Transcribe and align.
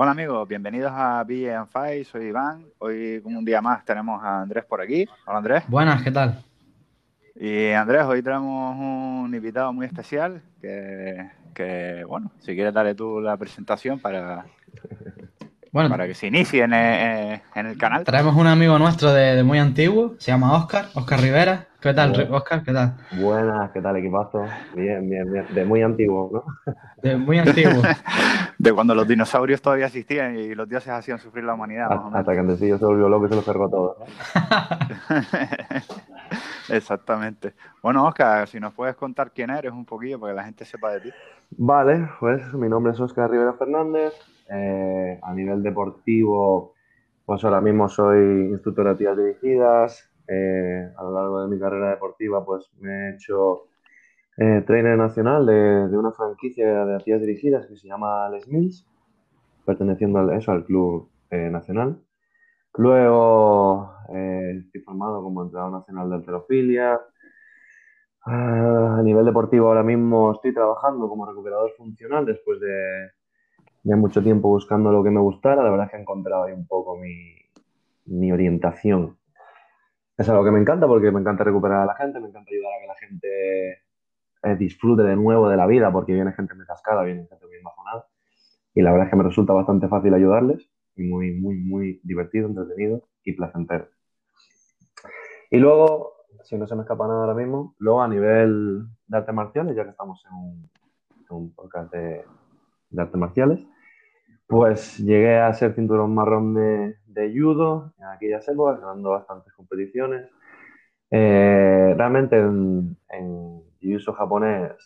Hola 0.00 0.12
amigos, 0.12 0.46
bienvenidos 0.46 0.92
a 0.94 1.24
BM 1.24 1.66
Five, 1.66 2.04
soy 2.04 2.26
Iván. 2.26 2.64
Hoy, 2.78 3.20
como 3.20 3.36
un 3.36 3.44
día 3.44 3.60
más, 3.60 3.84
tenemos 3.84 4.22
a 4.22 4.42
Andrés 4.42 4.64
por 4.64 4.80
aquí. 4.80 5.04
Hola 5.26 5.38
Andrés. 5.38 5.64
Buenas, 5.66 6.04
¿qué 6.04 6.12
tal? 6.12 6.40
Y 7.34 7.72
Andrés, 7.72 8.04
hoy 8.04 8.22
tenemos 8.22 8.76
un 8.76 9.34
invitado 9.34 9.72
muy 9.72 9.86
especial 9.86 10.40
que, 10.60 12.04
bueno, 12.06 12.30
si 12.38 12.54
quieres 12.54 12.72
darle 12.72 12.94
tú 12.94 13.20
la 13.20 13.36
presentación 13.36 13.98
para, 13.98 14.46
bueno, 15.72 15.90
para 15.90 16.06
que 16.06 16.14
se 16.14 16.26
inicie 16.26 16.62
en 16.62 16.72
el, 16.72 17.78
canal. 17.78 18.04
Traemos 18.04 18.36
un 18.36 18.46
amigo 18.46 18.78
nuestro 18.78 19.12
de, 19.12 19.42
muy 19.42 19.58
antiguo, 19.58 20.14
se 20.18 20.30
llama 20.30 20.56
Oscar, 20.56 20.86
Oscar 20.94 21.20
Rivera. 21.20 21.66
¿Qué 21.80 21.94
tal, 21.94 22.28
Oscar? 22.32 22.64
¿Qué 22.64 22.72
tal? 22.72 22.96
Buenas, 23.20 23.70
¿qué 23.70 23.80
tal, 23.80 23.96
equipazo? 23.96 24.44
Bien, 24.74 25.08
bien, 25.08 25.32
bien. 25.32 25.46
De 25.54 25.64
muy 25.64 25.82
antiguo, 25.82 26.28
¿no? 26.32 26.74
De 27.00 27.16
muy 27.16 27.38
antiguo. 27.38 27.82
de 28.58 28.72
cuando 28.72 28.96
los 28.96 29.06
dinosaurios 29.06 29.62
todavía 29.62 29.86
existían 29.86 30.36
y 30.36 30.56
los 30.56 30.68
dioses 30.68 30.88
hacían 30.88 31.20
sufrir 31.20 31.44
la 31.44 31.54
humanidad. 31.54 31.88
Hasta, 32.12 32.32
que 32.32 32.46
que 32.46 32.56
se 32.56 32.84
volvió 32.84 33.08
loco 33.08 33.26
y 33.26 33.28
se 33.28 33.36
lo 33.36 33.42
cerró 33.42 33.70
todo. 33.70 34.04
Exactamente. 36.68 37.54
Bueno, 37.80 38.04
Oscar, 38.04 38.48
si 38.48 38.58
nos 38.58 38.74
puedes 38.74 38.96
contar 38.96 39.30
quién 39.30 39.50
eres 39.50 39.72
un 39.72 39.84
poquillo 39.84 40.18
para 40.18 40.32
que 40.32 40.36
la 40.36 40.44
gente 40.44 40.64
sepa 40.64 40.90
de 40.92 41.00
ti. 41.00 41.10
Vale, 41.50 42.08
pues 42.18 42.52
mi 42.54 42.68
nombre 42.68 42.92
es 42.92 43.00
Oscar 43.00 43.30
Rivera 43.30 43.52
Fernández. 43.52 44.14
Eh, 44.50 45.20
a 45.22 45.34
nivel 45.34 45.62
deportivo, 45.62 46.74
pues 47.24 47.44
ahora 47.44 47.60
mismo 47.60 47.88
soy 47.88 48.48
instructor 48.50 48.88
de 48.88 48.94
tías 48.96 49.16
dirigidas. 49.16 50.10
Eh, 50.26 50.90
a 50.96 51.02
lo 51.02 51.12
largo 51.12 51.42
de 51.42 51.48
mi 51.48 51.58
carrera 51.58 51.90
deportiva, 51.90 52.44
pues 52.44 52.70
me 52.80 52.90
he 52.90 53.14
hecho 53.14 53.68
eh, 54.40 54.62
trainer 54.66 54.96
nacional 54.96 55.46
de, 55.46 55.96
una 55.96 56.12
franquicia 56.12 56.84
de 56.84 56.94
actividades 56.94 57.26
dirigidas 57.26 57.66
que 57.66 57.76
se 57.76 57.88
llama 57.88 58.28
Les 58.30 58.46
Mills, 58.46 58.86
perteneciendo 59.64 60.30
eso, 60.32 60.52
al 60.52 60.64
club 60.64 61.10
eh, 61.30 61.50
nacional. 61.50 62.00
Luego 62.74 63.92
eh, 64.14 64.62
estoy 64.64 64.80
formado 64.82 65.22
como 65.22 65.42
entrenador 65.42 65.72
nacional 65.72 66.10
de 66.10 66.16
alterofilia. 66.16 67.00
Ah, 68.24 68.96
a 68.98 69.02
nivel 69.02 69.24
deportivo 69.24 69.68
ahora 69.68 69.82
mismo 69.82 70.32
estoy 70.32 70.54
trabajando 70.54 71.08
como 71.08 71.26
recuperador 71.26 71.72
funcional 71.76 72.24
después 72.24 72.60
de, 72.60 73.10
de, 73.82 73.96
mucho 73.96 74.22
tiempo 74.22 74.48
buscando 74.48 74.92
lo 74.92 75.02
que 75.02 75.10
me 75.10 75.20
gustara. 75.20 75.62
La 75.62 75.70
verdad 75.70 75.86
es 75.86 75.90
que 75.90 75.96
he 75.96 76.00
encontrado 76.00 76.44
ahí 76.44 76.52
un 76.52 76.66
poco 76.66 76.96
mi, 76.96 77.34
mi 78.06 78.32
orientación. 78.32 79.16
Es 80.16 80.28
algo 80.28 80.44
que 80.44 80.50
me 80.50 80.60
encanta 80.60 80.86
porque 80.86 81.10
me 81.10 81.20
encanta 81.20 81.44
recuperar 81.44 81.82
a 81.82 81.86
la 81.86 81.94
gente, 81.94 82.18
me 82.20 82.28
encanta 82.28 82.50
ayudar 82.50 82.72
a 82.72 82.80
que 82.80 82.86
la 82.86 82.96
gente 82.96 83.72
eh, 84.42 84.56
disfrute 84.56 85.02
de 85.02 85.16
nuevo 85.16 85.48
de 85.48 85.56
la 85.56 85.66
vida, 85.66 85.92
porque 85.92 86.12
viene 86.12 86.32
gente 86.32 86.54
muy 86.54 86.66
cascada, 86.66 87.04
viene 87.04 87.26
gente 87.26 87.46
muy 87.46 87.56
embajonada. 87.56 88.06
Y 88.74 88.82
la 88.82 88.90
verdad 88.90 89.06
es 89.06 89.10
que 89.10 89.16
me 89.16 89.24
resulta 89.24 89.52
bastante 89.52 89.88
fácil 89.88 90.14
ayudarles 90.14 90.68
y 90.96 91.02
muy, 91.04 91.32
muy, 91.32 91.56
muy 91.56 92.00
divertido, 92.02 92.48
entretenido 92.48 93.02
y 93.24 93.32
placentero. 93.32 93.88
Y 95.50 95.58
luego, 95.58 96.14
si 96.42 96.56
no 96.56 96.66
se 96.66 96.74
me 96.74 96.82
escapa 96.82 97.06
nada 97.06 97.20
ahora 97.20 97.34
mismo, 97.34 97.74
luego 97.78 98.02
a 98.02 98.08
nivel 98.08 98.86
de 99.06 99.16
artes 99.16 99.34
marciales, 99.34 99.76
ya 99.76 99.84
que 99.84 99.90
estamos 99.90 100.24
en 100.26 100.36
un, 100.36 100.70
un 101.30 101.54
podcast 101.54 101.92
de, 101.92 102.24
de, 102.90 103.02
artes 103.02 103.16
marciales, 103.16 103.66
pues 104.46 104.98
llegué 104.98 105.38
a 105.38 105.52
ser 105.54 105.74
cinturón 105.74 106.14
marrón 106.14 106.54
de, 106.54 106.96
de 107.06 107.32
judo 107.38 107.92
en 107.98 108.06
aquellas 108.06 108.48
épocas, 108.48 108.80
ganando 108.80 109.10
bastantes 109.10 109.52
competiciones. 109.54 110.28
Eh, 111.10 111.94
realmente 111.96 112.38
en, 112.38 112.96
en 113.08 113.62
jiu 113.80 113.98
japonés 114.12 114.76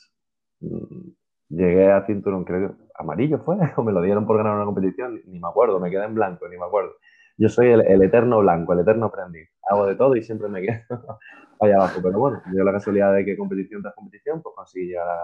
mm, 0.60 1.08
llegué 1.48 1.90
a 1.90 2.04
cinturón, 2.06 2.44
creo 2.44 2.76
amarillo 2.94 3.38
fue, 3.38 3.56
o 3.76 3.82
me 3.82 3.92
lo 3.92 4.02
dieron 4.02 4.26
por 4.26 4.36
ganar 4.36 4.56
una 4.56 4.64
competición, 4.64 5.20
ni 5.26 5.38
me 5.38 5.48
acuerdo, 5.48 5.80
me 5.80 5.90
quedé 5.90 6.04
en 6.04 6.14
blanco, 6.14 6.48
ni 6.48 6.56
me 6.56 6.64
acuerdo. 6.64 6.92
Yo 7.38 7.48
soy 7.48 7.68
el, 7.68 8.02
eterno 8.02 8.40
blanco, 8.40 8.72
el 8.74 8.80
eterno 8.80 9.06
aprendiz. 9.06 9.48
Hago 9.68 9.86
de 9.86 9.94
todo 9.96 10.14
y 10.16 10.22
siempre 10.22 10.48
me 10.48 10.60
quedo 10.62 10.82
allá 11.60 11.76
abajo. 11.76 12.00
Pero 12.02 12.18
bueno, 12.18 12.42
dio 12.52 12.62
la 12.62 12.72
casualidad 12.72 13.14
de 13.14 13.24
que 13.24 13.36
competición 13.36 13.82
tras 13.82 13.94
competición, 13.94 14.42
pues 14.42 14.54
conseguí 14.54 14.88
llegar 14.88 15.08
a, 15.08 15.18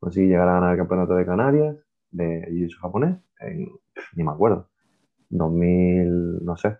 conseguí 0.00 0.28
llegar 0.28 0.48
a 0.48 0.54
ganar 0.54 0.72
el 0.72 0.78
campeonato 0.78 1.14
de 1.14 1.26
Canarias 1.26 1.76
de 2.14 2.46
jiu 2.50 2.68
japonés, 2.80 3.16
ni 4.16 4.24
me 4.24 4.32
acuerdo, 4.32 4.68
2000, 5.30 6.44
no 6.44 6.56
sé, 6.56 6.78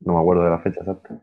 no 0.00 0.14
me 0.14 0.20
acuerdo 0.20 0.44
de 0.44 0.50
la 0.50 0.60
fecha 0.60 0.80
exacta. 0.80 1.20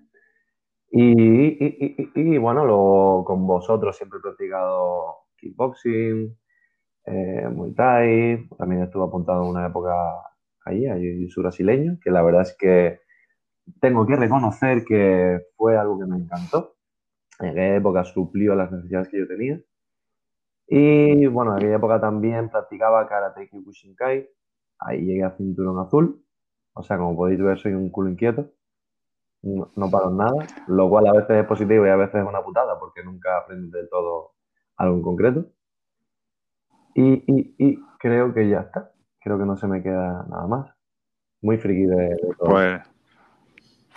Y, 0.93 2.37
bueno, 2.37 2.65
lo, 2.65 3.23
con 3.25 3.47
vosotros 3.47 3.95
siempre 3.95 4.19
he 4.19 4.21
practicado 4.21 5.27
kickboxing, 5.37 6.37
eh, 7.05 7.49
Muay 7.49 7.73
Thai, 7.73 8.49
también 8.57 8.83
estuve 8.83 9.05
apuntado 9.05 9.43
en 9.43 9.49
una 9.49 9.67
época 9.67 9.93
allí, 10.65 10.87
a 10.87 10.97
jiu 10.97 11.27
brasileño, 11.37 11.97
que 12.03 12.11
la 12.11 12.21
verdad 12.21 12.41
es 12.41 12.55
que 12.57 12.99
tengo 13.79 14.05
que 14.05 14.15
reconocer 14.15 14.83
que 14.85 15.39
fue 15.55 15.77
algo 15.77 15.99
que 15.99 16.05
me 16.05 16.17
encantó. 16.17 16.75
En 17.39 17.49
aquella 17.49 17.75
época 17.77 18.03
suplió 18.03 18.55
las 18.55 18.71
necesidades 18.71 19.09
que 19.09 19.19
yo 19.19 19.27
tenía. 19.27 19.59
Y 20.73 21.27
bueno, 21.27 21.51
en 21.51 21.57
aquella 21.57 21.75
época 21.75 21.99
también 21.99 22.49
practicaba 22.49 23.05
karate 23.07 23.49
Kyokushinkai. 23.49 24.29
Ahí 24.79 25.01
llegué 25.01 25.23
a 25.23 25.31
cinturón 25.31 25.79
azul. 25.79 26.23
O 26.73 26.81
sea, 26.81 26.97
como 26.97 27.15
podéis 27.15 27.41
ver, 27.41 27.59
soy 27.59 27.73
un 27.73 27.89
culo 27.89 28.09
inquieto 28.09 28.51
no, 29.43 29.89
paro 29.89 30.11
nada, 30.11 30.45
lo 30.67 30.89
cual 30.89 31.07
a 31.07 31.13
veces 31.13 31.37
es 31.37 31.45
positivo 31.45 31.85
y 31.85 31.89
a 31.89 31.95
veces 31.95 32.21
es 32.21 32.27
una 32.27 32.43
putada 32.43 32.79
porque 32.79 33.03
nunca 33.03 33.39
aprendes 33.39 33.71
del 33.71 33.89
todo 33.89 34.33
algo 34.77 34.95
en 34.97 35.01
concreto. 35.01 35.45
Y, 36.93 37.79
creo 37.99 38.33
que 38.33 38.49
ya 38.49 38.61
está. 38.61 38.91
Creo 39.19 39.37
que 39.37 39.45
no 39.45 39.55
se 39.55 39.67
me 39.67 39.81
queda 39.81 40.25
nada 40.29 40.47
más. 40.47 40.71
Muy 41.41 41.57
friki 41.57 41.85
de, 41.85 42.17
todo. 42.37 42.49
Pues, 42.49 42.81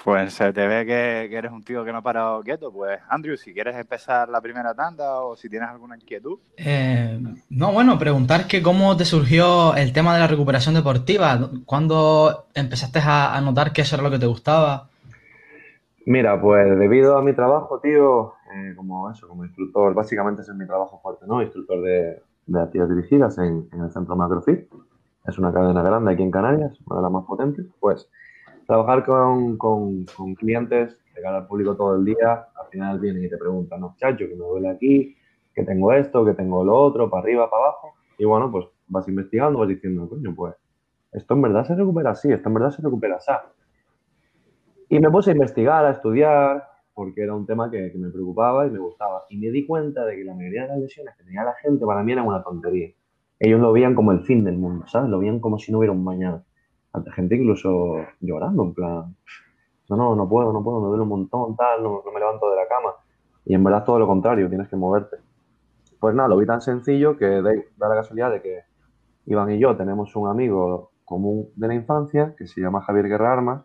pues 0.04 0.34
se 0.34 0.52
te 0.52 0.68
ve 0.68 0.84
que, 0.86 1.36
eres 1.36 1.50
un 1.50 1.64
tío 1.64 1.84
que 1.84 1.90
no 1.90 1.98
ha 1.98 2.02
parado 2.02 2.42
quieto. 2.42 2.70
Pues, 2.70 3.00
Andrew, 3.08 3.36
si 3.36 3.54
quieres 3.54 3.74
empezar 3.76 4.28
la 4.28 4.40
primera 4.40 4.74
tanda 4.74 5.22
o 5.22 5.34
si 5.34 5.48
tienes 5.48 5.68
alguna 5.68 5.96
inquietud. 5.96 6.38
Eh, 6.56 7.18
no, 7.50 7.72
bueno, 7.72 7.98
preguntar 7.98 8.46
que 8.46 8.62
cómo 8.62 8.96
te 8.96 9.04
surgió 9.04 9.74
el 9.74 9.92
tema 9.92 10.14
de 10.14 10.20
la 10.20 10.26
recuperación 10.26 10.74
deportiva. 10.74 11.50
¿Cuándo 11.64 12.46
empezaste 12.54 13.00
a 13.02 13.40
notar 13.40 13.72
que 13.72 13.82
eso 13.82 13.96
era 13.96 14.04
lo 14.04 14.10
que 14.10 14.18
te 14.18 14.26
gustaba? 14.26 14.88
Mira, 16.06 16.40
pues 16.40 16.78
debido 16.78 17.16
a 17.16 17.22
mi 17.22 17.32
trabajo, 17.32 17.80
tío, 17.80 18.34
eh, 18.54 18.74
como 18.76 19.10
eso, 19.10 19.26
como 19.26 19.44
instructor, 19.44 19.94
básicamente 19.94 20.42
ese 20.42 20.50
es 20.50 20.56
mi 20.56 20.66
trabajo 20.66 21.00
fuerte, 21.02 21.24
¿no? 21.26 21.42
Instructor 21.42 21.80
de, 21.80 22.22
de 22.46 22.60
actividades 22.60 22.94
dirigidas 22.94 23.38
en, 23.38 23.68
el 23.72 23.90
centro 23.90 24.14
Macrofit. 24.14 24.70
Es 25.26 25.38
una 25.38 25.52
cadena 25.52 25.82
grande 25.82 26.12
aquí 26.12 26.22
en 26.22 26.30
Canarias, 26.30 26.78
una 26.86 26.96
de 26.96 27.02
las 27.02 27.10
más 27.10 27.24
potentes. 27.24 27.66
Pues 27.80 28.10
trabajar 28.66 29.04
con, 29.04 29.56
con, 29.56 30.04
con 30.06 30.34
clientes, 30.34 30.98
llegar 31.14 31.34
al 31.34 31.46
público 31.46 31.76
todo 31.76 31.96
el 31.96 32.04
día, 32.04 32.48
al 32.54 32.66
final 32.70 32.98
vienen 32.98 33.24
y 33.24 33.28
te 33.28 33.38
preguntan, 33.38 33.80
no, 33.80 33.94
chacho, 33.98 34.26
que 34.28 34.34
me 34.34 34.44
duele 34.44 34.68
aquí, 34.68 35.16
que 35.54 35.64
tengo 35.64 35.92
esto, 35.92 36.24
que 36.24 36.34
tengo 36.34 36.64
lo 36.64 36.76
otro, 36.76 37.08
para 37.08 37.22
arriba, 37.22 37.50
para 37.50 37.64
abajo. 37.64 37.94
Y 38.18 38.24
bueno, 38.24 38.50
pues 38.50 38.66
vas 38.88 39.08
investigando, 39.08 39.58
vas 39.58 39.68
diciendo, 39.68 40.08
coño, 40.08 40.34
pues 40.34 40.54
esto 41.12 41.34
en 41.34 41.42
verdad 41.42 41.64
se 41.64 41.74
recupera 41.74 42.10
así, 42.10 42.32
esto 42.32 42.48
en 42.48 42.54
verdad 42.54 42.70
se 42.70 42.82
recupera 42.82 43.16
así 43.16 43.32
y 44.88 45.00
me 45.00 45.10
puse 45.10 45.30
a 45.30 45.32
investigar, 45.32 45.84
a 45.84 45.90
estudiar, 45.90 46.68
porque 46.92 47.22
era 47.22 47.34
un 47.34 47.46
tema 47.46 47.70
que, 47.70 47.92
me 47.96 48.10
preocupaba 48.10 48.66
y 48.66 48.70
me 48.70 48.78
gustaba. 48.78 49.24
Y 49.28 49.38
me 49.38 49.50
di 49.50 49.66
cuenta 49.66 50.04
de 50.04 50.16
que 50.16 50.24
la 50.24 50.34
mayoría 50.34 50.62
de 50.62 50.68
las 50.68 50.78
lesiones 50.78 51.16
que 51.16 51.24
tenía 51.24 51.42
la 51.42 51.54
gente 51.54 51.84
para 51.84 52.02
mí 52.02 52.12
eran 52.12 52.26
una 52.26 52.42
tontería. 52.42 52.90
Ellos 53.38 53.60
lo 53.60 53.72
veían 53.72 53.94
como 53.94 54.12
el 54.12 54.20
fin 54.20 54.44
del 54.44 54.56
mundo, 54.56 54.86
¿sabes? 54.86 55.10
Lo 55.10 55.18
veían 55.18 55.40
como 55.40 55.58
si 55.58 55.72
no 55.72 55.78
hubiera 55.78 55.92
un 55.92 56.04
mañana. 56.04 56.44
Ante 56.94 57.12
gente 57.12 57.36
incluso 57.36 57.96
llorando, 58.20 58.62
en 58.62 58.74
plan, 58.74 59.16
no, 59.90 59.96
no, 59.96 60.16
no 60.16 60.28
puedo, 60.28 60.52
no 60.52 60.64
puedo, 60.64 60.80
me 60.80 60.88
duele 60.88 61.02
un 61.02 61.08
montón, 61.10 61.56
tal, 61.56 61.82
no, 61.82 62.02
me 62.12 62.18
levanto 62.18 62.48
de 62.48 62.56
la 62.56 62.66
cama. 62.66 62.94
Y 63.44 63.54
en 63.54 63.62
verdad 63.62 63.84
todo 63.84 63.98
lo 63.98 64.06
contrario, 64.06 64.48
tienes 64.48 64.68
que 64.68 64.76
moverte. 64.76 65.18
Pues 66.00 66.14
nada, 66.14 66.28
lo 66.30 66.38
vi 66.38 66.46
tan 66.46 66.62
sencillo 66.62 67.18
que 67.18 67.42
da 67.76 67.88
la 67.88 67.96
casualidad 67.96 68.30
de 68.30 68.40
que 68.40 68.60
Iván 69.26 69.50
y 69.50 69.58
yo 69.58 69.76
tenemos 69.76 70.16
un 70.16 70.28
amigo 70.28 70.92
común 71.04 71.50
de 71.56 71.68
la 71.68 71.74
infancia 71.74 72.34
que 72.38 72.46
se 72.46 72.62
llama 72.62 72.80
Javier 72.80 73.08
Guerra 73.08 73.32
Armas 73.34 73.64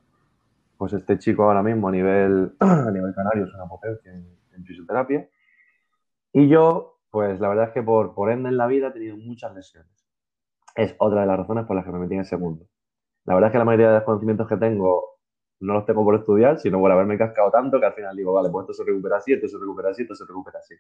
pues 0.79 0.93
este 0.93 1.19
chico 1.19 1.43
ahora 1.43 1.61
mismo 1.61 1.89
a 1.89 1.91
nivel, 1.91 2.55
a 2.59 2.89
nivel 2.89 3.13
canario 3.13 3.43
es 3.43 3.53
una 3.53 3.67
potencia 3.67 4.13
en, 4.13 4.39
fisioterapia. 4.65 5.27
Y 6.33 6.47
yo, 6.47 6.99
pues 7.11 7.39
la 7.39 7.49
verdad 7.49 7.67
es 7.67 7.73
que 7.73 7.81
por, 7.81 8.13
por 8.13 8.29
ende 8.29 8.49
en 8.49 8.57
la 8.57 8.67
vida 8.67 8.87
he 8.87 8.91
tenido 8.91 9.17
muchas 9.17 9.53
lesiones. 9.53 9.91
Es 10.75 10.95
otra 10.99 11.21
de 11.21 11.27
las 11.27 11.37
razones 11.37 11.65
por 11.65 11.75
las 11.75 11.85
que 11.85 11.91
me 11.91 11.99
metí 11.99 12.15
en 12.15 12.21
ese 12.21 12.37
mundo. 12.37 12.65
La 13.25 13.35
verdad 13.35 13.49
es 13.49 13.51
que 13.51 13.57
la 13.57 13.65
mayoría 13.65 13.87
de 13.89 13.95
los 13.95 14.03
conocimientos 14.03 14.47
que 14.47 14.57
tengo 14.57 15.17
no 15.61 15.73
los 15.73 15.85
tengo 15.85 16.03
por 16.03 16.15
estudiar, 16.15 16.59
sino 16.59 16.79
por 16.79 16.91
haberme 16.91 17.17
cascado 17.17 17.51
tanto 17.51 17.79
que 17.79 17.85
al 17.85 17.93
final 17.93 18.15
digo, 18.15 18.33
vale, 18.33 18.49
pues 18.49 18.63
esto 18.63 18.73
se 18.73 18.89
recupera 18.89 19.17
así, 19.17 19.33
esto 19.33 19.47
se 19.47 19.57
recupera 19.57 19.89
así, 19.89 20.03
esto 20.03 20.15
se 20.15 20.25
recupera 20.25 20.59
así. 20.59 20.75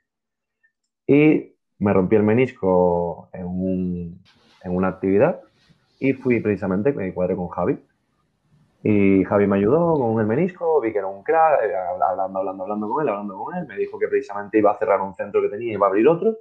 Y 1.07 1.55
me 1.79 1.93
rompí 1.93 2.15
el 2.15 2.23
menisco 2.23 3.29
en, 3.33 3.45
un, 3.45 4.23
en 4.63 4.75
una 4.75 4.87
actividad 4.87 5.41
y 5.99 6.13
fui 6.13 6.39
precisamente, 6.39 6.93
me 6.93 7.13
cuadré 7.13 7.35
con 7.35 7.49
Javi, 7.49 7.77
y 8.81 9.25
Javi 9.25 9.45
me 9.45 9.57
ayudó 9.57 9.95
con 9.95 10.19
el 10.21 10.25
menisco, 10.25 10.79
vi 10.79 10.93
que 10.93 10.99
era 10.99 11.07
un 11.07 11.23
crack, 11.23 11.61
eh, 11.63 11.75
hablando, 11.75 12.39
hablando, 12.39 12.63
hablando 12.63 12.89
con 12.89 13.01
él, 13.01 13.09
hablando 13.09 13.37
con 13.37 13.55
él. 13.55 13.67
Me 13.67 13.75
dijo 13.75 13.99
que 13.99 14.07
precisamente 14.07 14.57
iba 14.57 14.71
a 14.71 14.77
cerrar 14.77 15.01
un 15.01 15.13
centro 15.15 15.41
que 15.41 15.49
tenía 15.49 15.71
y 15.71 15.73
iba 15.73 15.85
a 15.85 15.89
abrir 15.89 16.07
otro. 16.07 16.37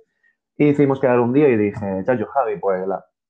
Y 0.57 0.69
hicimos 0.69 1.01
quedar 1.01 1.19
un 1.21 1.33
día 1.33 1.49
y 1.49 1.57
dije, 1.57 2.03
chacho, 2.05 2.27
Javi, 2.27 2.57
pues 2.59 2.87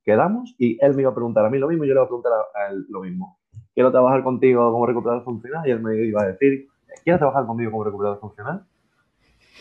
quedamos 0.09 0.55
y 0.57 0.83
él 0.83 0.95
me 0.95 1.03
iba 1.03 1.11
a 1.11 1.15
preguntar 1.15 1.45
a 1.45 1.51
mí 1.51 1.59
lo 1.59 1.69
mismo 1.69 1.85
y 1.85 1.89
yo 1.89 1.93
le 1.93 1.99
iba 1.99 2.05
a 2.05 2.09
preguntar 2.09 2.33
a 2.33 2.73
él 2.73 2.87
lo 2.89 3.03
mismo. 3.03 3.39
Quiero 3.75 3.91
trabajar 3.91 4.23
contigo 4.25 4.73
como 4.73 4.87
recuperador 4.87 5.23
funcional 5.23 5.69
y 5.69 5.71
él 5.71 5.81
me 5.83 5.97
iba 5.97 6.23
a 6.23 6.29
decir, 6.29 6.67
¿quieres 7.05 7.19
trabajar 7.19 7.45
conmigo 7.45 7.71
como 7.71 7.85
recuperador 7.85 8.19
funcional? 8.19 8.65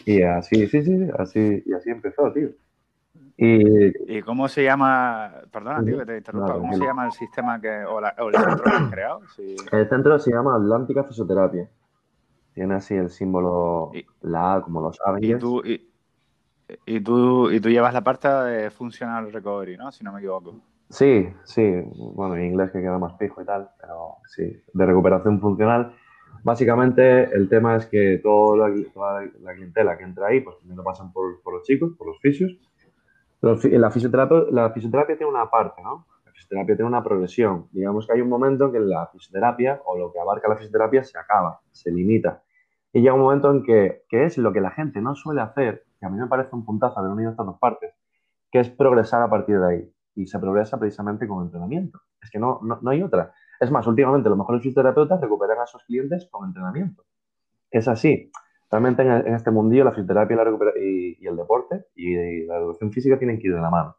Y 0.06 0.22
así, 0.22 0.68
sí, 0.68 0.84
sí, 0.84 1.10
así, 1.20 1.64
y 1.66 1.74
así 1.74 1.90
empezó, 1.90 2.32
tío. 2.32 2.50
Y, 3.36 4.22
cómo 4.22 4.48
se 4.48 4.64
llama, 4.64 5.34
perdona, 5.52 5.84
tío, 5.84 6.00
que 6.00 6.06
te 6.06 6.18
interrumpa, 6.18 6.54
¿cómo 6.54 6.74
se 6.74 6.86
llama 6.86 7.06
el 7.08 7.12
sistema 7.12 7.60
que, 7.60 7.84
o, 7.84 8.00
el 8.00 8.36
centro 8.36 8.64
que 8.64 8.70
has 8.70 8.90
creado? 8.90 9.22
El 9.74 9.90
centro 9.90 10.18
se 10.18 10.32
llama 10.32 10.56
Atlántica 10.56 11.04
Fisioterapia. 11.04 11.70
Tiene 12.54 12.76
así 12.76 12.96
el 12.96 13.10
símbolo, 13.10 13.92
la 14.22 14.56
A, 14.56 14.62
como 14.62 14.82
los 14.82 14.96
sabes. 14.96 15.22
Y 15.24 15.36
tú, 15.36 15.62
y, 15.64 15.87
tú, 17.04 17.52
y 17.52 17.60
tú 17.60 17.70
llevas 17.70 17.94
la 17.94 18.02
parte 18.02 18.28
de 18.28 18.70
Functional 18.70 19.32
Recovery, 19.32 19.78
¿no? 19.78 19.92
Si 19.92 20.04
no 20.04 20.12
me 20.12 20.20
equivoco. 20.20 20.56
Sí, 20.90 21.28
sí, 21.44 21.84
bueno, 22.16 22.36
en 22.36 22.46
inglés 22.46 22.72
que 22.72 22.80
queda 22.80 22.98
más 22.98 23.18
fijo 23.18 23.42
y 23.42 23.46
tal, 23.46 23.70
pero 23.80 24.18
sí, 24.28 24.64
de 24.74 24.86
recuperación 24.86 25.40
funcional. 25.42 25.94
Básicamente 26.44 27.24
el 27.36 27.50
tema 27.50 27.76
es 27.76 27.88
que 27.88 28.20
toda 28.24 28.70
la, 28.70 29.54
clientela 29.54 29.98
que 29.98 30.04
entra 30.06 30.28
ahí, 30.28 30.40
pues 30.40 30.56
primero 30.58 30.84
pasan 30.84 31.12
por, 31.12 31.42
por 31.42 31.56
los 31.56 31.64
chicos, 31.64 31.92
por 31.98 32.08
los 32.08 32.20
fisios, 32.22 32.58
la 33.42 33.92
fisioterapia, 33.92 34.46
la 34.52 34.72
fisioterapia 34.72 35.18
tiene 35.18 35.32
una 35.32 35.50
parte, 35.50 35.82
¿no? 35.84 36.08
La 36.26 36.32
fisioterapia 36.32 36.76
tiene 36.76 36.88
una 36.88 37.04
progresión. 37.04 37.68
Digamos 37.72 38.08
que 38.08 38.14
hay 38.14 38.22
un 38.22 38.30
momento 38.30 38.66
en 38.66 38.72
que 38.72 38.80
la 38.80 39.08
fisioterapia 39.08 39.82
o 39.86 39.98
lo 39.98 40.12
que 40.12 40.20
abarca 40.20 40.48
la 40.48 40.56
fisioterapia 40.56 41.04
se 41.04 41.18
acaba, 41.18 41.60
se 41.72 41.92
limita. 41.92 42.42
Y 42.94 43.02
llega 43.02 43.14
un 43.14 43.22
momento 43.22 43.52
en 43.52 43.64
que, 43.64 44.04
que 44.10 44.26
es 44.26 44.38
lo 44.38 44.54
que 44.54 44.62
la 44.62 44.72
gente 44.72 45.02
no 45.02 45.16
suele 45.16 45.42
hacer, 45.42 45.84
que 46.00 46.06
a 46.06 46.10
mí 46.10 46.18
me 46.18 46.28
parece 46.28 46.56
un 46.56 46.66
puntazo 46.66 47.00
haber 47.00 47.12
unido 47.12 47.32
estas 47.32 47.46
dos 47.46 47.58
partes, 47.60 47.94
que 48.52 48.60
es 48.60 48.70
progresar 48.70 49.22
a 49.22 49.30
partir 49.30 49.60
de 49.60 49.68
ahí. 49.68 49.94
Y 50.16 50.28
se 50.28 50.40
progresa 50.40 50.80
precisamente 50.80 51.28
con 51.28 51.46
entrenamiento. 51.46 52.00
Es 52.22 52.32
que 52.32 52.40
no, 52.40 52.60
no, 52.64 52.80
no 52.82 52.90
hay 52.90 53.04
otra. 53.04 53.34
Es 53.60 53.72
más, 53.72 53.86
últimamente 53.88 54.30
los 54.30 54.38
mejores 54.38 54.62
fisioterapeutas 54.62 55.22
recuperan 55.22 55.60
a 55.60 55.68
sus 55.68 55.84
clientes 55.84 56.28
con 56.32 56.48
entrenamiento. 56.48 57.04
Es 57.72 57.88
así. 57.88 58.32
Realmente 58.70 59.02
en, 59.04 59.34
este 59.34 59.52
mundillo 59.52 59.86
la 59.86 59.92
fisioterapia 59.92 60.38
y, 60.82 61.26
el 61.26 61.38
deporte 61.38 61.86
y, 61.96 62.46
la 62.46 62.58
educación 62.58 62.92
física 62.92 63.18
tienen 63.18 63.40
que 63.40 63.48
ir 63.48 63.56
de 63.56 63.62
la 63.62 63.70
mano. 63.70 63.96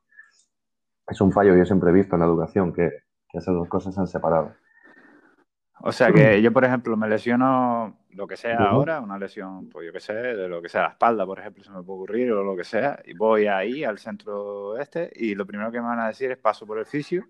Es 1.07 1.21
un 1.21 1.33
fallo 1.33 1.53
que 1.53 1.59
yo 1.59 1.65
siempre 1.65 1.91
he 1.91 1.93
visto 1.93 2.17
en 2.17 2.21
la 2.21 2.27
educación, 2.27 2.73
que, 2.73 2.91
que 3.31 3.39
esas 3.39 3.55
dos 3.55 3.69
cosas 3.69 3.95
se 3.95 4.01
han 4.01 4.07
separado. 4.07 4.53
O 5.81 5.93
sea 5.93 6.13
que 6.13 6.43
yo, 6.43 6.53
por 6.53 6.65
ejemplo, 6.65 6.97
me 6.97 7.09
lesiono 7.09 7.97
lo 8.11 8.27
que 8.27 8.37
sea 8.37 8.57
ahora, 8.59 9.01
una 9.01 9.19
lesión, 9.19 9.69
pues 9.69 9.87
yo 9.87 9.93
qué 9.93 10.01
sé, 10.01 10.13
de 10.13 10.49
lo 10.49 10.61
que 10.61 10.69
sea, 10.69 10.83
la 10.83 10.89
espalda, 10.89 11.25
por 11.25 11.39
ejemplo, 11.39 11.63
se 11.63 11.71
me 11.71 11.83
puede 11.83 11.99
ocurrir, 11.99 12.33
o 12.33 12.43
lo 12.43 12.57
que 12.57 12.65
sea, 12.65 13.01
y 13.05 13.15
voy 13.15 13.47
ahí 13.47 13.85
al 13.85 13.99
centro 13.99 14.77
este, 14.79 15.11
y 15.15 15.35
lo 15.37 15.47
primero 15.47 15.71
que 15.71 15.81
me 15.81 15.87
van 15.87 16.01
a 16.01 16.09
decir 16.09 16.31
es 16.31 16.39
paso 16.39 16.67
por 16.67 16.79
el 16.79 16.87
fisio, 16.87 17.29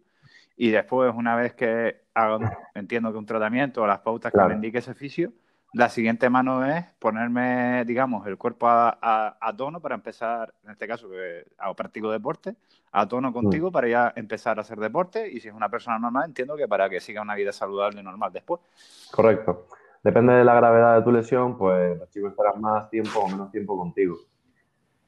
y 0.57 0.71
después, 0.71 1.13
una 1.15 1.37
vez 1.37 1.53
que 1.53 2.03
hago, 2.15 2.41
entiendo 2.75 3.13
que 3.13 3.19
un 3.19 3.27
tratamiento 3.27 3.83
o 3.83 3.87
las 3.87 4.01
pautas 4.01 4.33
que 4.33 4.41
me 4.41 4.55
indique 4.55 4.79
ese 4.79 4.95
fisio, 4.95 5.33
la 5.75 5.89
siguiente 5.89 6.31
mano 6.31 6.65
es 6.65 6.85
ponerme, 6.99 7.85
digamos, 7.85 8.27
el 8.27 8.39
cuerpo 8.39 8.67
a, 8.69 9.55
tono 9.57 9.81
para 9.81 9.95
empezar, 9.95 10.55
en 10.65 10.71
este 10.71 10.89
caso, 10.89 11.11
que 11.11 11.45
hago 11.59 11.75
practico 11.75 12.11
deporte, 12.11 12.55
a 12.93 13.07
tono 13.07 13.33
contigo 13.33 13.69
mm. 13.69 13.73
para 13.73 13.89
ya 13.89 14.13
empezar 14.17 14.59
a 14.59 14.63
hacer 14.63 14.79
deporte 14.79 15.29
y 15.31 15.41
si 15.41 15.49
es 15.49 15.55
una 15.55 15.69
persona 15.69 15.99
normal, 15.99 16.25
entiendo 16.27 16.57
que 16.57 16.67
para 16.67 16.89
que 16.89 17.01
siga 17.01 17.21
una 17.21 17.35
vida 17.35 17.53
saludable 17.53 18.01
y 18.01 18.05
normal 18.05 18.33
después. 18.33 18.63
Correcto. 19.11 19.67
Depende 20.03 20.33
de 20.33 20.45
la 20.45 20.55
gravedad 20.55 20.97
de 20.97 21.03
tu 21.03 21.13
lesión, 21.13 21.59
pues 21.59 21.99
los 21.99 22.09
chicos 22.11 22.31
estarán 22.31 22.61
más 22.61 22.89
tiempo 22.89 23.21
o 23.21 23.29
menos 23.29 23.51
tiempo 23.51 23.77
contigo. 23.77 24.17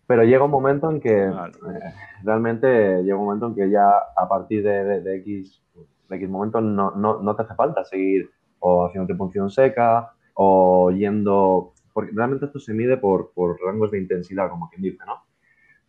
Pero 0.07 0.25
llega 0.25 0.45
un 0.45 0.51
momento 0.51 0.91
en 0.91 1.01
que, 1.01 1.27
eh, 1.27 1.95
realmente 2.23 3.03
llega 3.03 3.17
un 3.17 3.25
momento 3.25 3.47
en 3.47 3.55
que 3.55 3.71
ya 3.71 3.89
a 4.17 4.29
partir 4.29 4.62
de, 4.65 5.17
X, 5.19 5.62
de 6.09 6.17
X 6.17 6.29
momento 6.29 6.61
no, 6.61 6.91
no, 6.91 7.23
no 7.23 7.37
te 7.37 7.43
hace 7.43 7.55
falta 7.55 7.85
seguir 7.85 8.29
o 8.59 8.87
haciendo 8.87 9.17
punción 9.17 9.49
seca 9.49 10.12
o 10.35 10.91
yendo, 10.91 11.73
porque 11.93 12.12
realmente 12.15 12.47
esto 12.47 12.59
se 12.59 12.75
mide 12.75 12.97
por, 12.97 13.32
por 13.32 13.61
rangos 13.61 13.91
de 13.91 13.99
intensidad, 13.99 14.49
como 14.50 14.69
quien 14.71 14.82
dice, 14.82 15.05
¿no? 15.06 15.25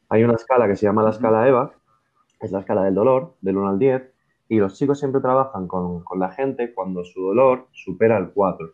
Hay 0.10 0.24
una 0.24 0.34
escala 0.34 0.68
que 0.68 0.76
se 0.76 0.86
llama 0.86 1.04
la 1.04 1.12
escala 1.12 1.48
EVA, 1.48 1.74
es 2.42 2.52
la 2.52 2.60
escala 2.60 2.84
del 2.84 2.96
dolor, 2.96 3.36
del 3.42 3.58
1 3.58 3.70
al 3.70 3.80
10, 3.80 4.14
y 4.50 4.58
los 4.58 4.78
chicos 4.78 5.00
siempre 5.00 5.22
trabajan 5.22 5.68
con, 5.68 6.04
con, 6.04 6.20
la 6.20 6.32
gente 6.32 6.74
cuando 6.74 7.06
su 7.06 7.22
dolor 7.22 7.68
supera 7.72 8.18
el 8.18 8.32
4. 8.32 8.74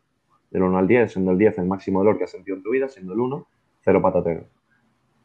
Del 0.50 0.64
1 0.64 0.78
al 0.78 0.88
10, 0.88 1.12
siendo 1.12 1.32
el 1.32 1.38
10 1.38 1.60
el 1.60 1.68
máximo 1.68 2.00
dolor 2.00 2.18
que 2.18 2.24
has 2.24 2.32
sentido 2.32 2.58
en 2.58 2.64
tu 2.64 2.72
vida, 2.72 2.88
siendo 2.88 3.14
el 3.14 3.20
1, 3.20 3.48
cero 3.82 4.02
patatero. 4.02 4.46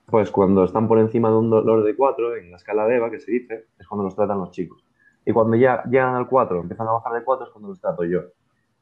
Pues 0.07 0.31
cuando 0.31 0.65
están 0.65 0.89
por 0.89 0.99
encima 0.99 1.31
de 1.31 1.37
un 1.37 1.49
dolor 1.49 1.85
de 1.85 1.97
4, 1.97 2.37
en 2.37 2.51
la 2.51 2.57
escala 2.57 2.87
de 2.87 2.97
EVA, 2.97 3.11
que 3.11 3.21
se 3.21 3.33
dice, 3.33 3.67
es 3.79 3.89
cuando 3.89 4.05
los 4.05 4.15
tratan 4.15 4.39
los 4.39 4.51
chicos. 4.51 4.85
Y 5.25 5.33
cuando 5.33 5.57
ya 5.57 5.83
llegan 5.85 6.17
al 6.17 6.29
4, 6.29 6.61
empiezan 6.61 6.89
a 6.89 6.93
bajar 6.93 7.15
de 7.15 7.25
4, 7.25 7.47
es 7.47 7.53
cuando 7.53 7.69
los 7.69 7.81
trato 7.81 8.05
yo 8.05 8.21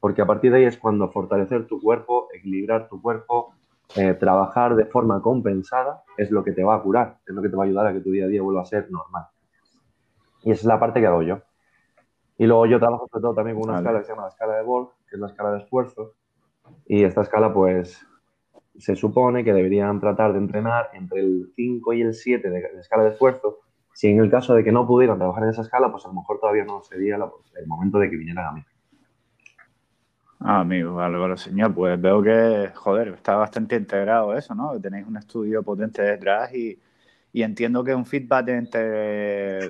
porque 0.00 0.23
a 0.23 0.26
partir 0.26 0.50
de 0.50 0.58
ahí 0.58 0.64
es 0.64 0.79
cuando 0.79 1.11
fortalecer 1.11 1.67
tu 1.67 1.81
cuerpo, 1.81 2.29
equilibrar 2.32 2.88
tu 2.88 3.00
cuerpo, 3.00 3.55
eh, 3.97 4.14
trabajar 4.14 4.76
de 4.76 4.87
forma 4.87 5.20
compensada 5.20 6.05
es 6.17 6.31
lo 6.31 6.43
que 6.43 6.52
te 6.52 6.64
va 6.64 6.76
a 6.76 6.82
curar, 6.82 7.19
es 7.26 7.35
lo 7.35 7.43
que 7.43 7.49
te 7.49 7.56
va 7.56 7.64
a 7.64 7.67
ayudar 7.67 7.87
a 7.87 7.93
que 7.93 8.00
tu 8.00 8.11
día 8.11 8.25
a 8.25 8.29
día 8.29 8.41
vuelva 8.41 8.62
a 8.62 8.64
ser 8.64 8.91
normal. 8.91 9.26
Y 10.43 10.52
esa 10.52 10.61
es 10.61 10.67
la 10.67 10.81
parte 10.81 11.00
que 11.00 11.06
hago 11.06 11.23
yo. 11.23 11.41
Y 12.38 12.47
luego 12.47 12.67
yo 12.67 12.79
trabajo 12.79 13.06
sobre 13.11 13.23
todo 13.23 13.35
también 13.35 13.58
con 13.58 13.69
una 13.69 13.79
escala 13.79 13.99
que 13.99 14.05
se 14.06 14.12
llama 14.12 14.23
la 14.23 14.29
escala 14.29 14.56
de 14.56 14.62
Borg, 14.62 14.91
que 15.08 15.17
es 15.17 15.20
la 15.20 15.26
escala 15.26 15.52
de 15.52 15.58
esfuerzo. 15.58 16.14
Y 16.87 17.05
esta 17.05 17.20
escala, 17.20 17.53
pues, 17.53 18.06
se 18.79 18.96
supone 18.96 19.44
que 19.44 19.53
deberían 19.53 20.00
tratar 20.00 20.32
de 20.32 20.38
entrenar 20.38 20.88
entre 20.94 21.20
el 21.20 21.53
5 21.55 21.93
y 21.93 22.00
el 22.00 22.14
7 22.14 22.49
de, 22.49 22.61
de 22.61 22.81
escala 22.81 23.03
de 23.03 23.11
esfuerzo. 23.11 23.58
Si 23.93 24.08
en 24.08 24.20
el 24.20 24.31
caso 24.31 24.55
de 24.55 24.64
que 24.64 24.73
no 24.73 24.87
pudieran 24.87 25.19
trabajar 25.19 25.43
en 25.43 25.50
esa 25.50 25.62
escala, 25.62 25.91
pues 25.91 26.05
a 26.06 26.08
lo 26.08 26.14
mejor 26.14 26.38
todavía 26.41 26.64
no 26.64 26.81
sería 26.82 27.17
el 27.17 27.67
momento 27.67 27.99
de 27.99 28.08
que 28.08 28.17
vinieran 28.17 28.46
a 28.46 28.53
mí. 28.53 28.64
Ah, 30.41 30.61
amigo, 30.61 30.95
vale, 30.95 31.19
vale, 31.19 31.37
señor. 31.37 31.75
Pues 31.75 32.01
veo 32.01 32.23
que, 32.23 32.71
joder, 32.75 33.09
está 33.09 33.37
bastante 33.37 33.77
integrado 33.77 34.35
eso, 34.35 34.55
¿no? 34.55 34.81
Tenéis 34.81 35.07
un 35.07 35.19
estudio 35.19 35.63
potente 35.63 36.01
detrás 36.01 36.53
y, 36.55 36.79
y 37.33 37.43
entiendo 37.43 37.85
que 37.85 37.95
un 37.95 38.07
feedback 38.07 38.49
entre, 38.49 39.67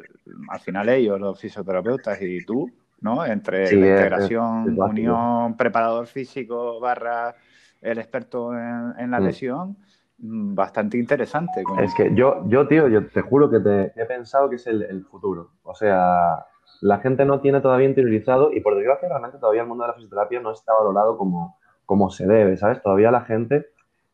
al 0.49 0.61
final 0.61 0.89
ellos, 0.89 1.19
los 1.21 1.41
fisioterapeutas 1.41 2.23
y 2.23 2.45
tú, 2.45 2.71
¿no? 3.01 3.27
Entre 3.27 3.65
la 3.73 3.89
integración, 3.89 4.79
unión, 4.79 5.57
preparador 5.57 6.07
físico 6.07 6.79
barra 6.79 7.35
el 7.81 7.99
experto 7.99 8.53
en, 8.53 9.11
la 9.11 9.19
mm. 9.19 9.25
lesión, 9.25 9.77
mm, 10.19 10.55
bastante 10.55 10.99
interesante. 10.99 11.65
Es 11.83 11.95
que 11.95 12.15
yo, 12.15 12.45
yo, 12.47 12.69
tío, 12.69 12.87
yo 12.87 13.09
te 13.09 13.23
juro 13.23 13.51
que 13.51 13.59
te 13.59 13.93
he 14.01 14.07
pensado 14.07 14.49
que 14.49 14.57
es 14.57 14.67
el, 14.69 14.83
el 14.83 15.05
futuro. 15.05 15.51
O 15.65 15.75
sea, 15.75 16.47
la 16.81 16.99
gente 16.99 17.25
no 17.25 17.41
tiene 17.41 17.61
todavía 17.61 17.89
interiorizado 17.89 18.53
y 18.53 18.61
por 18.61 18.75
desgracia 18.75 19.09
realmente 19.09 19.39
todavía 19.39 19.63
el 19.63 19.69
mundo 19.69 19.85
de 19.85 19.89
la 19.89 19.95
fisioterapia 19.95 20.41
no 20.41 20.53
está 20.53 20.73
valorado 20.73 21.19
como, 21.19 21.59
como 21.85 22.11
se 22.11 22.27
debe, 22.27 22.57
¿sabes? 22.57 22.83
Todavía 22.83 23.11
la 23.11 23.23
gente, 23.23 23.67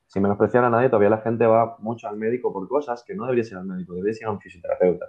sin 0.07 0.23
menospreciar 0.23 0.65
a 0.65 0.71
nadie, 0.71 0.89
todavía 0.89 1.11
la 1.11 1.19
gente 1.19 1.47
va 1.47 1.77
mucho 1.79 2.09
al 2.09 2.17
médico 2.17 2.53
por 2.53 2.67
cosas 2.69 3.05
que 3.05 3.15
no 3.15 3.25
debería 3.25 3.45
ser 3.45 3.59
al 3.59 3.67
médico, 3.67 3.95
debería 3.95 4.15
ser 4.15 4.29
a 4.29 4.33
un 4.33 4.41
fisioterapeuta. 4.41 5.07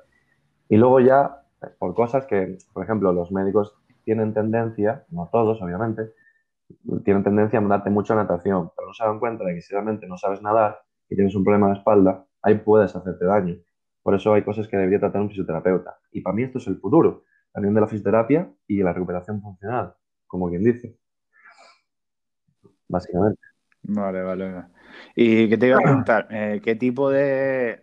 Y 0.69 0.77
luego 0.77 0.99
ya, 0.99 1.43
por 1.79 1.95
cosas 1.95 2.25
que, 2.27 2.57
por 2.73 2.83
ejemplo, 2.83 3.11
los 3.11 3.31
médicos 3.31 3.75
tienen 4.03 4.33
tendencia, 4.33 5.05
no 5.09 5.27
todos 5.31 5.61
obviamente, 5.61 6.13
tienen 7.03 7.23
tendencia 7.23 7.57
a 7.57 7.61
mandarte 7.61 7.89
mucho 7.89 8.13
natación, 8.13 8.71
pero 8.75 8.87
no 8.87 8.93
se 8.93 9.03
dan 9.03 9.19
cuenta 9.19 9.43
de 9.45 9.55
que 9.55 9.61
si 9.61 9.73
realmente 9.73 10.05
no 10.05 10.17
sabes 10.17 10.41
nadar 10.41 10.81
y 11.09 11.15
tienes 11.15 11.33
un 11.35 11.43
problema 11.43 11.67
de 11.67 11.73
espalda, 11.73 12.25
ahí 12.43 12.55
puedes 12.55 12.95
hacerte 12.95 13.25
daño. 13.25 13.55
Por 14.03 14.13
eso 14.13 14.33
hay 14.33 14.43
cosas 14.43 14.67
que 14.67 14.77
debería 14.77 14.99
tratar 14.99 15.21
un 15.21 15.29
fisioterapeuta. 15.29 15.97
Y 16.11 16.21
para 16.21 16.35
mí 16.35 16.43
esto 16.43 16.59
es 16.59 16.67
el 16.67 16.77
futuro 16.77 17.23
también 17.57 17.73
de 17.73 17.81
la 17.81 17.87
fisioterapia 17.87 18.51
y 18.67 18.83
la 18.83 18.93
recuperación 18.93 19.41
funcional, 19.41 19.95
como 20.27 20.47
quien 20.47 20.63
dice. 20.63 20.95
Básicamente. 22.87 23.41
Vale, 23.81 24.21
vale. 24.21 24.65
Y 25.15 25.49
que 25.49 25.57
te 25.57 25.65
iba 25.65 25.77
a 25.77 25.81
preguntar, 25.81 26.27
eh, 26.29 26.61
¿qué 26.63 26.75
tipo 26.75 27.09
de, 27.09 27.81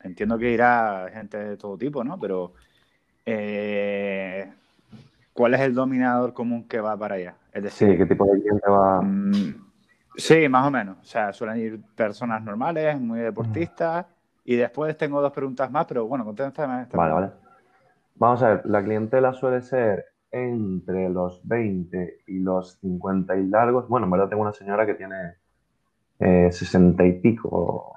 Entiendo 0.00 0.38
que 0.38 0.52
irá 0.52 1.08
gente 1.12 1.36
de 1.38 1.56
todo 1.56 1.76
tipo, 1.76 2.04
¿no? 2.04 2.20
Pero 2.20 2.52
eh, 3.26 4.52
¿cuál 5.32 5.54
es 5.54 5.60
el 5.62 5.74
dominador 5.74 6.32
común 6.32 6.68
que 6.68 6.78
va 6.80 6.96
para 6.96 7.16
allá? 7.16 7.34
Es 7.52 7.64
decir, 7.64 7.90
sí, 7.90 7.98
¿qué 7.98 8.06
tipo 8.06 8.24
de 8.26 8.40
cliente 8.40 8.70
va? 8.70 9.02
Mm, 9.02 9.56
sí, 10.14 10.48
más 10.48 10.68
o 10.68 10.70
menos. 10.70 10.98
O 11.02 11.04
sea, 11.04 11.32
suelen 11.32 11.58
ir 11.58 11.80
personas 11.96 12.40
normales, 12.44 13.00
muy 13.00 13.18
deportistas. 13.18 14.06
Y 14.44 14.54
después 14.54 14.96
tengo 14.96 15.20
dos 15.20 15.32
preguntas 15.32 15.68
más, 15.68 15.84
pero 15.84 16.06
bueno, 16.06 16.24
contéstame. 16.24 16.86
Vale, 16.92 17.12
vale. 17.12 17.43
Vamos 18.16 18.42
a 18.42 18.54
ver, 18.54 18.66
la 18.66 18.82
clientela 18.84 19.32
suele 19.32 19.62
ser 19.62 20.04
entre 20.30 21.08
los 21.10 21.46
20 21.46 22.22
y 22.26 22.38
los 22.40 22.78
50 22.80 23.36
y 23.36 23.46
largos. 23.46 23.88
Bueno, 23.88 24.06
en 24.06 24.12
verdad 24.12 24.28
tengo 24.28 24.42
una 24.42 24.52
señora 24.52 24.86
que 24.86 24.94
tiene 24.94 25.36
60 26.18 27.02
eh, 27.02 27.08
y 27.08 27.12
pico, 27.20 27.94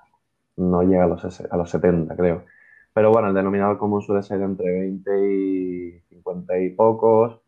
no 0.57 0.81
llega 0.83 1.03
a 1.05 1.07
los, 1.07 1.41
a 1.41 1.57
los 1.57 1.69
70, 1.69 2.15
creo. 2.15 2.45
Pero 2.93 3.12
bueno, 3.12 3.27
el 3.27 3.36
denominador 3.36 3.77
común 3.77 4.01
suele 4.01 4.24
ser 4.24 4.41
entre 4.41 4.71
20 4.71 5.33
y 5.33 6.00
50 6.09 6.59
y 6.59 6.69
pocos. 6.71 7.41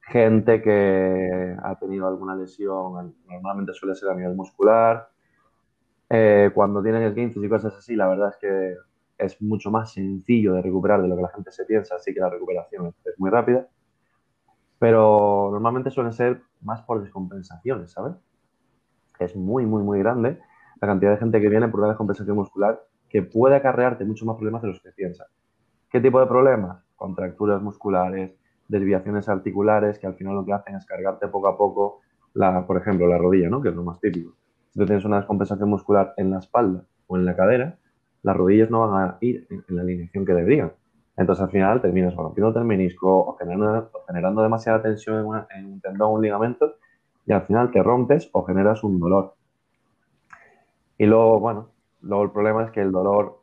Gente 0.00 0.60
que 0.60 1.56
ha 1.62 1.78
tenido 1.78 2.08
alguna 2.08 2.36
lesión, 2.36 3.14
normalmente 3.26 3.72
suele 3.72 3.94
ser 3.94 4.10
a 4.10 4.14
nivel 4.14 4.34
muscular. 4.34 5.08
Eh, 6.10 6.50
cuando 6.54 6.82
tienen 6.82 7.02
el 7.04 7.14
15 7.14 7.40
y 7.40 7.48
cosas 7.48 7.74
así, 7.74 7.96
la 7.96 8.08
verdad 8.08 8.30
es 8.30 8.36
que 8.36 8.76
es 9.22 9.40
mucho 9.40 9.70
más 9.70 9.92
sencillo 9.92 10.54
de 10.54 10.62
recuperar 10.62 11.00
de 11.02 11.08
lo 11.08 11.16
que 11.16 11.22
la 11.22 11.28
gente 11.28 11.50
se 11.52 11.64
piensa, 11.64 11.96
así 11.96 12.12
que 12.12 12.20
la 12.20 12.28
recuperación 12.28 12.94
es 13.04 13.18
muy 13.18 13.30
rápida. 13.30 13.66
Pero 14.78 15.48
normalmente 15.52 15.90
suelen 15.90 16.12
ser 16.12 16.42
más 16.60 16.82
por 16.82 17.00
descompensaciones, 17.00 17.92
¿sabes? 17.92 18.14
Es 19.18 19.36
muy, 19.36 19.64
muy, 19.64 19.82
muy 19.82 20.00
grande 20.00 20.40
la 20.80 20.88
cantidad 20.88 21.12
de 21.12 21.18
gente 21.18 21.40
que 21.40 21.48
viene 21.48 21.68
por 21.68 21.80
una 21.80 21.90
descompensación 21.90 22.36
muscular 22.36 22.84
que 23.08 23.22
puede 23.22 23.54
acarrearte 23.54 24.04
mucho 24.04 24.24
más 24.24 24.36
problemas 24.36 24.62
de 24.62 24.68
los 24.68 24.82
que 24.82 24.90
piensas. 24.90 25.28
¿Qué 25.88 26.00
tipo 26.00 26.18
de 26.18 26.26
problemas? 26.26 26.82
Contracturas 26.96 27.62
musculares, 27.62 28.32
desviaciones 28.66 29.28
articulares, 29.28 29.98
que 29.98 30.06
al 30.06 30.14
final 30.14 30.34
lo 30.34 30.44
que 30.44 30.52
hacen 30.52 30.74
es 30.74 30.86
cargarte 30.86 31.28
poco 31.28 31.46
a 31.46 31.56
poco, 31.56 32.00
la, 32.34 32.66
por 32.66 32.78
ejemplo, 32.78 33.06
la 33.06 33.18
rodilla, 33.18 33.48
¿no? 33.48 33.60
que 33.60 33.68
es 33.68 33.74
lo 33.74 33.84
más 33.84 34.00
típico. 34.00 34.34
Si 34.70 34.78
tú 34.78 34.86
tienes 34.86 35.04
una 35.04 35.18
descompensación 35.18 35.68
muscular 35.68 36.14
en 36.16 36.30
la 36.30 36.38
espalda 36.38 36.84
o 37.06 37.16
en 37.16 37.26
la 37.26 37.36
cadera, 37.36 37.78
las 38.22 38.36
rodillas 38.36 38.70
no 38.70 38.88
van 38.88 39.04
a 39.04 39.18
ir 39.20 39.46
en, 39.50 39.64
la 39.68 39.82
alineación 39.82 40.24
que 40.24 40.32
deberían. 40.32 40.72
Entonces 41.16 41.44
al 41.44 41.50
final 41.50 41.82
terminas 41.82 42.14
rompiendo 42.14 42.58
el 42.58 42.64
menisco 42.64 43.18
o 43.18 43.36
generando, 43.36 44.42
demasiada 44.42 44.82
tensión 44.82 45.44
en, 45.56 45.66
un 45.66 45.80
tendón 45.80 46.08
o 46.08 46.14
un 46.14 46.22
ligamento 46.22 46.76
y 47.26 47.32
al 47.32 47.42
final 47.42 47.70
te 47.70 47.82
rompes 47.82 48.30
o 48.32 48.44
generas 48.44 48.82
un 48.82 48.98
dolor. 48.98 49.34
Y 50.98 51.06
luego, 51.06 51.40
bueno, 51.40 51.70
luego 52.00 52.24
el 52.24 52.30
problema 52.30 52.64
es 52.64 52.70
que 52.70 52.80
el 52.80 52.92
dolor 52.92 53.42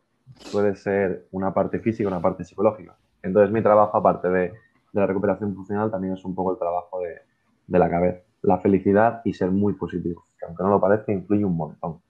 puede 0.52 0.76
ser 0.76 1.28
una 1.32 1.54
parte 1.54 1.80
física 1.80 2.08
una 2.08 2.22
parte 2.22 2.44
psicológica. 2.44 2.96
Entonces 3.22 3.52
mi 3.52 3.62
trabajo, 3.62 3.98
aparte 3.98 4.30
de, 4.30 4.54
la 4.94 5.06
recuperación 5.06 5.54
funcional, 5.56 5.92
también 5.92 6.14
es 6.14 6.26
un 6.26 6.34
poco 6.34 6.54
el 6.54 6.58
trabajo 6.58 7.00
de, 7.00 7.78
la 7.78 7.90
cabeza. 7.90 8.24
La 8.42 8.58
felicidad 8.60 9.22
y 9.26 9.34
ser 9.34 9.52
muy 9.52 9.74
positivo, 9.74 10.26
que 10.40 10.46
aunque 10.46 10.64
no 10.64 10.70
lo 10.70 10.80
parezca, 10.80 11.12
influye 11.12 11.46
un 11.46 11.56
montón. 11.56 12.02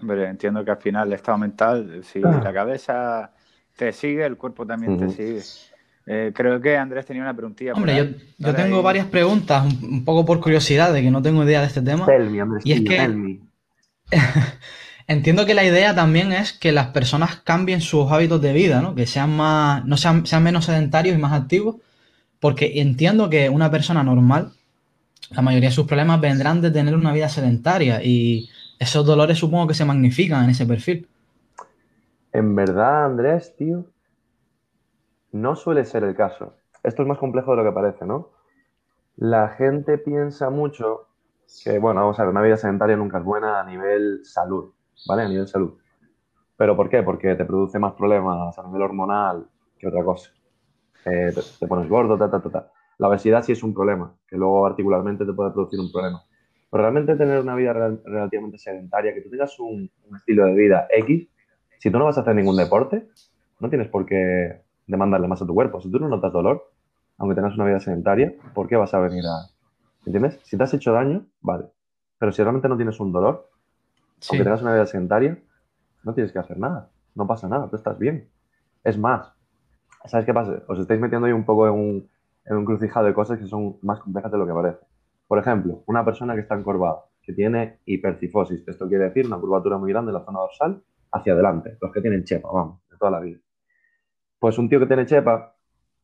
Hombre, 0.00 0.28
entiendo 0.28 0.64
que 0.64 0.70
al 0.70 0.78
final 0.78 1.08
el 1.08 1.14
estado 1.14 1.38
mental, 1.38 2.00
si 2.04 2.20
ah. 2.24 2.40
la 2.42 2.52
cabeza 2.52 3.32
te 3.76 3.92
sigue, 3.92 4.24
el 4.24 4.36
cuerpo 4.36 4.66
también 4.66 4.98
te 4.98 5.08
sigue. 5.10 5.42
Eh, 6.06 6.32
creo 6.34 6.60
que 6.60 6.76
Andrés 6.76 7.06
tenía 7.06 7.22
una 7.22 7.34
preguntilla. 7.34 7.72
Hombre, 7.72 8.14
yo, 8.38 8.54
tengo 8.54 8.82
varias 8.82 9.06
preguntas, 9.06 9.64
un, 9.82 10.04
poco 10.04 10.24
por 10.24 10.40
curiosidad, 10.40 10.92
de 10.92 11.02
que 11.02 11.10
no 11.10 11.22
tengo 11.22 11.44
idea 11.44 11.60
de 11.60 11.66
este 11.66 11.82
tema. 11.82 12.06
y 12.62 12.72
es 12.72 12.80
que 12.82 13.38
entiendo 15.06 15.46
que 15.46 15.54
la 15.54 15.64
idea 15.64 15.94
también 15.94 16.32
es 16.32 16.52
que 16.52 16.72
las 16.72 16.88
personas 16.88 17.36
cambien 17.36 17.80
sus 17.80 18.10
hábitos 18.10 18.42
de 18.42 18.52
vida, 18.52 18.82
¿no? 18.82 18.94
Que 18.94 19.06
sean 19.06 19.34
más, 19.34 19.84
no 19.86 19.96
sean, 19.96 20.26
sean 20.26 20.42
menos 20.42 20.66
sedentarios 20.66 21.16
y 21.16 21.20
más 21.20 21.32
activos, 21.32 21.76
porque 22.38 22.80
entiendo 22.80 23.30
que 23.30 23.48
una 23.48 23.70
persona 23.70 24.02
normal, 24.02 24.52
la 25.30 25.40
mayoría 25.40 25.70
de 25.70 25.74
sus 25.74 25.86
problemas 25.86 26.20
vendrán 26.20 26.60
de 26.60 26.70
tener 26.70 26.94
una 26.94 27.14
vida 27.14 27.30
sedentaria 27.30 28.02
y 28.02 28.50
esos 28.84 29.04
dolores 29.04 29.38
supongo 29.38 29.66
que 29.66 29.74
se 29.74 29.84
magnifican 29.84 30.44
en 30.44 30.50
ese 30.50 30.66
perfil. 30.66 31.08
En 32.32 32.54
verdad, 32.54 33.06
Andrés, 33.06 33.54
tío, 33.56 33.84
no 35.32 35.56
suele 35.56 35.84
ser 35.84 36.04
el 36.04 36.14
caso. 36.14 36.54
Esto 36.82 37.02
es 37.02 37.08
más 37.08 37.18
complejo 37.18 37.52
de 37.52 37.56
lo 37.58 37.64
que 37.64 37.74
parece, 37.74 38.06
¿no? 38.06 38.30
La 39.16 39.48
gente 39.48 39.98
piensa 39.98 40.50
mucho 40.50 41.08
que, 41.62 41.78
bueno, 41.78 42.00
vamos 42.00 42.18
a 42.18 42.22
ver, 42.22 42.30
una 42.30 42.42
vida 42.42 42.56
sedentaria 42.56 42.96
nunca 42.96 43.18
es 43.18 43.24
buena 43.24 43.60
a 43.60 43.64
nivel 43.64 44.20
salud, 44.24 44.72
¿vale? 45.06 45.22
A 45.22 45.28
nivel 45.28 45.46
salud. 45.46 45.78
¿Pero 46.56 46.76
por 46.76 46.88
qué? 46.88 47.02
Porque 47.02 47.34
te 47.34 47.44
produce 47.44 47.78
más 47.78 47.94
problemas 47.94 48.58
a 48.58 48.62
nivel 48.64 48.82
hormonal 48.82 49.46
que 49.78 49.88
otra 49.88 50.04
cosa. 50.04 50.30
Eh, 51.04 51.32
te, 51.60 51.66
pones 51.66 51.88
gordo, 51.88 52.16
ta, 52.16 52.30
ta, 52.30 52.40
ta, 52.40 52.50
ta. 52.50 52.72
La 52.98 53.08
obesidad 53.08 53.42
sí 53.42 53.52
es 53.52 53.62
un 53.62 53.74
problema, 53.74 54.14
que 54.26 54.36
luego 54.36 54.62
particularmente 54.62 55.24
te 55.24 55.32
puede 55.32 55.50
producir 55.50 55.80
un 55.80 55.90
problema. 55.90 56.24
Pero 56.74 56.82
realmente 56.82 57.14
tener 57.14 57.38
una 57.38 57.54
vida 57.54 57.72
relativamente 57.72 58.58
sedentaria, 58.58 59.14
que 59.14 59.20
tú 59.20 59.30
tengas 59.30 59.60
un, 59.60 59.88
un, 60.08 60.16
estilo 60.16 60.44
de 60.44 60.54
vida 60.54 60.88
X, 60.90 61.28
si 61.78 61.88
tú 61.88 62.00
no 62.00 62.04
vas 62.04 62.18
a 62.18 62.22
hacer 62.22 62.34
ningún 62.34 62.56
deporte, 62.56 63.06
no 63.60 63.68
tienes 63.68 63.86
por 63.86 64.04
qué 64.04 64.60
demandarle 64.84 65.28
más 65.28 65.40
a 65.40 65.46
tu 65.46 65.54
cuerpo. 65.54 65.80
Si 65.80 65.88
tú 65.88 66.00
no 66.00 66.08
notas 66.08 66.32
dolor, 66.32 66.72
aunque 67.16 67.36
tengas 67.36 67.54
una 67.54 67.66
vida 67.66 67.78
sedentaria, 67.78 68.34
¿por 68.54 68.66
qué 68.66 68.74
vas 68.74 68.92
a 68.92 68.98
venir 68.98 69.22
a... 69.24 69.54
¿Entiendes? 70.04 70.40
Si 70.42 70.56
te 70.56 70.64
has 70.64 70.74
hecho 70.74 70.92
daño, 70.92 71.24
vale. 71.42 71.66
Pero 72.18 72.32
si 72.32 72.42
realmente 72.42 72.68
no 72.68 72.74
tienes 72.74 72.98
un 72.98 73.12
dolor, 73.12 73.48
aunque 74.28 74.42
tengas 74.42 74.62
una 74.62 74.74
vida 74.74 74.86
sedentaria, 74.86 75.38
no 76.02 76.12
tienes 76.12 76.32
que 76.32 76.40
hacer 76.40 76.58
nada. 76.58 76.90
No 77.14 77.28
pasa 77.28 77.46
nada, 77.46 77.70
tú 77.70 77.76
estás 77.76 77.96
bien. 78.00 78.28
Es 78.82 78.98
más, 78.98 79.32
¿sabes 80.06 80.26
qué 80.26 80.34
pasa? 80.34 80.64
Os 80.66 80.80
estáis 80.80 81.00
metiendo 81.00 81.28
ahí 81.28 81.32
un 81.32 81.44
poco 81.44 81.68
en 81.68 81.74
un, 81.74 82.10
en 82.46 82.56
un 82.56 82.64
crucijado 82.64 83.06
de 83.06 83.14
cosas 83.14 83.38
que 83.38 83.46
son 83.46 83.76
más 83.82 84.00
complejas 84.00 84.32
de 84.32 84.38
lo 84.38 84.44
que 84.48 84.52
parece. 84.52 84.93
Por 85.26 85.38
ejemplo, 85.38 85.82
una 85.86 86.04
persona 86.04 86.34
que 86.34 86.40
está 86.40 86.54
encorvada, 86.54 87.04
que 87.22 87.32
tiene 87.32 87.80
hipercifosis. 87.86 88.66
Esto 88.66 88.88
quiere 88.88 89.04
decir 89.04 89.26
una 89.26 89.38
curvatura 89.38 89.78
muy 89.78 89.90
grande 89.90 90.10
en 90.10 90.14
la 90.14 90.24
zona 90.24 90.40
dorsal 90.40 90.82
hacia 91.12 91.32
adelante. 91.32 91.78
Los 91.80 91.92
que 91.92 92.00
tienen 92.00 92.24
chepa, 92.24 92.50
vamos, 92.52 92.80
de 92.90 92.96
toda 92.96 93.10
la 93.10 93.20
vida. 93.20 93.38
Pues 94.38 94.58
un 94.58 94.68
tío 94.68 94.78
que 94.80 94.86
tiene 94.86 95.06
chepa, 95.06 95.56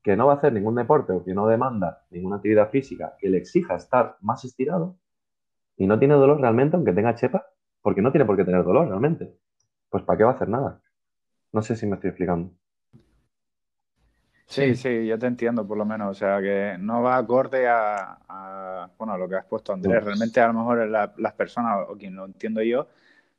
que 0.02 0.16
no 0.16 0.26
va 0.26 0.34
a 0.34 0.36
hacer 0.36 0.52
ningún 0.52 0.74
deporte 0.74 1.12
o 1.12 1.22
que 1.22 1.34
no 1.34 1.46
demanda 1.46 2.04
ninguna 2.10 2.36
actividad 2.36 2.70
física 2.70 3.14
que 3.18 3.28
le 3.28 3.36
exija 3.36 3.76
estar 3.76 4.16
más 4.22 4.44
estirado 4.44 4.96
y 5.76 5.86
no 5.86 5.98
tiene 5.98 6.14
dolor 6.14 6.40
realmente, 6.40 6.76
aunque 6.76 6.92
tenga 6.92 7.14
chepa, 7.14 7.46
porque 7.82 8.02
no 8.02 8.10
tiene 8.12 8.24
por 8.24 8.36
qué 8.36 8.44
tener 8.44 8.64
dolor 8.64 8.88
realmente. 8.88 9.36
Pues 9.90 10.04
¿para 10.04 10.16
qué 10.16 10.24
va 10.24 10.30
a 10.30 10.34
hacer 10.34 10.48
nada? 10.48 10.80
No 11.52 11.62
sé 11.62 11.76
si 11.76 11.86
me 11.86 11.96
estoy 11.96 12.10
explicando. 12.10 12.52
Sí, 14.50 14.74
sí, 14.74 15.06
yo 15.06 15.16
te 15.16 15.26
entiendo 15.26 15.64
por 15.64 15.78
lo 15.78 15.84
menos. 15.84 16.10
O 16.10 16.14
sea, 16.14 16.40
que 16.40 16.76
no 16.78 17.02
va 17.02 17.16
acorde 17.16 17.68
a, 17.68 18.88
bueno, 18.98 19.12
a 19.12 19.18
lo 19.18 19.28
que 19.28 19.36
has 19.36 19.44
puesto, 19.44 19.72
Andrés. 19.72 20.02
Realmente 20.04 20.40
a 20.40 20.48
lo 20.48 20.54
mejor 20.54 20.88
las 20.88 21.32
personas, 21.34 21.86
o 21.88 21.96
quien 21.96 22.16
lo 22.16 22.24
entiendo 22.24 22.60
yo, 22.60 22.88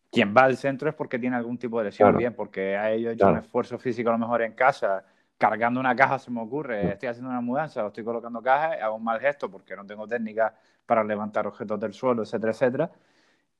quien 0.09 0.33
va 0.35 0.43
al 0.43 0.55
centro 0.55 0.89
es 0.89 0.95
porque 0.95 1.19
tiene 1.19 1.35
algún 1.35 1.57
tipo 1.57 1.79
de 1.79 1.85
lesión, 1.85 2.15
bien, 2.15 2.33
porque 2.33 2.77
ha 2.77 2.91
hecho 2.91 3.27
un 3.27 3.37
esfuerzo 3.37 3.77
físico 3.77 4.09
a 4.09 4.13
lo 4.13 4.19
mejor 4.19 4.41
en 4.41 4.53
casa, 4.53 5.03
cargando 5.37 5.79
una 5.79 5.95
caja 5.95 6.17
se 6.17 6.31
me 6.31 6.41
ocurre, 6.41 6.93
estoy 6.93 7.09
haciendo 7.09 7.29
una 7.29 7.41
mudanza 7.41 7.83
o 7.83 7.87
estoy 7.87 8.03
colocando 8.03 8.41
cajas, 8.41 8.81
hago 8.81 8.95
un 8.95 9.03
mal 9.03 9.19
gesto 9.19 9.51
porque 9.51 9.75
no 9.75 9.85
tengo 9.85 10.07
técnica 10.07 10.53
para 10.85 11.03
levantar 11.03 11.45
objetos 11.45 11.79
del 11.79 11.93
suelo, 11.93 12.23
etcétera, 12.23 12.51
etcétera, 12.51 12.91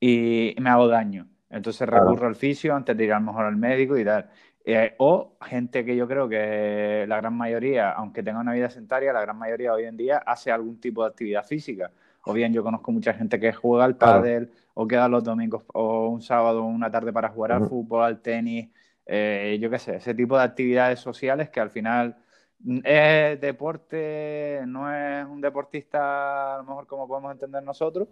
y 0.00 0.54
me 0.58 0.70
hago 0.70 0.88
daño. 0.88 1.26
Entonces 1.50 1.86
recurro 1.86 2.28
al 2.28 2.34
fisio 2.34 2.74
antes 2.74 2.96
de 2.96 3.04
ir 3.04 3.12
a 3.12 3.18
lo 3.18 3.26
mejor 3.26 3.44
al 3.44 3.56
médico 3.56 3.98
y 3.98 4.04
tal. 4.04 4.30
Eh, 4.64 4.94
o 4.98 5.36
gente 5.40 5.84
que 5.84 5.96
yo 5.96 6.06
creo 6.06 6.28
que 6.28 7.04
la 7.08 7.16
gran 7.16 7.34
mayoría, 7.34 7.90
aunque 7.90 8.22
tenga 8.22 8.40
una 8.40 8.52
vida 8.52 8.70
sedentaria, 8.70 9.12
la 9.12 9.20
gran 9.20 9.36
mayoría 9.36 9.72
hoy 9.72 9.84
en 9.84 9.96
día 9.96 10.18
hace 10.18 10.52
algún 10.52 10.80
tipo 10.80 11.02
de 11.02 11.08
actividad 11.10 11.44
física. 11.44 11.90
O 12.24 12.32
bien 12.32 12.52
yo 12.52 12.62
conozco 12.62 12.92
mucha 12.92 13.12
gente 13.12 13.40
que 13.40 13.52
juega 13.52 13.84
al 13.84 13.96
pádel 13.96 14.52
o 14.74 14.86
queda 14.86 15.08
los 15.08 15.24
domingos 15.24 15.64
o 15.74 16.08
un 16.08 16.22
sábado 16.22 16.62
o 16.62 16.66
una 16.66 16.90
tarde 16.90 17.12
para 17.12 17.28
jugar 17.30 17.52
al 17.52 17.68
fútbol, 17.68 18.04
al 18.04 18.20
tenis, 18.20 18.68
eh, 19.06 19.58
yo 19.60 19.68
qué 19.68 19.78
sé, 19.78 19.96
ese 19.96 20.14
tipo 20.14 20.38
de 20.38 20.44
actividades 20.44 21.00
sociales 21.00 21.50
que 21.50 21.60
al 21.60 21.70
final 21.70 22.16
mm, 22.60 22.78
es 22.84 23.40
deporte, 23.40 24.62
no 24.66 24.92
es 24.94 25.26
un 25.26 25.40
deportista 25.40 26.54
a 26.54 26.58
lo 26.58 26.64
mejor 26.64 26.86
como 26.86 27.08
podemos 27.08 27.32
entender 27.32 27.62
nosotros, 27.64 28.06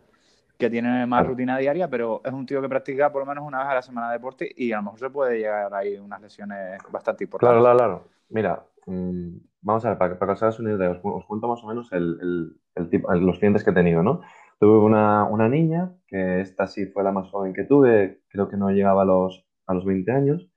que 0.60 0.70
tiene 0.70 1.06
más 1.06 1.26
rutina 1.26 1.58
diaria, 1.58 1.88
pero 1.88 2.20
es 2.24 2.32
un 2.32 2.46
tío 2.46 2.60
que 2.60 2.68
practica 2.68 3.10
por 3.10 3.22
lo 3.22 3.26
menos 3.26 3.44
una 3.44 3.60
vez 3.60 3.68
a 3.68 3.74
la 3.74 3.82
semana 3.82 4.08
de 4.08 4.18
deporte 4.18 4.48
y 4.54 4.70
a 4.70 4.76
lo 4.76 4.84
mejor 4.84 4.98
se 5.00 5.10
puede 5.10 5.38
llegar 5.38 5.74
ahí 5.74 5.96
unas 5.96 6.20
lesiones 6.20 6.78
bastante 6.92 7.24
importantes. 7.24 7.60
Claro, 7.60 7.62
claro, 7.62 7.78
claro. 7.78 8.08
Mira, 8.28 8.62
mm, 8.86 9.36
vamos 9.62 9.84
a 9.84 9.88
ver, 9.88 9.98
para, 9.98 10.18
para 10.18 10.32
que 10.32 10.34
os 10.34 10.42
hagáis 10.42 10.60
una 10.60 10.72
idea, 10.74 10.90
os, 10.90 11.26
cuento 11.26 11.48
más 11.48 11.64
o 11.64 11.66
menos 11.66 11.90
el, 11.92 12.54
los 12.76 13.38
clientes 13.38 13.64
que 13.64 13.70
he 13.70 13.74
tenido, 13.74 14.02
¿no? 14.02 14.20
Tuve 14.60 14.78
una, 14.78 15.48
niña, 15.48 15.92
que 16.06 16.40
esta 16.40 16.66
sí 16.66 16.86
fue 16.86 17.02
la 17.02 17.12
más 17.12 17.30
joven 17.30 17.54
que 17.54 17.64
tuve, 17.64 18.20
creo 18.28 18.48
que 18.48 18.58
no 18.58 18.70
llegaba 18.70 19.02
a 19.02 19.06
los, 19.06 19.46
a 19.66 19.72
los 19.72 19.86
20 19.86 20.12
años, 20.12 20.50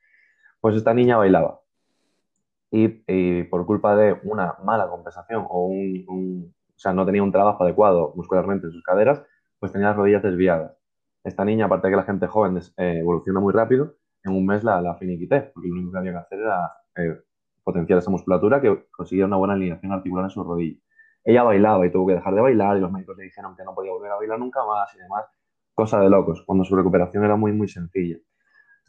pues 0.59 0.75
esta 0.75 0.93
niña 0.93 1.17
bailaba. 1.17 1.61
Y, 2.69 3.43
por 3.43 3.65
culpa 3.65 3.95
de 3.95 4.19
una 4.23 4.57
mala 4.63 4.89
compensación 4.89 5.45
o 5.47 5.67
un, 5.67 6.53
o 6.75 6.79
sea, 6.79 6.91
no 6.91 7.05
tenía 7.05 7.23
un 7.23 7.31
trabajo 7.31 7.63
adecuado 7.63 8.13
muscularmente 8.15 8.67
en 8.67 8.73
sus 8.73 8.83
caderas, 8.83 9.23
pues 9.63 9.71
tenía 9.71 9.87
las 9.87 9.95
rodillas 9.95 10.23
desviadas. 10.23 10.77
Esta 11.23 11.45
niña, 11.45 11.67
aparte 11.67 11.87
de 11.87 11.93
que 11.93 11.97
la 11.97 12.03
gente 12.03 12.27
joven 12.27 12.57
eh, 12.57 12.97
evoluciona 12.99 13.39
muy 13.39 13.53
rápido, 13.53 13.95
en 14.25 14.33
un 14.33 14.45
mes 14.45 14.61
la, 14.61 14.81
la 14.81 14.95
finiquité, 14.95 15.51
porque 15.53 15.69
lo 15.69 15.75
único 15.75 15.93
que 15.93 15.99
había 15.99 16.11
que 16.11 16.17
hacer 16.17 16.39
era 16.39 16.69
eh, 16.97 17.17
potenciar 17.63 17.99
esa 17.99 18.11
musculatura 18.11 18.59
que 18.59 18.87
consiguiera 18.91 19.27
una 19.27 19.37
buena 19.37 19.53
alineación 19.53 19.93
articular 19.93 20.25
en 20.25 20.31
su 20.31 20.43
rodilla 20.43 20.83
ella 21.23 21.43
bailaba 21.43 21.85
y 21.85 21.91
tuvo 21.91 22.07
que 22.07 22.15
dejar 22.15 22.35
de 22.35 22.41
bailar 22.41 22.77
y 22.77 22.81
los 22.81 22.91
médicos 22.91 23.17
le 23.17 23.23
dijeron 23.23 23.55
que 23.55 23.63
no 23.63 23.73
podía 23.73 23.91
volver 23.91 24.11
a 24.11 24.15
bailar 24.15 24.39
nunca 24.39 24.59
más 24.65 24.93
y 24.93 24.99
demás. 24.99 25.25
Cosa 25.73 25.99
de 26.01 26.09
locos, 26.09 26.43
cuando 26.45 26.65
su 26.65 26.75
recuperación 26.75 27.23
era 27.23 27.35
muy, 27.35 27.53
muy 27.53 27.67
sencilla. 27.67 28.17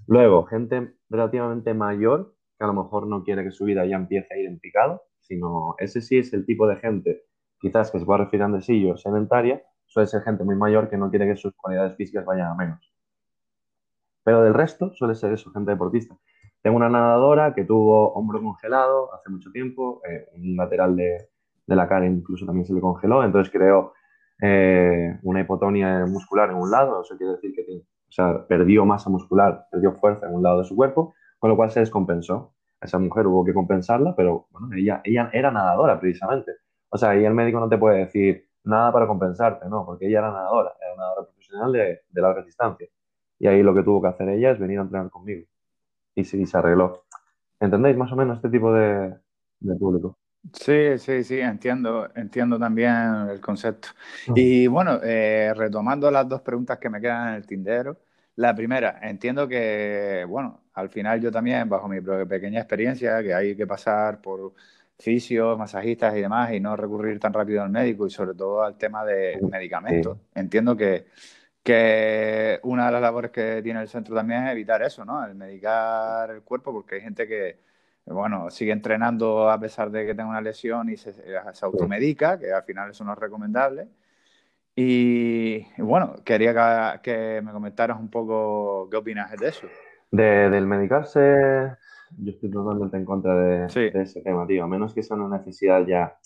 Luego, 0.09 0.45
gente 0.45 0.97
relativamente 1.09 1.73
mayor 1.75 2.35
que 2.59 2.64
a 2.64 2.66
lo 2.66 2.75
mejor 2.75 3.07
no 3.07 3.23
quiere 3.23 3.45
que 3.45 3.50
su 3.50 3.64
vida 3.64 3.87
ya 3.87 3.97
empiece 3.97 4.35
a 4.35 4.37
ir 4.37 4.47
en 4.47 4.59
picado, 4.59 5.02
sino 5.21 5.76
ese 5.78 6.00
sí 6.00 6.19
es 6.19 6.33
el 6.33 6.45
tipo 6.45 6.66
de 6.66 6.76
gente, 6.76 7.23
quizás 7.59 7.90
que 7.90 8.00
se 8.00 8.04
pueda 8.04 8.25
referir 8.25 8.43
a 8.43 8.97
sedentaria, 8.97 9.62
suele 9.94 10.08
ser 10.08 10.22
gente 10.22 10.42
muy 10.42 10.56
mayor 10.56 10.90
que 10.90 10.96
no 10.96 11.08
quiere 11.08 11.26
que 11.28 11.36
sus 11.36 11.54
cualidades 11.54 11.96
físicas 11.96 12.24
vayan 12.24 12.48
a 12.48 12.54
menos. 12.56 12.92
Pero 14.24 14.42
del 14.42 14.52
resto 14.52 14.92
suele 14.92 15.14
ser 15.14 15.32
eso, 15.32 15.52
gente 15.52 15.70
deportista. 15.70 16.16
Tengo 16.62 16.76
una 16.76 16.88
nadadora 16.88 17.54
que 17.54 17.64
tuvo 17.64 18.12
hombro 18.14 18.42
congelado 18.42 19.14
hace 19.14 19.30
mucho 19.30 19.52
tiempo, 19.52 20.02
eh, 20.08 20.26
un 20.34 20.56
lateral 20.56 20.96
de, 20.96 21.28
de 21.64 21.76
la 21.76 21.86
cara 21.86 22.06
incluso 22.06 22.44
también 22.44 22.66
se 22.66 22.74
le 22.74 22.80
congeló, 22.80 23.22
entonces 23.22 23.52
creó 23.52 23.92
eh, 24.42 25.16
una 25.22 25.42
hipotonia 25.42 26.04
muscular 26.06 26.50
en 26.50 26.56
un 26.56 26.72
lado, 26.72 27.02
eso 27.02 27.16
quiere 27.16 27.34
decir 27.34 27.54
que 27.54 27.64
sea, 28.08 28.44
perdió 28.48 28.84
masa 28.84 29.10
muscular, 29.10 29.66
perdió 29.70 29.92
fuerza 29.92 30.26
en 30.26 30.34
un 30.34 30.42
lado 30.42 30.58
de 30.58 30.64
su 30.64 30.74
cuerpo, 30.74 31.14
con 31.38 31.50
lo 31.50 31.56
cual 31.56 31.70
se 31.70 31.78
descompensó. 31.80 32.52
esa 32.80 32.98
mujer 32.98 33.28
hubo 33.28 33.44
que 33.44 33.54
compensarla, 33.54 34.16
pero 34.16 34.48
bueno, 34.50 34.70
ella, 34.76 35.00
ella 35.04 35.30
era 35.32 35.52
nadadora 35.52 36.00
precisamente. 36.00 36.52
O 36.88 36.98
sea, 36.98 37.10
ahí 37.10 37.24
el 37.24 37.34
médico 37.34 37.60
no 37.60 37.68
te 37.68 37.78
puede 37.78 37.98
decir 38.00 38.48
nada 38.64 38.92
para 38.92 39.06
compensarte, 39.06 39.68
no, 39.68 39.85
porque 39.87 40.06
ella 40.09 40.18
era 40.21 40.30
nadadora, 40.33 40.73
era 40.80 40.97
nadadora 40.97 41.26
profesional 41.26 41.73
de, 41.73 42.02
de 42.09 42.23
largas 42.23 42.47
distancias. 42.47 42.90
Y 43.38 43.47
ahí 43.47 43.62
lo 43.62 43.75
que 43.75 43.83
tuvo 43.83 44.02
que 44.02 44.09
hacer 44.09 44.28
ella 44.28 44.52
es 44.52 44.59
venir 44.59 44.78
a 44.78 44.83
entrenar 44.83 45.11
conmigo. 45.11 45.47
Y 46.14 46.25
sí, 46.25 46.47
se 46.47 46.59
arregló. 46.59 47.04
¿Entendéis 47.61 47.97
más 47.97 48.12
o 48.12 48.16
menos 48.16 48.37
este 48.37 48.49
tipo 48.50 48.73
de, 48.73 49.14
de 49.61 49.76
público? 49.76 50.18
Sí, 50.52 50.99
sí, 50.99 51.25
sí, 51.25 51.40
entiendo, 51.40 52.09
entiendo 52.14 52.59
también 52.59 53.28
el 53.30 53.40
concepto. 53.40 53.88
Y 54.35 54.66
bueno, 54.66 55.00
eh, 55.02 55.52
retomando 55.56 56.11
las 56.11 56.28
dos 56.28 56.42
preguntas 56.42 56.78
que 56.78 56.90
me 56.90 57.00
quedan 57.00 57.30
en 57.30 57.35
el 57.37 57.47
tindero, 57.47 57.99
la 58.37 58.54
primera, 58.54 58.99
entiendo 59.02 59.49
que, 59.49 60.25
bueno, 60.28 60.64
al 60.75 60.90
final 60.90 61.21
yo 61.21 61.30
también, 61.33 61.68
bajo 61.68 61.88
mi 61.88 62.00
pequeña 62.00 62.61
experiencia, 62.61 63.23
que 63.23 63.33
hay 63.33 63.56
que 63.56 63.66
pasar 63.66 64.21
por 64.21 64.54
fisios, 64.98 65.58
masajistas 65.58 66.16
y 66.16 66.20
demás 66.20 66.52
y 66.52 66.60
no 66.60 66.76
recurrir 66.76 67.18
tan 67.18 67.32
rápido 67.32 67.62
al 67.62 67.70
médico 67.70 68.06
y 68.06 68.10
sobre 68.10 68.34
todo 68.34 68.62
al 68.62 68.76
tema 68.76 69.04
de 69.04 69.38
medicamentos. 69.50 70.18
Entiendo 70.34 70.76
que, 70.76 71.06
que 71.62 72.60
una 72.62 72.86
de 72.86 72.92
las 72.92 73.02
labores 73.02 73.30
que 73.30 73.60
tiene 73.62 73.80
el 73.80 73.88
centro 73.88 74.14
también 74.14 74.44
es 74.44 74.52
evitar 74.52 74.82
eso, 74.82 75.04
¿no? 75.04 75.24
El 75.24 75.34
medicar 75.34 76.30
el 76.30 76.42
cuerpo 76.42 76.72
porque 76.72 76.96
hay 76.96 77.00
gente 77.00 77.26
que 77.26 77.58
bueno, 78.06 78.50
sigue 78.50 78.72
entrenando 78.72 79.50
a 79.50 79.58
pesar 79.58 79.90
de 79.90 80.04
que 80.04 80.14
tenga 80.14 80.28
una 80.28 80.40
lesión 80.40 80.90
y 80.90 80.96
se, 80.96 81.14
automedica, 81.62 82.38
que 82.38 82.52
al 82.52 82.62
final 82.64 82.90
eso 82.90 83.04
no 83.04 83.12
es 83.12 83.18
recomendable. 83.18 83.88
Y, 84.76 85.64
bueno, 85.78 86.16
quería 86.24 87.00
que, 87.02 87.40
me 87.42 87.52
comentaras 87.52 87.98
un 87.98 88.10
poco 88.10 88.88
qué 88.90 88.96
opinas 88.96 89.30
de 89.30 89.48
eso. 89.48 89.68
De, 90.10 90.50
del 90.50 90.66
medicarse, 90.66 91.76
yo 92.18 92.30
estoy 92.30 92.50
totalmente 92.50 92.97
en 92.97 93.04
contra 93.04 93.35
de, 93.37 93.66
ese 93.66 94.23
tema, 94.23 94.47
tío. 94.47 94.64
A 94.64 94.68
menos 94.68 94.94
que 94.94 95.02
sea 95.02 95.16
una 95.16 95.38
necesidad 95.38 95.87
ya. 95.87 96.18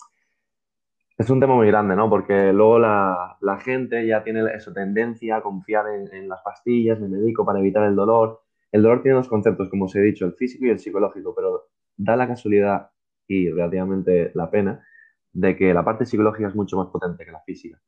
Es 1.16 1.28
un 1.30 1.40
tema 1.40 1.54
muy 1.54 1.66
grande, 1.66 1.96
¿no? 1.96 2.08
Porque 2.08 2.52
luego 2.52 2.78
la, 2.78 3.36
la 3.40 3.58
gente 3.58 4.06
ya 4.06 4.22
tiene 4.22 4.44
esa 4.54 4.72
tendencia 4.72 5.36
a 5.36 5.42
confiar 5.42 5.86
en, 5.88 6.14
en, 6.14 6.28
las 6.28 6.42
pastillas, 6.42 7.00
me 7.00 7.08
medico 7.08 7.44
para 7.44 7.58
evitar 7.58 7.84
el 7.84 7.96
dolor. 7.96 8.42
El 8.70 8.82
dolor 8.82 9.02
tiene 9.02 9.16
dos 9.16 9.28
conceptos, 9.28 9.68
como 9.68 9.86
os 9.86 9.96
he 9.96 10.00
dicho, 10.00 10.26
el 10.26 10.34
físico 10.34 10.66
y 10.66 10.70
el 10.70 10.78
psicológico, 10.78 11.34
pero 11.34 11.64
da 11.96 12.14
la 12.16 12.28
casualidad 12.28 12.90
y 13.26 13.50
relativamente 13.50 14.30
la 14.34 14.50
pena 14.50 14.84
de 15.32 15.56
que 15.56 15.74
la 15.74 15.84
parte 15.84 16.06
psicológica 16.06 16.48
es 16.48 16.54
mucho 16.54 16.76
más 16.76 16.88
potente 16.88 17.24
que 17.24 17.32
la 17.32 17.40
física. 17.40 17.80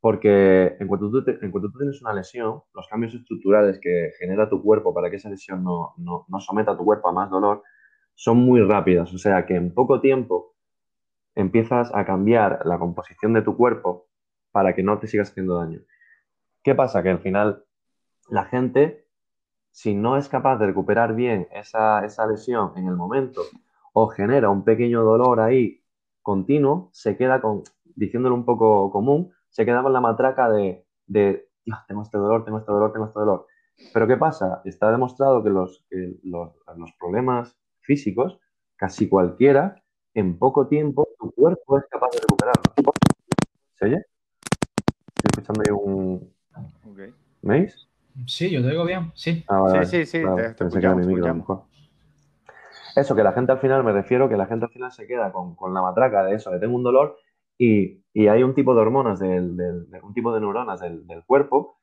Porque 0.00 0.76
en 0.78 0.86
cuanto 0.86 1.10
tú, 1.10 1.24
en 1.26 1.50
cuanto 1.50 1.70
tú 1.70 1.78
tienes 1.78 2.00
una 2.02 2.12
lesión, 2.12 2.62
los 2.74 2.86
cambios 2.88 3.14
estructurales 3.14 3.80
que 3.80 4.12
genera 4.18 4.48
tu 4.48 4.62
cuerpo 4.62 4.94
para 4.94 5.10
que 5.10 5.16
esa 5.16 5.28
lesión 5.28 5.64
no, 5.64 5.94
no, 5.96 6.24
no 6.28 6.40
someta 6.40 6.72
a 6.72 6.76
tu 6.76 6.84
cuerpo 6.84 7.08
a 7.08 7.12
más 7.12 7.30
dolor 7.30 7.62
son 8.14 8.38
muy 8.38 8.62
rápidas. 8.62 9.12
O 9.12 9.18
sea 9.18 9.44
que 9.46 9.56
en 9.56 9.74
poco 9.74 10.00
tiempo 10.00 10.54
empiezas 11.34 11.94
a 11.94 12.04
cambiar 12.04 12.60
la 12.64 12.78
composición 12.78 13.32
de 13.32 13.42
tu 13.42 13.56
cuerpo 13.56 14.08
para 14.52 14.74
que 14.74 14.82
no 14.82 14.98
te 14.98 15.06
sigas 15.06 15.30
haciendo 15.30 15.58
daño. 15.58 15.80
¿Qué 16.62 16.74
pasa? 16.74 17.02
Que 17.02 17.10
al 17.10 17.20
final 17.20 17.64
la 18.30 18.44
gente 18.44 19.08
si 19.78 19.94
no 19.94 20.16
es 20.16 20.28
capaz 20.28 20.56
de 20.56 20.66
recuperar 20.66 21.14
bien 21.14 21.46
esa, 21.52 22.00
lesión 22.26 22.72
en 22.76 22.88
el 22.88 22.96
momento 22.96 23.42
o 23.92 24.08
genera 24.08 24.50
un 24.50 24.64
pequeño 24.64 25.04
dolor 25.04 25.38
ahí 25.38 25.84
continuo, 26.20 26.90
se 26.92 27.16
queda 27.16 27.40
con, 27.40 27.62
diciéndolo 27.94 28.34
un 28.34 28.44
poco 28.44 28.90
común, 28.90 29.32
se 29.48 29.64
queda 29.64 29.82
con 29.82 29.92
la 29.92 30.00
matraca 30.00 30.50
de, 30.50 30.84
de 31.06 31.48
tengo 31.86 32.02
este 32.02 32.18
dolor, 32.18 32.44
tengo 32.44 32.58
este 32.58 32.72
dolor, 32.72 32.92
tengo 32.92 33.06
este 33.06 33.18
dolor. 33.18 33.46
Pero 33.92 34.06
¿qué 34.06 34.16
pasa? 34.16 34.60
Está 34.64 34.90
demostrado 34.90 35.42
que 35.42 35.50
los, 35.50 35.84
los, 36.22 36.52
los, 36.76 36.92
problemas 36.98 37.56
físicos, 37.80 38.38
casi 38.76 39.08
cualquiera, 39.08 39.82
en 40.14 40.38
poco 40.38 40.66
tiempo 40.66 41.08
tu 41.18 41.30
cuerpo 41.30 41.78
es 41.78 41.84
capaz 41.88 42.08
de 42.12 42.20
recuperarlos. 42.20 42.64
¿Se 43.74 43.84
oye? 43.84 44.04
Estoy 45.16 45.30
escuchando 45.30 45.62
ahí 45.64 45.72
un... 45.72 46.34
¿Veis? 47.42 47.88
Sí, 48.26 48.50
yo 48.50 48.62
te 48.62 48.70
digo 48.70 48.84
bien, 48.84 49.12
sí. 49.14 49.44
Ah, 49.48 49.84
sí, 49.84 50.04
sí, 50.04 50.06
sí, 50.06 50.22
Eso, 52.96 53.14
que 53.14 53.22
la 53.22 53.32
gente 53.32 53.52
al 53.52 53.58
final, 53.60 53.84
me 53.84 53.92
refiero 53.92 54.28
que 54.28 54.36
la 54.36 54.46
gente 54.46 54.64
al 54.64 54.72
final 54.72 54.90
se 54.90 55.06
queda 55.06 55.30
con, 55.30 55.56
la 55.72 55.82
matraca 55.82 56.24
de 56.24 56.34
eso, 56.34 56.50
de 56.50 56.58
tengo 56.58 56.74
un 56.74 56.82
dolor 56.82 57.16
y, 57.58 57.98
hay 58.14 58.42
un 58.42 58.54
tipo 58.54 58.74
de 58.74 58.80
hormonas, 58.80 59.20
del, 59.20 59.86
un 60.02 60.14
tipo 60.14 60.32
de 60.32 60.40
neuronas 60.40 60.80
del, 60.80 61.04
cuerpo 61.26 61.78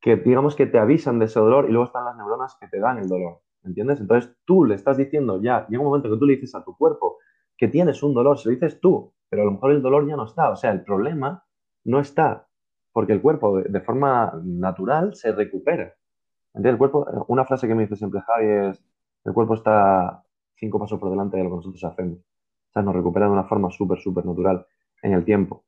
que 0.00 0.16
digamos 0.16 0.56
que 0.56 0.66
te 0.66 0.78
avisan 0.78 1.18
de 1.18 1.26
ese 1.26 1.38
dolor 1.38 1.66
y 1.68 1.72
luego 1.72 1.84
están 1.84 2.04
las 2.04 2.16
neuronas 2.16 2.56
que 2.60 2.68
te 2.68 2.80
dan 2.80 2.98
el 2.98 3.08
dolor, 3.08 3.40
¿entiendes? 3.62 4.00
Entonces 4.00 4.34
tú 4.44 4.64
le 4.64 4.74
estás 4.74 4.96
diciendo 4.96 5.40
ya, 5.40 5.66
llega 5.68 5.80
un 5.80 5.88
momento 5.88 6.10
que 6.10 6.16
tú 6.16 6.26
le 6.26 6.34
dices 6.34 6.54
a 6.54 6.64
tu 6.64 6.76
cuerpo 6.76 7.18
que 7.56 7.68
tienes 7.68 8.02
un 8.02 8.14
dolor, 8.14 8.38
se 8.38 8.48
lo 8.48 8.54
dices 8.54 8.80
tú, 8.80 9.12
pero 9.28 9.42
a 9.42 9.44
lo 9.44 9.52
mejor 9.52 9.72
el 9.72 9.82
dolor 9.82 10.08
ya 10.08 10.16
no 10.16 10.24
está, 10.24 10.50
o 10.50 10.56
sea, 10.56 10.72
el 10.72 10.82
problema 10.82 11.44
no 11.84 12.00
está 12.00 12.48
porque 12.92 13.12
el 13.12 13.22
cuerpo 13.22 13.60
de, 13.60 13.80
forma 13.80 14.40
natural 14.44 15.14
se 15.14 15.32
recupera. 15.32 15.94
El 16.54 16.76
cuerpo, 16.76 17.06
una 17.28 17.44
frase 17.44 17.66
que 17.66 17.74
me 17.74 17.82
dice 17.82 17.96
siempre 17.96 18.20
Javi 18.20 18.46
es, 18.68 18.84
el 19.24 19.32
cuerpo 19.32 19.54
está 19.54 20.22
cinco 20.56 20.78
pasos 20.78 21.00
por 21.00 21.10
delante 21.10 21.38
de 21.38 21.44
lo 21.44 21.50
que 21.50 21.56
nosotros 21.56 21.84
hacemos. 21.84 22.18
O 22.18 22.72
sea, 22.72 22.82
nos 22.82 22.94
recupera 22.94 23.26
de 23.26 23.32
una 23.32 23.44
forma 23.44 23.70
súper, 23.70 23.98
súper 23.98 24.26
natural 24.26 24.66
en 25.02 25.12
el 25.12 25.24
tiempo. 25.24 25.64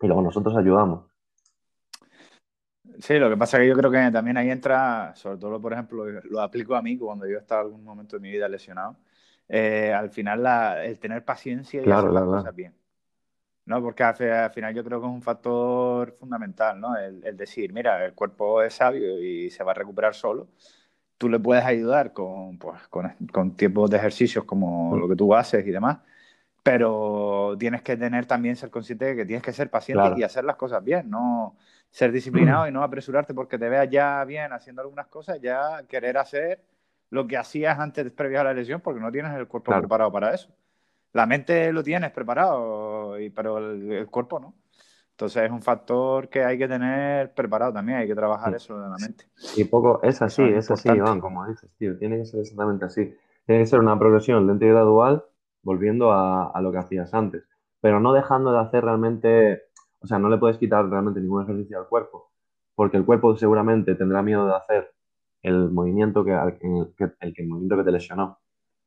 Y 0.00 0.06
luego 0.06 0.22
nosotros 0.22 0.56
ayudamos. 0.56 1.06
Sí, 2.98 3.18
lo 3.18 3.28
que 3.28 3.36
pasa 3.36 3.56
es 3.56 3.62
que 3.62 3.68
yo 3.68 3.76
creo 3.76 3.90
que 3.90 4.10
también 4.12 4.36
ahí 4.36 4.50
entra, 4.50 5.14
sobre 5.16 5.38
todo, 5.38 5.60
por 5.60 5.72
ejemplo, 5.72 6.04
lo 6.06 6.40
aplico 6.40 6.74
a 6.74 6.82
mí 6.82 6.96
cuando 6.96 7.26
yo 7.26 7.38
estaba 7.38 7.62
algún 7.62 7.82
momento 7.82 8.16
de 8.16 8.20
mi 8.20 8.30
vida 8.30 8.48
lesionado. 8.48 8.96
Eh, 9.48 9.92
al 9.92 10.10
final, 10.10 10.80
el 10.84 10.98
tener 10.98 11.24
paciencia 11.24 11.82
y 11.82 11.90
hacer 11.90 12.10
las 12.10 12.24
cosas 12.24 12.54
bien. 12.54 12.74
¿no? 13.66 13.82
Porque 13.82 14.02
al, 14.02 14.14
final 14.52 14.74
yo 14.74 14.84
creo 14.84 15.00
que 15.00 15.06
es 15.06 15.12
un 15.12 15.22
factor 15.22 16.12
fundamental, 16.18 16.80
¿no? 16.80 16.96
El, 16.96 17.36
decir, 17.36 17.72
mira, 17.72 18.04
el 18.04 18.14
cuerpo 18.14 18.62
es 18.62 18.74
sabio 18.74 19.20
y 19.20 19.50
se 19.50 19.64
va 19.64 19.72
a 19.72 19.74
recuperar 19.74 20.14
solo. 20.14 20.48
Tú 21.16 21.28
le 21.28 21.38
puedes 21.38 21.64
ayudar 21.64 22.12
con, 22.12 22.58
pues, 22.58 22.80
con, 22.88 23.56
tiempos 23.56 23.90
de 23.90 23.96
ejercicios 23.96 24.44
como 24.44 24.94
mm. 24.94 25.00
lo 25.00 25.08
que 25.08 25.16
tú 25.16 25.34
haces 25.34 25.66
y 25.66 25.70
demás, 25.70 25.98
pero 26.64 27.54
tienes 27.56 27.82
que 27.82 27.96
tener 27.96 28.26
también, 28.26 28.56
ser 28.56 28.70
consciente 28.70 29.04
de 29.04 29.14
que 29.14 29.24
tienes 29.24 29.44
que 29.44 29.52
ser 29.52 29.70
paciente 29.70 30.14
y 30.16 30.24
hacer 30.24 30.44
las 30.44 30.56
cosas 30.56 30.82
bien, 30.82 31.08
no 31.08 31.56
ser 31.90 32.10
disciplinado 32.12 32.66
y 32.66 32.72
no 32.72 32.82
apresurarte 32.82 33.34
porque 33.34 33.56
te 33.56 33.68
veas 33.68 33.88
ya 33.88 34.24
bien 34.24 34.52
haciendo 34.52 34.82
algunas 34.82 35.06
cosas, 35.06 35.40
ya 35.40 35.84
querer 35.86 36.18
hacer 36.18 36.60
lo 37.10 37.28
que 37.28 37.36
hacías 37.36 37.78
antes 37.78 38.10
previo 38.10 38.40
a 38.40 38.44
la 38.44 38.52
lesión 38.52 38.80
porque 38.80 38.98
no 38.98 39.12
tienes 39.12 39.32
el 39.34 39.46
cuerpo 39.46 39.70
preparado 39.78 40.10
para 40.10 40.34
eso 40.34 40.52
la 41.14 41.26
mente 41.26 41.72
lo 41.72 41.82
tienes 41.82 42.10
preparado, 42.10 43.18
y, 43.18 43.30
pero 43.30 43.58
el, 43.58 44.06
cuerpo 44.08 44.40
no. 44.40 44.54
Entonces 45.12 45.44
es 45.44 45.50
un 45.50 45.62
factor 45.62 46.28
que 46.28 46.44
hay 46.44 46.58
que 46.58 46.66
tener 46.66 47.32
preparado 47.32 47.72
también, 47.72 47.98
hay 47.98 48.08
que 48.08 48.16
trabajar 48.16 48.52
eso 48.52 48.78
de 48.80 48.88
la 48.88 48.96
mente. 49.00 49.26
Y 49.56 49.62
poco, 49.64 50.02
es 50.02 50.20
así, 50.20 50.42
es, 50.42 50.72
así, 50.72 50.88
Iván, 50.88 51.20
como 51.20 51.46
dices, 51.46 51.70
tío, 51.78 51.96
tiene 51.96 52.18
que 52.18 52.24
ser 52.24 52.40
exactamente 52.40 52.84
así. 52.84 53.14
Tiene 53.46 53.62
que 53.62 53.66
ser 53.66 53.78
una 53.78 53.96
progresión 53.96 54.44
lenta 54.48 54.64
y 54.64 54.68
gradual, 54.70 55.24
volviendo 55.64 56.12
a, 56.12 56.50
a, 56.50 56.60
lo 56.60 56.70
que 56.70 56.78
hacías 56.78 57.12
antes, 57.14 57.44
pero 57.80 58.00
no 58.00 58.12
dejando 58.12 58.52
de 58.52 58.60
hacer 58.60 58.84
realmente, 58.84 59.62
o 60.00 60.06
sea, 60.06 60.18
no 60.18 60.28
le 60.28 60.38
puedes 60.38 60.58
quitar 60.58 60.88
realmente 60.88 61.20
ningún 61.20 61.42
ejercicio 61.42 61.78
al 61.78 61.88
cuerpo, 61.88 62.30
porque 62.74 62.96
el 62.96 63.04
cuerpo 63.04 63.36
seguramente 63.36 63.94
tendrá 63.94 64.22
miedo 64.22 64.46
de 64.46 64.54
hacer 64.54 64.92
el 65.42 65.70
movimiento 65.70 66.24
que, 66.24 66.32
el, 66.32 66.58
que, 66.96 67.12
el 67.20 67.48
movimiento 67.48 67.76
que 67.76 67.84
te 67.84 67.92
lesionó. 67.92 68.38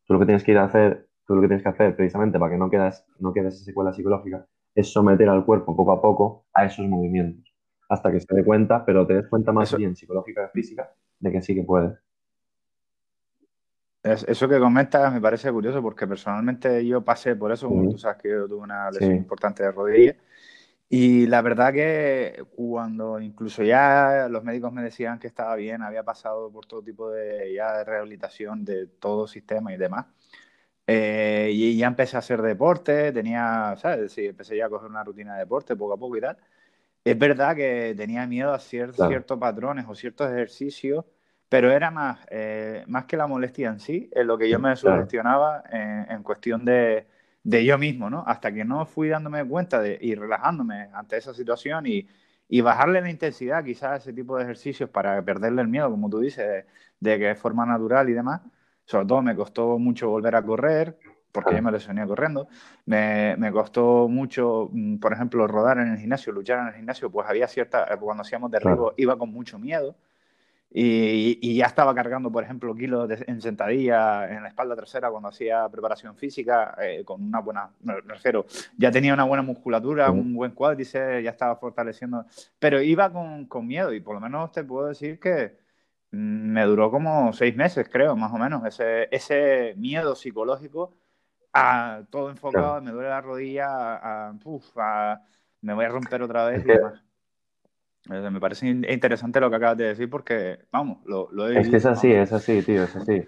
Tú 0.05 0.13
lo 0.13 0.19
que 0.19 0.25
tienes 0.25 0.43
que 0.43 0.51
ir 0.51 0.57
a 0.57 0.63
hacer 0.63 1.07
tú 1.27 1.35
lo 1.35 1.41
que 1.41 1.47
tienes 1.47 1.61
que 1.61 1.69
hacer 1.69 1.95
precisamente 1.95 2.39
para 2.39 2.51
que 2.51 2.57
no 2.57 2.69
quedes, 2.69 3.05
no 3.19 3.33
quedes 3.33 3.55
esa 3.55 3.65
secuela 3.65 3.93
psicológica 3.93 4.47
es 4.73 4.91
someter 4.91 5.27
al 5.27 5.45
cuerpo 5.45 5.75
poco 5.75 5.91
a 5.91 6.01
poco 6.01 6.45
a 6.53 6.65
esos 6.65 6.87
movimientos 6.87 7.53
hasta 7.89 8.11
que 8.11 8.19
se 8.19 8.35
dé 8.35 8.43
cuenta, 8.43 8.85
pero 8.85 9.05
te 9.05 9.13
des 9.13 9.27
cuenta 9.27 9.51
más 9.51 9.75
bien 9.75 9.95
psicológica 9.95 10.45
y 10.45 10.57
física 10.57 10.89
de 11.19 11.31
que 11.31 11.41
sí 11.41 11.55
que 11.55 11.63
puedes. 11.63 11.97
Eso 14.03 14.47
que 14.47 14.59
comentas 14.59 15.13
me 15.13 15.19
parece 15.19 15.51
curioso 15.51 15.81
porque 15.81 16.07
personalmente 16.07 16.85
yo 16.85 17.03
pasé 17.03 17.35
por 17.35 17.51
eso, 17.51 17.67
como 17.67 17.89
tú 17.89 17.97
sabes 17.97 18.17
que 18.21 18.29
yo 18.29 18.47
tuve 18.47 18.61
una 18.61 18.89
lesión 18.91 19.15
importante 19.15 19.63
de 19.63 19.71
rodilla 19.71 20.15
y 20.89 21.27
la 21.27 21.41
verdad 21.41 21.73
que 21.73 22.45
cuando 22.55 23.19
incluso 23.19 23.61
ya 23.61 24.27
los 24.29 24.43
médicos 24.43 24.71
me 24.71 24.81
decían 24.81 25.19
que 25.19 25.27
estaba 25.27 25.55
bien, 25.55 25.81
había 25.81 26.03
pasado 26.03 26.49
por 26.49 26.65
todo 26.65 26.81
tipo 26.81 27.09
de, 27.11 27.53
ya 27.53 27.77
de 27.77 27.83
rehabilitación 27.83 28.63
de 28.63 28.87
todo 28.87 29.27
sistema 29.27 29.73
y 29.73 29.77
demás, 29.77 30.05
eh, 30.85 31.49
y 31.51 31.77
ya 31.77 31.87
empecé 31.87 32.15
a 32.15 32.19
hacer 32.19 32.41
deporte, 32.41 33.11
tenía, 33.11 33.75
¿sabes? 33.77 34.13
Sí, 34.13 34.27
empecé 34.27 34.55
ya 34.55 34.67
a 34.67 34.69
coger 34.69 34.89
una 34.89 35.03
rutina 35.03 35.33
de 35.33 35.39
deporte 35.39 35.75
poco 35.75 35.93
a 35.93 35.97
poco 35.97 36.15
y 36.15 36.21
tal. 36.21 36.37
Es 37.03 37.17
verdad 37.17 37.55
que 37.55 37.93
tenía 37.97 38.25
miedo 38.25 38.53
a 38.53 38.59
ciertos 38.59 39.37
patrones 39.39 39.85
o 39.89 39.95
ciertos 39.95 40.31
ejercicios, 40.31 41.03
pero 41.49 41.71
era 41.71 41.91
más, 41.91 42.19
eh, 42.29 42.83
más 42.87 43.05
que 43.05 43.17
la 43.17 43.27
molestia 43.27 43.69
en 43.69 43.79
sí, 43.79 44.09
en 44.13 44.27
lo 44.27 44.37
que 44.37 44.49
yo 44.49 44.59
me 44.59 44.75
sugestionaba 44.75 45.63
en, 45.71 46.23
cuestión 46.23 46.65
de, 46.65 47.07
de, 47.43 47.65
yo 47.65 47.77
mismo, 47.77 48.09
¿no? 48.09 48.23
Hasta 48.27 48.51
que 48.53 48.65
no 48.65 48.85
fui 48.85 49.09
dándome 49.09 49.45
cuenta 49.45 49.81
de, 49.81 49.97
y 50.01 50.15
relajándome 50.15 50.89
ante 50.93 51.17
esa 51.17 51.33
situación 51.33 51.87
y, 51.87 52.07
y 52.49 52.61
bajarle 52.61 53.01
la 53.01 53.09
intensidad 53.09 53.63
quizás 53.63 53.91
a 53.91 53.95
ese 53.97 54.13
tipo 54.13 54.37
de 54.37 54.43
ejercicios 54.43 54.89
para 54.89 55.21
perderle 55.23 55.61
el 55.61 55.67
miedo, 55.67 55.89
como 55.89 56.09
tú 56.09 56.19
dices, 56.19 56.65
de, 56.99 57.17
que 57.19 57.31
es 57.31 57.39
forma 57.39 57.65
natural 57.65 58.09
y 58.09 58.13
demás. 58.13 58.41
Sobre 58.85 59.05
todo 59.05 59.21
me 59.21 59.35
costó 59.35 59.77
mucho 59.79 60.09
volver 60.09 60.35
a 60.35 60.41
correr, 60.43 60.97
porque 61.31 61.55
yo 61.55 61.61
me 61.61 61.71
lesioné 61.71 62.07
corriendo. 62.07 62.47
Me, 62.85 63.35
me, 63.37 63.51
costó 63.51 64.07
mucho, 64.07 64.69
mm, 64.71 64.97
por 64.97 65.13
ejemplo, 65.13 65.45
rodar 65.47 65.77
en 65.79 65.89
el 65.89 65.97
gimnasio, 65.97 66.31
luchar 66.31 66.59
en 66.59 66.67
el 66.67 66.73
gimnasio, 66.75 67.11
pues 67.11 67.27
había 67.27 67.47
cierta, 67.47 67.85
cuando 67.99 68.21
hacíamos 68.21 68.49
derribo 68.49 68.93
iba 68.97 69.17
con 69.17 69.31
mucho 69.31 69.59
miedo. 69.59 69.95
Y, 70.69 71.55
ya 71.55 71.65
estaba 71.65 71.95
cargando, 71.95 72.31
por 72.31 72.43
ejemplo, 72.43 72.75
kilos 72.75 73.09
en 73.25 73.41
sentadilla 73.41 74.29
en 74.29 74.43
la 74.43 74.49
espalda 74.49 74.75
trasera 74.75 75.09
cuando 75.09 75.29
hacía 75.29 75.67
preparación 75.69 76.15
física, 76.15 76.75
eh, 76.81 77.03
con 77.05 77.23
una 77.23 77.39
buena, 77.39 77.71
me 77.81 77.99
refiero, 78.01 78.45
ya 78.77 78.91
tenía 78.91 79.13
una 79.13 79.23
buena 79.23 79.43
musculatura, 79.43 80.11
un 80.11 80.33
buen 80.33 80.51
cuádriceps, 80.51 81.23
ya 81.23 81.31
estaba 81.31 81.55
fortaleciendo, 81.55 82.25
pero 82.59 82.81
iba 82.81 83.11
con, 83.11 83.45
con, 83.45 83.65
miedo 83.65 83.93
y 83.93 84.01
por 84.01 84.15
lo 84.15 84.21
menos 84.21 84.51
te 84.51 84.63
puedo 84.63 84.87
decir 84.87 85.19
que 85.19 85.57
me 86.11 86.63
duró 86.65 86.91
como 86.91 87.33
seis 87.33 87.55
meses, 87.55 87.87
creo, 87.89 88.15
más 88.15 88.33
o 88.33 88.37
menos, 88.37 88.65
ese, 88.65 89.07
ese 89.11 89.73
miedo 89.77 90.15
psicológico 90.15 90.93
a 91.53 92.03
todo 92.09 92.29
enfocado, 92.29 92.81
me 92.81 92.91
duele 92.91 93.09
la 93.09 93.21
rodilla, 93.21 93.67
a, 93.97 94.29
a, 94.29 95.21
me 95.61 95.73
voy 95.73 95.85
a 95.85 95.89
romper 95.89 96.21
otra 96.21 96.45
vez 96.45 96.63
y 96.63 96.67
demás. 96.67 97.06
Me 98.09 98.39
parece 98.39 98.67
interesante 98.67 99.39
lo 99.39 99.49
que 99.49 99.55
acabas 99.55 99.77
de 99.77 99.85
decir 99.85 100.09
porque, 100.09 100.59
vamos, 100.71 100.99
lo, 101.05 101.29
lo 101.31 101.49
he 101.49 101.59
Es 101.59 101.69
que 101.69 101.77
es 101.77 101.85
así, 101.85 102.11
es 102.11 102.31
así, 102.31 102.61
tío, 102.61 102.83
es 102.83 102.95
así. 102.95 103.23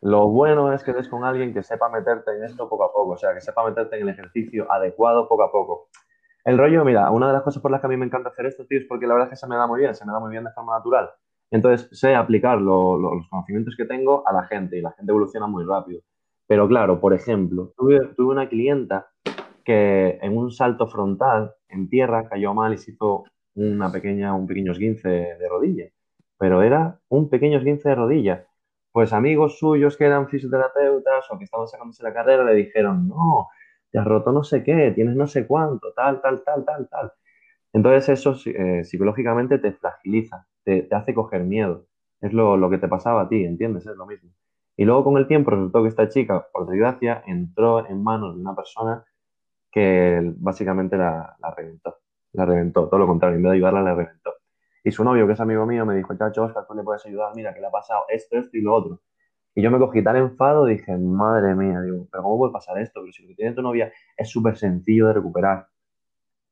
Lo 0.00 0.28
bueno 0.28 0.72
es 0.72 0.82
que 0.82 0.90
eres 0.90 1.08
con 1.08 1.24
alguien 1.24 1.54
que 1.54 1.62
sepa 1.62 1.88
meterte 1.88 2.36
en 2.36 2.44
esto 2.44 2.68
poco 2.68 2.84
a 2.84 2.92
poco, 2.92 3.12
o 3.12 3.16
sea, 3.16 3.32
que 3.32 3.40
sepa 3.40 3.64
meterte 3.64 3.96
en 3.96 4.02
el 4.02 4.08
ejercicio 4.10 4.70
adecuado 4.70 5.28
poco 5.28 5.44
a 5.44 5.52
poco. 5.52 5.88
El 6.44 6.58
rollo, 6.58 6.84
mira, 6.84 7.10
una 7.10 7.28
de 7.28 7.32
las 7.32 7.42
cosas 7.42 7.62
por 7.62 7.70
las 7.70 7.80
que 7.80 7.86
a 7.86 7.90
mí 7.90 7.96
me 7.96 8.04
encanta 8.04 8.28
hacer 8.28 8.46
esto, 8.46 8.66
tío, 8.66 8.78
es 8.78 8.84
porque 8.86 9.06
la 9.06 9.14
verdad 9.14 9.28
es 9.28 9.30
que 9.30 9.36
se 9.36 9.46
me 9.46 9.56
da 9.56 9.66
muy 9.66 9.80
bien, 9.80 9.94
se 9.94 10.04
me 10.04 10.12
da 10.12 10.20
muy 10.20 10.30
bien 10.30 10.44
de 10.44 10.50
forma 10.50 10.76
natural. 10.76 11.08
Entonces, 11.50 11.88
sé 11.98 12.14
aplicar 12.14 12.60
los 12.60 13.28
conocimientos 13.30 13.74
que 13.76 13.84
tengo 13.84 14.26
a 14.26 14.32
la 14.32 14.42
gente 14.44 14.76
y 14.76 14.82
la 14.82 14.92
gente 14.92 15.10
evoluciona 15.10 15.46
muy 15.46 15.64
rápido. 15.64 16.02
Pero 16.46 16.68
claro, 16.68 17.00
por 17.00 17.14
ejemplo, 17.14 17.72
tuve, 17.76 18.08
tuve 18.14 18.32
una 18.32 18.48
clienta 18.48 19.08
que 19.64 20.18
en 20.20 20.36
un 20.36 20.50
salto 20.50 20.86
frontal 20.86 21.54
en 21.68 21.88
tierra 21.88 22.28
cayó 22.28 22.52
mal 22.52 22.74
y 22.74 22.78
se 22.78 22.90
hizo 22.90 23.24
una 23.54 23.90
pequeña, 23.92 24.34
un 24.34 24.46
pequeño 24.46 24.72
esguince 24.72 25.08
de 25.08 25.48
rodilla, 25.48 25.84
pero 26.38 26.62
era 26.62 27.00
un 27.08 27.28
pequeño 27.30 27.58
esguince 27.58 27.88
de 27.90 27.94
rodilla. 27.94 28.46
Pues 28.92 29.12
amigos 29.12 29.58
suyos 29.58 29.96
que 29.96 30.04
eran 30.04 30.28
fisioterapeutas 30.28 31.30
o 31.30 31.38
que 31.38 31.44
estaban 31.44 31.66
sacándose 31.68 32.02
la 32.02 32.12
carrera 32.12 32.44
le 32.44 32.54
dijeron, 32.54 33.08
no, 33.08 33.48
te 33.90 33.98
has 33.98 34.04
roto 34.06 34.32
no 34.32 34.44
sé 34.44 34.62
qué, 34.64 34.92
tienes 34.94 35.16
no 35.16 35.26
sé 35.26 35.46
cuánto, 35.46 35.92
tal, 35.94 36.20
tal, 36.20 36.42
tal, 36.44 36.64
tal, 36.64 36.88
tal. 36.88 37.12
Entonces 37.72 38.08
eso 38.08 38.36
eh, 38.46 38.84
psicológicamente 38.84 39.58
te 39.58 39.72
fragiliza, 39.72 40.46
te, 40.64 40.88
hace 40.92 41.14
coger 41.14 41.44
miedo. 41.44 41.86
Es 42.20 42.32
lo, 42.32 42.56
lo, 42.56 42.70
que 42.70 42.78
te 42.78 42.88
pasaba 42.88 43.22
a 43.22 43.28
ti, 43.28 43.44
¿entiendes? 43.44 43.86
Es 43.86 43.96
lo 43.96 44.06
mismo. 44.06 44.30
Y 44.76 44.84
luego 44.84 45.04
con 45.04 45.18
el 45.18 45.26
tiempo 45.26 45.50
resultó 45.50 45.82
que 45.82 45.88
esta 45.88 46.08
chica, 46.08 46.46
por 46.52 46.68
desgracia, 46.68 47.22
entró 47.26 47.86
en 47.88 48.02
manos 48.02 48.34
de 48.34 48.40
una 48.40 48.56
persona 48.56 49.04
que 49.70 50.20
básicamente 50.36 50.96
la, 50.96 51.36
la 51.40 51.50
reventó 51.54 51.96
la 52.34 52.44
reventó, 52.44 52.88
todo 52.88 52.98
lo 52.98 53.06
contrario, 53.06 53.36
en 53.36 53.42
vez 53.42 53.50
de 53.50 53.56
ayudarla, 53.56 53.82
la 53.82 53.94
reventó. 53.94 54.34
Y 54.84 54.90
su 54.90 55.02
novio, 55.02 55.26
que 55.26 55.32
es 55.32 55.40
amigo 55.40 55.64
mío, 55.64 55.86
me 55.86 55.96
dijo, 55.96 56.14
chacho, 56.14 56.44
Oscar, 56.44 56.66
tú 56.68 56.74
le 56.74 56.82
puedes 56.82 57.04
ayudar, 57.06 57.32
mira, 57.34 57.54
que 57.54 57.60
le 57.60 57.66
ha 57.66 57.70
pasado 57.70 58.04
esto, 58.08 58.36
esto 58.36 58.56
y 58.56 58.60
lo 58.60 58.74
otro. 58.74 59.00
Y 59.54 59.62
yo 59.62 59.70
me 59.70 59.78
cogí 59.78 60.02
tan 60.02 60.16
enfado, 60.16 60.66
dije, 60.66 60.96
madre 60.98 61.54
mía, 61.54 61.80
digo, 61.80 62.06
pero 62.10 62.24
¿cómo 62.24 62.38
puede 62.38 62.52
pasar 62.52 62.78
esto? 62.78 63.00
Pero 63.00 63.12
si 63.12 63.22
lo 63.22 63.28
que 63.28 63.34
tiene 63.34 63.52
tu 63.52 63.62
novia 63.62 63.92
es 64.16 64.28
súper 64.28 64.56
sencillo 64.56 65.06
de 65.06 65.14
recuperar. 65.14 65.68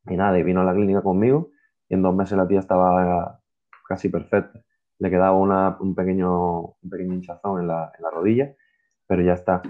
Y 0.07 0.17
nada, 0.17 0.39
y 0.39 0.43
vino 0.43 0.61
a 0.61 0.65
la 0.65 0.73
clínica 0.73 1.03
conmigo 1.03 1.51
y 1.89 1.95
en 1.95 2.03
dos 2.03 2.15
meses 2.15 2.39
la 2.39 2.49
tía 2.49 2.61
estaba 2.61 3.41
casi 3.87 4.09
perfecta. 4.09 4.63
Le 4.99 5.11
quedaba 5.11 5.37
una, 5.37 5.77
un, 5.81 5.95
pequeño, 5.95 6.61
un 6.61 6.91
pequeño 6.91 7.15
hinchazón 7.15 7.61
en 7.61 7.69
la, 7.69 7.93
en 7.97 8.03
la 8.03 8.11
rodilla, 8.11 8.55
pero 9.07 9.23
ya 9.23 9.35
está. 9.35 9.61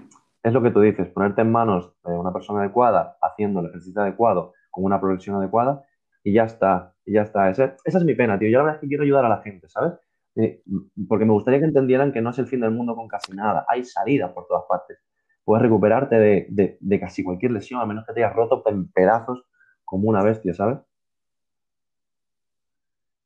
Es 0.43 0.53
lo 0.53 0.63
que 0.63 0.71
tú 0.71 0.81
dices, 0.81 1.09
ponerte 1.09 1.41
en 1.41 1.51
manos 1.51 1.95
de 2.05 2.13
una 2.13 2.33
persona 2.33 2.61
adecuada, 2.61 3.17
haciendo 3.21 3.59
el 3.61 3.67
ejercicio 3.67 4.03
adecuado, 4.03 4.53
con 4.71 4.85
una 4.85 5.01
progresión 5.01 5.35
adecuada, 5.37 5.83
y 6.25 6.33
ya 6.33 6.45
está, 6.45 6.95
y 7.05 7.15
ya 7.15 7.23
está. 7.23 7.51
Esa, 7.51 7.77
esa 7.85 7.99
es 7.99 8.05
mi 8.05 8.15
pena, 8.15 8.39
tío. 8.39 8.49
Yo 8.49 8.59
la 8.59 8.65
verdad 8.65 8.77
es 8.77 8.81
que 8.83 8.89
quiero 8.89 9.05
ayudar 9.05 9.25
a 9.25 9.29
la 9.29 9.43
gente, 9.43 9.69
¿sabes? 9.69 9.95
Eh, 10.37 10.63
porque 11.09 11.25
me 11.25 11.33
gustaría 11.33 11.61
que 11.61 11.67
entendieran 11.67 12.13
que 12.13 12.23
no 12.23 12.31
es 12.31 12.39
el 12.39 12.47
fin 12.47 12.61
del 12.61 12.71
mundo 12.71 12.95
con 12.95 13.09
casi 13.09 13.33
nada. 13.33 13.67
Hay 13.69 13.85
salida 13.85 14.33
por 14.33 14.47
todas 14.47 14.65
partes. 14.69 14.99
Puedes 15.45 15.63
recuperarte 15.63 16.17
de, 16.17 16.79
de, 16.81 17.01
casi 17.01 17.25
cualquier 17.25 17.51
lesión, 17.51 17.81
a 17.81 17.87
menos 17.87 18.07
que 18.07 18.13
te 18.13 18.23
hayas 18.23 18.35
roto 18.35 18.63
en 18.67 18.91
pedazos 18.93 19.45
como 19.85 20.09
una 20.09 20.23
bestia, 20.23 20.55
¿sabes? 20.55 20.79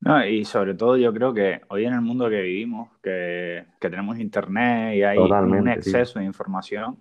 No, 0.01 0.25
y 0.25 0.45
sobre 0.45 0.75
todo 0.75 0.97
yo 0.97 1.13
creo 1.13 1.35
que 1.35 1.61
hoy 1.69 1.85
en 1.85 1.93
el 1.93 2.01
mundo 2.01 2.31
que 2.31 2.41
vivimos, 2.41 2.91
que, 3.03 3.67
que 3.81 3.91
tenemos 3.91 4.19
internet 4.19 4.97
y 4.97 5.03
hay 5.03 5.19
un 5.19 5.69
exceso 5.69 6.19
de 6.19 6.25
información, 6.25 6.97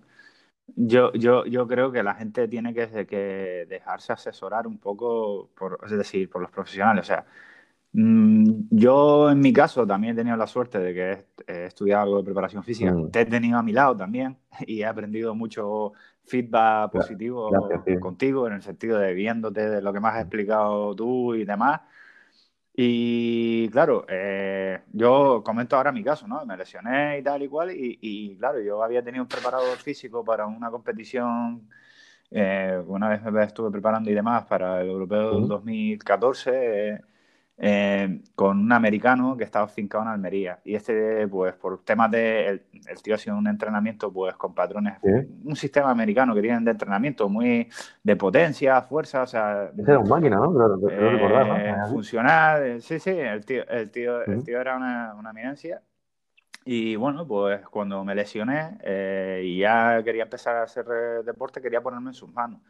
yo, 0.74 1.12
yo, 1.12 1.44
yo 1.46 1.66
creo 1.66 1.92
que 1.92 2.02
la 2.02 2.14
gente 2.14 2.48
tiene 2.48 2.74
que, 2.74 3.06
que 3.06 3.66
dejarse 3.68 4.12
asesorar 4.12 4.66
un 4.66 4.78
poco, 4.78 5.50
por, 5.56 5.78
es 5.84 5.90
decir, 5.92 6.28
por 6.28 6.42
los 6.42 6.50
profesionales. 6.50 7.04
O 7.04 7.06
sea, 7.06 7.24
mm, 7.92 8.68
yo 8.70 9.30
en 9.30 9.40
mi 9.40 9.52
caso 9.52 9.86
también 9.86 10.14
he 10.14 10.16
tenido 10.16 10.36
la 10.36 10.46
suerte 10.46 10.78
de 10.78 10.94
que 10.94 11.24
he, 11.46 11.66
estudiado 11.66 12.02
algo 12.02 12.18
de 12.18 12.24
preparación 12.24 12.64
física. 12.64 12.92
Mm. 12.92 13.10
Te 13.10 13.20
he 13.20 13.26
tenido 13.26 13.58
a 13.58 13.62
mi 13.62 13.72
lado 13.72 13.96
también 13.96 14.36
y 14.66 14.80
he 14.80 14.86
aprendido 14.86 15.34
mucho 15.34 15.92
feedback 16.24 16.90
positivo 16.90 17.50
contigo 18.00 18.48
en 18.48 18.54
el 18.54 18.62
sentido 18.62 18.98
de 18.98 19.14
viéndote 19.14 19.70
de 19.70 19.80
lo 19.80 19.92
que 19.92 20.00
más 20.00 20.16
has 20.16 20.22
explicado 20.22 20.94
tú 20.96 21.34
y 21.34 21.44
demás. 21.44 21.80
Y 22.78 23.70
claro, 23.70 24.04
eh, 24.06 24.82
yo 24.92 25.42
comento 25.42 25.76
ahora 25.76 25.92
mi 25.92 26.04
caso, 26.04 26.28
¿no? 26.28 26.44
Me 26.44 26.58
lesioné 26.58 27.18
y 27.18 27.22
tal 27.22 27.42
y 27.42 27.48
cual, 27.48 27.70
y, 27.72 28.36
claro, 28.38 28.60
yo 28.60 28.82
había 28.82 29.02
tenido 29.02 29.22
un 29.24 29.28
preparador 29.28 29.78
físico 29.78 30.22
para 30.22 30.46
una 30.46 30.70
competición, 30.70 31.66
eh, 32.30 32.78
una 32.86 33.08
vez 33.08 33.22
me 33.22 33.44
estuve 33.44 33.70
preparando 33.70 34.10
y 34.10 34.14
demás 34.14 34.44
para 34.44 34.82
el 34.82 34.88
Europeo 34.88 35.40
del 35.40 35.48
2014. 35.48 36.90
Eh, 36.90 37.00
con 38.34 38.58
un 38.58 38.72
americano 38.72 39.36
que 39.36 39.44
estaba 39.44 39.66
fincado 39.66 40.04
en 40.04 40.10
Almería. 40.10 40.60
Y 40.64 40.74
este, 40.74 41.26
pues, 41.28 41.54
por 41.54 41.82
temas 41.84 42.10
de. 42.10 42.48
El, 42.48 43.02
tío 43.02 43.14
ha 43.14 43.18
sido 43.18 43.36
un 43.36 43.46
entrenamiento, 43.46 44.12
pues, 44.12 44.34
con 44.36 44.54
patrones. 44.54 44.98
Un 45.02 45.56
sistema 45.56 45.90
americano 45.90 46.34
que 46.34 46.42
tienen 46.42 46.64
de 46.64 46.72
entrenamiento 46.72 47.28
muy. 47.28 47.68
de 48.02 48.16
potencia, 48.16 48.82
fuerza, 48.82 49.22
o 49.22 49.26
sea. 49.26 49.70
Era 49.76 49.98
un 49.98 50.08
máquina, 50.08 50.36
¿no? 50.36 50.88
Eh, 50.88 51.74
funcional. 51.90 52.80
Sí, 52.82 52.98
sí, 52.98 53.10
el 53.10 53.44
tío, 53.44 53.66
el 53.68 53.90
tío, 53.90 54.22
el 54.22 54.44
tío 54.44 54.60
era 54.60 54.76
una, 54.76 55.14
una 55.18 55.30
eminencia. 55.30 55.80
Y 56.68 56.96
bueno, 56.96 57.24
pues 57.28 57.60
cuando 57.68 58.04
me 58.04 58.12
lesioné 58.16 58.76
eh, 58.82 59.40
y 59.44 59.58
ya 59.60 60.02
quería 60.02 60.24
empezar 60.24 60.56
a 60.56 60.64
hacer 60.64 60.84
deporte, 61.24 61.62
quería 61.62 61.80
ponerme 61.80 62.10
en 62.10 62.14
sus 62.14 62.28
manos. 62.32 62.60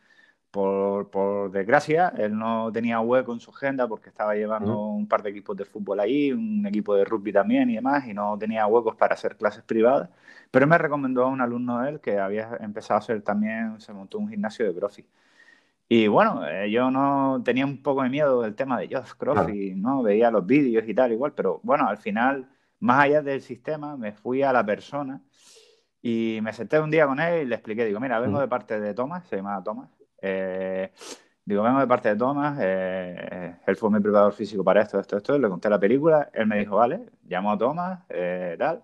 Por, 0.57 1.51
desgracia, 1.51 2.15
él 2.17 2.39
no 2.39 2.73
tenía 2.73 2.99
hueco 3.01 3.35
en 3.35 3.41
su 3.41 3.51
agenda 3.51 3.87
porque 3.87 4.09
estaba 4.09 4.35
llevando 4.35 4.87
un 4.89 5.07
par 5.07 5.23
de 5.23 5.29
equipos 5.29 5.55
de 5.55 5.67
fútbol 5.67 6.01
ahí, 6.01 6.33
un 6.33 6.65
equipo 6.67 6.95
de 6.95 7.05
rugby 7.05 7.31
también 7.31 7.69
y 7.69 7.75
demás, 7.75 8.07
y 8.09 8.15
no 8.15 8.39
tenía 8.39 8.67
huecos 8.67 8.97
para 8.97 9.15
hacer 9.15 9.37
clases 9.37 9.63
privadas. 9.65 10.09
Pero 10.51 10.67
me 10.67 10.79
recomendó 10.79 11.25
a 11.25 11.27
un 11.27 11.43
alumno 11.43 11.81
de 11.83 11.91
él 11.91 12.01
que 12.01 12.19
había 12.19 12.57
empezado 12.61 12.97
a 12.97 12.99
hacer 13.01 13.21
también, 13.21 13.79
se 13.81 13.93
montó 13.93 14.19
un 14.19 14.31
gimnasio 14.31 14.67
de 14.67 14.75
CrossFit. 14.75 15.07
Y 15.89 16.09
bueno, 16.09 16.47
eh, 16.49 16.71
yo 16.71 16.91
no 16.91 17.43
tenía 17.45 17.67
un 17.67 17.83
poco 17.83 18.03
de 18.03 18.09
miedo 18.09 18.41
del 18.41 18.55
tema 18.55 18.79
de 18.81 18.89
Josh 18.89 19.13
CrossFit, 19.19 19.77
¿no? 19.77 20.03
Veía 20.03 20.31
los 20.31 20.47
vídeos 20.47 20.89
y 20.89 20.95
tal, 20.95 21.13
igual, 21.13 21.35
pero 21.35 21.61
bueno, 21.65 21.87
al 21.87 21.99
final, 21.99 22.49
más 22.81 23.01
allá 23.01 23.21
del 23.23 23.43
sistema, 23.43 23.97
me 23.99 24.13
fui 24.13 24.43
a 24.43 24.53
la 24.53 24.65
persona 24.65 25.21
y 26.03 26.39
me 26.43 26.53
senté 26.53 26.81
un 26.81 26.91
día 26.91 27.07
con 27.07 27.21
él 27.21 27.43
y 27.43 27.47
le 27.47 27.57
expliqué, 27.57 27.85
digo, 27.85 28.01
mira, 28.01 28.19
vengo 28.21 28.41
de 28.41 28.49
parte 28.49 28.81
de 28.81 28.95
Thomas, 28.95 29.27
se 29.27 29.37
llama 29.37 29.63
Thomas, 29.63 29.91
eh, 30.21 30.93
digo, 31.45 31.63
vengo 31.63 31.81
de 31.81 31.87
parte 31.87 32.09
de 32.11 32.17
Thomas, 32.17 32.59
eh, 32.61 33.57
él 33.67 33.77
fue 33.77 33.91
mi 33.91 34.01
preparador 34.01 34.33
físico 34.33 34.65
para 34.65 34.83
esto, 34.83 34.99
esto, 34.99 35.17
esto, 35.17 35.39
le 35.39 35.49
conté 35.49 35.71
la 35.71 35.79
película, 35.79 36.29
él 36.33 36.47
me 36.47 36.59
dijo, 36.59 36.77
vale, 36.77 37.11
llamó 37.27 37.53
a 37.53 37.59
Thomas, 37.59 38.01
eh, 38.09 38.57
tal, 38.59 38.83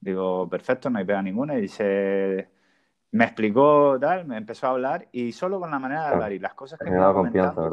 digo, 0.00 0.48
perfecto, 0.48 0.90
no 0.90 0.98
hay 0.98 1.04
pega 1.04 1.22
ninguna, 1.22 1.56
y 1.56 1.62
dice, 1.62 2.48
me 3.10 3.24
explicó 3.24 3.98
tal, 4.00 4.26
me 4.26 4.36
empezó 4.36 4.66
a 4.66 4.70
hablar, 4.70 5.08
y 5.12 5.32
solo 5.32 5.58
con 5.58 5.70
la 5.70 5.78
manera 5.78 6.02
de 6.02 6.08
hablar 6.08 6.32
y 6.32 6.38
las 6.38 6.54
cosas 6.54 6.78
que 6.78 6.90
me 6.90 6.96
daba 6.96 7.14
confianza, 7.14 7.68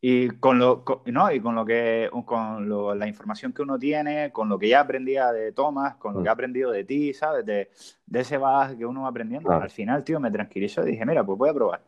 y 0.00 0.28
con 0.30 0.58
lo, 0.58 0.84
no, 1.06 1.32
y 1.32 1.40
con 1.40 1.56
lo 1.56 1.64
que, 1.64 2.08
con 2.24 2.98
la 2.98 3.08
información 3.08 3.52
que 3.52 3.62
uno 3.62 3.78
tiene, 3.78 4.30
con 4.30 4.48
lo 4.48 4.58
que 4.58 4.68
ya 4.68 4.80
aprendía 4.80 5.32
de 5.32 5.52
Thomas, 5.52 5.96
con 5.96 6.14
lo 6.14 6.22
que 6.22 6.28
ha 6.28 6.32
mm. 6.32 6.34
aprendido 6.34 6.70
de 6.70 6.84
ti, 6.84 7.12
¿sabes? 7.12 7.44
De, 7.44 7.70
de 8.06 8.20
ese 8.20 8.38
bagaje 8.38 8.78
que 8.78 8.86
uno 8.86 9.02
va 9.02 9.08
aprendiendo. 9.08 9.50
Al 9.50 9.70
final, 9.70 10.04
tío, 10.04 10.20
me 10.20 10.30
tranquilizó 10.30 10.86
y 10.86 10.92
dije, 10.92 11.04
mira, 11.04 11.24
pues 11.24 11.36
voy 11.36 11.50
a 11.50 11.54
probar. 11.54 11.82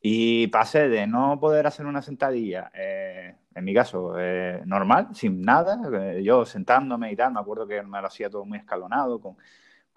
Y 0.00 0.46
pasé 0.48 0.88
de 0.88 1.06
no 1.06 1.40
poder 1.40 1.66
hacer 1.66 1.86
una 1.86 2.02
sentadilla, 2.02 2.70
eh, 2.74 3.34
en 3.54 3.64
mi 3.64 3.74
caso, 3.74 4.14
eh, 4.16 4.62
normal, 4.64 5.08
sin 5.12 5.42
nada, 5.42 5.80
eh, 5.92 6.22
yo 6.22 6.44
sentándome 6.44 7.10
y 7.10 7.16
tal, 7.16 7.32
me 7.32 7.40
acuerdo 7.40 7.66
que 7.66 7.82
me 7.82 8.00
lo 8.00 8.06
hacía 8.06 8.30
todo 8.30 8.44
muy 8.44 8.58
escalonado, 8.58 9.20
con, 9.20 9.36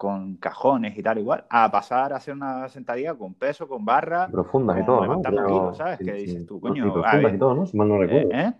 con 0.02 0.34
cajones 0.34 0.98
y 0.98 1.02
tal 1.04 1.18
igual, 1.18 1.44
a 1.48 1.70
pasar 1.70 2.12
a 2.12 2.16
hacer 2.16 2.34
una 2.34 2.68
sentadilla 2.68 3.14
con 3.14 3.34
peso, 3.34 3.68
con 3.68 3.84
barra. 3.84 4.26
Profundas 4.26 4.80
y 4.80 4.84
todo, 4.84 5.06
¿no? 5.06 5.22
Kilos, 5.22 5.76
¿sabes? 5.76 5.98
Sí, 5.98 6.04
¿Qué 6.04 6.12
dices 6.14 6.44
tú, 6.44 6.60
coño? 6.60 6.92
profundas 6.92 7.34
y 7.34 7.38
todo, 7.38 7.54
¿no? 7.54 7.66
Si 7.66 7.76
mal 7.76 7.88
no 7.88 7.98
recuerdo. 7.98 8.30
¿Eh? 8.32 8.46
¿eh? 8.48 8.52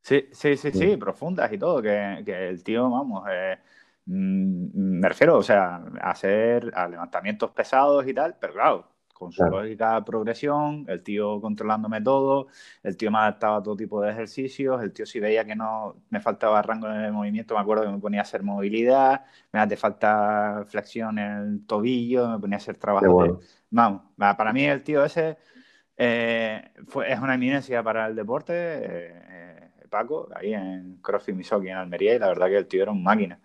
Sí, 0.00 0.28
sí, 0.30 0.56
sí, 0.56 0.70
sí, 0.70 0.96
profundas 0.96 1.52
y 1.52 1.58
todo, 1.58 1.82
que, 1.82 2.22
que 2.24 2.50
el 2.50 2.62
tío, 2.62 2.88
vamos, 2.88 3.26
eh, 3.32 3.58
mm, 4.06 5.00
me 5.00 5.08
refiero, 5.08 5.38
o 5.38 5.42
sea, 5.42 5.82
a 6.00 6.10
hacer 6.12 6.70
a 6.72 6.86
levantamientos 6.86 7.50
pesados 7.50 8.06
y 8.06 8.14
tal, 8.14 8.36
pero 8.40 8.52
claro, 8.52 8.84
con 9.20 9.32
su 9.32 9.44
lógica 9.44 10.02
progresión, 10.02 10.86
el 10.88 11.02
tío 11.02 11.42
controlándome 11.42 12.00
todo, 12.00 12.46
el 12.82 12.96
tío 12.96 13.10
me 13.10 13.18
adaptaba 13.18 13.58
a 13.58 13.62
todo 13.62 13.76
tipo 13.76 14.00
de 14.00 14.12
ejercicios, 14.12 14.82
el 14.82 14.94
tío 14.94 15.04
si 15.04 15.20
veía 15.20 15.44
que 15.44 15.54
no 15.54 15.96
me 16.08 16.20
faltaba 16.20 16.62
rango 16.62 16.88
de 16.88 17.12
movimiento, 17.12 17.54
me 17.54 17.60
acuerdo 17.60 17.84
que 17.84 17.90
me 17.90 17.98
ponía 17.98 18.20
a 18.20 18.22
hacer 18.22 18.42
movilidad, 18.42 19.26
me 19.52 19.60
hace 19.60 19.76
falta 19.76 20.64
flexión 20.66 21.18
en 21.18 21.32
el 21.32 21.66
tobillo, 21.66 22.30
me 22.30 22.38
ponía 22.38 22.56
a 22.56 22.60
hacer 22.60 22.78
trabajo. 22.78 23.40
Vamos, 23.68 24.02
para 24.16 24.54
mí 24.54 24.64
el 24.64 24.82
tío 24.82 25.04
ese 25.04 25.36
eh, 25.98 26.70
fue, 26.86 27.12
es 27.12 27.20
una 27.20 27.34
eminencia 27.34 27.82
para 27.82 28.06
el 28.06 28.16
deporte, 28.16 28.54
eh, 28.54 29.22
eh, 29.28 29.86
Paco, 29.90 30.30
ahí 30.34 30.54
en 30.54 30.96
CrossFit 31.02 31.34
Misoki 31.34 31.68
en 31.68 31.76
Almería, 31.76 32.14
y 32.14 32.18
la 32.18 32.28
verdad 32.28 32.46
que 32.46 32.56
el 32.56 32.66
tío 32.66 32.84
era 32.84 32.90
un 32.90 33.02
máquina 33.02 33.38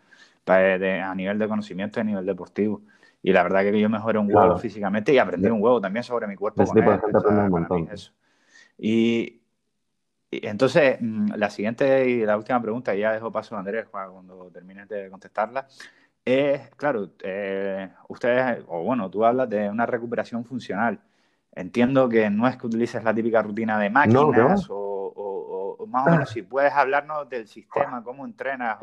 a 0.48 1.16
nivel 1.16 1.40
de 1.40 1.48
conocimiento 1.48 2.00
y 2.00 2.02
a 2.02 2.04
nivel 2.06 2.26
deportivo. 2.26 2.82
Y 3.26 3.34
la 3.34 3.42
verdad 3.42 3.62
que 3.62 3.80
yo 3.80 3.90
mejoré 3.90 4.20
un 4.20 4.32
huevo 4.32 4.56
físicamente 4.60 5.12
y 5.12 5.18
aprendí 5.18 5.50
un 5.50 5.60
huevo 5.60 5.82
también 5.82 6.04
sobre 6.04 6.28
mi 6.28 6.36
cuerpo. 6.36 6.64
Con 6.64 7.40
un 7.40 7.50
montón. 7.50 7.90
Y, 8.78 9.42
entonces, 10.30 10.98
mm, 11.02 11.34
la 11.36 11.50
siguiente 11.50 12.08
y 12.08 12.24
la 12.24 12.38
última 12.38 12.62
pregunta, 12.62 12.94
y 12.96 13.00
ya 13.00 13.14
dejo 13.14 13.32
paso 13.32 13.56
a 13.56 13.60
Andrés 13.60 13.88
cuando 13.90 14.52
termines 14.52 14.88
de 14.88 15.10
contestarla, 15.10 15.66
es, 16.24 16.70
claro, 16.76 17.10
eh, 17.24 17.90
ustedes, 18.10 18.64
o 18.68 18.84
bueno, 18.84 19.10
tú 19.10 19.26
hablas 19.26 19.50
de 19.50 19.72
una 19.72 19.88
recuperación 19.88 20.46
funcional. 20.46 21.00
Entiendo 21.52 22.08
que 22.08 22.30
no 22.30 22.48
es 22.48 22.58
que 22.58 22.68
utilices 22.68 23.04
la 23.04 23.16
típica 23.16 23.42
rutina 23.42 23.80
de 23.80 23.90
máquinas 23.90 24.68
o, 24.70 25.84
más 25.88 26.06
o 26.06 26.12
menos 26.12 26.30
si 26.30 26.44
puedes 26.44 26.74
hablarnos 26.74 27.28
del 27.28 27.48
sistema, 27.48 28.04
cómo 28.04 28.24
entrenas, 28.24 28.78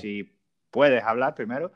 si 0.00 0.32
puedes 0.70 1.04
hablar 1.04 1.34
primero, 1.34 1.72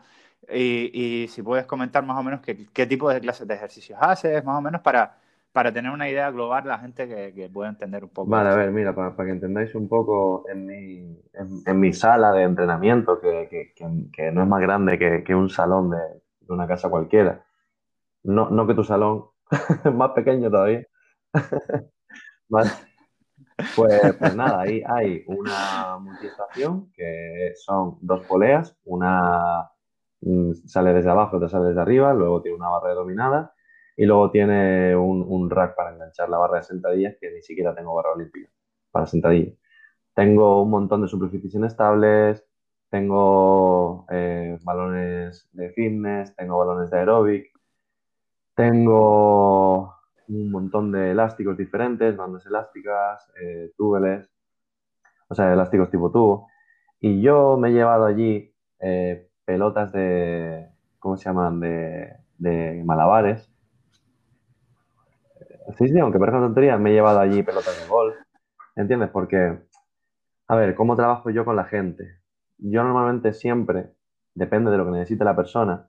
y, 0.52 1.26
si 1.28 1.42
puedes 1.42 1.66
comentar 1.66 2.04
más 2.04 2.18
o 2.18 2.22
menos 2.22 2.40
qué, 2.40 2.86
tipo 2.86 3.10
de 3.10 3.20
clases 3.20 3.46
de 3.46 3.54
ejercicios 3.54 3.98
haces, 4.00 4.44
más 4.44 4.58
o 4.58 4.62
menos 4.62 4.80
para, 4.80 5.18
para 5.52 5.72
tener 5.72 5.90
una 5.90 6.08
idea 6.08 6.30
global 6.30 6.66
la 6.66 6.78
gente 6.78 7.08
que, 7.08 7.50
pueda 7.52 7.68
entender 7.68 8.04
un 8.04 8.10
poco. 8.10 8.30
Vale, 8.30 8.50
a 8.50 8.54
ver, 8.54 8.70
mira, 8.70 8.94
para, 8.94 9.14
que 9.16 9.30
entendáis 9.30 9.74
un 9.74 9.88
poco, 9.88 10.44
en 10.48 10.66
mi, 10.66 11.22
en, 11.66 11.80
mi 11.80 11.92
sala 11.92 12.32
de 12.32 12.42
entrenamiento, 12.42 13.20
que, 13.20 13.72
no 14.32 14.42
es 14.42 14.48
más 14.48 14.60
grande 14.60 14.98
que, 15.24 15.34
un 15.34 15.48
salón 15.48 15.90
de, 15.90 15.98
una 16.48 16.66
casa 16.66 16.88
cualquiera, 16.88 17.44
no, 18.22 18.50
no 18.50 18.66
que 18.66 18.74
tu 18.74 18.84
salón, 18.84 19.26
más 19.94 20.10
pequeño 20.10 20.50
todavía. 20.50 20.86
Pues, 22.48 22.72
pues, 23.74 24.36
nada, 24.36 24.60
ahí 24.60 24.82
hay 24.86 25.24
una 25.26 25.98
multiestación 25.98 26.92
que 26.92 27.54
son 27.56 27.98
dos 28.00 28.24
poleas, 28.24 28.76
una 28.84 29.68
sale 30.66 30.92
desde 30.92 31.10
abajo, 31.10 31.36
otra 31.36 31.48
sale 31.48 31.68
desde 31.68 31.80
arriba, 31.80 32.14
luego 32.14 32.42
tiene 32.42 32.56
una 32.56 32.68
barra 32.68 32.90
de 32.90 32.94
dominada 32.94 33.54
y 33.96 34.04
luego 34.06 34.30
tiene 34.30 34.94
un, 34.96 35.50
rack 35.50 35.74
para 35.76 35.92
enganchar 35.94 36.28
la 36.28 36.38
barra 36.38 36.58
de 36.58 36.64
sentadillas 36.64 37.16
que 37.20 37.30
ni 37.32 37.42
siquiera 37.42 37.74
tengo 37.74 37.94
barra 37.94 38.12
olímpica 38.12 38.50
para 38.90 39.06
sentadillas. 39.06 39.54
Tengo 40.14 40.62
un 40.62 40.70
montón 40.70 41.02
de 41.02 41.08
superficies 41.08 41.54
inestables, 41.54 42.44
tengo 42.90 44.06
eh, 44.10 44.58
balones 44.62 45.48
de 45.52 45.70
fitness, 45.70 46.34
tengo 46.36 46.58
balones 46.58 46.90
de 46.90 46.98
aeróbic, 46.98 47.52
tengo 48.54 49.94
un 50.28 50.50
montón 50.50 50.92
de 50.92 51.12
elásticos 51.12 51.56
diferentes, 51.56 52.16
bandas 52.16 52.46
elásticas, 52.46 53.28
eh, 53.40 53.72
túbeles, 53.76 54.28
o 55.28 55.34
sea, 55.34 55.52
elásticos 55.52 55.90
tipo 55.90 56.10
tubo. 56.10 56.48
Y 57.00 57.20
yo 57.20 57.56
me 57.58 57.68
he 57.70 57.72
llevado 57.72 58.06
allí 58.06 58.54
eh, 58.80 59.25
pelotas 59.46 59.92
de, 59.92 60.68
¿cómo 60.98 61.16
se 61.16 61.24
llaman? 61.24 61.60
De, 61.60 62.12
de 62.36 62.82
malabares. 62.84 63.50
Sí, 65.78 65.88
sí, 65.88 65.98
aunque 65.98 66.18
parezca 66.18 66.40
tontería, 66.40 66.76
me 66.76 66.90
he 66.90 66.94
llevado 66.94 67.20
allí 67.20 67.42
pelotas 67.42 67.80
de 67.80 67.88
golf. 67.88 68.14
¿Entiendes? 68.74 69.08
Porque, 69.10 69.58
a 70.48 70.56
ver, 70.56 70.74
¿cómo 70.74 70.96
trabajo 70.96 71.30
yo 71.30 71.44
con 71.44 71.56
la 71.56 71.64
gente? 71.64 72.20
Yo 72.58 72.82
normalmente 72.82 73.32
siempre, 73.32 73.92
depende 74.34 74.70
de 74.70 74.76
lo 74.76 74.84
que 74.84 74.92
necesite 74.92 75.24
la 75.24 75.34
persona, 75.34 75.88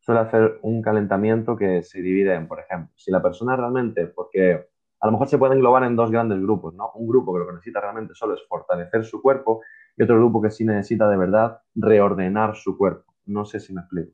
suelo 0.00 0.20
hacer 0.20 0.58
un 0.62 0.82
calentamiento 0.82 1.56
que 1.56 1.82
se 1.82 2.02
divide 2.02 2.34
en, 2.34 2.48
por 2.48 2.60
ejemplo, 2.60 2.92
si 2.96 3.10
la 3.10 3.22
persona 3.22 3.56
realmente, 3.56 4.06
porque 4.06 4.68
a 5.02 5.06
lo 5.06 5.12
mejor 5.12 5.28
se 5.28 5.36
puede 5.36 5.54
englobar 5.54 5.82
en 5.82 5.96
dos 5.96 6.12
grandes 6.12 6.40
grupos, 6.40 6.74
¿no? 6.74 6.92
Un 6.94 7.08
grupo 7.08 7.32
que 7.32 7.40
lo 7.40 7.46
que 7.46 7.54
necesita 7.54 7.80
realmente 7.80 8.14
solo 8.14 8.34
es 8.34 8.46
fortalecer 8.48 9.04
su 9.04 9.20
cuerpo 9.20 9.60
y 9.96 10.04
otro 10.04 10.16
grupo 10.16 10.40
que 10.40 10.50
sí 10.50 10.64
necesita 10.64 11.10
de 11.10 11.16
verdad 11.16 11.60
reordenar 11.74 12.54
su 12.54 12.78
cuerpo. 12.78 13.12
No 13.26 13.44
sé 13.44 13.58
si 13.58 13.74
me 13.74 13.80
explico. 13.80 14.12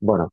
Bueno. 0.00 0.32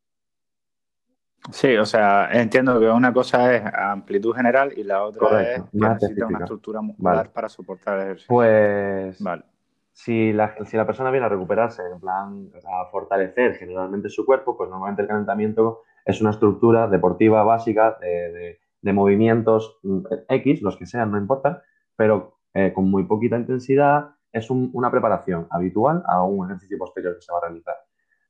Sí, 1.51 1.75
o 1.75 1.85
sea, 1.85 2.29
entiendo 2.31 2.79
que 2.79 2.89
una 2.89 3.13
cosa 3.13 3.53
es 3.53 3.63
amplitud 3.73 4.33
general 4.33 4.71
y 4.77 4.83
la 4.83 5.03
otra 5.03 5.43
es 5.43 5.61
que 5.61 5.69
necesita 5.73 6.25
una 6.25 6.39
estructura 6.39 6.81
muscular 6.81 7.29
para 7.33 7.49
soportar 7.49 7.99
el 7.99 8.03
ejercicio. 8.05 8.33
Pues 8.33 9.21
vale. 9.21 9.43
si, 9.91 10.31
la, 10.31 10.55
si 10.65 10.77
la 10.77 10.85
persona 10.87 11.11
viene 11.11 11.25
a 11.25 11.29
recuperarse, 11.29 11.83
en 11.91 11.99
plan 11.99 12.49
a 12.65 12.89
fortalecer 12.89 13.55
generalmente 13.55 14.07
su 14.07 14.25
cuerpo, 14.25 14.55
pues 14.55 14.69
normalmente 14.69 15.01
el 15.01 15.09
calentamiento 15.09 15.81
es 16.05 16.21
una 16.21 16.29
estructura 16.29 16.87
deportiva 16.87 17.43
básica 17.43 17.97
de, 17.99 18.59
movimientos 18.93 19.79
mm, 19.83 20.05
X, 20.29 20.61
los 20.61 20.77
que 20.77 20.85
sean, 20.85 21.11
no 21.11 21.17
importa, 21.17 21.63
pero 21.95 22.39
eh, 22.53 22.71
con 22.73 22.89
muy 22.89 23.03
poquita 23.03 23.37
intensidad, 23.37 24.11
es 24.31 24.49
una 24.49 24.91
preparación 24.91 25.47
habitual 25.49 26.03
a 26.07 26.23
un 26.23 26.45
ejercicio 26.45 26.77
posterior 26.77 27.15
que 27.15 27.21
se 27.21 27.31
va 27.31 27.37
a 27.37 27.41
realizar. 27.41 27.75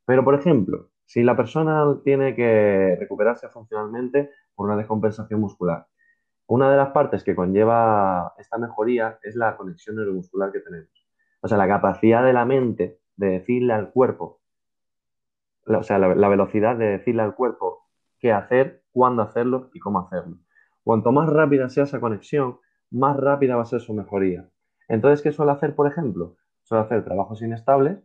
Pero, 0.05 0.23
por 0.23 0.35
ejemplo, 0.35 0.89
si 1.05 1.23
la 1.23 1.35
persona 1.35 1.83
tiene 2.03 2.35
que 2.35 2.95
recuperarse 2.99 3.49
funcionalmente 3.49 4.29
por 4.53 4.67
una 4.67 4.77
descompensación 4.77 5.39
muscular, 5.41 5.87
una 6.47 6.69
de 6.69 6.77
las 6.77 6.89
partes 6.89 7.23
que 7.23 7.35
conlleva 7.35 8.33
esta 8.37 8.59
mejoría 8.59 9.17
es 9.23 9.35
la 9.35 9.57
conexión 9.57 9.95
neuromuscular 9.95 10.51
que 10.51 10.59
tenemos. 10.59 11.07
O 11.41 11.47
sea, 11.47 11.57
la 11.57 11.67
capacidad 11.67 12.23
de 12.23 12.33
la 12.33 12.45
mente 12.45 12.99
de 13.15 13.27
decirle 13.27 13.73
al 13.73 13.91
cuerpo, 13.91 14.41
o 15.65 15.83
sea, 15.83 15.97
la 15.97 16.29
velocidad 16.29 16.75
de 16.75 16.85
decirle 16.85 17.23
al 17.23 17.33
cuerpo 17.33 17.87
qué 18.19 18.31
hacer, 18.31 18.83
cuándo 18.91 19.23
hacerlo 19.23 19.69
y 19.73 19.79
cómo 19.79 19.99
hacerlo. 19.99 20.37
Cuanto 20.85 21.11
más 21.11 21.27
rápida 21.27 21.67
sea 21.67 21.85
esa 21.85 21.99
conexión, 21.99 22.59
más 22.91 23.17
rápida 23.17 23.55
va 23.55 23.63
a 23.63 23.65
ser 23.65 23.81
su 23.81 23.95
mejoría. 23.95 24.47
Entonces, 24.87 25.23
¿qué 25.23 25.31
suele 25.31 25.51
hacer, 25.51 25.73
por 25.73 25.87
ejemplo? 25.87 26.35
Suele 26.61 26.83
hacer 26.83 27.03
trabajos 27.03 27.41
inestables, 27.41 27.97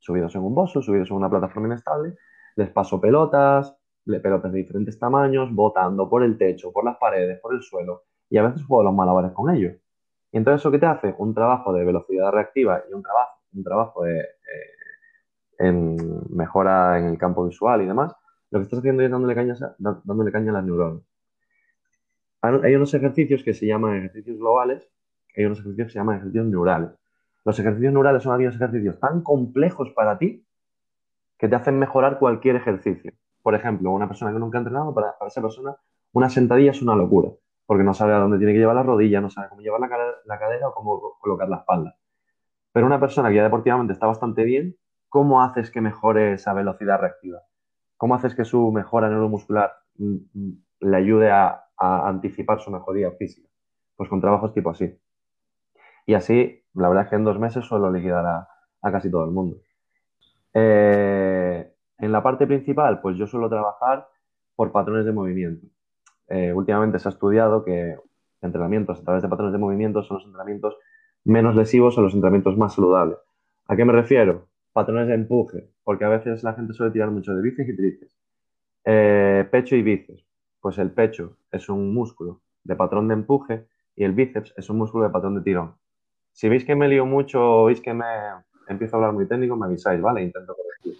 subidos 0.00 0.34
en 0.34 0.42
un 0.42 0.56
bozo, 0.56 0.82
subidos 0.82 1.08
en 1.12 1.16
una 1.18 1.30
plataforma 1.30 1.68
inestable, 1.68 2.16
les 2.56 2.68
paso 2.70 3.00
pelotas, 3.00 3.76
pelotas 4.04 4.52
de 4.52 4.58
diferentes 4.58 4.98
tamaños, 4.98 5.54
botando 5.54 6.10
por 6.10 6.24
el 6.24 6.36
techo, 6.36 6.72
por 6.72 6.84
las 6.84 6.96
paredes, 6.96 7.38
por 7.40 7.54
el 7.54 7.62
suelo, 7.62 8.02
y 8.28 8.38
a 8.38 8.42
veces 8.42 8.66
juego 8.66 8.82
los 8.82 8.94
malabares 8.94 9.30
con 9.30 9.54
ellos. 9.54 9.76
Y 10.32 10.38
entonces, 10.38 10.62
¿eso 10.62 10.72
qué 10.72 10.80
te 10.80 10.86
hace? 10.86 11.14
Un 11.18 11.32
trabajo 11.32 11.72
de 11.72 11.84
velocidad 11.84 12.32
reactiva 12.32 12.82
y 12.90 12.92
un 12.92 13.04
trabajo, 13.04 13.38
un 13.52 13.62
trabajo 13.62 14.02
de 14.02 14.18
eh, 14.18 14.26
en 15.58 15.96
mejora 16.30 16.98
en 16.98 17.04
el 17.04 17.18
campo 17.18 17.44
visual 17.46 17.82
y 17.82 17.86
demás. 17.86 18.16
Lo 18.50 18.58
que 18.58 18.64
estás 18.64 18.80
haciendo 18.80 19.04
es 19.04 19.12
dándole 19.12 19.36
caña, 19.36 19.54
dándole 19.78 20.32
caña 20.32 20.50
a 20.50 20.54
las 20.54 20.64
neuronas. 20.64 21.13
Hay 22.44 22.74
unos 22.74 22.92
ejercicios 22.92 23.42
que 23.42 23.54
se 23.54 23.66
llaman 23.66 23.96
ejercicios 23.96 24.38
globales, 24.38 24.86
hay 25.34 25.46
unos 25.46 25.60
ejercicios 25.60 25.86
que 25.86 25.92
se 25.92 25.98
llaman 25.98 26.16
ejercicios 26.16 26.46
neurales. 26.46 26.90
Los 27.44 27.58
ejercicios 27.58 27.92
neurales 27.92 28.22
son 28.22 28.34
aquellos 28.34 28.54
ejercicios 28.54 29.00
tan 29.00 29.22
complejos 29.22 29.90
para 29.92 30.18
ti 30.18 30.46
que 31.38 31.48
te 31.48 31.56
hacen 31.56 31.78
mejorar 31.78 32.18
cualquier 32.18 32.56
ejercicio. 32.56 33.12
Por 33.42 33.54
ejemplo, 33.54 33.90
una 33.90 34.08
persona 34.08 34.32
que 34.32 34.38
nunca 34.38 34.58
ha 34.58 34.60
entrenado, 34.60 34.94
para, 34.94 35.14
esa 35.26 35.40
persona, 35.40 35.74
una 36.12 36.28
sentadilla 36.28 36.72
es 36.72 36.82
una 36.82 36.94
locura, 36.94 37.30
porque 37.66 37.82
no 37.82 37.94
sabe 37.94 38.12
a 38.12 38.18
dónde 38.18 38.36
tiene 38.36 38.52
que 38.52 38.58
llevar 38.58 38.76
la 38.76 38.82
rodilla, 38.82 39.20
no 39.22 39.30
sabe 39.30 39.48
cómo 39.48 39.62
llevar 39.62 39.80
la, 39.80 39.88
la 40.24 40.38
cadera 40.38 40.68
o 40.68 40.74
cómo 40.74 41.16
colocar 41.20 41.48
la 41.48 41.56
espalda. 41.56 41.96
Pero 42.72 42.86
una 42.86 43.00
persona 43.00 43.30
que 43.30 43.36
ya 43.36 43.42
deportivamente 43.42 43.94
está 43.94 44.06
bastante 44.06 44.44
bien, 44.44 44.76
¿cómo 45.08 45.42
haces 45.42 45.70
que 45.70 45.80
mejore 45.80 46.34
esa 46.34 46.52
velocidad 46.52 47.00
reactiva? 47.00 47.40
¿Cómo 47.96 48.14
haces 48.14 48.34
que 48.34 48.44
su 48.44 48.70
mejora 48.70 49.08
neuromuscular 49.08 49.72
mm, 49.96 50.16
mm, 50.34 50.52
le 50.80 50.96
ayude 50.96 51.30
a, 51.30 51.63
a 51.76 52.08
anticipar 52.08 52.60
su 52.60 52.70
mejoría 52.70 53.10
física? 53.12 53.48
Pues 53.96 54.08
con 54.08 54.20
trabajos 54.20 54.52
tipo 54.52 54.70
así. 54.70 54.98
Y 56.06 56.14
así, 56.14 56.62
la 56.74 56.88
verdad 56.88 57.04
es 57.04 57.10
que 57.10 57.16
en 57.16 57.24
dos 57.24 57.38
meses 57.38 57.64
suelo 57.64 57.90
liquidar 57.90 58.26
a, 58.26 58.48
casi 58.92 59.10
todo 59.10 59.24
el 59.24 59.30
mundo. 59.30 59.56
Eh, 60.52 61.72
en 61.98 62.12
la 62.12 62.22
parte 62.22 62.46
principal, 62.46 63.00
pues 63.00 63.16
yo 63.16 63.26
suelo 63.26 63.48
trabajar 63.48 64.08
por 64.54 64.72
patrones 64.72 65.06
de 65.06 65.12
movimiento. 65.12 65.66
Eh, 66.28 66.52
últimamente 66.52 66.98
se 66.98 67.08
ha 67.08 67.12
estudiado 67.12 67.64
que 67.64 67.96
entrenamientos 68.42 69.00
a 69.00 69.04
través 69.04 69.22
de 69.22 69.28
patrones 69.28 69.52
de 69.52 69.58
movimiento 69.58 70.02
son 70.02 70.18
los 70.18 70.26
entrenamientos 70.26 70.76
menos 71.24 71.56
lesivos 71.56 71.96
o 71.96 72.02
los 72.02 72.14
entrenamientos 72.14 72.56
más 72.56 72.74
saludables. 72.74 73.18
¿A 73.66 73.76
qué 73.76 73.84
me 73.84 73.92
refiero? 73.92 74.48
patrones 74.74 75.06
de 75.06 75.14
empuje, 75.14 75.70
porque 75.84 76.04
a 76.04 76.08
veces 76.08 76.42
la 76.42 76.52
gente 76.52 76.74
suele 76.74 76.92
tirar 76.92 77.10
mucho 77.10 77.34
de 77.34 77.40
bíceps 77.40 77.68
y 77.70 77.76
tríceps. 77.76 78.18
Eh, 78.84 79.48
pecho 79.50 79.76
y 79.76 79.82
bíceps. 79.82 80.26
Pues 80.64 80.78
el 80.78 80.92
pecho 80.92 81.36
es 81.52 81.68
un 81.68 81.92
músculo 81.92 82.40
de 82.62 82.74
patrón 82.74 83.06
de 83.06 83.12
empuje 83.12 83.66
y 83.94 84.02
el 84.02 84.12
bíceps 84.12 84.54
es 84.56 84.70
un 84.70 84.78
músculo 84.78 85.04
de 85.04 85.10
patrón 85.10 85.34
de 85.34 85.42
tirón. 85.42 85.76
Si 86.32 86.48
veis 86.48 86.64
que 86.64 86.74
me 86.74 86.88
lío 86.88 87.04
mucho 87.04 87.38
o 87.38 87.64
veis 87.66 87.82
que 87.82 87.92
me 87.92 88.06
empiezo 88.68 88.96
a 88.96 89.00
hablar 89.00 89.12
muy 89.12 89.28
técnico, 89.28 89.56
me 89.56 89.66
avisáis, 89.66 90.00
¿vale? 90.00 90.22
Intento 90.22 90.56
corregir. 90.56 90.98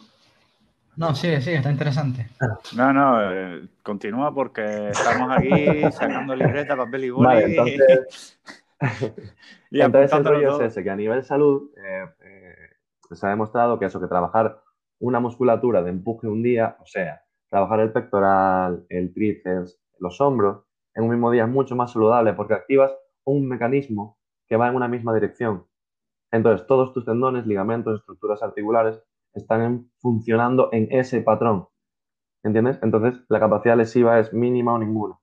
No, 0.97 1.15
sí, 1.15 1.41
sí, 1.41 1.53
está 1.53 1.71
interesante. 1.71 2.29
No, 2.77 2.93
no, 2.93 3.33
eh, 3.33 3.67
continúa 3.83 4.35
porque 4.35 4.91
estamos 4.91 5.35
aquí 5.35 5.81
sacando 5.93 6.37
libreta, 6.37 6.77
papel 6.77 7.05
y 7.05 7.11
boli. 7.11 7.27
Vale, 7.27 7.45
entonces, 7.45 8.39
y 9.71 9.81
entonces 9.81 10.13
el 10.13 10.25
rollo 10.27 10.61
es 10.61 10.73
ese, 10.73 10.85
que 10.85 10.91
a 10.91 10.97
nivel 10.97 11.25
salud 11.25 11.71
eh, 11.79 12.05
eh, 12.21 12.55
se 13.13 13.27
ha 13.27 13.31
demostrado 13.31 13.79
que 13.79 13.87
eso, 13.87 13.99
que 13.99 14.09
trabajar 14.09 14.61
una 14.99 15.21
musculatura 15.21 15.83
de 15.83 15.89
empuje 15.89 16.27
un 16.27 16.43
día, 16.43 16.77
o 16.83 16.85
sea, 16.85 17.24
trabajar 17.55 17.79
el 17.79 17.93
pectoral, 17.93 18.85
el 18.89 19.15
tríceps, 19.15 19.81
los 20.01 20.21
hombros, 20.21 20.65
en 20.93 21.05
un 21.05 21.11
mismo 21.11 21.31
día 21.31 21.45
es 21.45 21.49
mucho 21.49 21.77
más 21.77 21.93
saludable 21.93 22.33
porque 22.33 22.53
activas 22.53 22.93
un 23.23 23.47
mecanismo 23.47 24.19
que 24.49 24.57
va 24.57 24.69
en 24.69 24.75
una 24.75 24.89
misma 24.89 25.15
dirección. 25.15 25.65
Entonces, 26.33 26.67
todos 26.67 26.93
tus 26.93 27.05
tendones, 27.05 27.47
ligamentos, 27.47 28.01
estructuras 28.01 28.43
articulares 28.43 29.01
están 29.35 29.89
funcionando 30.01 30.69
en 30.73 30.89
ese 30.91 31.21
patrón. 31.21 31.69
¿Entiendes? 32.43 32.81
Entonces, 32.83 33.25
la 33.29 33.39
capacidad 33.39 33.77
lesiva 33.77 34.19
es 34.19 34.33
mínima 34.33 34.75
o 34.75 34.79
ninguna. 34.79 35.15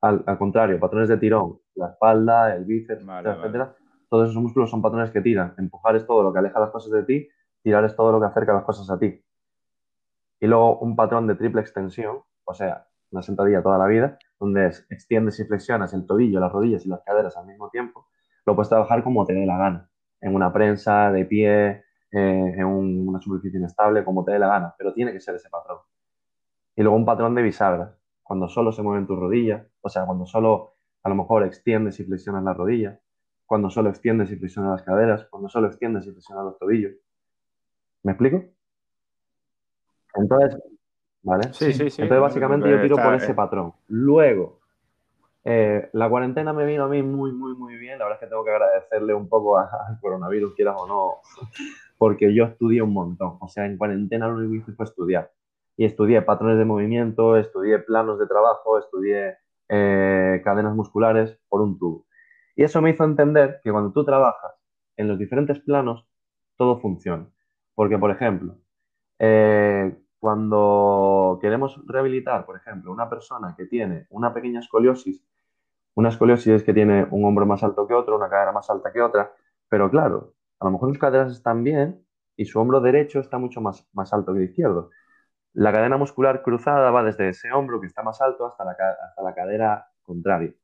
Al, 0.00 0.24
contrario, 0.38 0.80
patrones 0.80 1.08
de 1.08 1.18
tirón, 1.18 1.60
la 1.76 1.90
espalda, 1.90 2.56
el 2.56 2.64
bíceps, 2.64 3.04
etcétera, 3.04 3.76
todos 4.08 4.30
esos 4.30 4.42
músculos 4.42 4.68
son 4.68 4.82
patrones 4.82 5.12
que 5.12 5.20
tiran. 5.20 5.54
Empujar 5.56 5.94
es 5.94 6.04
todo 6.04 6.24
lo 6.24 6.32
que 6.32 6.40
aleja 6.40 6.58
las 6.58 6.70
cosas 6.70 6.90
de 6.90 7.04
ti, 7.04 7.28
tirar 7.62 7.84
es 7.84 7.94
todo 7.94 8.10
lo 8.10 8.18
que 8.18 8.26
acerca 8.26 8.54
las 8.54 8.64
cosas 8.64 8.90
a 8.90 8.98
ti. 8.98 9.22
Y 10.40 10.46
luego 10.46 10.78
un 10.78 10.96
patrón 10.96 11.26
de 11.26 11.34
triple 11.34 11.60
extensión, 11.60 12.22
o 12.44 12.54
sea, 12.54 12.86
una 13.10 13.22
sentadilla 13.22 13.62
toda 13.62 13.78
la 13.78 13.86
vida, 13.86 14.18
donde 14.38 14.66
extiendes 14.88 15.38
y 15.40 15.44
flexionas 15.44 15.92
el 15.92 16.06
tobillo, 16.06 16.40
las 16.40 16.52
rodillas 16.52 16.86
y 16.86 16.88
las 16.88 17.02
caderas 17.02 17.36
al 17.36 17.46
mismo 17.46 17.68
tiempo, 17.70 18.08
lo 18.46 18.54
puedes 18.54 18.68
trabajar 18.68 19.04
como 19.04 19.26
te 19.26 19.34
dé 19.34 19.44
la 19.46 19.58
gana. 19.58 19.90
En 20.20 20.34
una 20.34 20.52
prensa, 20.52 21.12
de 21.12 21.24
pie, 21.24 21.84
eh, 22.12 22.54
en 22.56 22.64
una 22.64 23.20
superficie 23.20 23.58
inestable, 23.58 24.04
como 24.04 24.24
te 24.24 24.32
dé 24.32 24.38
la 24.38 24.48
gana, 24.48 24.74
pero 24.78 24.92
tiene 24.94 25.12
que 25.12 25.20
ser 25.20 25.34
ese 25.34 25.50
patrón. 25.50 25.78
Y 26.76 26.82
luego 26.82 26.96
un 26.96 27.04
patrón 27.04 27.34
de 27.34 27.42
bisagras, 27.42 27.96
cuando 28.22 28.48
solo 28.48 28.72
se 28.72 28.82
mueven 28.82 29.06
tus 29.06 29.18
rodillas, 29.18 29.66
o 29.80 29.88
sea, 29.88 30.06
cuando 30.06 30.24
solo 30.24 30.74
a 31.02 31.08
lo 31.08 31.14
mejor 31.14 31.44
extiendes 31.44 31.98
y 32.00 32.04
flexionas 32.04 32.42
las 32.44 32.56
rodillas, 32.56 32.98
cuando 33.46 33.70
solo 33.70 33.90
extiendes 33.90 34.30
y 34.30 34.36
flexionas 34.36 34.70
las 34.72 34.82
caderas, 34.82 35.26
cuando 35.30 35.48
solo 35.48 35.66
extiendes 35.66 36.06
y 36.06 36.12
flexionas 36.12 36.44
los 36.44 36.58
tobillos. 36.58 36.92
¿Me 38.02 38.12
explico? 38.12 38.44
Entonces, 40.14 40.60
¿vale? 41.22 41.52
Sí, 41.52 41.72
sí, 41.72 41.90
sí. 41.90 42.02
Entonces, 42.02 42.20
básicamente 42.20 42.70
yo 42.70 42.80
tiro 42.80 42.96
por 42.96 43.14
ese 43.14 43.34
patrón. 43.34 43.72
Luego, 43.88 44.60
eh, 45.44 45.88
la 45.92 46.08
cuarentena 46.08 46.52
me 46.52 46.66
vino 46.66 46.84
a 46.84 46.88
mí 46.88 47.02
muy, 47.02 47.32
muy, 47.32 47.54
muy 47.54 47.76
bien. 47.76 47.98
La 47.98 48.04
verdad 48.04 48.18
es 48.20 48.26
que 48.26 48.30
tengo 48.30 48.44
que 48.44 48.50
agradecerle 48.50 49.14
un 49.14 49.28
poco 49.28 49.58
al 49.58 49.68
coronavirus, 50.00 50.54
quieras 50.54 50.76
o 50.78 50.86
no, 50.86 51.14
porque 51.98 52.34
yo 52.34 52.44
estudié 52.44 52.82
un 52.82 52.92
montón. 52.92 53.38
O 53.40 53.48
sea, 53.48 53.66
en 53.66 53.76
cuarentena 53.76 54.28
lo 54.28 54.36
único 54.36 54.52
que 54.52 54.58
hice 54.58 54.72
fue 54.72 54.84
estudiar. 54.84 55.30
Y 55.76 55.84
estudié 55.84 56.20
patrones 56.22 56.58
de 56.58 56.64
movimiento, 56.64 57.36
estudié 57.36 57.78
planos 57.78 58.18
de 58.18 58.26
trabajo, 58.26 58.78
estudié 58.78 59.38
eh, 59.68 60.42
cadenas 60.44 60.74
musculares 60.74 61.38
por 61.48 61.62
un 61.62 61.78
tubo. 61.78 62.04
Y 62.54 62.64
eso 62.64 62.82
me 62.82 62.90
hizo 62.90 63.04
entender 63.04 63.60
que 63.64 63.70
cuando 63.70 63.92
tú 63.92 64.04
trabajas 64.04 64.52
en 64.96 65.08
los 65.08 65.18
diferentes 65.18 65.58
planos, 65.60 66.06
todo 66.56 66.78
funciona. 66.80 67.26
Porque, 67.74 67.96
por 67.96 68.10
ejemplo, 68.10 68.56
eh, 69.20 69.94
cuando 70.18 71.38
queremos 71.42 71.78
rehabilitar, 71.86 72.46
por 72.46 72.56
ejemplo, 72.56 72.90
una 72.90 73.08
persona 73.10 73.54
que 73.56 73.66
tiene 73.66 74.06
una 74.08 74.32
pequeña 74.32 74.60
escoliosis, 74.60 75.22
una 75.94 76.08
escoliosis 76.08 76.48
es 76.54 76.62
que 76.64 76.72
tiene 76.72 77.06
un 77.10 77.24
hombro 77.26 77.44
más 77.44 77.62
alto 77.62 77.86
que 77.86 77.92
otro, 77.92 78.16
una 78.16 78.30
cadera 78.30 78.52
más 78.52 78.70
alta 78.70 78.90
que 78.92 79.02
otra, 79.02 79.32
pero 79.68 79.90
claro, 79.90 80.32
a 80.58 80.64
lo 80.64 80.70
mejor 80.72 80.88
sus 80.88 80.98
caderas 80.98 81.32
están 81.32 81.62
bien 81.62 82.02
y 82.34 82.46
su 82.46 82.58
hombro 82.60 82.80
derecho 82.80 83.20
está 83.20 83.36
mucho 83.38 83.60
más, 83.60 83.86
más 83.92 84.12
alto 84.14 84.32
que 84.32 84.38
el 84.38 84.44
izquierdo. 84.46 84.90
La 85.52 85.72
cadena 85.72 85.98
muscular 85.98 86.42
cruzada 86.42 86.90
va 86.90 87.02
desde 87.02 87.28
ese 87.28 87.52
hombro 87.52 87.80
que 87.80 87.88
está 87.88 88.02
más 88.02 88.22
alto 88.22 88.46
hasta 88.46 88.64
la, 88.64 88.70
hasta 88.72 89.22
la 89.22 89.34
cadera 89.34 89.90
contraria. 90.02 90.54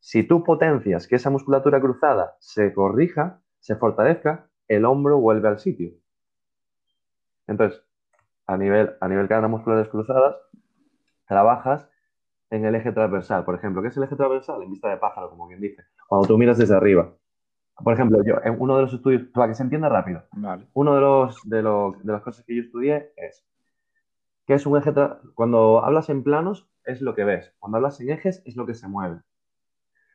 Si 0.00 0.24
tú 0.24 0.42
potencias 0.42 1.06
que 1.06 1.16
esa 1.16 1.30
musculatura 1.30 1.80
cruzada 1.80 2.36
se 2.40 2.72
corrija, 2.72 3.40
se 3.60 3.76
fortalezca, 3.76 4.48
el 4.66 4.84
hombro 4.84 5.18
vuelve 5.20 5.48
al 5.48 5.60
sitio. 5.60 5.92
Entonces, 7.46 7.82
a 8.50 8.56
nivel, 8.56 8.90
a 9.00 9.06
nivel 9.06 9.28
cadenas 9.28 9.50
musculares 9.50 9.88
cruzadas, 9.88 10.34
trabajas 11.28 11.88
en 12.50 12.64
el 12.64 12.74
eje 12.74 12.90
transversal. 12.90 13.44
Por 13.44 13.54
ejemplo, 13.54 13.80
¿qué 13.80 13.88
es 13.88 13.96
el 13.96 14.02
eje 14.02 14.16
transversal? 14.16 14.60
En 14.62 14.72
vista 14.72 14.88
de 14.88 14.96
pájaro, 14.96 15.30
como 15.30 15.46
quien 15.46 15.60
dice. 15.60 15.84
Cuando 16.08 16.26
tú 16.26 16.36
miras 16.36 16.58
desde 16.58 16.74
arriba. 16.74 17.14
Por 17.84 17.94
ejemplo, 17.94 18.18
yo, 18.24 18.34
en 18.42 18.56
uno 18.58 18.76
de 18.76 18.82
los 18.82 18.92
estudios, 18.92 19.22
para 19.32 19.46
que 19.46 19.54
se 19.54 19.62
entienda 19.62 19.88
rápido, 19.88 20.24
uno 20.74 20.94
de, 20.96 21.00
los, 21.00 21.40
de, 21.48 21.62
de 21.62 22.12
las 22.12 22.22
cosas 22.22 22.44
que 22.44 22.56
yo 22.56 22.62
estudié 22.62 23.12
es 23.16 23.46
que 24.46 24.54
es 24.54 24.66
un 24.66 24.76
eje, 24.76 24.92
cuando 25.34 25.84
hablas 25.84 26.10
en 26.10 26.24
planos 26.24 26.68
es 26.84 27.00
lo 27.00 27.14
que 27.14 27.22
ves, 27.22 27.54
cuando 27.60 27.76
hablas 27.76 28.00
en 28.00 28.10
ejes 28.10 28.42
es 28.44 28.56
lo 28.56 28.66
que 28.66 28.74
se 28.74 28.88
mueve. 28.88 29.20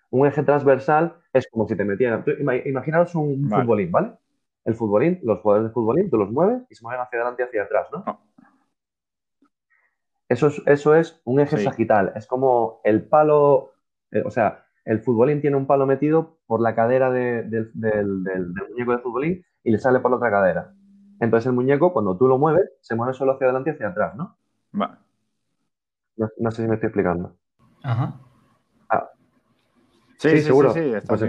Un 0.09 0.27
eje 0.27 0.43
transversal 0.43 1.15
es 1.31 1.47
como 1.49 1.67
si 1.67 1.75
te 1.77 1.85
metieran, 1.85 2.25
imaginaos 2.65 3.15
un 3.15 3.49
futbolín, 3.49 3.91
¿vale? 3.91 4.11
El 4.65 4.75
futbolín, 4.75 5.19
los 5.23 5.39
jugadores 5.39 5.69
de 5.69 5.73
futbolín, 5.73 6.09
tú 6.09 6.17
los 6.17 6.31
mueves 6.31 6.63
y 6.69 6.75
se 6.75 6.83
mueven 6.83 7.01
hacia 7.01 7.19
adelante 7.19 7.43
y 7.43 7.45
hacia 7.45 7.63
atrás, 7.63 7.87
¿no? 7.91 8.03
Ah. 8.05 8.19
Eso, 10.27 10.47
es, 10.47 10.61
eso 10.65 10.95
es 10.95 11.21
un 11.23 11.39
eje 11.39 11.57
sagital, 11.57 12.11
es 12.15 12.25
como 12.25 12.81
el 12.83 13.03
palo, 13.03 13.73
eh, 14.11 14.23
o 14.25 14.31
sea, 14.31 14.65
el 14.83 15.01
futbolín 15.01 15.41
tiene 15.41 15.57
un 15.57 15.67
palo 15.67 15.85
metido 15.85 16.37
por 16.47 16.61
la 16.61 16.75
cadera 16.75 17.11
del, 17.11 17.71
muñeco 17.73 18.91
de 18.91 18.99
futbolín 18.99 19.45
y 19.63 19.71
le 19.71 19.77
sale 19.77 19.99
por 19.99 20.11
la 20.11 20.17
otra 20.17 20.31
cadera. 20.31 20.73
Entonces 21.19 21.47
el 21.47 21.53
muñeco, 21.53 21.93
cuando 21.93 22.17
tú 22.17 22.27
lo 22.27 22.37
mueves, 22.37 22.71
se 22.81 22.95
mueve 22.95 23.13
solo 23.13 23.33
hacia 23.33 23.45
adelante 23.45 23.71
y 23.71 23.73
hacia 23.73 23.89
atrás, 23.89 24.15
¿no? 24.15 24.35
Va. 24.79 24.99
No, 26.17 26.51
sé 26.51 26.61
si 26.61 26.67
me 26.67 26.75
estoy 26.75 26.87
explicando. 26.87 27.35
Ajá. 27.83 28.19
Ah. 30.25 30.37
Sí, 30.37 30.41
seguro. 30.41 30.71
Sí, 30.71 30.91
pues, 31.07 31.23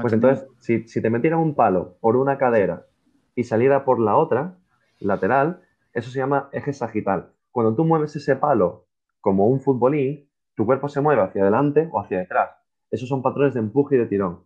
pues 0.00 0.12
entonces, 0.12 0.46
si, 0.58 0.86
si 0.88 1.02
te 1.02 1.10
metieran 1.10 1.40
un 1.40 1.54
palo 1.54 1.96
por 2.00 2.16
una 2.16 2.38
cadera 2.38 2.86
y 3.34 3.44
saliera 3.44 3.84
por 3.84 4.00
la 4.00 4.16
otra, 4.16 4.56
lateral, 5.00 5.62
eso 5.92 6.10
se 6.10 6.18
llama 6.18 6.48
eje 6.52 6.72
sagital. 6.72 7.32
Cuando 7.50 7.74
tú 7.74 7.84
mueves 7.84 8.14
ese 8.16 8.36
palo 8.36 8.86
como 9.20 9.46
un 9.48 9.60
futbolín, 9.60 10.28
tu 10.54 10.66
cuerpo 10.66 10.88
se 10.88 11.00
mueve 11.00 11.22
hacia 11.22 11.42
adelante 11.42 11.88
o 11.92 12.00
hacia 12.00 12.18
detrás. 12.18 12.50
Esos 12.90 13.08
son 13.08 13.22
patrones 13.22 13.54
de 13.54 13.60
empuje 13.60 13.96
y 13.96 13.98
de 13.98 14.06
tirón. 14.06 14.44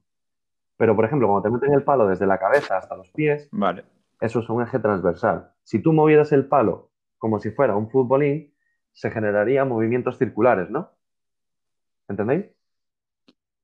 Pero, 0.76 0.96
por 0.96 1.04
ejemplo, 1.04 1.28
cuando 1.28 1.42
te 1.42 1.50
meten 1.50 1.72
el 1.72 1.84
palo 1.84 2.06
desde 2.06 2.26
la 2.26 2.38
cabeza 2.38 2.76
hasta 2.76 2.96
los 2.96 3.10
pies, 3.10 3.48
vale. 3.52 3.84
eso 4.20 4.40
es 4.40 4.48
un 4.48 4.62
eje 4.62 4.78
transversal. 4.78 5.52
Si 5.62 5.80
tú 5.80 5.92
movieras 5.92 6.32
el 6.32 6.46
palo 6.46 6.90
como 7.18 7.38
si 7.38 7.50
fuera 7.50 7.76
un 7.76 7.88
futbolín, 7.88 8.52
se 8.92 9.10
generarían 9.10 9.68
movimientos 9.68 10.18
circulares, 10.18 10.70
¿no? 10.70 10.90
¿Entendéis? 12.08 12.46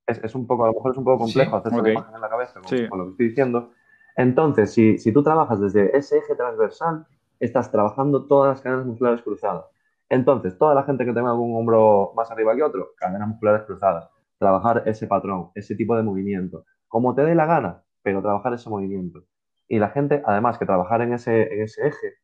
Es, 0.09 0.35
un 0.35 0.47
poco, 0.47 0.65
a 0.65 0.69
lo 0.69 0.73
mejor 0.73 0.93
es 0.93 0.99
un 0.99 1.05
poco 1.05 1.19
complejo 1.19 1.57
hacer 1.57 1.73
esa 1.73 1.91
imagen 1.91 2.15
en 2.15 2.21
la 2.21 2.29
cabeza, 2.29 2.61
con, 2.61 2.99
lo 2.99 3.05
que 3.05 3.11
estoy 3.11 3.29
diciendo. 3.29 3.71
Entonces, 4.17 4.73
si, 4.73 4.99
si 4.99 5.13
tú 5.13 5.23
trabajas 5.23 5.61
desde 5.61 5.97
ese 5.97 6.19
eje 6.19 6.35
transversal, 6.35 7.07
estás 7.39 7.71
trabajando 7.71 8.27
todas 8.27 8.55
las 8.55 8.61
cadenas 8.63 8.87
musculares 8.87 9.23
cruzadas. 9.23 9.67
Entonces, 10.09 10.59
toda 10.59 10.75
la 10.75 10.83
gente 10.85 11.05
que 11.05 11.13
tenga 11.13 11.31
algún 11.31 11.55
hombro 11.55 12.13
más 12.17 12.31
arriba 12.31 12.57
que 12.57 12.63
otro, 12.63 12.95
cadenas 12.97 13.29
musculares 13.29 13.63
cruzadas 13.65 14.09
trabajar 14.39 14.85
ese 14.87 15.07
patrón, 15.07 15.51
ese 15.55 15.75
tipo 15.75 15.97
de 15.97 16.03
movimiento, 16.03 16.65
como 16.87 17.15
te 17.15 17.23
dé 17.23 17.35
la 17.35 17.47
gana, 17.47 17.83
pero 18.03 18.23
trabajar 18.23 18.55
ese 18.55 18.71
movimiento. 18.71 19.25
Y 19.69 19.79
la 19.79 19.91
gente, 19.91 20.23
además 20.25 20.59
que 20.59 20.65
trabajar 20.65 21.03
en 21.03 21.13
ese, 21.13 21.63
ese 21.63 21.89
eje, 21.89 22.15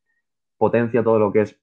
potencia 0.57 1.03
todo 1.03 1.19
lo 1.19 1.33
que 1.33 1.43
es 1.43 1.61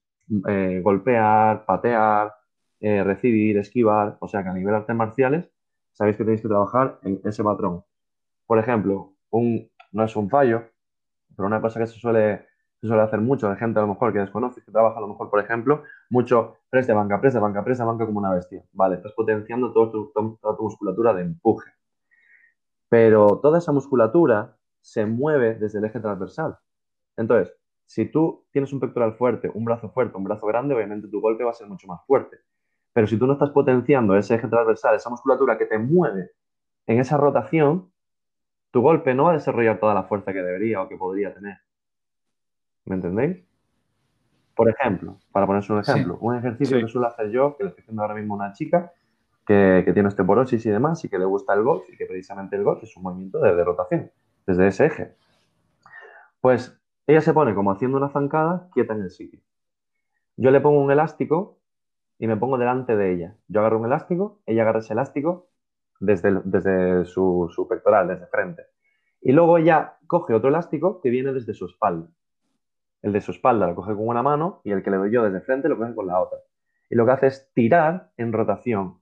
eh, 0.48 0.80
golpear, 0.82 1.64
patear, 1.64 2.34
eh, 2.80 3.02
recibir, 3.02 3.58
esquivar, 3.58 4.16
o 4.20 4.28
sea 4.28 4.42
que 4.42 4.50
a 4.50 4.54
nivel 4.54 4.72
de 4.72 4.78
artes 4.78 4.96
marciales, 4.96 5.50
sabéis 5.92 6.16
que 6.16 6.24
tenéis 6.24 6.42
que 6.42 6.48
trabajar 6.48 6.98
en 7.02 7.20
ese 7.24 7.42
patrón. 7.42 7.84
Por 8.46 8.58
ejemplo, 8.58 9.14
un, 9.30 9.70
no 9.92 10.04
es 10.04 10.14
un 10.16 10.28
fallo, 10.28 10.64
pero 11.36 11.46
una 11.46 11.60
cosa 11.60 11.80
que 11.80 11.86
se 11.86 11.98
suele 11.98 12.46
se 12.82 12.88
suele 12.88 13.02
hacer 13.02 13.20
mucho 13.20 13.48
de 13.48 13.54
gente 13.54 13.78
a 13.78 13.82
lo 13.82 13.88
mejor 13.88 14.12
que 14.12 14.18
desconoce, 14.18 14.60
que 14.60 14.72
trabaja 14.72 14.98
a 14.98 15.00
lo 15.00 15.06
mejor, 15.06 15.30
por 15.30 15.38
ejemplo, 15.38 15.84
mucho 16.10 16.56
press 16.68 16.88
de 16.88 16.92
banca, 16.92 17.20
press 17.20 17.32
de 17.32 17.38
banca, 17.38 17.62
press 17.62 17.78
banca 17.78 18.04
como 18.04 18.18
una 18.18 18.32
bestia. 18.32 18.64
Vale, 18.72 18.96
estás 18.96 19.12
potenciando 19.12 19.72
toda 19.72 19.92
tu, 19.92 20.12
musculatura 20.58 21.14
de 21.14 21.22
empuje. 21.22 21.70
Pero 22.88 23.38
toda 23.40 23.58
esa 23.58 23.70
musculatura 23.70 24.56
se 24.80 25.06
mueve 25.06 25.54
desde 25.54 25.78
el 25.78 25.84
eje 25.84 26.00
transversal. 26.00 26.58
Entonces, 27.16 27.54
si 27.86 28.06
tú 28.06 28.46
tienes 28.50 28.72
un 28.72 28.80
pectoral 28.80 29.14
fuerte, 29.14 29.48
un 29.54 29.64
brazo 29.64 29.88
fuerte, 29.90 30.16
un 30.16 30.24
brazo 30.24 30.44
grande, 30.46 30.74
obviamente 30.74 31.06
tu 31.06 31.20
golpe 31.20 31.44
va 31.44 31.50
a 31.50 31.54
ser 31.54 31.68
mucho 31.68 31.86
más 31.86 32.04
fuerte. 32.04 32.38
Pero 32.92 33.06
si 33.06 33.18
tú 33.18 33.26
no 33.26 33.34
estás 33.34 33.50
potenciando 33.50 34.16
ese 34.16 34.34
eje 34.34 34.48
transversal, 34.48 34.94
esa 34.94 35.10
musculatura 35.10 35.56
que 35.56 35.66
te 35.66 35.78
mueve 35.78 36.30
en 36.86 37.00
esa 37.00 37.16
rotación, 37.16 37.90
tu 38.70 38.80
golpe 38.80 39.14
no 39.14 39.24
va 39.24 39.30
a 39.30 39.34
desarrollar 39.34 39.78
toda 39.78 39.94
la 39.94 40.04
fuerza 40.04 40.32
que 40.32 40.42
debería 40.42 40.82
o 40.82 40.88
que 40.88 40.96
podría 40.96 41.32
tener. 41.32 41.58
¿Me 42.84 42.96
entendéis? 42.96 43.44
Por 44.54 44.68
ejemplo, 44.68 45.18
para 45.30 45.46
ponerse 45.46 45.72
un 45.72 45.80
ejemplo, 45.80 46.18
un 46.20 46.36
ejercicio 46.36 46.78
que 46.78 46.88
suelo 46.88 47.06
hacer 47.06 47.30
yo, 47.30 47.56
que 47.56 47.64
le 47.64 47.70
estoy 47.70 47.82
haciendo 47.82 48.02
ahora 48.02 48.14
mismo 48.14 48.34
a 48.34 48.36
una 48.38 48.52
chica 48.52 48.92
que, 49.46 49.90
tiene 49.92 50.08
osteoporosis 50.08 50.64
y 50.66 50.70
demás 50.70 51.04
y 51.04 51.08
que 51.08 51.18
le 51.18 51.24
gusta 51.24 51.54
el 51.54 51.62
golf 51.62 51.88
y 51.90 51.96
que 51.96 52.06
precisamente 52.06 52.56
el 52.56 52.64
golf 52.64 52.82
es 52.82 52.96
un 52.96 53.02
movimiento 53.02 53.40
de, 53.40 53.64
rotación 53.64 54.10
desde 54.46 54.66
ese 54.66 54.86
eje. 54.86 55.14
Pues 56.40 56.78
ella 57.06 57.20
se 57.20 57.32
pone 57.32 57.54
como 57.54 57.72
haciendo 57.72 57.96
una 57.96 58.10
zancada 58.10 58.68
quieta 58.72 58.94
en 58.94 59.02
el 59.02 59.10
sitio. 59.10 59.40
Yo 60.36 60.50
le 60.50 60.60
pongo 60.60 60.80
un 60.80 60.90
elástico 60.90 61.58
y 62.18 62.26
me 62.26 62.36
pongo 62.36 62.58
delante 62.58 62.96
de 62.96 63.12
ella. 63.12 63.36
Yo 63.48 63.60
agarro 63.60 63.78
un 63.78 63.86
elástico, 63.86 64.40
ella 64.46 64.62
agarra 64.62 64.80
ese 64.80 64.92
elástico 64.92 65.48
desde, 66.00 66.40
desde 66.44 67.04
su, 67.04 67.50
su 67.54 67.66
pectoral, 67.68 68.08
desde 68.08 68.26
frente. 68.26 68.66
Y 69.20 69.32
luego 69.32 69.58
ella 69.58 69.98
coge 70.06 70.34
otro 70.34 70.48
elástico 70.48 71.00
que 71.00 71.10
viene 71.10 71.32
desde 71.32 71.54
su 71.54 71.66
espalda. 71.66 72.08
El 73.02 73.12
de 73.12 73.20
su 73.20 73.32
espalda 73.32 73.66
lo 73.66 73.74
coge 73.74 73.94
con 73.94 74.06
una 74.06 74.22
mano 74.22 74.60
y 74.64 74.72
el 74.72 74.82
que 74.82 74.90
le 74.90 74.96
doy 74.96 75.12
yo 75.12 75.24
desde 75.24 75.40
frente 75.40 75.68
lo 75.68 75.76
coge 75.76 75.94
con 75.94 76.06
la 76.06 76.20
otra. 76.20 76.38
Y 76.90 76.94
lo 76.94 77.04
que 77.04 77.12
hace 77.12 77.26
es 77.28 77.50
tirar 77.54 78.10
en 78.16 78.32
rotación. 78.32 79.00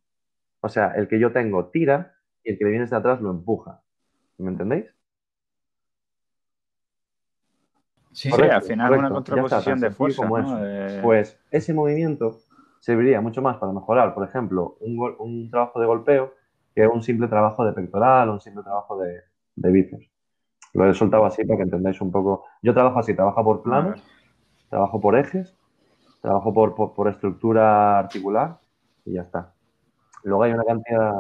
O 0.61 0.69
sea, 0.69 0.93
el 0.93 1.09
que 1.09 1.19
yo 1.19 1.33
tengo 1.33 1.67
tira 1.69 2.15
y 2.45 2.51
el 2.51 2.59
que 2.59 2.65
le 2.65 2.71
viene 2.71 2.85
desde 2.85 2.97
atrás 2.97 3.21
lo 3.21 3.31
empuja. 3.31 3.83
¿Me 4.39 4.51
entendéis? 4.51 4.87
Sí, 8.13 8.31
al 8.33 8.63
final 8.63 8.93
es 8.93 8.99
una 8.99 9.11
contraposición 9.11 9.81
de 9.81 9.91
fuerza. 9.91 10.29
Pues 11.03 11.39
ese 11.51 11.73
movimiento 11.73 12.39
serviría 12.81 13.20
mucho 13.20 13.43
más 13.43 13.59
para 13.59 13.72
mejorar, 13.72 14.14
por 14.14 14.26
ejemplo, 14.26 14.76
un, 14.81 15.51
trabajo 15.51 15.81
de 15.81 15.87
golpeo 15.87 16.35
que 16.74 16.87
un 16.87 17.03
simple 17.03 17.28
trabajo 17.28 17.64
de 17.64 17.72
pectoral 17.72 18.28
o 18.31 18.33
un 18.35 18.41
simple 18.41 18.62
trabajo 18.62 18.99
de, 18.99 19.20
de 19.57 19.70
bíceps. 19.70 20.11
Lo 20.72 20.89
he 20.89 20.95
soltado 20.95 21.24
así 21.26 21.45
para 21.45 21.59
que 21.59 21.64
entendáis 21.64 22.01
un 22.01 22.11
poco. 22.11 22.45
Yo 22.62 22.72
trabajo 22.72 22.99
así, 23.01 23.14
trabajo 23.14 23.45
por 23.45 23.62
planos, 23.62 24.03
trabajo 24.68 25.01
por 25.01 25.16
ejes, 25.18 25.57
trabajo 26.22 26.55
por, 26.55 27.09
estructura 27.09 27.99
articular 27.99 28.59
y 29.05 29.14
ya 29.14 29.22
está. 29.22 29.53
Luego 30.22 30.45
hay 30.45 30.53
una 30.53 30.64
cantidad, 30.64 31.12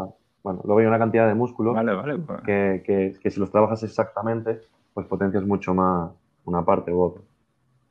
bueno, 0.42 0.60
luego 0.64 0.80
hay 0.80 0.86
una 0.86 0.98
cantidad 0.98 1.26
de 1.26 1.34
músculos 1.34 1.76
pues. 2.26 2.42
que, 2.42 3.30
si 3.30 3.40
los 3.40 3.50
trabajas 3.50 3.82
exactamente, 3.82 4.60
pues 4.94 5.06
potencias 5.06 5.44
mucho 5.44 5.74
más 5.74 6.12
una 6.44 6.64
parte 6.64 6.92
u 6.92 7.02
otra. 7.02 7.22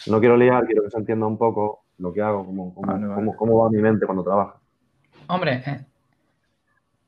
No 0.08 0.20
quiero 0.20 0.38
liar, 0.38 0.66
quiero 0.66 0.84
que 0.84 0.92
se 0.92 0.98
entienda 0.98 1.28
un 1.28 1.38
poco 1.38 1.84
lo 2.00 2.12
que 2.12 2.22
hago, 2.22 2.46
cómo, 2.46 2.74
cómo, 3.38 3.58
va 3.64 3.70
mi 3.70 3.82
mente 3.82 4.06
cuando 4.06 4.24
trabajo. 4.24 4.60
Hombre, 5.28 5.64
eh, 5.66 5.86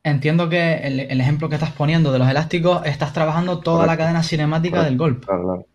Entiendo 0.03 0.49
que 0.49 0.77
el, 0.77 1.21
ejemplo 1.21 1.47
que 1.47 1.55
estás 1.55 1.73
poniendo 1.73 2.11
de 2.11 2.17
los 2.17 2.27
elásticos, 2.27 2.83
estás 2.85 3.13
trabajando 3.13 3.59
toda 3.59 3.85
la 3.85 3.95
cadena 3.95 4.23
cinemática 4.23 4.83
del 4.83 4.97
golpe. 4.97 5.27
Claro, 5.27 5.43
claro. 5.43 5.65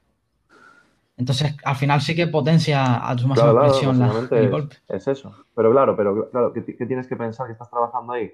Entonces, 1.16 1.56
al 1.64 1.76
final 1.76 2.00
sí 2.00 2.14
que 2.14 2.26
potencia 2.26 3.08
a 3.08 3.14
tu 3.14 3.28
máxima 3.28 3.52
expresión 3.52 4.02
el 4.32 4.50
golpe. 4.50 4.76
Es 4.88 5.06
eso. 5.06 5.32
Pero 5.54 5.70
claro, 5.70 5.96
pero 5.96 6.28
claro, 6.30 6.52
¿qué, 6.52 6.60
tienes 6.60 7.06
que 7.06 7.16
pensar 7.16 7.46
que 7.46 7.52
estás 7.52 7.70
trabajando 7.70 8.14
ahí? 8.14 8.32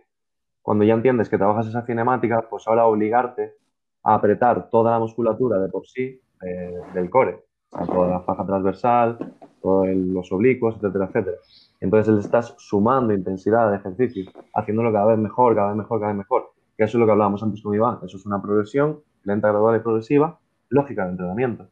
Cuando 0.62 0.85
ya 0.85 0.95
entiendes 0.95 1.28
que 1.28 1.37
trabajas 1.37 1.66
esa 1.66 1.85
cinemática, 1.85 2.47
pues 2.49 2.66
ahora 2.66 2.87
obligarte 2.87 3.55
a 4.03 4.14
apretar 4.14 4.70
toda 4.70 4.93
la 4.93 4.99
musculatura 4.99 5.59
de 5.59 5.68
por 5.68 5.87
sí 5.87 6.20
eh, 6.43 6.80
del 6.95 7.11
core. 7.11 7.45
toda 7.70 8.09
la 8.09 8.20
faja 8.20 8.47
transversal, 8.47 9.18
todos 9.62 9.88
los 9.88 10.30
oblicuos, 10.32 10.76
etcétera, 10.76 11.06
etcétera. 11.06 11.36
Entonces 11.80 12.14
le 12.14 12.20
estás 12.20 12.54
sumando 12.58 13.14
intensidad 13.14 13.70
de 13.70 13.76
ejercicio, 13.76 14.30
haciéndolo 14.54 14.92
cada 14.92 15.06
vez 15.06 15.18
mejor, 15.18 15.54
cada 15.54 15.68
vez 15.68 15.76
mejor, 15.76 16.00
cada 16.00 16.12
vez 16.12 16.18
mejor. 16.18 16.52
Que 16.76 16.84
eso 16.84 16.96
es 16.96 17.00
lo 17.00 17.06
que 17.06 17.12
hablábamos 17.12 17.42
antes 17.42 17.62
con 17.62 17.74
Iván. 17.74 17.98
Eso 18.04 18.16
es 18.16 18.26
una 18.26 18.40
progresión 18.40 19.00
lenta, 19.24 19.48
gradual 19.48 19.76
y 19.76 19.80
progresiva, 19.80 20.38
lógica 20.68 21.04
de 21.04 21.10
entrenamiento. 21.12 21.68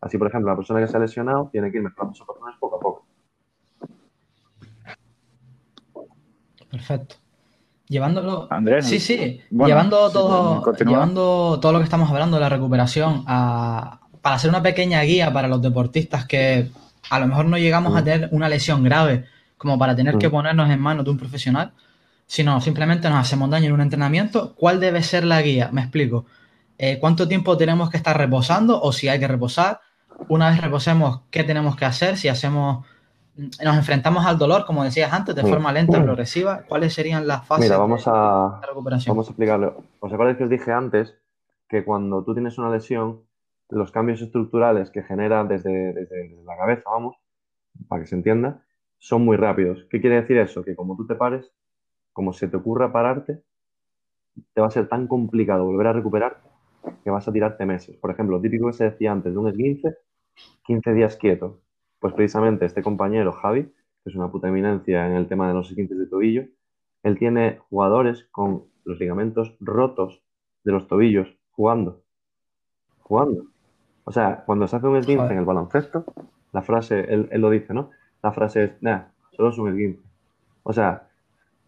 Así, 0.00 0.18
por 0.18 0.28
ejemplo, 0.28 0.50
la 0.50 0.56
persona 0.56 0.80
que 0.80 0.86
se 0.86 0.96
ha 0.96 1.00
lesionado 1.00 1.48
tiene 1.52 1.70
que 1.70 1.78
ir 1.78 1.82
mejorando 1.82 2.14
sus 2.14 2.26
patrones 2.26 2.56
poco 2.58 2.76
a 2.76 2.80
poco. 2.80 3.04
Perfecto. 6.70 7.16
Llevándolo. 7.86 8.46
Andrés. 8.50 8.86
Sí, 8.86 9.00
sí. 9.00 9.40
llevando, 9.50 10.10
todo, 10.10 10.72
llevando 10.74 11.58
todo 11.60 11.72
lo 11.72 11.78
que 11.78 11.84
estamos 11.84 12.08
hablando 12.08 12.36
de 12.36 12.40
la 12.40 12.48
recuperación 12.48 13.24
a, 13.26 14.00
para 14.22 14.36
hacer 14.36 14.48
una 14.48 14.62
pequeña 14.62 15.02
guía 15.02 15.32
para 15.32 15.48
los 15.48 15.60
deportistas 15.60 16.24
que 16.24 16.70
a 17.10 17.18
lo 17.18 17.26
mejor 17.26 17.44
no 17.46 17.58
llegamos 17.58 17.96
a 17.96 18.04
tener 18.04 18.28
una 18.32 18.48
lesión 18.48 18.82
grave 18.82 19.26
como 19.58 19.78
para 19.78 19.94
tener 19.94 20.16
que 20.16 20.28
mm. 20.28 20.30
ponernos 20.30 20.70
en 20.70 20.80
manos 20.80 21.04
de 21.04 21.10
un 21.10 21.18
profesional, 21.18 21.72
sino 22.26 22.60
simplemente 22.60 23.10
nos 23.10 23.18
hacemos 23.18 23.50
daño 23.50 23.66
en 23.66 23.72
un 23.72 23.80
entrenamiento, 23.82 24.54
¿cuál 24.54 24.80
debe 24.80 25.02
ser 25.02 25.24
la 25.24 25.42
guía? 25.42 25.68
Me 25.72 25.82
explico. 25.82 26.24
Eh, 26.78 26.98
¿Cuánto 26.98 27.28
tiempo 27.28 27.58
tenemos 27.58 27.90
que 27.90 27.98
estar 27.98 28.16
reposando 28.16 28.80
o 28.80 28.92
si 28.92 29.08
hay 29.08 29.18
que 29.20 29.28
reposar? 29.28 29.80
Una 30.28 30.48
vez 30.48 30.60
reposemos, 30.62 31.22
¿qué 31.30 31.44
tenemos 31.44 31.76
que 31.76 31.84
hacer? 31.84 32.16
Si 32.16 32.28
hacemos, 32.28 32.86
nos 33.36 33.76
enfrentamos 33.76 34.24
al 34.24 34.38
dolor, 34.38 34.64
como 34.64 34.82
decías 34.84 35.12
antes, 35.12 35.34
de 35.34 35.42
mm. 35.42 35.46
forma 35.46 35.72
lenta, 35.72 36.02
progresiva, 36.02 36.62
¿cuáles 36.66 36.94
serían 36.94 37.26
las 37.26 37.44
fases 37.44 37.66
Mira, 37.66 37.76
vamos 37.76 38.04
a, 38.06 38.60
de 38.62 38.66
recuperación? 38.68 39.14
Vamos 39.14 39.26
a 39.26 39.30
explicarlo. 39.32 39.82
¿Os 39.98 40.12
acordáis 40.12 40.38
que 40.38 40.44
os 40.44 40.50
dije 40.50 40.72
antes 40.72 41.14
que 41.68 41.84
cuando 41.84 42.24
tú 42.24 42.32
tienes 42.32 42.56
una 42.56 42.70
lesión, 42.70 43.20
los 43.70 43.92
cambios 43.92 44.20
estructurales 44.20 44.90
que 44.90 45.02
genera 45.02 45.44
desde, 45.44 45.92
desde 45.92 46.42
la 46.44 46.56
cabeza, 46.56 46.90
vamos, 46.90 47.16
para 47.88 48.02
que 48.02 48.08
se 48.08 48.16
entienda, 48.16 48.64
son 48.98 49.24
muy 49.24 49.36
rápidos. 49.36 49.86
¿Qué 49.90 50.00
quiere 50.00 50.20
decir 50.20 50.36
eso? 50.38 50.62
Que 50.62 50.76
como 50.76 50.96
tú 50.96 51.06
te 51.06 51.14
pares, 51.14 51.52
como 52.12 52.32
se 52.32 52.48
te 52.48 52.56
ocurra 52.56 52.92
pararte, 52.92 53.42
te 54.54 54.60
va 54.60 54.66
a 54.66 54.70
ser 54.70 54.88
tan 54.88 55.06
complicado 55.06 55.64
volver 55.64 55.86
a 55.88 55.92
recuperarte 55.92 56.48
que 57.04 57.10
vas 57.10 57.26
a 57.28 57.32
tirarte 57.32 57.66
meses. 57.66 57.96
Por 57.96 58.10
ejemplo, 58.10 58.36
lo 58.36 58.42
típico 58.42 58.66
que 58.66 58.72
se 58.72 58.84
decía 58.84 59.12
antes 59.12 59.32
de 59.32 59.38
un 59.38 59.48
esguince, 59.48 59.96
15 60.64 60.92
días 60.92 61.16
quieto. 61.16 61.60
Pues 61.98 62.14
precisamente 62.14 62.64
este 62.64 62.82
compañero, 62.82 63.32
Javi, 63.32 63.64
que 63.64 64.10
es 64.10 64.14
una 64.14 64.30
puta 64.30 64.48
eminencia 64.48 65.06
en 65.06 65.12
el 65.12 65.28
tema 65.28 65.48
de 65.48 65.54
los 65.54 65.70
esguinces 65.70 65.98
de 65.98 66.06
tobillo, 66.06 66.44
él 67.02 67.18
tiene 67.18 67.58
jugadores 67.68 68.24
con 68.30 68.64
los 68.84 68.98
ligamentos 68.98 69.56
rotos 69.60 70.22
de 70.64 70.72
los 70.72 70.86
tobillos 70.86 71.36
jugando. 71.50 72.02
Jugando. 73.00 73.49
O 74.10 74.12
sea, 74.12 74.42
cuando 74.44 74.66
se 74.66 74.74
hace 74.74 74.88
un 74.88 74.96
esguince 74.96 75.32
en 75.32 75.38
el 75.38 75.44
baloncesto, 75.44 76.04
la 76.50 76.62
frase, 76.62 76.98
él, 77.14 77.28
él 77.30 77.40
lo 77.40 77.48
dice, 77.48 77.72
¿no? 77.72 77.90
la 78.24 78.32
frase 78.32 78.64
es, 78.64 78.82
nah, 78.82 79.02
solo 79.30 79.50
es 79.50 79.58
un 79.58 79.68
esguince. 79.68 80.02
O 80.64 80.72
sea, 80.72 81.06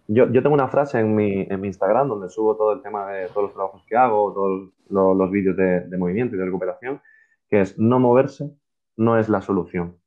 yo, 0.09 0.29
yo, 0.29 0.43
tengo 0.43 0.53
una 0.53 0.67
frase 0.67 0.99
en 0.99 1.15
mi, 1.15 1.43
en 1.43 1.61
mi 1.61 1.69
Instagram 1.69 2.09
donde 2.09 2.29
subo 2.29 2.57
todo 2.57 2.73
el 2.73 2.83
tema 2.83 3.07
de 3.13 3.29
todos 3.29 3.45
los 3.45 3.53
trabajos 3.55 3.85
que 3.87 3.97
hago, 3.97 4.33
todos 4.33 4.71
los, 4.91 5.31
vídeos 5.31 5.57
de, 5.57 5.83
de, 5.83 5.97
movimiento 5.97 6.35
y 6.35 6.39
de 6.41 6.45
recuperación, 6.45 7.01
que 7.49 7.61
es 7.61 7.79
no 7.79 8.01
moverse 8.01 8.51
no 8.97 9.17
es 9.21 9.29
la 9.29 9.41
solución. 9.41 9.99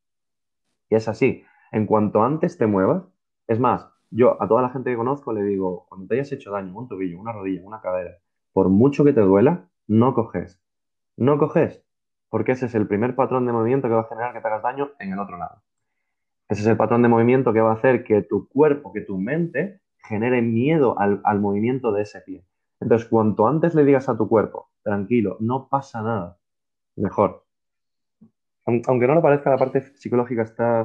Y 0.90 0.96
es 0.96 1.08
así. 1.08 1.46
En 1.72 1.86
cuanto 1.86 2.22
antes 2.22 2.58
te 2.58 2.68
muevas, 2.68 3.06
es 3.48 3.62
más, 3.62 3.90
yo 4.12 4.44
a 4.44 4.48
toda 4.50 4.62
la 4.62 4.72
gente 4.72 4.92
que 4.92 4.98
conozco 4.98 5.32
le 5.32 5.44
digo, 5.44 5.86
cuando 5.88 6.08
te 6.08 6.16
hayas 6.16 6.34
hecho 6.34 6.52
daño 6.52 6.78
un 6.78 6.90
tobillo, 6.90 7.18
una 7.18 7.32
rodilla, 7.32 7.62
una 7.64 7.80
cadera, 7.80 8.18
por 8.52 8.68
mucho 8.68 9.06
que 9.06 9.14
te 9.14 9.22
duela, 9.22 9.70
no 9.88 10.14
coges. 10.14 10.62
No 11.16 11.38
coges, 11.38 11.85
porque 12.30 12.54
ese 12.54 12.66
es 12.66 12.76
el 12.76 12.88
primer 12.88 13.16
patrón 13.16 13.46
de 13.46 13.54
movimiento 13.54 13.88
que 13.88 13.94
va 13.94 14.02
a 14.02 14.10
generar 14.10 14.34
que 14.34 14.42
te 14.42 14.48
hagas 14.48 14.64
daño 14.64 14.92
en 15.00 15.14
el 15.14 15.20
otro 15.20 15.38
lado. 15.38 15.62
Ese 16.48 16.62
es 16.62 16.68
el 16.68 16.78
patrón 16.78 17.02
de 17.02 17.08
movimiento 17.08 17.54
que 17.54 17.62
va 17.62 17.72
a 17.72 17.76
hacer 17.76 18.04
que 18.04 18.22
tu 18.22 18.48
cuerpo, 18.48 18.94
que 18.94 19.02
tu 19.02 19.18
mente 19.18 19.82
genere 19.98 20.42
miedo 20.42 20.98
al, 21.00 21.40
movimiento 21.40 21.92
de 21.92 22.04
ese 22.04 22.22
pie. 22.22 22.46
Entonces, 22.80 23.08
cuanto 23.08 23.48
antes 23.48 23.74
le 23.74 23.84
digas 23.84 24.10
a 24.10 24.18
tu 24.18 24.28
cuerpo, 24.28 24.70
tranquilo, 24.84 25.38
no 25.40 25.68
pasa 25.68 26.04
nada, 26.04 26.38
mejor. 26.96 27.46
Aunque 28.66 29.08
no 29.08 29.16
lo 29.16 29.22
parezca, 29.22 29.50
la 29.50 29.58
parte 29.58 29.82
psicológica 29.82 30.44
está 30.44 30.82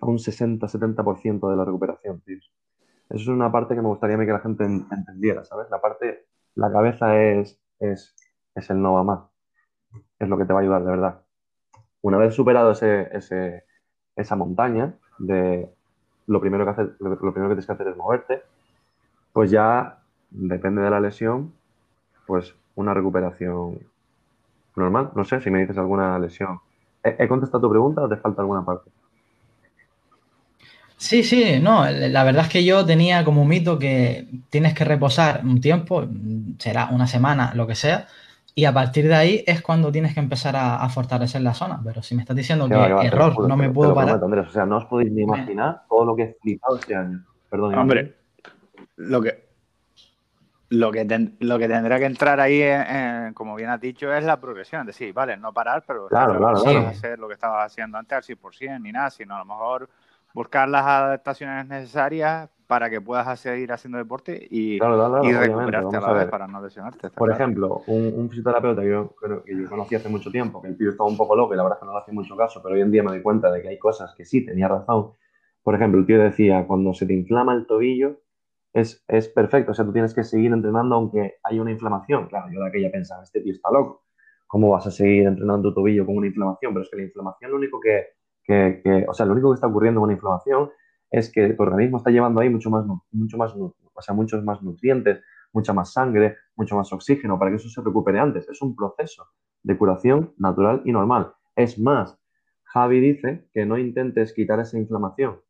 a 0.00 0.06
un 0.06 0.18
60-70% 0.18 1.50
de 1.50 1.56
la 1.56 1.64
recuperación, 1.64 2.20
tío. 2.20 2.38
Eso 3.08 3.22
es 3.22 3.28
una 3.28 3.52
parte 3.52 3.74
que 3.74 3.82
me 3.82 3.88
gustaría 3.88 4.18
que 4.18 4.32
la 4.32 4.40
gente 4.40 4.64
entendiera, 4.64 5.44
¿sabes? 5.44 5.68
La 5.70 5.80
parte, 5.80 6.26
la 6.54 6.72
cabeza 6.72 7.20
es, 7.22 7.60
es, 7.78 8.14
es 8.54 8.70
el 8.70 8.80
no 8.80 8.94
va 8.94 9.04
más. 9.04 9.35
Es 10.18 10.28
lo 10.28 10.38
que 10.38 10.44
te 10.44 10.52
va 10.52 10.60
a 10.60 10.62
ayudar, 10.62 10.84
de 10.84 10.90
verdad. 10.90 11.20
Una 12.02 12.18
vez 12.18 12.34
superado 12.34 12.70
ese, 12.72 13.64
esa 14.14 14.36
montaña 14.36 14.94
de 15.18 15.68
lo 16.26 16.40
primero 16.40 16.64
que, 16.64 16.70
hace, 16.70 16.82
lo, 16.98 17.16
primero 17.16 17.48
que 17.48 17.54
tienes 17.54 17.66
que 17.66 17.72
hacer 17.72 17.88
es 17.88 17.96
moverte, 17.96 18.42
pues 19.32 19.50
ya 19.50 19.98
depende 20.30 20.82
de 20.82 20.90
la 20.90 21.00
lesión, 21.00 21.52
pues 22.26 22.54
una 22.74 22.94
recuperación 22.94 23.80
normal. 24.74 25.10
No 25.14 25.24
sé 25.24 25.40
si 25.40 25.50
me 25.50 25.60
dices 25.60 25.78
alguna 25.78 26.18
lesión. 26.18 26.60
¿He, 27.02 27.28
contestado 27.28 27.62
tu 27.62 27.70
pregunta 27.70 28.02
o 28.02 28.08
te 28.08 28.16
falta 28.16 28.42
alguna 28.42 28.64
parte? 28.64 28.90
Sí, 30.96 31.22
sí, 31.22 31.60
no, 31.60 31.88
la 31.90 32.24
verdad 32.24 32.44
es 32.44 32.50
que 32.50 32.64
yo 32.64 32.84
tenía 32.84 33.24
como 33.24 33.44
mito 33.44 33.78
que 33.78 34.26
tienes 34.48 34.74
que 34.74 34.84
reposar 34.84 35.42
un 35.44 35.60
tiempo, 35.60 36.06
será 36.58 36.88
una 36.90 37.06
semana, 37.06 37.52
lo 37.54 37.66
que 37.66 37.74
sea, 37.74 38.06
y 38.58 38.64
a 38.64 38.72
partir 38.72 39.06
de 39.06 39.14
ahí 39.14 39.44
es 39.46 39.60
cuando 39.60 39.92
tienes 39.92 40.14
que 40.14 40.20
empezar 40.20 40.56
a, 40.56 40.88
fortalecer 40.88 41.42
la 41.42 41.52
zona. 41.52 41.78
Pero 41.84 42.02
si 42.02 42.14
me 42.14 42.22
estás 42.22 42.34
diciendo 42.34 42.66
que 42.66 42.74
error, 42.74 43.46
no 43.46 43.54
me 43.54 43.68
puedo 43.68 43.94
parar. 43.94 44.18
o 44.18 44.50
sea, 44.50 44.64
no 44.64 44.78
os 44.78 44.86
podéis 44.86 45.12
ni 45.12 45.22
imaginar 45.22 45.82
todo 45.90 46.06
lo 46.06 46.16
que 46.16 46.22
he 46.22 46.36
flipado 46.40 46.76
este 46.76 46.94
año. 46.94 47.22
Perdón. 47.50 47.74
Hombre, 47.74 48.16
lo 48.96 49.20
que. 49.20 49.44
Lo 50.70 50.90
que, 50.90 51.04
lo 51.38 51.58
que 51.58 51.68
tendrá 51.68 51.98
que 51.98 52.06
entrar 52.06 52.40
ahí, 52.40 52.62
como 53.34 53.54
bien 53.54 53.68
has 53.68 53.80
dicho, 53.80 54.12
es 54.12 54.24
la 54.24 54.40
progresión. 54.40 54.80
Es 54.80 54.86
decir, 54.86 55.12
vale, 55.12 55.36
no 55.36 55.52
parar, 55.52 55.84
pero 55.86 56.08
claro, 56.08 56.38
claro, 56.38 56.60
claro. 56.60 56.86
hacer 56.88 57.18
lo 57.18 57.28
que 57.28 57.34
estabas 57.34 57.70
haciendo 57.70 57.98
antes 57.98 58.16
al 58.16 58.36
100% 58.36 58.80
ni 58.80 58.90
nada, 58.90 59.10
sino 59.10 59.36
a 59.36 59.40
lo 59.40 59.44
mejor 59.44 59.90
buscar 60.32 60.66
las 60.66 60.84
adaptaciones 60.84 61.66
necesarias 61.66 62.48
para 62.66 62.90
que 62.90 63.00
puedas 63.00 63.38
seguir 63.38 63.72
haciendo 63.72 63.98
deporte 63.98 64.46
y, 64.50 64.78
recuperarte 64.78 65.96
a 65.96 66.00
la 66.00 66.12
vez 66.12 66.26
para 66.28 66.46
no 66.46 66.60
lesionarte. 66.60 67.10
Por 67.10 67.30
ejemplo, 67.30 67.82
un, 67.86 68.28
fisioterapeuta 68.28 68.82
que 68.82 68.90
yo, 68.90 69.14
que 69.44 69.56
yo 69.56 69.68
conocí 69.68 69.94
hace 69.94 70.08
mucho 70.08 70.30
tiempo, 70.30 70.60
que 70.60 70.68
el 70.68 70.76
tío 70.76 70.90
estaba 70.90 71.08
un 71.08 71.16
poco 71.16 71.36
loco 71.36 71.54
y 71.54 71.56
la 71.56 71.62
verdad 71.62 71.78
es 71.78 71.80
que 71.80 71.86
no 71.86 71.92
le 71.92 71.98
hacía 72.00 72.14
mucho 72.14 72.36
caso, 72.36 72.60
pero 72.62 72.74
hoy 72.74 72.80
en 72.80 72.90
día 72.90 73.02
me 73.02 73.10
doy 73.10 73.22
cuenta 73.22 73.50
de 73.50 73.62
que 73.62 73.68
hay 73.68 73.78
cosas 73.78 74.14
que 74.16 74.24
sí 74.24 74.44
tenía 74.44 74.68
razón. 74.68 75.12
Por 75.62 75.74
ejemplo, 75.74 76.00
el 76.00 76.06
tío 76.06 76.20
decía, 76.20 76.66
cuando 76.66 76.92
se 76.92 77.06
te 77.06 77.12
inflama 77.12 77.54
el 77.54 77.66
tobillo, 77.66 78.20
es, 78.72 79.04
es 79.08 79.28
perfecto, 79.28 79.72
o 79.72 79.74
sea, 79.74 79.84
tú 79.84 79.92
tienes 79.92 80.12
que 80.14 80.24
seguir 80.24 80.52
entrenando 80.52 80.96
aunque 80.96 81.36
hay 81.42 81.60
una 81.60 81.70
inflamación. 81.70 82.26
Claro, 82.26 82.52
yo 82.52 82.60
de 82.60 82.68
aquella 82.68 82.90
pensaba, 82.90 83.22
este 83.22 83.40
tío 83.40 83.52
está 83.52 83.70
loco. 83.70 84.04
¿Cómo 84.46 84.70
vas 84.70 84.86
a 84.86 84.90
seguir 84.90 85.26
entrenando 85.26 85.70
tu 85.70 85.74
tobillo 85.76 86.04
con 86.04 86.16
una 86.16 86.26
inflamación? 86.26 86.72
Pero 86.72 86.84
es 86.84 86.90
que 86.90 86.96
la 86.96 87.02
inflamación 87.02 87.50
lo 87.50 87.56
único 87.56 87.80
que, 87.80 88.06
que, 88.44 88.80
que 88.82 89.06
o 89.08 89.14
sea, 89.14 89.26
lo 89.26 89.32
único 89.32 89.50
que 89.50 89.54
está 89.54 89.66
ocurriendo 89.66 90.00
con 90.00 90.08
una 90.08 90.14
inflamación 90.14 90.70
es 91.10 91.32
que 91.32 91.54
tu 91.54 91.62
organismo 91.62 91.98
está 91.98 92.10
llevando 92.10 92.40
ahí 92.40 92.50
mucho 92.50 92.70
más, 92.70 92.84
mucho 93.12 93.36
más, 93.36 93.54
o 93.54 93.74
sea, 94.00 94.14
muchos 94.14 94.42
más 94.44 94.62
nutrientes, 94.62 95.22
mucha 95.52 95.72
más 95.72 95.92
sangre, 95.92 96.36
mucho 96.54 96.76
más 96.76 96.92
oxígeno 96.92 97.38
para 97.38 97.50
que 97.50 97.56
eso 97.56 97.68
se 97.68 97.80
recupere 97.80 98.18
antes. 98.18 98.48
Es 98.48 98.60
un 98.62 98.74
proceso 98.74 99.26
de 99.62 99.76
curación 99.76 100.34
natural 100.38 100.82
y 100.84 100.92
normal. 100.92 101.32
Es 101.54 101.78
más, 101.78 102.18
Javi 102.64 103.00
dice 103.00 103.48
que 103.52 103.64
no 103.64 103.78
intentes 103.78 104.34
quitar 104.34 104.60
esa 104.60 104.78
inflamación. 104.78 105.40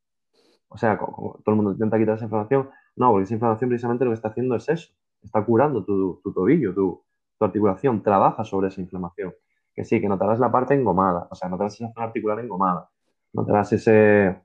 O 0.69 0.79
sea, 0.79 0.99
todo 0.99 1.43
el 1.47 1.57
mundo 1.57 1.73
intenta 1.73 1.99
quitar 1.99 2.17
esa 2.17 2.25
inflamación. 2.25 2.71
No, 2.97 3.11
porque 3.11 3.25
esa 3.25 3.35
inflamación 3.35 3.69
precisamente 3.69 4.05
lo 4.05 4.11
que 4.11 4.17
está 4.17 4.29
haciendo 4.29 4.55
es 4.57 4.69
eso. 4.69 4.93
Está 5.23 5.45
curando 5.45 5.85
tu, 5.85 6.21
tobillo, 6.35 6.73
tu, 6.75 7.03
tu, 7.39 7.45
articulación. 7.45 8.03
Trabaja 8.03 8.45
sobre 8.45 8.69
esa 8.69 8.81
inflamación. 8.81 9.35
Que 9.75 9.85
sí, 9.85 10.01
que 10.01 10.09
notarás 10.09 10.39
la 10.39 10.51
parte 10.51 10.75
engomada. 10.75 11.29
O 11.31 11.35
sea, 11.35 11.49
notarás 11.49 11.75
esa 11.75 11.93
zona 11.93 12.07
articular 12.07 12.39
engomada. 12.41 12.89
Notarás 13.33 13.73
ese, 13.73 14.41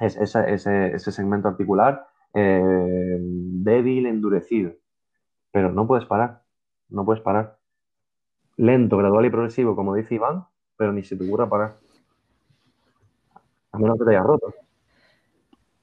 es, 0.00 0.16
ese, 0.16 1.12
segmento 1.12 1.48
articular 1.48 2.06
eh, 2.34 3.18
débil, 3.20 4.06
endurecido. 4.06 4.72
Pero 5.50 5.72
no 5.72 5.86
puedes 5.86 6.06
parar, 6.06 6.42
no 6.88 7.04
puedes 7.04 7.22
parar. 7.22 7.58
Lento, 8.56 8.96
gradual 8.96 9.26
y 9.26 9.30
progresivo, 9.30 9.76
como 9.76 9.94
dice 9.94 10.14
Iván, 10.14 10.44
pero 10.76 10.92
ni 10.92 11.02
se 11.02 11.16
te 11.16 11.26
ocurra 11.26 11.48
parar. 11.48 11.78
A 13.72 13.78
menos 13.78 13.98
que 13.98 14.04
te 14.04 14.10
hayas 14.10 14.26
roto. 14.26 14.54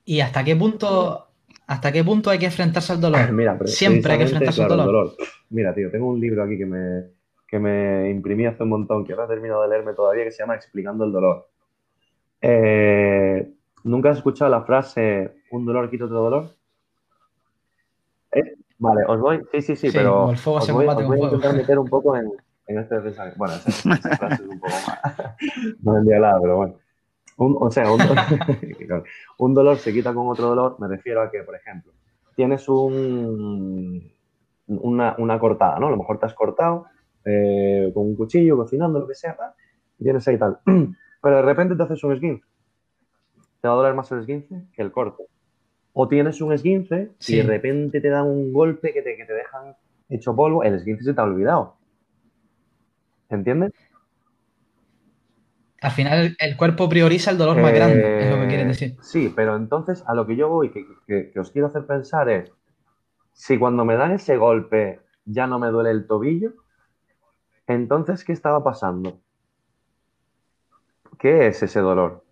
¿Y 0.06 0.22
hasta 0.22 0.44
qué 0.44 0.56
punto, 0.56 1.28
hasta 1.68 1.92
qué 1.92 2.04
punto 2.04 2.30
hay 2.30 2.40
que 2.40 2.46
enfrentarse 2.46 2.94
al 2.94 3.02
dolor? 3.02 3.20
Siempre 3.66 4.14
hay 4.14 4.18
que 4.20 4.24
enfrentarse 4.26 4.64
al 4.64 4.70
dolor. 4.70 5.16
Mira, 5.50 5.74
tío, 5.74 5.92
tengo 5.92 6.08
un 6.08 6.20
libro 6.20 6.44
aquí 6.44 6.58
que 6.58 6.66
me, 6.66 7.04
que 7.48 7.60
me 7.60 8.10
imprimí 8.10 8.46
hace 8.46 8.64
un 8.64 8.70
montón, 8.70 9.06
que 9.06 9.16
no 9.16 9.24
he 9.24 9.28
terminado 9.28 9.64
de 9.64 9.70
leerme 9.70 9.94
todavía, 9.94 10.24
que 10.24 10.32
se 10.32 10.44
llama 10.44 10.56
Explicando 10.56 11.06
el 11.06 11.12
dolor. 11.12 11.50
Eh, 12.42 13.52
¿Nunca 13.84 14.10
has 14.10 14.18
escuchado 14.18 14.52
la 14.52 14.64
frase 14.64 15.42
un 15.52 15.66
dolor 15.66 15.90
quita 15.90 16.06
otro 16.06 16.22
dolor? 16.22 16.56
¿Eh? 18.32 18.56
Vale, 18.78 19.04
os 19.08 19.20
voy. 19.20 19.42
Sí, 19.52 19.62
sí, 19.62 19.76
sí, 19.76 19.90
pero. 19.92 20.26
os 20.26 20.46
voy, 20.46 20.88
a 20.88 21.24
intentar 21.24 21.56
meter 21.56 21.80
un 21.80 21.88
poco 21.88 22.16
en, 22.16 22.32
este 22.68 23.00
pensamiento. 23.00 23.38
Bueno, 23.38 23.56
esa, 23.56 23.72
frase 24.18 24.44
es 24.44 24.50
un 24.50 24.60
poco 24.60 24.74
más. 24.88 25.36
no 25.84 25.94
vendía 25.94 26.20
nada, 26.20 26.40
pero 26.42 26.58
bueno. 26.58 26.76
o 27.38 27.72
sea, 27.72 27.86
un, 29.38 29.54
dolor 29.54 29.78
se 29.78 29.94
quita 29.94 30.14
con 30.14 30.28
otro 30.28 30.48
dolor, 30.48 30.76
me 30.80 30.88
refiero 30.88 31.22
a 31.22 31.32
que, 31.32 31.44
por 31.44 31.56
ejemplo, 31.56 31.94
tienes 32.36 32.68
un, 32.70 34.12
una, 34.68 35.40
cortada, 35.40 35.80
¿no? 35.80 35.88
A 35.88 35.92
lo 35.92 35.98
mejor 35.98 36.20
te 36.20 36.26
has 36.26 36.34
cortado 36.34 36.86
eh, 37.26 37.92
con 37.94 38.06
un 38.06 38.16
cuchillo, 38.16 38.58
cocinando, 38.58 39.00
lo 39.00 39.08
que 39.08 39.16
sea, 39.16 39.36
y 39.98 40.04
tienes 40.04 40.28
ahí 40.28 40.38
tal. 40.38 40.60
Pero 41.22 41.36
de 41.36 41.42
repente 41.42 41.76
te 41.76 41.84
haces 41.84 42.02
un 42.04 42.14
esguince 42.14 42.46
te 43.62 43.68
va 43.68 43.74
a 43.74 43.78
doler 43.78 43.94
más 43.94 44.12
el 44.12 44.20
esguince 44.20 44.64
que 44.74 44.82
el 44.82 44.92
corte. 44.92 45.24
O 45.94 46.08
tienes 46.08 46.42
un 46.42 46.54
esguince 46.54 47.12
y 47.28 47.38
de 47.38 47.44
repente 47.44 48.00
te 48.00 48.10
dan 48.10 48.26
un 48.26 48.54
golpe 48.54 48.94
que 48.94 49.02
te, 49.02 49.18
que 49.18 49.26
te 49.26 49.34
dejan 49.34 49.76
hecho 50.10 50.36
polvo, 50.36 50.64
el 50.64 50.76
esguince 50.76 51.04
se 51.04 51.14
te 51.14 51.22
ha 51.22 51.24
olvidado. 51.24 51.76
¿Entiendes? 53.30 53.74
Al 55.82 55.92
final 55.92 56.36
el 56.40 56.58
cuerpo 56.58 56.90
prioriza 56.90 57.32
el 57.32 57.38
dolor 57.38 57.62
más 57.62 57.74
grande, 57.74 58.26
es 58.26 58.32
lo 58.32 58.42
que 58.42 58.48
quieres 58.48 58.68
decir. 58.68 58.98
Sí, 59.02 59.32
pero 59.34 59.56
entonces 59.56 60.04
a 60.08 60.14
lo 60.14 60.28
que 60.28 60.36
yo 60.36 60.50
voy, 60.50 60.72
que, 60.72 60.86
que, 61.32 61.40
os 61.40 61.52
quiero 61.52 61.68
hacer 61.68 61.86
pensar 61.86 62.30
es, 62.30 62.52
si 63.32 63.58
cuando 63.58 63.86
me 63.86 63.96
dan 63.96 64.12
ese 64.12 64.36
golpe 64.36 65.00
ya 65.26 65.48
no 65.48 65.58
me 65.58 65.70
duele 65.70 65.92
el 65.92 66.06
tobillo, 66.06 66.54
entonces, 67.68 68.26
¿qué 68.26 68.34
estaba 68.34 68.64
pasando? 68.64 69.22
¿Qué 71.20 71.48
es 71.48 71.62
ese 71.62 71.80
dolor? 71.80 72.26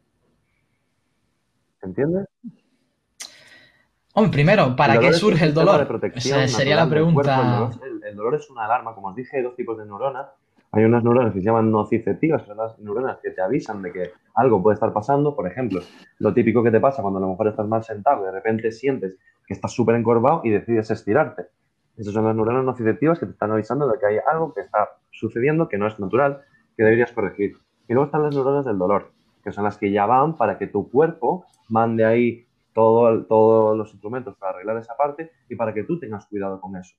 Primero, 4.32 4.76
¿para 4.76 5.00
qué 5.00 5.14
surge 5.14 5.46
el 5.46 5.54
dolor? 5.54 5.88
Esa 6.16 6.48
sería 6.48 6.76
la 6.76 6.90
pregunta. 6.90 7.70
El, 8.04 8.16
dolor 8.16 8.36
es 8.36 8.50
una 8.50 8.66
alarma. 8.66 8.96
Como 8.96 9.10
os 9.10 9.16
dije, 9.16 9.38
hay 9.38 9.44
dos 9.44 9.56
tipos 9.56 9.78
de 9.78 9.86
neuronas. 9.86 10.28
Hay 10.72 10.84
unas 10.84 11.04
neuronas 11.04 11.34
que 11.34 11.40
se 11.40 11.46
llaman 11.46 11.72
nociceptivas, 11.72 12.46
son 12.46 12.58
las 12.58 12.78
neuronas 12.80 13.20
que 13.24 13.32
te 13.32 13.42
avisan 13.42 13.82
de 13.82 13.92
que 13.94 14.12
algo 14.36 14.62
puede 14.62 14.74
estar 14.74 14.92
pasando. 14.92 15.36
Por 15.36 15.48
ejemplo, 15.48 15.82
lo 16.20 16.34
típico 16.34 16.62
que 16.62 16.72
te 16.72 16.80
pasa 16.80 17.02
cuando 17.02 17.20
a 17.20 17.22
lo 17.22 17.30
mejor 17.30 17.48
estás 17.48 17.68
mal 17.68 17.84
sentado 17.84 18.24
y 18.24 18.26
de 18.26 18.32
repente 18.32 18.72
sientes 18.72 19.18
que 19.46 19.54
estás 19.54 19.72
súper 19.72 19.96
encorvado 19.96 20.42
y 20.44 20.50
decides 20.50 20.92
estirarte. 20.92 21.46
Esas 21.96 22.14
son 22.14 22.26
las 22.26 22.36
neuronas 22.36 22.66
nociceptivas 22.66 23.18
que 23.20 23.28
te 23.28 23.32
están 23.32 23.52
avisando 23.52 23.88
de 23.88 23.98
que 23.98 24.06
hay 24.08 24.18
algo 24.30 24.54
que 24.54 24.62
está 24.62 24.90
sucediendo 25.12 25.70
que 25.70 25.78
no 25.78 25.88
es 25.88 26.00
natural, 26.00 26.42
que 26.76 26.84
deberías 26.84 27.12
corregir. 27.12 27.58
Y 27.88 27.94
luego 27.94 28.06
están 28.06 28.24
las 28.24 28.36
neuronas 28.36 28.66
del 28.66 28.78
dolor, 28.78 29.12
que 29.48 29.54
son 29.54 29.64
las 29.64 29.78
que 29.78 29.90
ya 29.90 30.06
van 30.06 30.36
para 30.36 30.58
que 30.58 30.68
tu 30.68 30.92
cuerpo 30.92 31.46
mande 31.70 32.04
ahí 32.04 32.46
todo, 32.74 33.24
todos 33.28 33.78
los 33.78 33.94
instrumentos 33.94 34.36
para 34.36 34.52
arreglar 34.52 34.76
esa 34.76 34.98
parte 34.98 35.32
y 35.48 35.56
para 35.56 35.74
que 35.74 35.86
tú 35.86 35.98
tengas 35.98 36.26
cuidado 36.28 36.60
con 36.60 36.76
eso. 36.76 36.98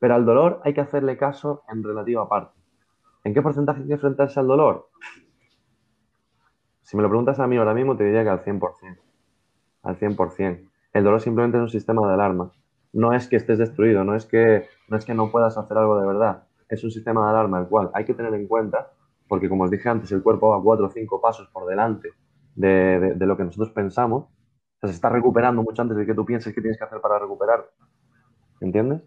Pero 0.00 0.16
al 0.16 0.26
dolor 0.26 0.60
hay 0.64 0.74
que 0.74 0.80
hacerle 0.80 1.16
caso 1.16 1.62
en 1.68 1.84
relativa 1.84 2.28
parte. 2.28 2.58
¿En 3.22 3.32
qué 3.32 3.42
porcentaje 3.42 3.82
hay 3.82 3.86
que 3.86 3.92
enfrentarse 3.92 4.40
al 4.40 4.48
dolor? 4.48 4.88
Si 6.82 6.96
me 6.96 7.04
lo 7.04 7.08
preguntas 7.08 7.38
a 7.38 7.46
mí 7.46 7.56
ahora 7.58 7.74
mismo, 7.74 7.96
te 7.96 8.02
diría 8.02 8.24
que 8.24 8.30
al 8.30 8.42
100%. 8.42 8.98
Al 9.84 10.00
100%. 10.00 10.68
El 10.94 11.04
dolor 11.04 11.20
simplemente 11.20 11.58
es 11.58 11.62
un 11.62 11.68
sistema 11.70 12.04
de 12.08 12.14
alarma. 12.14 12.50
No 12.92 13.12
es 13.12 13.28
que 13.28 13.36
estés 13.36 13.58
destruido, 13.58 14.02
no 14.02 14.16
es 14.16 14.26
que 14.26 14.66
no, 14.88 14.96
es 14.96 15.04
que 15.04 15.14
no 15.14 15.30
puedas 15.30 15.56
hacer 15.56 15.78
algo 15.78 16.00
de 16.00 16.08
verdad. 16.08 16.42
Es 16.68 16.82
un 16.82 16.90
sistema 16.90 17.22
de 17.22 17.30
alarma 17.30 17.60
el 17.60 17.68
cual 17.68 17.92
hay 17.94 18.04
que 18.04 18.14
tener 18.14 18.34
en 18.34 18.48
cuenta, 18.48 18.90
porque 19.30 19.48
como 19.48 19.62
os 19.62 19.70
dije 19.70 19.88
antes, 19.88 20.10
el 20.10 20.24
cuerpo 20.24 20.48
va 20.48 20.60
cuatro 20.60 20.86
o 20.86 20.90
cinco 20.90 21.20
pasos 21.20 21.46
por 21.52 21.64
delante 21.64 22.08
de, 22.56 23.14
lo 23.16 23.36
que 23.36 23.44
nosotros 23.44 23.70
pensamos. 23.70 24.24
O 24.24 24.80
sea, 24.80 24.88
se 24.88 24.96
está 24.96 25.08
recuperando 25.08 25.62
mucho 25.62 25.82
antes 25.82 25.96
de 25.96 26.04
que 26.04 26.14
tú 26.14 26.26
pienses 26.26 26.52
qué 26.52 26.60
tienes 26.60 26.76
que 26.76 26.84
hacer 26.84 27.00
para 27.00 27.16
recuperar. 27.20 27.64
¿Entiendes? 28.60 29.02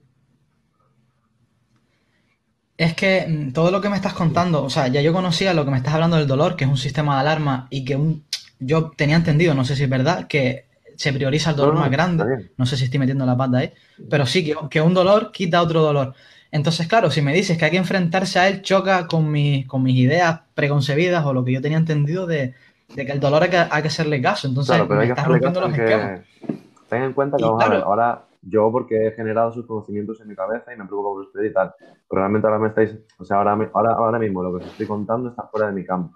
Es 2.78 2.96
que 2.96 3.26
mm, 3.28 3.52
todo 3.52 3.70
lo 3.70 3.82
que 3.82 3.90
me 3.90 3.98
estás 3.98 4.14
contando, 4.14 4.64
o 4.64 4.70
sea, 4.70 4.88
ya 4.88 5.02
yo 5.02 5.12
conocía 5.12 5.54
lo 5.54 5.66
que 5.66 5.72
me 5.72 5.78
estás 5.78 5.94
hablando 5.94 6.16
del 6.16 6.26
dolor, 6.26 6.56
que 6.56 6.64
es 6.64 6.70
un 6.70 6.78
sistema 6.78 7.16
de 7.16 7.20
alarma 7.20 7.68
y 7.70 7.84
que 7.84 7.98
un, 7.98 8.24
yo 8.60 8.92
tenía 8.92 9.18
entendido, 9.18 9.54
no 9.54 9.66
sé 9.66 9.76
si 9.76 9.84
es 9.84 9.90
verdad, 9.90 10.28
que 10.28 10.70
se 10.96 11.12
prioriza 11.12 11.50
el 11.50 11.58
dolor 11.58 11.76
más 11.76 11.92
grande. 11.92 12.52
No 12.56 12.66
sé 12.66 12.78
si 12.78 12.86
estoy 12.86 13.00
metiendo 13.00 13.26
la 13.26 13.36
pata 13.36 13.58
ahí, 13.58 13.74
pero 14.10 14.26
sí, 14.26 14.46
que, 14.46 14.56
que, 14.70 14.80
un 14.80 14.94
dolor 14.94 15.34
quita 15.34 15.62
otro 15.62 15.82
dolor. 15.82 16.16
Entonces, 16.54 16.88
claro, 16.88 17.10
si 17.10 17.24
me 17.24 17.34
dices 17.34 17.58
que 17.58 17.66
hay 17.66 17.72
que 17.72 17.78
enfrentarse 17.78 18.38
a 18.38 18.48
él, 18.48 18.62
choca 18.62 19.08
con, 19.08 19.34
con 19.66 19.82
mis 19.82 19.96
ideas 19.96 20.42
preconcebidas 20.54 21.26
o 21.26 21.34
lo 21.34 21.44
que 21.44 21.52
yo 21.52 21.62
tenía 21.64 21.80
entendido 21.80 22.28
de, 22.28 22.54
de 22.94 23.06
que 23.08 23.12
el 23.12 23.20
dolor 23.20 23.42
hay 23.42 23.50
que, 23.50 23.58
hay 23.58 23.82
que 23.82 23.88
hacerle 23.88 24.22
caso. 24.22 24.48
Entonces, 24.48 24.76
claro, 24.76 24.88
pero 24.88 25.00
hay 25.00 25.08
que 25.08 25.14
estás 25.14 25.28
rompiendo 25.28 25.62
los 25.62 25.72
esquemas. 25.72 26.22
Ten 26.90 27.02
en 27.02 27.14
cuenta 27.14 27.38
que, 27.38 27.44
vamos 27.44 27.64
a 27.64 27.70
ver, 27.70 27.82
ahora 27.82 28.26
yo 28.44 28.72
porque 28.72 29.08
he 29.08 29.12
generado 29.14 29.52
sus 29.52 29.66
conocimientos 29.66 30.22
en 30.22 30.28
mi 30.28 30.36
cabeza 30.36 30.72
y 30.72 30.78
me 30.78 30.86
preocupo 30.86 31.16
por 31.16 31.24
usted 31.24 31.42
y 31.42 31.52
tal, 31.52 31.74
pero 32.08 32.22
realmente 32.22 32.46
ahora 32.46 32.60
me 32.60 32.68
estáis, 32.68 33.00
o 33.18 33.26
sea, 33.26 33.38
ahora, 33.38 33.58
ahora, 33.74 33.94
ahora 33.94 34.20
mismo 34.20 34.44
lo 34.44 34.52
que 34.52 34.64
os 34.64 34.70
estoy 34.70 34.86
contando 34.86 35.30
está 35.30 35.48
fuera 35.48 35.66
de 35.68 35.74
mi 35.74 35.84
campo. 35.84 36.16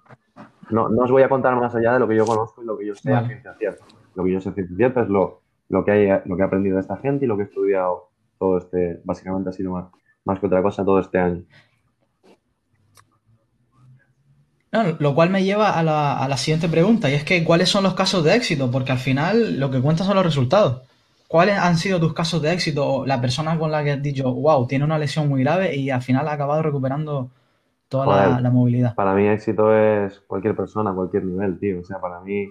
No, 0.69 0.87
no 0.87 1.03
os 1.03 1.09
voy 1.09 1.23
a 1.23 1.29
contar 1.29 1.55
más 1.55 1.73
allá 1.73 1.93
de 1.93 1.99
lo 1.99 2.07
que 2.07 2.15
yo 2.15 2.27
conozco 2.27 2.61
y 2.61 2.65
lo 2.67 2.77
que 2.77 2.85
yo 2.85 2.93
sé 2.93 3.11
a 3.11 3.25
ciencia 3.25 3.55
cierta. 3.57 3.83
Lo 4.13 4.23
que 4.23 4.33
yo 4.33 4.39
sé 4.39 4.49
a 4.49 4.53
ciencia 4.53 4.77
cierta 4.77 5.01
es 5.01 5.09
lo, 5.09 5.41
lo, 5.69 5.83
que 5.83 5.91
hay, 5.91 6.21
lo 6.25 6.35
que 6.35 6.43
he 6.43 6.45
aprendido 6.45 6.75
de 6.75 6.81
esta 6.81 6.97
gente 6.97 7.25
y 7.25 7.27
lo 7.27 7.37
que 7.37 7.41
he 7.41 7.45
estudiado 7.45 8.09
todo 8.37 8.59
este, 8.59 9.01
básicamente 9.03 9.49
ha 9.49 9.53
sido 9.53 9.71
más, 10.27 10.39
que 10.39 10.45
otra 10.45 10.61
cosa 10.61 10.85
todo 10.85 10.99
este 10.99 11.17
año. 11.17 11.43
lo 14.99 15.15
cual 15.15 15.29
me 15.29 15.43
lleva 15.43 15.79
a 15.79 15.83
la, 15.83 16.37
siguiente 16.37 16.69
pregunta, 16.69 17.09
y 17.09 17.13
es 17.13 17.23
que 17.23 17.43
¿cuáles 17.43 17.69
son 17.69 17.83
los 17.83 17.95
casos 17.95 18.23
de 18.23 18.35
éxito? 18.35 18.69
Porque 18.69 18.91
al 18.91 18.99
final 18.99 19.59
lo 19.59 19.71
que 19.71 19.81
cuentan 19.81 20.05
son 20.05 20.15
los 20.15 20.25
resultados. 20.25 20.81
¿Cuáles 21.27 21.57
han 21.57 21.77
sido 21.77 21.99
tus 21.99 22.13
casos 22.13 22.41
de 22.41 22.53
éxito? 22.53 23.05
La 23.05 23.19
persona 23.19 23.57
con 23.57 23.71
la 23.71 23.83
que 23.83 23.91
has 23.91 24.01
dicho, 24.01 24.31
wow, 24.31 24.67
tiene 24.67 24.85
una 24.85 24.97
lesión 24.97 25.27
muy 25.27 25.41
grave 25.41 25.75
y 25.75 25.89
al 25.89 26.01
final 26.01 26.27
ha 26.27 26.33
acabado 26.33 26.61
recuperando 26.61 27.31
toda 27.89 28.39
la, 28.39 28.49
movilidad. 28.49 28.95
Para 28.95 29.13
mí 29.13 29.27
éxito 29.27 29.75
es 29.75 30.19
cualquier 30.21 30.55
persona, 30.55 30.93
cualquier 30.93 31.25
nivel, 31.25 31.59
tío. 31.59 31.81
O 31.81 31.83
sea, 31.83 31.99
para 31.99 32.19
mí 32.21 32.47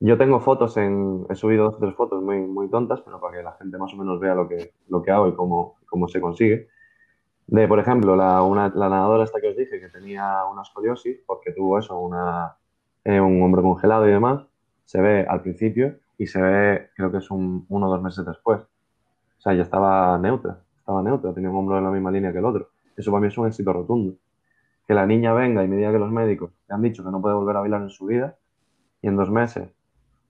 Yo 0.00 0.18
tengo 0.18 0.40
fotos 0.40 0.76
en, 0.76 1.24
he 1.30 1.34
subido 1.34 1.64
dos 1.64 1.76
o 1.76 1.78
tres 1.78 1.94
fotos 1.94 2.22
muy, 2.22 2.38
muy 2.40 2.68
tontas, 2.68 3.00
pero 3.00 3.18
para 3.20 3.38
que 3.38 3.42
la 3.42 3.52
gente 3.52 3.78
más 3.78 3.92
o 3.94 3.96
menos 3.96 4.20
vea 4.20 4.34
lo 4.34 4.46
que, 4.46 4.74
lo 4.88 5.02
que 5.02 5.10
hago 5.10 5.28
y 5.28 5.34
cómo, 5.34 5.76
cómo 5.86 6.06
se 6.08 6.20
consigue. 6.20 6.68
De, 7.46 7.66
por 7.68 7.78
ejemplo, 7.78 8.14
la, 8.14 8.42
una, 8.42 8.68
la 8.74 8.88
nadadora 8.90 9.24
esta 9.24 9.40
que 9.40 9.48
os 9.48 9.56
dije 9.56 9.80
que 9.80 9.88
tenía 9.88 10.44
una 10.52 10.62
escoliosis 10.62 11.18
porque 11.26 11.52
tuvo 11.52 11.78
eso, 11.78 11.98
una, 11.98 12.56
eh, 13.04 13.20
un 13.20 13.42
hombro 13.42 13.62
congelado 13.62 14.06
y 14.06 14.12
demás, 14.12 14.44
se 14.84 15.00
ve 15.00 15.26
al 15.26 15.40
principio 15.42 15.96
y 16.18 16.26
se 16.26 16.42
ve, 16.42 16.90
creo 16.94 17.10
que 17.10 17.18
es 17.18 17.30
un, 17.30 17.64
uno 17.68 17.86
o 17.86 17.90
dos 17.90 18.02
meses 18.02 18.24
después. 18.26 18.60
O 18.60 19.40
sea, 19.40 19.54
ya 19.54 19.62
estaba 19.62 20.18
neutra, 20.18 20.58
estaba 20.78 21.02
neutra, 21.02 21.32
tenía 21.32 21.48
un 21.50 21.56
hombro 21.56 21.78
en 21.78 21.84
la 21.84 21.90
misma 21.90 22.10
línea 22.10 22.32
que 22.32 22.38
el 22.38 22.44
otro. 22.44 22.68
Eso 22.96 23.10
para 23.10 23.22
mí 23.22 23.28
es 23.28 23.38
un 23.38 23.46
éxito 23.46 23.72
rotundo. 23.72 24.14
Que 24.86 24.94
la 24.94 25.06
niña 25.06 25.32
venga 25.32 25.64
y 25.64 25.68
me 25.68 25.76
diga 25.76 25.92
que 25.92 25.98
los 25.98 26.10
médicos 26.10 26.50
le 26.68 26.74
han 26.74 26.82
dicho 26.82 27.02
que 27.02 27.10
no 27.10 27.20
puede 27.22 27.34
volver 27.34 27.56
a 27.56 27.60
bailar 27.60 27.82
en 27.82 27.90
su 27.90 28.06
vida 28.06 28.36
y 29.02 29.08
en 29.08 29.16
dos 29.16 29.30
meses 29.30 29.75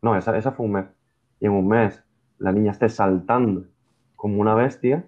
no, 0.07 0.17
esa, 0.17 0.37
esa 0.39 0.53
fue 0.53 0.67
un 0.67 0.73
mes. 0.73 0.87
Y 1.41 1.47
en 1.47 1.53
un 1.53 1.67
mes 1.67 2.03
la 2.39 2.53
niña 2.53 2.71
esté 2.71 2.89
saltando 2.89 3.65
como 4.15 4.41
una 4.41 4.55
bestia, 4.55 5.05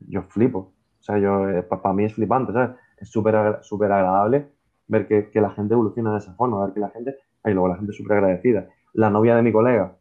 yo 0.00 0.22
flipo. 0.22 0.72
O 1.00 1.02
sea, 1.02 1.18
yo, 1.18 1.48
eh, 1.48 1.62
para 1.62 1.92
mí 1.92 2.04
es 2.04 2.14
flipante, 2.14 2.52
¿sabes? 2.52 2.70
Es 2.98 3.10
súper 3.10 3.34
agradable 3.34 4.48
ver 4.86 5.08
que, 5.08 5.30
que, 5.30 5.40
la 5.40 5.50
gente 5.50 5.74
evoluciona 5.74 6.12
de 6.12 6.18
esa 6.18 6.34
forma, 6.34 6.64
ver 6.64 6.72
que 6.72 6.80
la 6.80 6.90
gente, 6.90 7.16
y 7.44 7.50
luego 7.50 7.68
la 7.68 7.76
gente 7.76 7.92
súper 7.92 8.18
agradecida. 8.18 8.68
La 8.94 9.10
novia 9.10 9.34
de 9.34 9.42
mi 9.42 9.52
colega, 9.52 9.96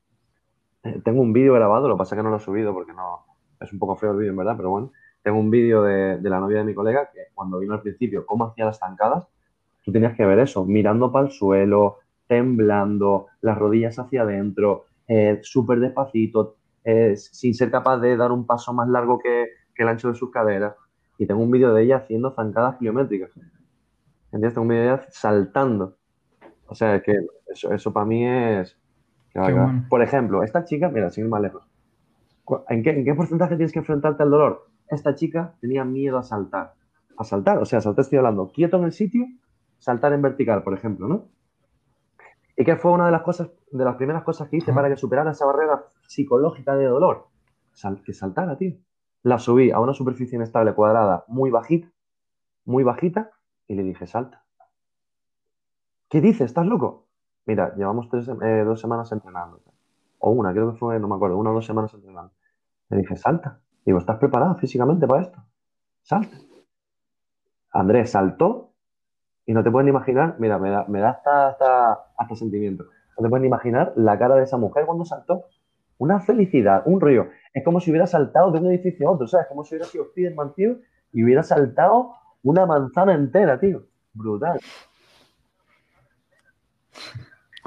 eh, 0.84 1.02
tengo 1.04 1.22
un 1.22 1.34
vídeo 1.34 1.54
grabado, 1.54 1.88
lo 1.88 1.96
que 1.96 2.00
pasa 2.00 2.16
es 2.16 2.20
que 2.20 2.24
no 2.24 2.30
lo 2.30 2.38
he 2.38 2.40
subido 2.40 2.74
porque 2.74 2.94
no, 2.94 3.26
es 3.60 3.74
un 3.74 3.80
poco 3.80 3.96
feo 3.96 4.12
el 4.12 4.18
vídeo 4.18 4.36
verdad, 4.36 4.56
pero 4.56 4.70
bueno, 4.70 4.92
tengo 5.24 5.40
un 5.40 5.50
vídeo 5.50 5.82
de, 5.82 6.18
de, 6.18 6.30
la 6.30 6.40
novia 6.40 6.60
de 6.60 6.64
mi 6.64 6.76
colega 6.76 7.10
que 7.12 7.20
cuando 7.34 7.60
vino 7.60 7.74
al 7.74 7.82
principio, 7.82 8.26
cómo 8.26 8.46
hacía 8.46 8.66
las 8.66 8.78
zancadas, 8.78 9.28
tú 9.84 9.92
tenías 9.92 10.16
que 10.16 10.26
ver 10.26 10.40
eso, 10.40 10.64
mirando 10.64 11.12
para 11.12 11.26
el 11.26 11.32
suelo, 11.32 11.98
temblando, 12.28 13.28
las 13.42 13.58
rodillas 13.58 13.98
hacia 13.98 14.24
adentro, 14.24 14.86
eh, 15.08 15.40
súper 15.42 15.80
despacito, 15.80 16.58
eh, 16.84 17.16
sin 17.16 17.54
ser 17.54 17.72
capaz 17.72 17.98
de 18.00 18.16
dar 18.18 18.32
un 18.32 18.46
paso 18.46 18.74
más 18.74 18.88
largo 18.88 19.20
que, 19.20 19.48
el 19.76 19.88
ancho 19.88 20.08
de 20.08 20.16
sus 20.16 20.32
caderas. 20.32 20.74
Y 21.20 21.28
tengo 21.28 21.42
un 21.42 21.52
vídeo 21.52 21.72
de 21.72 21.84
ella 21.84 21.98
haciendo 21.98 22.32
zancadas 22.32 22.78
kilométricas. 22.78 23.30
¿Entiendes? 24.26 24.54
Tengo 24.54 24.64
un 24.64 24.68
vídeo 24.70 24.82
de 24.82 24.88
ella 24.88 25.06
saltando. 25.10 25.98
O 26.66 26.74
sea, 26.74 27.00
que 27.02 27.14
eso, 27.48 27.72
eso 27.72 27.94
para 27.94 28.06
mí 28.06 28.28
es... 28.28 28.76
Por 29.88 30.02
ejemplo, 30.02 30.42
esta 30.42 30.66
chica, 30.66 30.90
mira, 30.90 31.12
sin 31.12 31.26
ir 31.26 31.30
más 31.30 31.42
lejos. 31.42 31.64
¿En 32.70 32.82
qué, 32.82 32.90
¿En 32.90 33.06
qué 33.06 33.14
porcentaje 33.14 33.56
tienes 33.56 33.72
que 33.72 33.80
enfrentarte 33.80 34.24
al 34.24 34.32
dolor? 34.32 34.66
Esta 34.90 35.14
chica 35.14 35.54
tenía 35.62 35.86
miedo 35.86 36.18
a 36.18 36.24
saltar. 36.24 36.74
A 37.18 37.24
saltar, 37.24 37.60
o 37.60 37.66
sea, 37.66 37.80
saltar 37.82 38.04
estoy 38.04 38.18
hablando 38.18 38.52
quieto 38.52 38.78
en 38.78 38.86
el 38.86 38.94
sitio, 38.94 39.28
saltar 39.78 40.14
en 40.14 40.24
vertical, 40.24 40.64
por 40.64 40.74
ejemplo, 40.74 41.08
¿no? 41.08 41.28
¿Y 42.60 42.66
qué 42.66 42.76
fue 42.76 42.92
una 42.92 43.06
de 43.06 43.12
las 43.12 43.22
cosas, 43.22 43.52
de 43.72 43.86
las 43.86 43.96
primeras 43.98 44.24
cosas 44.24 44.50
que 44.50 44.58
hice 44.58 44.74
para 44.74 44.90
que 44.90 44.98
superara 44.98 45.30
esa 45.30 45.46
barrera 45.46 45.86
psicológica 46.08 46.76
de 46.76 46.86
dolor? 46.86 47.28
que 48.04 48.14
saltara, 48.14 48.58
tío. 48.58 48.74
La 49.22 49.38
subí 49.38 49.70
a 49.70 49.80
una 49.80 49.94
superficie 49.94 50.36
inestable 50.36 50.74
cuadrada 50.74 51.24
muy 51.28 51.52
bajita, 51.52 51.92
muy 52.66 52.84
bajita, 52.84 53.30
y 53.68 53.76
le 53.76 53.84
dije, 53.84 54.08
salta. 54.08 54.44
¿Qué 56.10 56.20
dices? 56.20 56.48
¿Estás 56.48 56.66
loco? 56.66 57.06
Mira, 57.46 57.76
llevamos 57.76 58.08
eh, 58.14 58.64
dos 58.66 58.82
semanas 58.82 59.12
entrenando. 59.12 59.62
O 60.18 60.32
una, 60.32 60.52
creo 60.52 60.72
que 60.72 60.80
fue, 60.80 61.00
no 61.00 61.08
me 61.08 61.16
acuerdo, 61.16 61.38
una 61.38 61.52
o 61.52 61.54
dos 61.54 61.66
semanas 61.66 61.94
entrenando. 61.94 62.34
Le 62.90 62.98
dije, 62.98 63.16
salta. 63.16 63.60
Digo, 63.86 64.00
¿estás 64.00 64.18
preparada 64.18 64.56
físicamente 64.56 65.06
para 65.06 65.22
esto? 65.22 65.44
Salta. 66.02 66.36
Andrés 67.72 68.10
saltó 68.10 68.67
y 69.48 69.54
no 69.54 69.64
te 69.64 69.72
pueden 69.72 69.88
imaginar, 69.88 70.36
mira, 70.40 70.60
me 70.60 70.70
da, 70.70 70.86
me 70.90 71.00
da 71.00 71.12
hasta, 71.12 71.48
hasta, 72.18 72.36
sentimiento. 72.36 72.84
No 73.18 73.24
te 73.24 73.30
pueden 73.30 73.46
imaginar 73.46 73.94
la 73.96 74.20
cara 74.20 74.36
de 74.36 74.44
esa 74.44 74.58
mujer 74.58 74.86
cuando 74.86 75.06
saltó. 75.06 75.46
Una 75.98 76.20
felicidad, 76.20 76.84
un 76.86 77.00
río. 77.00 77.30
Es 77.54 77.64
como 77.64 77.80
si 77.80 77.90
hubiera 77.90 78.06
saltado 78.06 78.52
de 78.52 78.60
un 78.60 78.68
edificio 78.68 79.08
a 79.08 79.14
otro, 79.14 79.26
¿sabes? 79.26 79.48
Como 79.48 79.64
si 79.64 79.74
hubiera 79.74 79.90
sido 79.90 80.04
Spiderman, 80.04 80.54
tío, 80.54 80.76
y 81.14 81.24
hubiera 81.24 81.44
saltado 81.44 82.12
una 82.44 82.66
manzana 82.66 83.14
entera, 83.14 83.58
tío. 83.58 83.84
Brutal. 84.14 84.60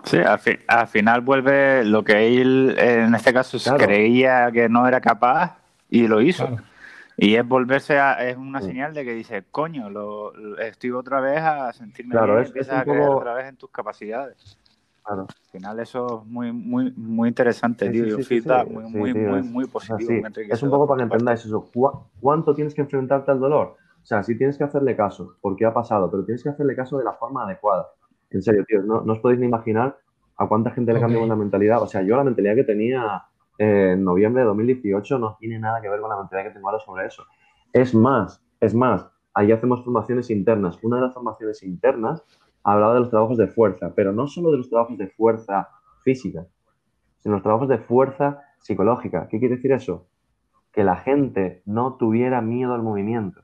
Sí, 0.04 0.18
al, 0.18 0.86
final 0.86 1.22
vuelve 1.22 1.82
lo 1.84 2.04
que 2.04 2.40
él, 2.40 2.76
en 2.78 3.14
este 3.14 3.32
caso, 3.32 3.58
creía 3.78 4.50
que 4.52 4.68
no 4.68 4.86
era 4.86 5.00
capaz 5.00 5.56
y 5.88 6.06
lo 6.06 6.20
hizo. 6.20 6.46
Y 7.22 7.36
es 7.36 7.46
volverse 7.46 7.98
a, 7.98 8.14
es 8.26 8.38
una 8.38 8.62
señal 8.62 8.94
de 8.94 9.04
que 9.04 9.12
dice, 9.12 9.44
coño, 9.50 9.90
lo, 9.90 10.32
estoy 10.58 10.92
otra 10.92 11.20
vez 11.20 11.38
a 11.42 11.70
sentirme 11.74 12.12
claro, 12.12 12.32
bien, 12.32 12.44
es, 12.44 12.48
empiezas 12.48 12.78
a 12.78 12.84
creer 12.84 13.08
otra 13.10 13.34
vez 13.34 13.46
en 13.46 13.56
tus 13.56 13.70
capacidades. 13.70 14.58
Claro. 15.04 15.26
Al 15.28 15.50
final 15.52 15.80
eso 15.80 16.22
es 16.22 16.30
muy, 16.30 16.50
muy, 16.50 16.92
muy 16.92 17.28
interesante, 17.28 17.90
tío. 17.90 18.22
Sí, 18.22 18.42
muy, 18.70 18.84
muy, 18.84 19.12
muy, 19.12 19.42
muy, 19.42 19.66
positivo. 19.66 20.26
es 20.34 20.62
un 20.62 20.70
poco 20.70 20.86
para 20.86 20.98
que 20.98 21.12
entendáis 21.12 21.44
eso. 21.44 21.68
¿Cuánto 22.20 22.54
tienes 22.54 22.74
que 22.74 22.80
enfrentarte 22.80 23.30
al 23.30 23.40
dolor? 23.40 23.76
O 24.02 24.06
sea, 24.06 24.22
sí 24.22 24.38
tienes 24.38 24.56
que 24.56 24.64
hacerle 24.64 24.96
caso, 24.96 25.36
porque 25.42 25.66
ha 25.66 25.74
pasado, 25.74 26.10
pero 26.10 26.24
tienes 26.24 26.42
que 26.42 26.48
hacerle 26.48 26.74
caso 26.74 26.96
de 26.96 27.04
la 27.04 27.12
forma 27.12 27.44
adecuada. 27.44 27.88
En 28.30 28.40
serio, 28.40 28.64
tío, 28.66 28.82
no, 28.82 29.02
no 29.02 29.12
os 29.12 29.18
podéis 29.18 29.40
ni 29.40 29.46
imaginar 29.46 29.98
a 30.38 30.48
cuánta 30.48 30.70
gente 30.70 30.94
le 30.94 31.00
cambió 31.00 31.26
la 31.26 31.36
mentalidad. 31.36 31.82
O 31.82 31.86
sea, 31.86 32.00
yo 32.00 32.16
la 32.16 32.24
mentalidad 32.24 32.54
que 32.54 32.64
tenía 32.64 33.24
en 33.60 34.04
noviembre 34.04 34.40
de 34.40 34.46
2018 34.46 35.18
no 35.18 35.36
tiene 35.38 35.58
nada 35.58 35.82
que 35.82 35.90
ver 35.90 36.00
con 36.00 36.08
la 36.08 36.16
mentalidad 36.16 36.48
que 36.48 36.54
tengo 36.54 36.70
ahora 36.70 36.80
sobre 36.82 37.06
eso. 37.06 37.24
Es 37.74 37.94
más, 37.94 38.42
es 38.58 38.74
más, 38.74 39.06
ahí 39.34 39.52
hacemos 39.52 39.84
formaciones 39.84 40.30
internas. 40.30 40.78
Una 40.82 40.96
de 40.96 41.02
las 41.02 41.12
formaciones 41.12 41.62
internas 41.62 42.24
hablaba 42.64 42.94
de 42.94 43.00
los 43.00 43.10
trabajos 43.10 43.36
de 43.36 43.48
fuerza, 43.48 43.92
pero 43.94 44.12
no 44.14 44.28
solo 44.28 44.50
de 44.50 44.56
los 44.56 44.70
trabajos 44.70 44.96
de 44.96 45.08
fuerza 45.08 45.68
física, 46.02 46.46
sino 47.18 47.34
los 47.34 47.42
trabajos 47.42 47.68
de 47.68 47.76
fuerza 47.76 48.40
psicológica. 48.60 49.28
¿Qué 49.28 49.38
quiere 49.38 49.56
decir 49.56 49.72
eso? 49.72 50.06
Que 50.72 50.82
la 50.82 50.96
gente 50.96 51.62
no 51.66 51.96
tuviera 51.96 52.40
miedo 52.40 52.72
al 52.72 52.82
movimiento. 52.82 53.42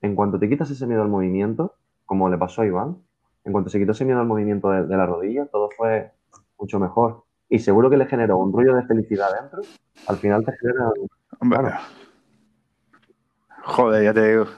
En 0.00 0.14
cuanto 0.14 0.38
te 0.38 0.48
quitas 0.48 0.70
ese 0.70 0.86
miedo 0.86 1.02
al 1.02 1.08
movimiento, 1.08 1.74
como 2.06 2.30
le 2.30 2.38
pasó 2.38 2.62
a 2.62 2.66
Iván, 2.66 2.96
en 3.44 3.52
cuanto 3.52 3.68
se 3.68 3.78
quitó 3.78 3.92
ese 3.92 4.06
miedo 4.06 4.20
al 4.20 4.26
movimiento 4.26 4.70
de 4.70 4.96
la 4.96 5.04
rodilla, 5.04 5.44
todo 5.48 5.68
fue 5.76 6.12
mucho 6.58 6.80
mejor 6.80 7.27
y 7.48 7.58
seguro 7.58 7.88
que 7.88 7.96
le 7.96 8.06
generó 8.06 8.38
un 8.38 8.52
rollo 8.52 8.74
de 8.74 8.84
felicidad 8.84 9.28
dentro, 9.40 9.62
al 10.06 10.16
final 10.16 10.44
te 10.44 10.52
genera... 10.56 10.90
Joder, 13.64 14.04
ya 14.04 14.14
te 14.14 14.28
digo. 14.30 14.46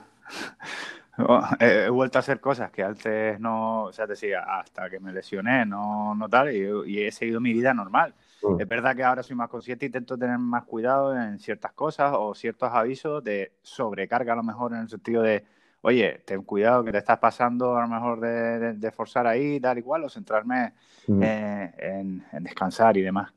Oh, 1.23 1.43
he, 1.59 1.91
vuelto 1.91 2.17
a 2.17 2.21
hacer 2.21 2.41
cosas 2.41 2.71
que 2.71 2.83
antes 2.83 3.39
no, 3.39 3.83
o 3.83 3.93
sea, 3.93 4.07
decía, 4.07 4.41
hasta 4.41 4.89
que 4.89 4.99
me 5.01 5.13
lesioné, 5.13 5.67
no, 5.67 6.15
no 6.15 6.31
tal, 6.31 6.51
y, 6.51 7.03
he 7.03 7.13
seguido 7.13 7.41
mi 7.41 7.53
vida 7.53 7.75
normal. 7.75 8.15
Mm. 8.43 8.59
Es 8.59 8.67
verdad 8.67 8.97
que 8.97 9.05
ahora 9.05 9.23
soy 9.23 9.37
más 9.37 9.51
consciente 9.51 9.85
y 9.85 9.89
intento 9.89 10.17
tener 10.17 10.39
más 10.39 10.65
cuidado 10.65 11.15
en 11.15 11.39
ciertas 11.39 11.73
cosas 11.73 12.15
o 12.17 12.35
ciertos 12.35 12.71
avisos 12.73 13.23
de 13.23 13.53
sobrecarga 13.61 14.33
a 14.33 14.37
lo 14.37 14.43
mejor 14.43 14.73
en 14.73 14.79
el 14.79 14.89
sentido 14.89 15.23
de, 15.23 15.45
oye, 15.83 16.23
ten 16.25 16.43
cuidado 16.43 16.85
que 16.85 16.93
te 16.93 16.99
estás 16.99 17.19
pasando 17.19 17.77
a 17.77 17.83
lo 17.83 17.89
mejor 17.89 18.21
de, 18.21 18.91
forzar 18.93 19.27
ahí, 19.27 19.61
tal 19.61 19.79
y 19.79 19.83
cual, 19.83 20.05
o 20.05 20.09
centrarme 20.09 20.73
mm. 21.07 21.23
eh, 21.23 21.75
en, 21.79 22.25
descansar 22.41 22.97
y 22.97 23.03
demás. 23.03 23.33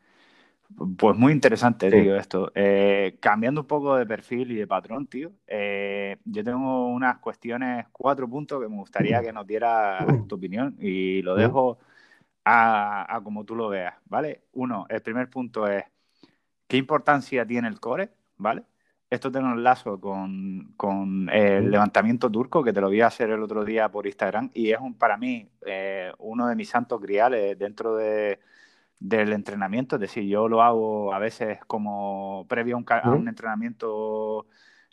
Pues 0.98 1.16
muy 1.16 1.32
interesante, 1.32 1.92
tío, 1.92 2.16
esto. 2.16 2.52
Eh, 2.56 3.18
cambiando 3.20 3.62
un 3.62 3.68
poco 3.68 3.96
de 3.96 4.08
perfil 4.08 4.52
y 4.52 4.56
de 4.56 4.66
patrón, 4.66 5.06
tío, 5.06 5.32
eh, 5.46 6.18
yo 6.26 6.44
tengo 6.44 6.88
unas 6.88 7.20
cuestiones, 7.20 7.86
cuatro 7.92 8.28
puntos 8.28 8.60
que 8.60 8.68
me 8.68 8.78
gustaría 8.78 9.22
que 9.22 9.32
nos 9.32 9.46
diera 9.46 10.06
tu 10.28 10.36
opinión 10.36 10.76
y 10.80 11.22
lo 11.22 11.36
dejo 11.36 11.78
a, 12.44 13.16
a 13.16 13.22
como 13.22 13.46
tú 13.46 13.56
lo 13.56 13.70
veas, 13.70 13.94
¿vale? 14.06 14.46
Uno, 14.54 14.88
el 14.90 15.02
primer 15.04 15.30
punto 15.30 15.68
es, 15.68 15.84
¿qué 16.68 16.78
importancia 16.78 17.46
tiene 17.46 17.68
el 17.68 17.80
core? 17.80 18.10
¿Vale? 18.38 18.64
Esto 19.14 19.32
tiene 19.32 19.48
un 19.48 19.64
lazo 19.64 20.00
con, 20.00 20.74
con, 20.76 21.30
el 21.30 21.70
levantamiento 21.70 22.32
turco, 22.32 22.64
que 22.64 22.74
te 22.74 22.82
lo 22.82 22.90
vi 22.90 23.02
hacer 23.02 23.30
el 23.30 23.44
otro 23.44 23.64
día 23.64 23.90
por 23.90 24.08
Instagram, 24.08 24.50
y 24.54 24.72
es 24.72 24.80
un, 24.80 24.96
para 24.96 25.18
mí 25.18 25.48
eh, 25.66 26.12
uno 26.18 26.48
de 26.48 26.56
mis 26.56 26.70
santos 26.70 27.00
griales 27.00 27.58
dentro 27.60 27.96
de, 27.96 28.40
del 29.00 29.34
entrenamiento. 29.34 29.98
Es 29.98 30.02
decir, 30.02 30.24
yo 30.24 30.48
lo 30.48 30.64
hago 30.64 31.14
a 31.14 31.20
veces 31.20 31.60
como 31.68 32.46
previo 32.50 32.76
a 32.76 33.12
un, 33.12 33.28
entrenamiento 33.28 34.48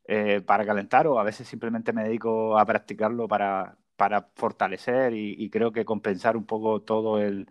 eh, 0.06 0.42
para 0.44 0.66
calentar, 0.66 1.06
o 1.06 1.18
a 1.18 1.24
veces 1.24 1.48
simplemente 1.48 1.92
me 1.92 2.04
dedico 2.04 2.58
a 2.58 2.66
practicarlo 2.66 3.26
para, 3.26 3.76
para 3.96 4.28
fortalecer 4.34 5.14
y 5.14 5.48
creo 5.50 5.72
que 5.72 5.86
compensar 5.86 6.36
un 6.36 6.44
poco 6.44 6.82
todo 6.82 7.18
el 7.20 7.48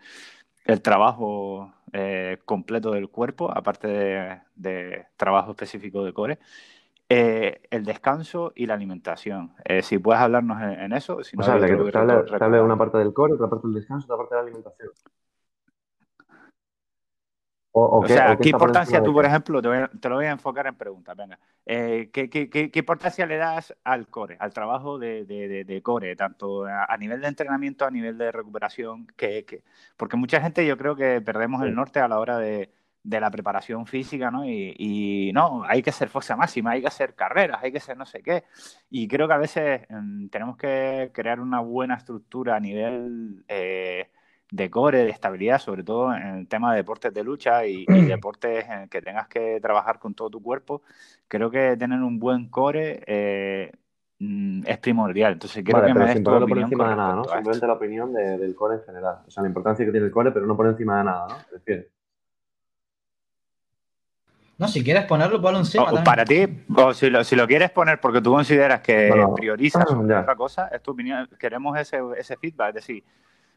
el 0.70 0.82
trabajo 0.84 1.74
eh, 1.94 2.38
completo 2.46 2.92
del 2.92 3.10
cuerpo, 3.10 3.52
aparte 3.52 3.88
de, 4.56 5.06
trabajo 5.18 5.52
específico 5.52 6.04
de 6.04 6.14
core, 6.14 6.40
eh, 7.10 7.62
el 7.72 7.84
descanso 7.84 8.54
y 8.56 8.68
la 8.68 8.76
alimentación. 8.76 9.54
Eh, 9.66 9.82
si 9.82 9.98
puedes 9.98 10.22
hablarnos 10.22 10.62
en, 10.62 10.94
eso. 10.94 11.24
Si 11.24 11.36
o 11.40 11.42
sea, 11.42 11.60
que 11.60 11.76
de 11.76 12.62
una 12.62 12.78
parte 12.78 13.00
del 13.00 13.14
core, 13.14 13.34
otra 13.34 13.50
parte 13.50 13.68
del 13.68 13.78
descanso, 13.78 14.06
otra 14.06 14.18
parte 14.18 14.36
de 14.36 14.42
la 14.42 14.48
alimentación. 14.48 14.90
O, 17.72 18.08
sea, 18.08 18.36
¿qué, 18.36 18.50
importancia 18.50 19.02
tú, 19.04 19.14
por 19.14 19.26
ejemplo, 19.26 19.62
te, 19.62 20.10
lo 20.10 20.16
voy 20.16 20.26
a 20.26 20.32
enfocar 20.32 20.66
en 20.66 20.76
preguntas, 20.76 21.16
venga. 21.16 21.38
Eh, 21.68 22.10
¿qué, 22.12 22.72
importancia 22.74 23.28
le 23.28 23.38
das 23.38 23.76
al 23.84 24.08
core, 24.08 24.38
al 24.40 24.52
trabajo 24.54 24.98
de, 24.98 25.82
core, 25.84 26.16
tanto 26.16 26.66
a, 26.66 26.98
nivel 26.98 27.22
de 27.22 27.28
entrenamiento, 27.28 27.86
a 27.86 27.92
nivel 27.92 28.18
de 28.18 28.32
recuperación? 28.32 29.06
Que, 29.16 29.62
porque 29.98 30.18
mucha 30.18 30.42
gente 30.42 30.66
yo 30.66 30.78
creo 30.78 30.96
que 30.96 31.22
perdemos 31.22 31.62
el 31.62 31.76
norte 31.76 32.00
a 32.00 32.08
la 32.08 32.20
hora 32.20 32.40
de, 32.40 32.72
la 33.04 33.30
preparación 33.30 33.86
física, 33.86 34.32
¿no? 34.32 34.46
Y, 34.46 35.32
no, 35.36 35.64
hay 35.64 35.84
que 35.84 35.92
hacer 35.92 36.10
fuerza 36.10 36.36
máxima, 36.36 36.72
hay 36.72 36.82
que 36.82 36.88
hacer 36.88 37.14
carreras, 37.14 37.60
hay 37.62 37.72
que 37.72 37.78
hacer 37.78 37.96
no 37.96 38.08
sé 38.08 38.24
qué. 38.24 38.46
Y 38.90 39.08
creo 39.08 39.28
que 39.28 39.34
a 39.36 39.38
veces 39.38 39.82
mm, 39.90 40.30
tenemos 40.30 40.58
que 40.58 41.12
crear 41.14 41.40
una 41.40 41.60
buena 41.60 41.96
estructura 41.96 42.56
a 42.56 42.60
nivel... 42.60 43.46
Eh, 43.48 44.10
de 44.52 44.70
core, 44.70 45.04
de 45.04 45.10
estabilidad, 45.10 45.60
sobre 45.60 45.84
todo 45.84 46.14
en 46.14 46.40
el 46.40 46.48
tema 46.48 46.72
de 46.72 46.78
deportes 46.78 47.14
de 47.14 47.24
lucha 47.24 47.66
y, 47.66 47.86
deportes 48.08 48.66
en 48.70 48.90
que 48.90 49.02
tengas 49.02 49.28
que 49.28 49.60
trabajar 49.62 50.00
con 50.00 50.14
todo 50.14 50.30
tu 50.30 50.42
cuerpo, 50.42 50.82
creo 51.28 51.52
que 51.52 51.78
tener 51.78 52.02
un 52.02 52.20
buen 52.20 52.50
core 52.50 53.04
eh, 53.06 53.72
mm, 54.20 54.64
es 54.66 54.78
primordial. 54.80 55.34
Entonces 55.34 55.64
quiero 55.64 55.86
que 55.86 55.94
me 55.94 56.06
des 56.06 56.24
tu 56.24 56.24
por 56.24 56.58
encima 56.58 56.90
de 56.90 56.96
nada, 56.96 57.16
¿no? 57.16 57.24
Simplemente 57.26 57.68
la 57.68 57.74
opinión 57.74 58.14
del 58.14 58.56
core 58.56 58.76
en 58.76 58.84
general. 58.84 59.18
O 59.28 59.32
sea, 59.32 59.44
la 59.44 59.50
importancia 59.50 59.86
que 59.86 59.92
tiene 59.92 60.08
el 60.08 60.12
core, 60.12 60.32
pero 60.32 60.46
no 60.46 60.56
por 60.56 60.68
encima 60.68 60.98
de 60.98 61.04
nada, 61.04 61.28
¿no? 61.28 61.36
No, 64.58 64.68
si 64.68 64.84
quieres 64.84 65.06
ponerlo, 65.06 65.42
ponlo 65.42 65.60
encima. 65.60 65.86
O, 65.86 66.04
para 66.04 66.26
ti, 66.26 66.46
o 66.76 66.94
si 66.94 67.10
lo, 67.10 67.24
si 67.24 67.38
lo, 67.38 67.48
quieres 67.48 67.72
poner 67.72 68.02
porque 68.02 68.20
tú 68.20 68.34
consideras 68.34 68.82
que 68.82 69.10
priorizas 69.34 69.86
otra 69.90 70.36
cosa, 70.36 70.68
es 70.68 70.82
tu 70.82 70.92
opinión. 70.92 71.30
Queremos 71.40 71.80
ese, 71.80 72.02
ese 72.18 72.36
feedback, 72.36 72.70
es 72.70 72.76
decir, 72.76 73.04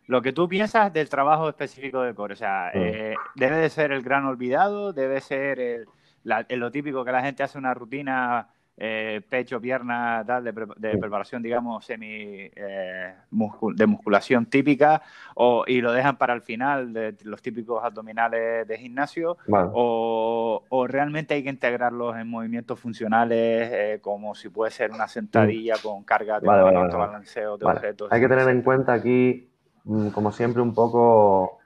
lo 0.07 0.23
que 0.23 0.33
tú 0.33 0.49
piensas 0.49 0.93
del 0.93 1.09
trabajo 1.09 1.49
específico 1.49 2.03
de 2.03 2.15
core. 2.15 2.35
O 2.35 2.37
sea, 2.37 2.71
mm. 2.75 2.79
eh, 2.79 3.15
debe 3.35 3.57
de 3.57 3.71
ser 3.71 3.93
el 3.93 4.03
gran 4.03 4.25
olvidado, 4.25 4.93
debe 4.93 5.21
ser 5.21 5.61
el, 5.61 5.87
lo 6.25 6.71
típico 6.71 7.05
que 7.05 7.13
la 7.13 7.23
gente 7.23 7.43
hace 7.43 7.59
una 7.59 7.75
rutina 7.75 8.49
eh, 8.75 9.21
pecho, 9.29 9.61
pierna, 9.61 10.25
tal, 10.27 10.45
de, 10.45 10.53
preparación, 10.99 11.43
digamos, 11.43 11.85
semi 11.85 12.51
eh, 12.57 13.15
de 13.31 13.87
musculación 13.87 14.47
típica, 14.47 15.03
o, 15.35 15.65
y 15.67 15.81
lo 15.83 15.93
dejan 15.93 16.17
para 16.17 16.33
el 16.33 16.41
final 16.41 16.93
de 16.93 17.15
los 17.25 17.43
típicos 17.43 17.85
abdominales 17.85 18.67
de 18.67 18.79
gimnasio, 18.79 19.37
o, 19.51 20.65
o, 20.69 20.87
realmente 20.87 21.35
hay 21.35 21.45
que 21.45 21.51
integrarlos 21.51 22.17
en 22.17 22.27
movimientos 22.29 22.81
funcionales, 22.81 24.01
como 24.01 24.35
si 24.35 24.49
puede 24.49 24.71
ser 24.71 24.91
una 24.91 25.07
sentadilla 25.07 25.75
mm. 25.77 25.83
con 25.83 26.03
carga 26.03 26.41
de 26.41 26.47
balanceo 26.47 27.59
de 27.59 27.67
objetos. 27.67 28.11
Hay 28.11 28.23
que 28.23 28.29
tener 28.29 28.49
en 28.49 28.63
cuenta 28.63 28.95
aquí 28.95 29.52
como 29.85 30.33
siempre, 30.33 30.63
un 30.63 30.75
poco 30.75 31.59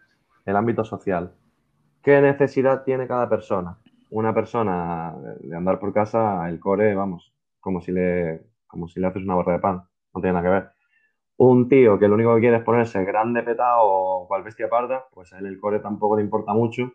el 0.45 0.57
ámbito 0.57 0.85
social. 0.85 1.33
¿Qué 2.03 2.21
necesidad 2.21 2.85
tiene 2.85 3.07
cada 3.07 3.29
persona? 3.29 3.79
Una 4.11 4.33
persona 4.33 5.14
de 5.41 5.57
andar 5.57 5.79
por 5.79 5.93
casa, 5.93 6.49
el 6.49 6.61
core, 6.61 6.95
vamos, 6.95 7.35
como 7.61 7.81
si 7.81 7.93
le, 7.93 8.43
como 8.67 8.89
si 8.89 9.01
le 9.01 9.09
haces 9.09 9.25
una 9.25 9.35
barra 9.35 9.55
de 9.55 9.59
pan, 9.59 9.83
no 10.14 10.21
tiene 10.21 10.35
nada 10.35 10.43
que 10.43 10.51
ver. 10.51 10.71
Un 11.39 11.69
tío 11.69 11.99
que 11.99 12.09
lo 12.09 12.14
único 12.14 12.35
que 12.35 12.41
quiere 12.41 12.57
es 12.59 12.62
ponerse 12.62 13.05
grande 13.05 13.43
petado 13.43 13.81
o 13.83 14.29
cual 14.29 14.43
bestia 14.43 14.69
parda, 14.69 15.07
pues 15.12 15.33
a 15.33 15.39
él 15.39 15.47
el 15.47 15.59
core 15.59 15.81
tampoco 15.81 16.17
le 16.17 16.23
importa 16.23 16.55
mucho, 16.55 16.93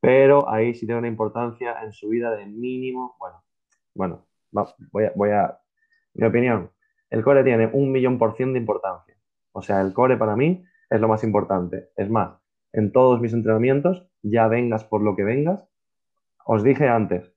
pero 0.00 0.48
ahí 0.48 0.74
sí 0.74 0.86
tiene 0.86 1.00
una 1.00 1.08
importancia 1.08 1.82
en 1.82 1.92
su 1.92 2.08
vida 2.10 2.30
de 2.36 2.46
mínimo, 2.46 3.16
bueno, 3.18 3.42
bueno, 3.94 4.26
voy 4.92 5.04
a, 5.06 5.12
voy 5.16 5.30
a, 5.30 5.58
mi 6.14 6.26
opinión, 6.26 6.70
el 7.10 7.24
core 7.24 7.42
tiene 7.42 7.68
un 7.72 7.90
millón 7.90 8.18
por 8.18 8.36
ciento 8.36 8.54
de 8.54 8.60
importancia. 8.60 9.17
O 9.58 9.62
sea, 9.62 9.80
el 9.80 9.92
core 9.92 10.16
para 10.16 10.36
mí 10.36 10.64
es 10.88 11.00
lo 11.00 11.08
más 11.08 11.24
importante. 11.24 11.90
Es 11.96 12.08
más, 12.08 12.38
en 12.72 12.92
todos 12.92 13.20
mis 13.20 13.32
entrenamientos, 13.32 14.06
ya 14.22 14.46
vengas 14.46 14.84
por 14.84 15.02
lo 15.02 15.16
que 15.16 15.24
vengas, 15.24 15.66
os 16.46 16.62
dije 16.62 16.88
antes, 16.88 17.34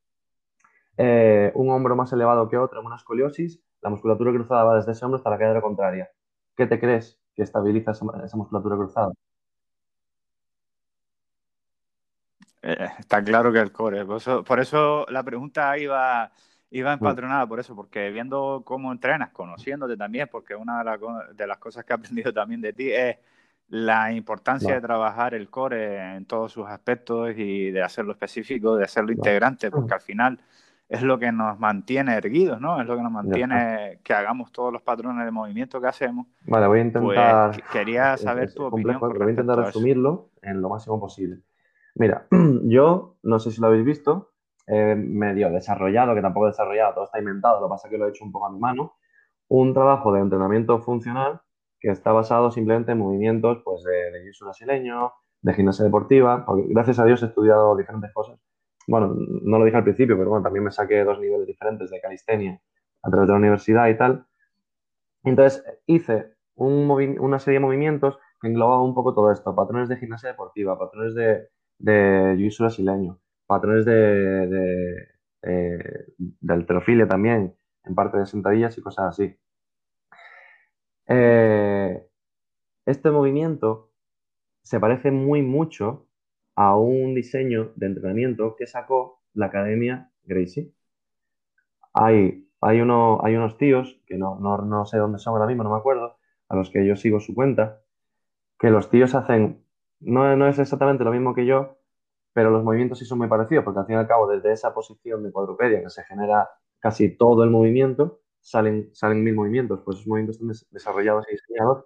eh, 0.97 1.51
un 1.55 1.71
hombro 1.71 1.95
más 1.95 2.13
elevado 2.13 2.47
que 2.47 2.57
otro, 2.57 2.79
una 2.81 2.97
escoliosis, 2.97 3.63
la 3.81 3.89
musculatura 3.89 4.31
cruzada 4.31 4.63
va 4.63 4.75
desde 4.75 4.91
ese 4.91 5.03
hombro 5.03 5.17
hasta 5.17 5.31
la 5.31 5.39
cadera 5.39 5.61
contraria. 5.61 6.11
¿Qué 6.55 6.67
te 6.67 6.79
crees 6.79 7.19
que 7.35 7.41
estabiliza 7.41 7.89
esa, 7.89 8.05
musculatura 8.37 8.75
cruzada? 8.75 9.11
Eh, 12.61 12.87
está 12.99 13.23
claro 13.23 13.51
que 13.51 13.57
el 13.57 13.71
core. 13.71 14.05
Por 14.05 14.59
eso, 14.59 15.07
la 15.09 15.23
pregunta 15.23 15.75
iba 15.79 16.31
Iba 16.73 16.93
empatronada 16.93 17.45
por 17.45 17.59
eso, 17.59 17.75
porque 17.75 18.09
viendo 18.11 18.61
cómo 18.65 18.93
entrenas, 18.93 19.31
conociéndote 19.31 19.97
también, 19.97 20.29
porque 20.31 20.55
una 20.55 20.83
de, 21.33 21.47
las 21.47 21.57
cosas 21.57 21.83
que 21.83 21.91
he 21.91 21.95
aprendido 21.97 22.33
también 22.33 22.61
de 22.61 22.73
ti 22.73 22.91
es 22.91 23.17
la 23.67 24.11
importancia 24.11 24.73
de 24.73 24.81
trabajar 24.81 25.33
el 25.33 25.49
core 25.49 26.15
en 26.15 26.25
todos 26.25 26.51
sus 26.51 26.67
aspectos 26.67 27.33
y 27.37 27.71
de 27.71 27.81
hacerlo 27.81 28.13
específico, 28.13 28.75
de 28.75 28.85
hacerlo 28.85 29.11
integrante, 29.11 29.69
porque 29.69 29.93
al 29.93 30.01
final 30.01 30.39
es 30.87 31.01
lo 31.03 31.17
que 31.17 31.31
nos 31.31 31.57
mantiene 31.57 32.15
erguidos, 32.15 32.59
¿no? 32.59 32.81
Es 32.81 32.87
lo 32.87 32.97
que 32.97 33.03
nos 33.03 33.13
mantiene 33.13 33.99
que 34.03 34.13
hagamos 34.13 34.51
todos 34.51 34.73
los 34.73 34.81
patrones 34.81 35.23
de 35.23 35.31
movimiento 35.31 35.79
que 35.79 35.87
hacemos. 35.87 36.27
Vale, 36.45 36.67
voy 36.67 36.79
a 36.79 36.81
intentar... 36.81 37.51
Pues, 37.51 37.63
quería 37.71 38.17
saber 38.17 38.53
tu 38.53 38.65
opinión. 38.65 38.99
voy 38.99 39.27
a 39.27 39.29
intentar 39.29 39.57
resumirlo 39.57 40.31
en 40.41 40.61
lo 40.61 40.67
máximo 40.67 40.99
posible. 40.99 41.39
Mira, 41.95 42.27
yo 42.63 43.15
no 43.23 43.39
sé 43.39 43.51
si 43.51 43.61
lo 43.61 43.67
habéis 43.67 43.85
visto, 43.85 44.30
medio 44.95 45.49
desarrollado, 45.49 46.15
que 46.15 46.21
tampoco 46.21 46.47
desarrollado, 46.47 46.93
todo 46.93 47.03
está 47.05 47.19
inventado, 47.19 47.59
lo 47.59 47.67
que 47.67 47.71
pasa 47.71 47.87
es 47.87 47.91
que 47.91 47.97
lo 47.97 48.07
he 48.07 48.09
hecho 48.09 48.25
un 48.25 48.31
poco 48.31 48.47
a 48.47 48.51
mi 48.51 48.59
mano, 48.59 48.93
un 49.49 49.73
trabajo 49.73 50.13
de 50.13 50.21
entrenamiento 50.21 50.79
funcional 50.79 51.41
que 51.79 51.89
está 51.89 52.11
basado 52.11 52.51
simplemente 52.51 52.91
en 52.91 52.99
movimientos 52.99 53.61
pues, 53.65 53.83
de, 53.83 54.11
de 54.11 54.21
jiu 54.21 54.45
brasileño, 54.45 55.13
de 55.41 55.53
gimnasia 55.53 55.83
deportiva, 55.83 56.45
gracias 56.69 56.99
a 56.99 57.05
Dios 57.05 57.23
he 57.23 57.25
estudiado 57.25 57.75
diferentes 57.75 58.13
cosas. 58.13 58.39
Bueno, 58.87 59.15
no 59.15 59.59
lo 59.59 59.65
dije 59.65 59.77
al 59.77 59.83
principio, 59.83 60.17
pero 60.17 60.29
bueno, 60.29 60.43
también 60.43 60.63
me 60.63 60.71
saqué 60.71 61.03
dos 61.03 61.19
niveles 61.19 61.47
diferentes 61.47 61.89
de 61.89 61.99
calistenia 61.99 62.61
a 63.03 63.09
través 63.09 63.27
de 63.27 63.33
la 63.33 63.39
universidad 63.39 63.87
y 63.87 63.97
tal. 63.97 64.25
Entonces 65.23 65.63
hice 65.85 66.33
una 66.55 67.39
serie 67.39 67.59
de 67.59 67.65
movimientos 67.65 68.19
que 68.39 68.47
englobaban 68.47 68.85
un 68.85 68.93
poco 68.93 69.13
todo 69.13 69.31
esto, 69.31 69.55
patrones 69.55 69.89
de 69.89 69.97
gimnasia 69.97 70.29
deportiva, 70.29 70.77
patrones 70.77 71.15
de, 71.15 71.47
de 71.79 72.35
jiu 72.37 72.51
brasileño, 72.59 73.19
patrones 73.51 73.83
de, 73.83 74.47
de, 75.41 76.13
alterofilia 76.47 77.05
también, 77.05 77.53
en 77.83 77.95
parte 77.95 78.17
de 78.17 78.25
sentadillas 78.25 78.77
y 78.77 78.81
cosas 78.81 79.09
así. 79.09 79.35
Eh, 81.07 82.07
este 82.85 83.11
movimiento 83.11 83.91
se 84.63 84.79
parece 84.79 85.11
muy 85.11 85.41
mucho 85.41 86.07
a 86.55 86.77
un 86.77 87.13
diseño 87.13 87.73
de 87.75 87.87
entrenamiento 87.87 88.55
que 88.55 88.67
sacó 88.67 89.21
la 89.33 89.47
Academia 89.47 90.09
Gracie. 90.23 90.71
Hay, 91.93 92.47
hay, 92.61 92.79
uno, 92.79 93.19
hay 93.21 93.35
unos 93.35 93.57
tíos, 93.57 94.01
que 94.05 94.17
no, 94.17 94.39
no, 94.39 94.85
sé 94.85 94.97
dónde 94.97 95.19
son 95.19 95.33
ahora 95.33 95.47
mismo, 95.47 95.63
no 95.63 95.71
me 95.71 95.77
acuerdo, 95.77 96.15
a 96.47 96.55
los 96.55 96.69
que 96.69 96.85
yo 96.87 96.95
sigo 96.95 97.19
su 97.19 97.35
cuenta, 97.35 97.81
que 98.57 98.69
los 98.69 98.89
tíos 98.89 99.13
hacen, 99.13 99.65
no, 99.99 100.37
no 100.37 100.47
es 100.47 100.57
exactamente 100.57 101.03
lo 101.03 101.11
mismo 101.11 101.35
que 101.35 101.45
yo, 101.45 101.80
pero 102.33 102.49
los 102.49 102.63
movimientos 102.63 102.99
sí 102.99 103.05
son 103.05 103.17
muy 103.17 103.27
parecidos, 103.27 103.63
porque 103.63 103.79
al 103.79 103.85
fin 103.85 103.95
y 103.95 103.99
al 103.99 104.07
cabo, 104.07 104.27
desde 104.27 104.51
esa 104.51 104.73
posición 104.73 105.23
de 105.23 105.31
cuadrupedia 105.31 105.81
que 105.81 105.89
se 105.89 106.03
genera 106.03 106.49
casi 106.79 107.15
todo 107.15 107.43
el 107.43 107.49
movimiento, 107.49 108.21
salen, 108.39 108.89
salen 108.93 109.23
mil 109.23 109.35
movimientos, 109.35 109.81
pues 109.83 109.97
esos 109.97 110.07
movimientos 110.07 110.35
están 110.35 110.69
desarrollados 110.71 111.25
y 111.29 111.33
diseñados. 111.33 111.85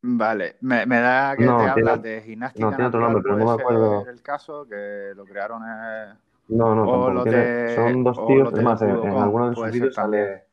Vale, 0.00 0.56
me, 0.60 0.86
da 0.86 1.36
que 1.36 1.44
no, 1.44 1.58
te 1.58 1.70
hablas 1.70 2.02
de 2.02 2.22
gimnástica. 2.22 2.64
No, 2.64 2.70
tiene 2.70 2.86
otro 2.86 3.00
nombre, 3.00 3.20
pero 3.22 3.36
no 3.36 3.44
me 3.44 3.62
acuerdo. 3.62 4.06
el 4.08 4.22
caso 4.22 4.66
que 4.68 5.12
lo 5.14 5.24
crearon. 5.24 5.62
no, 6.48 6.74
no, 6.74 7.24
son 7.74 8.04
dos 8.04 8.26
tíos. 8.26 8.50
Además, 8.52 8.80
en, 8.82 8.90
algunos 8.90 9.50
de 9.50 9.56
sus 9.56 9.70
vídeos 9.72 9.94
sale, 9.94 10.44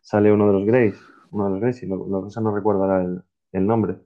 sale 0.00 0.32
uno 0.32 0.48
de 0.48 0.52
los 0.52 0.64
Grays. 0.64 1.00
Uno 1.30 1.44
de 1.44 1.50
los 1.50 1.60
Grays, 1.60 1.82
y 1.82 1.86
lo, 1.86 1.96
lo 2.08 2.26
que 2.26 2.40
no 2.40 2.54
recuerdo 2.54 2.82
ahora 2.82 3.02
el, 3.02 3.22
el 3.52 3.66
nombre. 3.66 3.98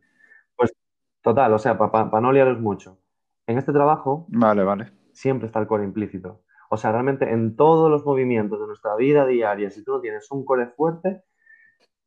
Total, 1.23 1.53
o 1.53 1.59
sea, 1.59 1.79
para 1.79 2.21
no 2.21 2.33
liaros 2.33 2.61
mucho. 2.61 2.99
En 3.47 3.59
este 3.59 3.73
trabajo, 3.73 4.27
vale, 4.29 4.65
vale. 4.65 4.93
siempre 5.13 5.47
está 5.47 5.61
el 5.61 5.67
core 5.67 5.85
implícito. 5.85 6.43
O 6.69 6.77
sea, 6.77 6.91
realmente 6.91 7.31
en 7.31 7.55
todos 7.55 7.91
los 7.91 8.05
movimientos 8.05 8.61
de 8.61 8.67
nuestra 8.67 8.97
vida 8.97 9.27
diaria, 9.27 9.71
si 9.71 9.85
tú 9.85 9.93
no 9.93 10.01
tienes 10.01 10.31
un 10.31 10.45
core 10.45 10.69
fuerte 10.69 11.23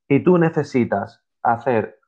y 0.07 0.21
tú 0.21 0.37
necesitas 0.37 1.23
hacer 1.43 1.99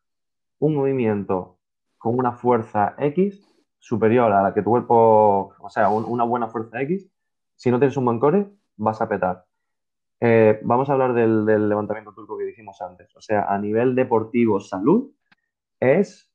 un 0.59 0.75
movimiento 0.75 1.59
con 1.97 2.17
una 2.17 2.33
fuerza 2.33 2.95
X 2.97 3.47
superior 3.79 4.31
a 4.31 4.41
la 4.41 4.53
que 4.53 4.61
tu 4.61 4.71
cuerpo, 4.71 5.53
o 5.59 5.69
sea, 5.69 5.89
una 5.89 6.23
buena 6.23 6.47
fuerza 6.47 6.81
X, 6.81 7.09
si 7.55 7.71
no 7.71 7.79
tienes 7.79 7.95
un 7.95 8.05
buen 8.05 8.19
core, 8.19 8.49
vas 8.75 9.01
a 9.01 9.07
petar. 9.07 9.45
Eh, 10.19 10.59
vamos 10.63 10.89
a 10.89 10.93
hablar 10.93 11.13
del, 11.13 11.45
del 11.45 11.69
levantamiento 11.69 12.11
turco 12.11 12.37
que 12.37 12.45
dijimos 12.45 12.81
antes. 12.81 13.15
O 13.15 13.21
sea, 13.21 13.43
a 13.43 13.57
nivel 13.59 13.95
deportivo, 13.95 14.59
salud, 14.59 15.11
es 15.79 16.26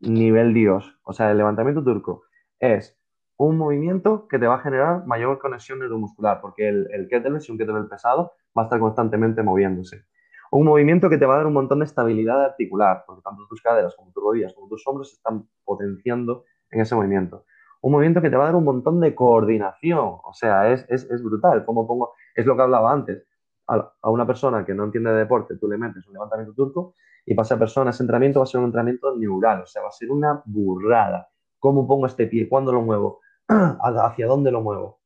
nivel 0.00 0.54
Dios. 0.54 0.98
O 1.04 1.12
sea, 1.12 1.30
el 1.30 1.38
levantamiento 1.38 1.82
turco 1.82 2.24
es 2.58 2.98
un 3.36 3.58
movimiento 3.58 4.28
que 4.28 4.38
te 4.38 4.46
va 4.46 4.56
a 4.56 4.60
generar 4.60 5.06
mayor 5.06 5.38
conexión 5.38 5.78
neuromuscular, 5.78 6.40
porque 6.40 6.68
el, 6.68 6.88
el 6.92 7.08
kettlebell, 7.08 7.40
si 7.40 7.52
un 7.52 7.58
kettlebell 7.58 7.88
pesado, 7.88 8.32
va 8.56 8.62
a 8.62 8.64
estar 8.64 8.80
constantemente 8.80 9.42
moviéndose. 9.42 10.06
Un 10.50 10.64
movimiento 10.64 11.10
que 11.10 11.18
te 11.18 11.26
va 11.26 11.34
a 11.34 11.36
dar 11.38 11.46
un 11.46 11.52
montón 11.52 11.80
de 11.80 11.84
estabilidad 11.84 12.42
articular, 12.44 13.04
porque 13.06 13.22
tanto 13.22 13.46
tus 13.48 13.60
caderas 13.60 13.94
como 13.96 14.12
tus 14.12 14.22
rodillas 14.22 14.54
como 14.54 14.68
tus 14.68 14.86
hombros 14.86 15.10
se 15.10 15.16
están 15.16 15.48
potenciando 15.64 16.44
en 16.70 16.80
ese 16.80 16.94
movimiento. 16.94 17.44
Un 17.82 17.92
movimiento 17.92 18.22
que 18.22 18.30
te 18.30 18.36
va 18.36 18.44
a 18.44 18.46
dar 18.46 18.56
un 18.56 18.64
montón 18.64 19.00
de 19.00 19.14
coordinación, 19.14 20.18
o 20.22 20.32
sea, 20.32 20.72
es, 20.72 20.86
es, 20.88 21.22
brutal. 21.22 21.64
Como 21.64 21.86
pongo, 21.86 22.14
es 22.34 22.46
lo 22.46 22.56
que 22.56 22.62
hablaba 22.62 22.92
antes. 22.92 23.26
A, 23.68 23.92
a, 24.00 24.10
una 24.10 24.26
persona 24.26 24.64
que 24.64 24.74
no 24.74 24.84
entiende 24.84 25.10
de 25.10 25.18
deporte, 25.18 25.56
tú 25.56 25.68
le 25.68 25.76
metes 25.76 26.06
un 26.06 26.14
levantamiento 26.14 26.54
turco 26.54 26.94
y 27.26 27.34
para 27.34 27.44
esa 27.44 27.58
persona 27.58 27.90
ese 27.90 28.04
entrenamiento 28.04 28.38
va 28.38 28.44
a 28.44 28.46
ser 28.46 28.60
un 28.60 28.66
entrenamiento 28.66 29.14
neural, 29.16 29.62
o 29.62 29.66
sea, 29.66 29.82
va 29.82 29.88
a 29.88 29.92
ser 29.92 30.10
una 30.10 30.42
burrada. 30.46 31.28
¿Cómo 31.58 31.86
pongo 31.86 32.06
este 32.06 32.28
pie? 32.28 32.48
¿Cuándo 32.48 32.72
lo 32.72 32.82
muevo? 32.82 33.20
¿Hacia 33.48 34.26
dónde 34.26 34.52
lo 34.52 34.60
muevo? 34.60 35.00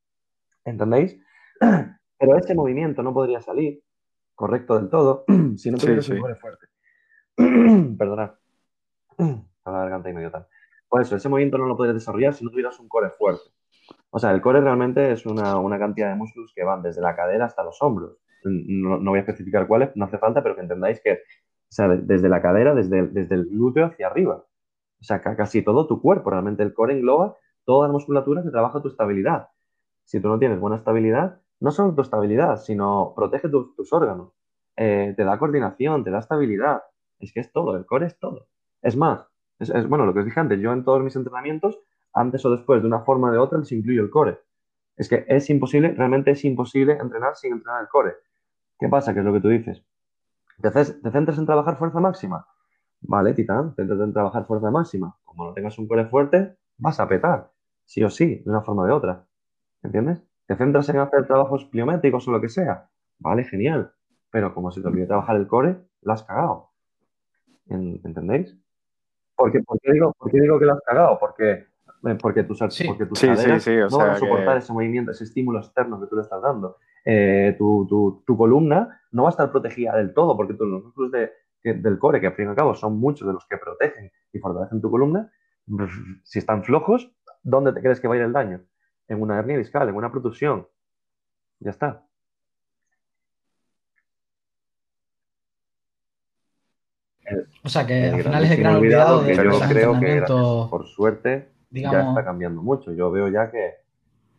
¿Entendéis? 0.65 1.19
Pero 2.19 2.37
ese 2.37 2.55
movimiento 2.55 3.03
no 3.03 3.15
podría 3.15 3.41
salir 3.41 3.83
correcto 4.35 4.79
del 4.79 4.91
todo 4.91 5.25
si 5.57 5.71
no 5.71 5.79
tuvieras 5.79 6.09
un 6.11 6.19
core 6.19 6.37
fuerte. 6.37 6.67
Perdonad. 7.97 8.33
la 9.19 9.73
garganta 9.73 10.11
y 10.11 10.13
medio 10.13 10.31
tal. 10.31 10.47
Por 10.89 11.01
eso, 11.01 11.17
ese 11.17 11.29
movimiento 11.31 11.57
no 11.57 11.67
lo 11.67 11.77
podrías 11.77 11.95
desarrollar 11.95 12.35
si 12.35 12.45
no 12.45 12.51
tuvieras 12.51 12.79
un 12.81 12.89
core 12.89 13.11
fuerte. 13.11 13.51
O 14.11 14.19
sea, 14.19 14.33
el 14.33 14.43
core 14.43 14.61
realmente 14.61 15.13
es 15.13 15.25
una, 15.25 15.57
una 15.57 15.79
cantidad 15.79 16.11
de 16.11 16.17
músculos 16.17 16.53
que 16.55 16.65
van 16.65 16.83
desde 16.83 17.01
la 17.01 17.17
cadera 17.17 17.47
hasta 17.47 17.63
los 17.63 17.81
hombros. 17.81 18.19
No, 18.45 18.99
no, 18.99 19.11
voy 19.11 19.19
a 19.19 19.23
especificar 19.23 19.67
cuáles, 19.67 19.95
no 19.97 20.07
hace 20.07 20.19
falta, 20.19 20.43
pero 20.43 20.55
que 20.55 20.63
entendáis 20.63 21.01
que 21.01 21.21
o 21.71 21.73
sea, 21.73 21.89
desde 21.89 22.29
la 22.29 22.43
cadera, 22.43 22.75
desde, 22.75 23.07
desde 23.07 23.35
el 23.37 23.47
glúteo 23.47 23.87
hacia 23.87 24.09
arriba. 24.09 24.45
O 25.01 25.05
sea, 25.05 25.21
casi 25.21 25.63
todo 25.63 25.87
tu 25.87 26.03
cuerpo. 26.03 26.31
Realmente 26.31 26.65
el 26.65 26.75
core 26.75 26.95
engloba 26.95 27.37
toda 27.65 27.87
la 27.87 27.93
musculatura 27.93 28.43
que 28.43 28.51
trabaja 28.51 28.83
tu 28.83 28.89
estabilidad. 28.89 29.49
Si 30.05 30.21
tú 30.21 30.29
no 30.29 30.39
tienes 30.39 30.59
buena 30.59 30.77
estabilidad, 30.77 31.41
no 31.61 31.71
solo 31.71 31.95
tu 31.95 32.03
estabilidad, 32.03 32.57
sino 32.57 33.13
protege 33.15 33.49
tus 33.49 33.93
órganos. 33.93 34.33
Eh, 34.77 35.15
te 35.17 35.25
da 35.25 35.39
coordinación, 35.39 36.03
te 36.03 36.11
da 36.11 36.19
estabilidad. 36.19 36.83
Es 37.21 37.33
que 37.33 37.41
es 37.41 37.53
todo, 37.53 37.77
el 37.77 37.87
core 37.87 38.07
es 38.07 38.19
todo. 38.19 38.49
Es 38.83 38.97
más, 38.97 39.27
es, 39.61 39.89
bueno, 39.89 40.07
lo 40.07 40.13
que 40.13 40.21
os 40.21 40.25
dije 40.25 40.41
antes, 40.41 40.59
yo 40.59 40.73
en 40.73 40.85
todos 40.85 41.03
mis 41.03 41.15
entrenamientos, 41.15 41.79
antes 42.13 42.45
o 42.45 42.51
después, 42.51 42.81
de 42.81 42.89
una 42.89 43.01
forma 43.01 43.29
o 43.29 43.33
de 43.33 43.39
otra, 43.39 43.59
les 43.59 43.71
incluyo 43.71 44.03
el 44.03 44.11
core. 44.11 44.41
Es 44.97 45.09
que 45.09 45.25
es 45.29 45.49
imposible, 45.51 45.93
realmente 45.93 46.33
es 46.33 46.45
imposible 46.45 46.95
entrenar 46.95 47.37
sin 47.37 47.53
entrenar 47.53 47.83
el 47.83 47.89
core. 47.89 48.15
¿Qué 48.79 48.89
pasa? 48.89 49.13
Que 49.15 49.21
es 49.21 49.25
lo 49.25 49.33
que 49.33 49.41
tú 49.41 49.49
dices. 49.49 49.85
¿Te, 50.61 50.71
centras 51.11 51.39
en 51.39 51.47
trabajar 51.47 51.77
fuerza 51.77 52.01
máxima? 52.01 52.47
Vale, 53.01 53.33
titán, 53.35 53.75
centras 53.75 54.01
en 54.01 54.13
trabajar 54.13 54.47
fuerza 54.47 54.71
máxima. 54.71 55.17
Como 55.25 55.47
no 55.47 55.55
tengas 55.55 55.79
un 55.79 55.89
core 55.89 56.07
fuerte, 56.07 56.57
vas 56.77 57.01
a 57.01 57.09
petar, 57.09 57.51
sí 57.85 58.03
o 58.03 58.11
sí, 58.11 58.43
de 58.45 58.51
una 58.51 58.63
forma 58.63 58.83
o 58.83 58.87
de 58.87 58.93
otra. 58.93 59.27
¿Entiendes? 59.83 60.23
¿Te 60.47 60.57
centras 60.57 60.89
en 60.89 60.99
hacer 60.99 61.27
trabajos 61.27 61.65
pliométricos 61.67 62.27
o 62.29 62.33
lo 62.33 62.41
que 62.41 62.49
sea? 62.49 62.91
Vale, 63.19 63.45
genial. 63.45 63.93
Pero 64.31 64.55
como 64.55 64.71
se 64.71 64.83
te 64.83 64.89
olvide 64.89 65.07
trabajar 65.07 65.37
el 65.37 65.47
core, 65.47 65.79
la 66.03 66.15
has 66.15 66.25
cagado. 66.25 66.71
¿Entendéis? 67.69 68.57
¿Por 69.37 69.53
qué, 69.53 69.63
digo, 69.93 70.15
digo 70.33 70.59
que 70.59 70.67
la 70.67 70.75
has 70.75 70.83
cagado? 70.85 71.19
Porque, 71.19 71.51
eh, 71.53 72.19
porque 72.21 72.43
tus, 72.45 72.59
porque 72.59 73.07
tus 73.07 73.21
caderas 73.21 73.67
no 73.91 73.99
van 73.99 74.11
a 74.11 74.17
soportar 74.17 74.57
ese 74.59 74.73
movimiento, 74.73 75.13
ese 75.13 75.25
estímulo 75.25 75.61
externo 75.61 76.01
que 76.01 76.07
tú 76.07 76.17
le 76.17 76.23
estás 76.23 76.43
dando. 76.43 76.77
Eh, 77.05 77.57
tu, 77.59 78.23
columna 78.27 79.01
no 79.13 79.23
va 79.23 79.29
a 79.29 79.31
estar 79.31 79.51
protegida 79.51 79.97
del 79.97 80.13
todo, 80.13 80.37
porque 80.37 80.55
los 80.59 80.85
músculos 80.85 81.13
del 81.63 81.99
core, 81.99 82.21
que 82.21 82.29
al 82.29 82.35
fin 82.35 82.47
y 82.47 82.49
al 82.49 82.57
cabo 82.57 82.75
son 82.75 82.99
muchos 82.99 83.27
de 83.27 83.35
los 83.35 83.47
que 83.47 83.57
protegen 83.57 84.11
y 84.33 84.39
fortalecen 84.39 84.81
tu 84.81 84.91
columna, 84.91 85.31
si 86.25 86.39
están 86.39 86.65
flojos, 86.65 87.13
¿dónde 87.43 87.73
te 87.73 87.81
crees 87.81 88.01
que 88.01 88.09
va 88.09 88.15
a 88.15 88.19
ir 88.19 88.25
el 88.25 88.33
daño? 88.33 88.63
En 89.09 89.21
una 89.21 89.39
hernia 89.39 89.59
discal, 89.59 89.89
en 89.89 89.95
una 89.95 90.11
protusión. 90.11 90.67
Ya 91.61 91.71
está. 91.71 92.05
O 97.63 97.69
sea 97.69 97.87
que 97.87 98.07
al 98.07 98.23
final 98.23 98.45
es 98.45 98.51
el 98.53 98.59
gran 98.59 98.77
olvidado 98.77 99.25
que 99.25 99.37
yo 99.37 99.61
creo 99.69 100.01
que 100.01 100.23
por 100.27 100.87
suerte 100.87 101.49
ya 101.71 102.09
está 102.09 102.25
cambiando 102.25 102.63
mucho. 102.63 102.93
Yo 102.93 103.11
veo 103.11 103.29
ya 103.29 103.51
que 103.51 103.75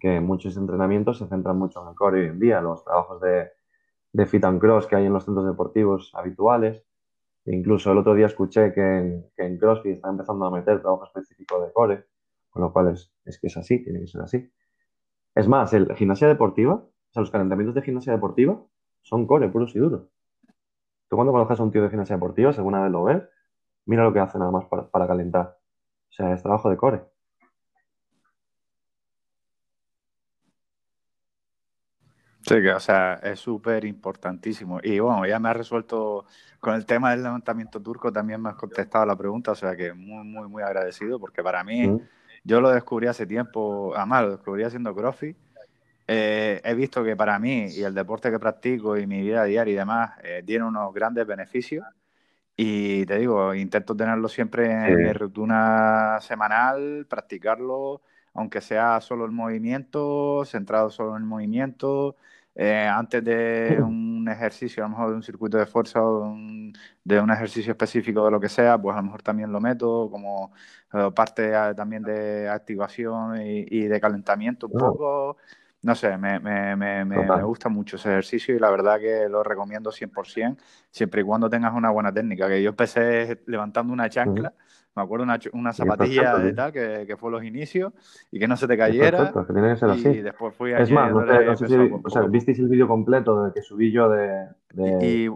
que 0.02 0.20
muchos 0.20 0.58
entrenamientos 0.58 1.20
se 1.20 1.28
centran 1.28 1.60
mucho 1.60 1.84
en 1.84 1.90
el 1.90 1.96
core 1.96 2.22
hoy 2.22 2.28
en 2.30 2.40
día, 2.40 2.60
los 2.60 2.84
trabajos 2.84 3.22
de, 3.22 4.26
fit 4.26 4.44
and 4.44 4.60
cross 4.60 4.88
que 4.88 4.96
hay 4.96 5.06
en 5.06 5.14
los 5.14 5.24
centros 5.24 5.46
deportivos 5.46 6.12
habituales. 6.16 6.84
incluso 7.46 7.92
el 7.92 8.00
otro 8.00 8.16
día 8.16 8.26
escuché 8.26 8.74
que 8.74 8.82
en, 8.82 9.30
que 9.38 9.46
en 9.46 9.60
CrossFit 9.60 9.94
está 9.94 10.10
empezando 10.10 10.46
a 10.46 10.52
meter 10.52 10.82
trabajo 10.82 11.06
específico 11.06 11.62
de 11.62 11.72
core, 11.72 12.06
con 12.50 12.64
lo 12.64 12.74
cual 12.74 12.90
es, 12.90 13.14
es, 13.26 13.40
que 13.40 13.48
es 13.48 13.58
así, 13.58 13.84
tiene 13.84 14.00
que 14.00 14.08
ser 14.08 14.22
así. 14.22 14.52
Es 15.36 15.48
más, 15.48 15.72
el 15.74 15.94
gimnasia 15.96 16.28
deportiva, 16.28 16.74
o 16.74 17.12
sea, 17.12 17.22
los 17.22 17.30
calentamientos 17.30 17.76
de 17.76 17.84
gimnasia 17.84 18.12
deportiva 18.12 18.60
son 19.04 19.28
core 19.28 19.50
puros 19.50 19.76
y 19.76 19.80
duros. 19.80 20.10
Tú 21.10 21.16
cuando 21.16 21.32
conozcas 21.32 21.60
a 21.60 21.64
un 21.64 21.72
tío 21.72 21.84
de 21.84 21.90
gimnasia 21.90 22.16
deportiva, 22.16 22.54
si 22.54 22.58
alguna 22.58 22.82
vez 22.82 22.92
lo 22.92 23.04
ves, 23.04 23.22
mira 23.86 24.04
lo 24.04 24.14
que 24.14 24.20
hace 24.20 24.40
nada 24.40 24.50
más 24.50 24.66
para, 24.66 24.90
para 24.90 25.06
calentar. 25.06 25.60
O 26.10 26.14
sea, 26.14 26.34
es 26.34 26.42
trabajo 26.42 26.72
de 26.72 26.78
core. 26.78 27.11
Sí, 32.52 32.62
que, 32.62 32.72
o 32.72 32.80
sea, 32.80 33.20
es 33.24 33.40
súper 33.40 33.86
importantísimo. 33.86 34.80
Y 34.84 35.00
bueno, 35.00 35.26
ya 35.26 35.40
me 35.40 35.50
has 35.50 35.58
resuelto 35.58 36.26
con 36.60 36.76
el 36.76 36.86
tema 36.86 37.12
del 37.12 37.24
levantamiento 37.24 37.82
turco, 37.82 38.12
también 38.12 38.42
me 38.42 38.50
has 38.50 38.56
contestado 38.56 39.06
la 39.06 39.16
pregunta, 39.16 39.52
o 39.52 39.56
sea 39.56 39.76
que 39.76 39.94
muy, 39.94 40.24
muy, 40.26 40.48
muy 40.48 40.62
agradecido, 40.62 41.20
porque 41.20 41.42
para 41.42 41.64
mí, 41.64 42.00
yo 42.44 42.62
lo 42.62 42.70
descubrí 42.72 43.08
hace 43.08 43.26
tiempo, 43.26 43.94
además 43.96 44.24
lo 44.24 44.32
descubrí 44.32 44.64
haciendo 44.64 44.94
crossfit. 44.94 45.38
Eh, 46.08 46.60
he 46.64 46.74
visto 46.76 47.04
que 47.04 47.16
para 47.16 47.40
mí 47.40 47.68
y 47.70 47.84
el 47.84 47.94
deporte 47.94 48.30
que 48.30 48.40
practico 48.40 48.98
y 48.98 49.08
mi 49.08 49.22
vida 49.22 49.46
diaria 49.46 49.72
y 49.72 49.76
demás 49.78 50.12
eh, 50.24 50.44
tiene 50.46 50.66
unos 50.66 50.94
grandes 50.94 51.26
beneficios. 51.26 51.86
Y 52.56 53.06
te 53.06 53.18
digo, 53.18 53.56
intento 53.56 53.96
tenerlo 53.96 54.28
siempre 54.28 54.72
en 54.72 54.98
mi 54.98 55.14
rutina 55.14 56.20
semanal, 56.22 57.08
practicarlo, 57.10 58.02
aunque 58.34 58.62
sea 58.62 59.00
solo 59.02 59.26
el 59.26 59.32
movimiento, 59.32 60.44
centrado 60.46 60.90
solo 60.90 61.12
en 61.16 61.24
el 61.24 61.28
movimiento, 61.28 62.18
eh, 62.56 62.88
antes 62.88 63.24
de 63.24 63.78
un 63.82 64.28
ejercicio, 64.30 64.84
a 64.84 64.88
lo 64.88 64.92
mejor 64.92 65.10
de 65.12 65.16
un 65.16 65.24
circuito 65.24 65.58
de 65.58 65.66
fuerza 65.66 66.04
o 66.04 66.36
de 67.04 67.20
un, 67.20 67.32
ejercicio 67.32 67.72
específico 67.72 68.26
de 68.26 68.32
lo 68.32 68.40
que 68.40 68.50
sea, 68.50 68.78
pues 68.78 68.94
a 68.94 68.98
lo 68.98 69.06
mejor 69.06 69.22
también 69.22 69.52
lo 69.52 69.62
meto 69.62 70.10
como 70.12 70.52
eh, 70.94 71.10
parte 71.16 71.52
también 71.76 72.04
de 72.04 72.50
activación 72.50 73.42
y, 73.42 73.88
de 73.88 74.02
calentamiento 74.02 74.68
un 74.68 74.74
poco. 74.74 75.38
No 75.84 75.96
sé, 75.96 76.16
me, 76.18 76.40
me, 76.40 76.76
me, 76.76 77.06
me, 77.06 77.44
gusta 77.44 77.68
mucho 77.68 77.96
ese 77.96 78.10
ejercicio 78.10 78.56
y 78.56 78.60
la 78.60 78.70
verdad 78.70 79.00
que 79.00 79.28
lo 79.28 79.44
recomiendo 79.44 79.92
100%, 79.92 80.58
siempre 80.92 81.22
y 81.22 81.24
cuando 81.24 81.50
tengas 81.50 81.74
una 81.74 81.90
buena 81.90 82.14
técnica. 82.14 82.48
Que 82.48 82.62
yo 82.62 82.70
empecé 82.70 83.42
levantando 83.48 83.92
una 83.92 84.10
chancla 84.10 84.54
me 84.96 85.04
acuerdo 85.04 85.24
una, 85.24 85.40
una 85.54 85.74
zapatilla 85.74 86.38
de 86.38 86.54
tal 86.54 86.72
que, 86.72 87.06
que, 87.08 87.16
fue 87.16 87.32
los 87.32 87.44
inicios 87.44 87.94
y 88.30 88.40
que 88.40 88.48
no 88.48 88.58
se 88.58 88.68
te 88.68 88.78
cayera. 88.78 89.32
que 89.32 89.54
tiene 89.54 89.70
que 89.70 89.76
ser 89.78 89.90
así. 89.90 90.08
Y 90.10 90.22
después 90.22 90.54
fui 90.54 90.74
Es 90.74 90.92
más, 90.92 91.12
no, 91.12 91.56
sé 91.56 91.68
si, 91.68 91.76
o 91.76 92.10
sea, 92.10 92.24
visteis 92.24 92.60
el 92.60 92.68
vídeo 92.68 92.88
completo 92.88 93.46
de 93.46 93.54
que 93.54 93.62
subí 93.62 93.92
yo 93.92 94.10
de. 94.10 94.48
de... 94.74 95.06
Y, 95.06 95.30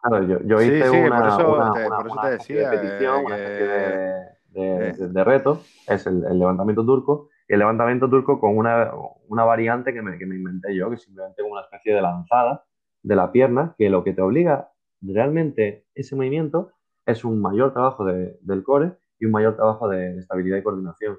Claro, 0.00 0.24
yo, 0.24 0.40
yo 0.44 0.62
hice 0.62 0.84
sí, 0.84 0.90
sí, 0.92 0.98
una, 0.98 1.18
por 1.18 1.26
eso 1.26 1.54
una, 1.56 1.72
te, 1.72 1.86
una, 1.86 1.96
por 1.96 2.06
eso 2.06 2.16
te 2.22 2.30
decía, 2.30 2.70
de 2.70 2.78
petición, 2.78 3.26
que... 3.26 3.34
de, 3.34 4.92
de, 4.92 5.08
de, 5.08 5.24
reto, 5.24 5.62
es 5.88 6.06
el, 6.06 6.24
el, 6.30 6.38
levantamiento 6.38 6.86
turco, 6.86 7.28
el 7.48 7.58
levantamiento 7.58 8.08
turco 8.08 8.40
con 8.40 8.56
una, 8.56 8.92
una 9.28 9.44
variante 9.44 9.92
que 9.92 10.02
me, 10.02 10.18
que 10.18 10.26
me 10.26 10.36
inventé 10.36 10.74
yo, 10.74 10.90
que 10.90 10.96
simplemente 10.96 11.42
como 11.42 11.54
una 11.54 11.62
especie 11.62 11.94
de 11.94 12.02
lanzada 12.02 12.64
de 13.02 13.14
la 13.14 13.30
pierna, 13.30 13.74
que 13.78 13.88
lo 13.88 14.02
que 14.02 14.12
te 14.12 14.22
obliga 14.22 14.70
realmente 15.00 15.86
ese 15.94 16.16
movimiento 16.16 16.72
es 17.04 17.24
un 17.24 17.40
mayor 17.40 17.72
trabajo 17.72 18.04
del 18.04 18.64
core 18.64 18.96
y 19.18 19.26
un 19.26 19.32
mayor 19.32 19.54
trabajo 19.54 19.88
de 19.88 20.18
estabilidad 20.18 20.58
y 20.58 20.62
coordinación. 20.62 21.18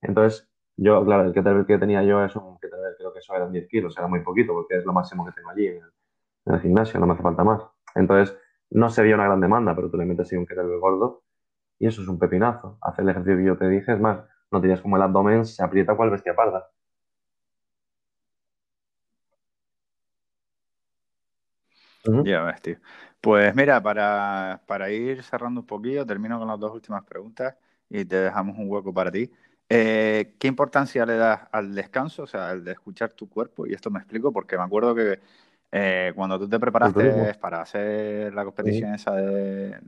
Entonces, 0.00 0.50
yo, 0.76 1.04
claro, 1.04 1.24
el 1.24 1.32
kettlebell 1.32 1.66
que 1.66 1.78
tenía 1.78 2.02
yo 2.02 2.24
es 2.24 2.34
un 2.34 2.58
kettlebell, 2.58 2.96
creo 2.98 3.12
que 3.12 3.20
eso 3.20 3.34
eran 3.34 3.52
10 3.52 3.68
kilos, 3.68 3.96
era 3.96 4.08
muy 4.08 4.20
poquito 4.20 4.52
porque 4.52 4.78
es 4.78 4.84
lo 4.84 4.92
máximo 4.92 5.24
que 5.24 5.32
tengo 5.32 5.50
allí 5.50 5.68
en 5.68 5.80
el, 6.46 6.60
gimnasio, 6.60 6.98
no 6.98 7.06
me 7.06 7.12
hace 7.12 7.22
falta 7.22 7.44
más. 7.44 7.62
Entonces, 7.94 8.36
no 8.70 8.90
sería 8.90 9.14
una 9.14 9.24
gran 9.24 9.40
demanda, 9.40 9.76
pero 9.76 9.90
tú 9.90 9.96
le 9.96 10.06
metes 10.06 10.32
ahí 10.32 10.38
un 10.38 10.46
kettlebell 10.46 10.80
gordo 10.80 11.22
y 11.78 11.86
eso 11.86 12.02
es 12.02 12.08
un 12.08 12.18
pepinazo. 12.18 12.78
Hacer 12.80 13.04
el 13.04 13.10
ejercicio 13.10 13.36
que 13.36 13.44
yo 13.44 13.58
te 13.58 13.68
dije, 13.68 13.92
es 13.92 14.00
más, 14.00 14.24
no 14.52 14.60
tienes 14.60 14.80
como 14.80 14.96
el 14.96 15.02
abdomen, 15.02 15.46
se 15.46 15.62
aprieta 15.62 15.96
cual 15.96 16.10
bestia 16.10 16.34
parda. 16.34 16.70
Ya 22.24 22.42
ves, 22.42 22.60
tío. 22.62 22.76
Pues 23.20 23.54
mira, 23.54 23.80
para, 23.82 24.62
para, 24.66 24.90
ir 24.90 25.22
cerrando 25.22 25.60
un 25.60 25.66
poquillo, 25.66 26.04
termino 26.04 26.38
con 26.38 26.48
las 26.48 26.58
dos 26.58 26.72
últimas 26.72 27.04
preguntas 27.04 27.54
y 27.88 28.04
te 28.04 28.16
dejamos 28.16 28.58
un 28.58 28.68
hueco 28.68 28.92
para 28.92 29.12
ti. 29.12 29.30
Eh, 29.68 30.34
¿Qué 30.38 30.48
importancia 30.48 31.06
le 31.06 31.16
das 31.16 31.40
al 31.52 31.74
descanso, 31.74 32.24
o 32.24 32.26
sea, 32.26 32.50
al 32.50 32.64
de 32.64 32.72
escuchar 32.72 33.12
tu 33.12 33.28
cuerpo? 33.28 33.66
Y 33.66 33.72
esto 33.74 33.90
me 33.90 34.00
explico 34.00 34.32
porque 34.32 34.56
me 34.56 34.64
acuerdo 34.64 34.94
que 34.94 35.20
eh, 35.74 36.12
cuando 36.14 36.38
tú 36.38 36.46
te 36.46 36.60
preparaste 36.60 37.32
para 37.40 37.62
hacer 37.62 38.34
la 38.34 38.44
competición 38.44 38.94
esa 38.94 39.12
de, 39.12 39.80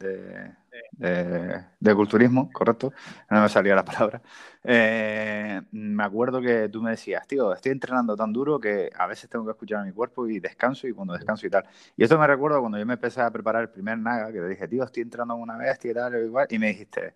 de, 1.78 1.95
culturismo, 1.95 2.51
correcto, 2.51 2.95
no 3.28 3.43
me 3.43 3.49
salía 3.51 3.74
la 3.74 3.85
palabra, 3.85 4.22
eh, 4.62 5.61
me 5.72 6.03
acuerdo 6.03 6.41
que 6.41 6.70
tú 6.70 6.80
me 6.80 6.93
decías, 6.93 7.26
tío, 7.26 7.53
estoy 7.53 7.72
entrenando 7.72 8.16
tan 8.16 8.32
duro 8.32 8.59
que 8.59 8.91
a 8.97 9.07
veces 9.07 9.28
tengo 9.28 9.45
que 9.45 9.51
escuchar 9.51 9.80
a 9.80 9.85
mi 9.85 9.93
cuerpo 9.93 10.26
y 10.26 10.41
descanso 10.41 10.89
y 10.89 10.95
cuando 10.95 11.12
descanso 11.12 11.47
y 11.47 11.51
tal. 11.51 11.64
Y 11.99 12.03
esto 12.03 12.18
me 12.18 12.26
recuerdo 12.26 12.61
cuando 12.61 12.78
yo 12.78 12.87
me 12.87 12.95
empecé 12.95 13.20
a 13.20 13.30
preparar 13.30 13.61
el 13.61 13.68
primer 13.68 13.99
Naga, 13.99 14.32
que 14.32 14.41
te 14.41 14.49
dije, 14.49 14.66
tío, 14.66 14.85
estoy 14.85 15.03
entrenando 15.03 15.35
una 15.35 15.59
bestia 15.59 15.91
y 15.91 15.95
tal, 15.95 16.24
igual, 16.24 16.47
y 16.49 16.59
me 16.59 16.68
dijiste, 16.68 17.12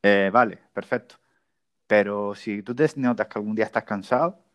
eh, 0.00 0.30
vale, 0.32 0.60
perfecto, 0.72 1.16
pero 1.88 2.36
si 2.36 2.62
tú 2.62 2.72
te 2.72 2.86
notas 2.96 3.26
que 3.26 3.38
algún 3.40 3.56
día 3.56 3.64
estás 3.64 3.84
cansado 3.84 4.46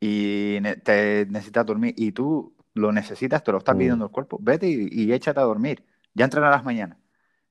y 0.00 0.60
te 0.82 1.26
necesitas 1.30 1.64
dormir 1.64 1.94
y 1.96 2.12
tú 2.12 2.51
lo 2.74 2.92
necesitas, 2.92 3.42
te 3.42 3.52
lo 3.52 3.58
está 3.58 3.74
mm. 3.74 3.78
pidiendo 3.78 4.04
el 4.06 4.10
cuerpo, 4.10 4.38
vete 4.40 4.66
y, 4.68 5.12
échate 5.12 5.40
a 5.40 5.44
dormir, 5.44 5.84
ya 6.14 6.24
entrenarás 6.24 6.64
mañana. 6.64 6.98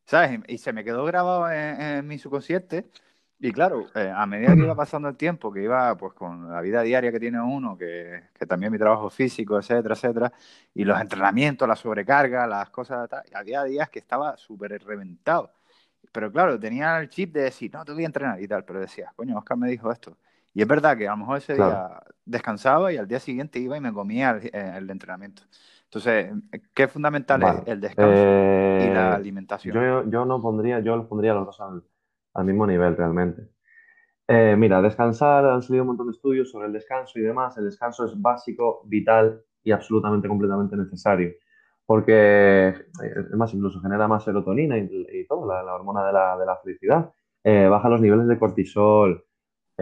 ¿Sabes? 0.06 0.40
Y 0.48 0.58
se 0.58 0.74
me 0.74 0.84
quedó 0.84 1.06
grabado 1.06 1.50
en, 1.52 2.06
mi 2.08 2.18
subconsciente. 2.18 2.90
Y 3.40 3.52
claro, 3.54 3.88
eh, 3.96 4.12
a 4.16 4.26
medida 4.26 4.54
que 4.56 4.62
iba 4.62 4.76
pasando 4.76 5.08
el 5.10 5.18
tiempo, 5.18 5.52
que 5.54 5.64
iba 5.64 5.96
pues 5.98 6.14
con 6.14 6.52
la 6.52 6.62
vida 6.62 6.82
diaria 6.82 7.12
que 7.12 7.20
tiene 7.20 7.42
uno, 7.42 7.78
que, 7.78 8.30
que 8.38 8.46
también 8.46 8.72
mi 8.72 8.78
trabajo 8.78 9.10
físico, 9.10 9.58
etcétera, 9.58 9.96
etcétera, 9.96 10.34
y 10.74 10.84
los 10.84 11.00
entrenamientos, 11.00 11.68
la 11.68 11.76
sobrecarga, 11.76 12.46
las 12.48 12.70
cosas, 12.70 13.10
tal, 13.10 13.24
había 13.34 13.64
días 13.64 13.90
que 13.90 14.00
estaba 14.00 14.38
súper 14.38 14.84
reventado. 14.84 15.54
Pero 16.12 16.32
claro, 16.32 16.60
tenía 16.60 17.00
el 17.00 17.10
chip 17.10 17.34
de 17.34 17.44
decir, 17.44 17.72
no, 17.74 17.86
te 17.86 17.94
voy 17.94 18.04
a 18.04 18.08
entrenar 18.08 18.42
y 18.42 18.48
tal, 18.48 18.66
pero 18.66 18.80
decía, 18.80 19.14
coño, 19.16 19.38
Oscar 19.38 19.58
me 19.58 19.70
dijo 19.70 19.92
esto. 19.92 20.18
Y 20.54 20.62
es 20.62 20.68
verdad 20.68 20.98
que 20.98 21.08
a 21.08 21.12
lo 21.12 21.18
mejor 21.18 21.38
ese 21.38 21.56
día 21.56 22.02
descansaba 22.26 22.92
y 22.92 22.98
al 22.98 23.08
día 23.08 23.20
siguiente 23.20 23.60
iba 23.60 23.78
y 23.78 23.82
me 23.82 23.94
comía 23.94 24.32
el, 24.32 24.50
eh, 24.52 24.92
entrenamiento. 24.92 25.44
Entonces, 25.86 26.32
¿qué 26.74 26.88
fundamental 26.88 27.44
es 27.44 27.68
el 27.68 27.82
descanso 27.82 28.14
y 28.14 28.94
la 28.94 29.12
eh, 29.12 29.16
alimentación? 29.16 29.76
Yo, 29.76 30.10
yo, 30.10 30.26
no 30.26 30.42
pondría, 30.42 30.80
yo 30.80 30.96
los 30.96 31.08
pondría 31.08 31.34
los 31.34 31.46
dos 31.46 31.62
al, 32.34 32.46
mismo 32.46 32.66
nivel 32.66 32.96
realmente. 32.96 33.50
Eh, 34.28 34.56
mira, 34.58 34.82
descansar, 34.82 35.46
han 35.46 35.62
salido 35.62 35.84
un 35.84 35.90
montón 35.90 36.08
de 36.08 36.14
estudios 36.14 36.50
sobre 36.50 36.68
el 36.68 36.74
descanso 36.74 37.20
y 37.20 37.22
demás. 37.22 37.58
El 37.58 37.66
descanso 37.66 38.06
es 38.06 38.20
básico, 38.22 38.84
vital 38.86 39.42
y 39.64 39.72
absolutamente, 39.72 40.30
completamente 40.30 40.78
necesario. 40.78 41.32
Porque, 41.86 42.70
es 42.70 43.36
más, 43.36 43.54
incluso 43.54 43.82
genera 43.82 44.08
más 44.08 44.24
serotonina 44.24 44.78
y, 44.78 45.26
todo, 45.28 45.46
la, 45.46 45.74
hormona 45.74 46.06
de 46.08 46.14
la, 46.14 46.38
de 46.38 46.46
la 46.46 46.58
felicidad. 46.58 47.12
baja 47.44 47.90
los 47.90 48.00
niveles 48.00 48.28
de 48.28 48.40
cortisol, 48.40 49.26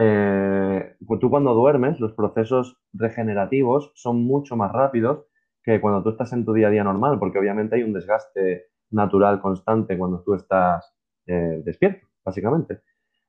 eh, 0.02 0.96
pues 1.06 1.20
tú 1.20 1.28
cuando 1.28 1.52
duermes, 1.52 2.00
los 2.00 2.14
procesos 2.14 2.80
regenerativos 2.94 3.92
son 3.94 4.24
mucho 4.24 4.56
más 4.56 4.72
rápidos 4.72 5.26
que 5.62 5.78
cuando 5.78 6.02
tú 6.02 6.08
estás 6.08 6.32
en 6.32 6.46
tu 6.46 6.54
día 6.54 6.68
a 6.68 6.70
día 6.70 6.82
normal, 6.82 7.18
porque 7.18 7.38
obviamente 7.38 7.76
hay 7.76 7.82
un 7.82 7.92
desgaste 7.92 8.68
natural 8.90 9.42
constante 9.42 9.98
cuando 9.98 10.22
tú 10.22 10.32
estás 10.32 10.94
eh, 11.26 11.60
despierto, 11.66 12.06
básicamente. 12.24 12.80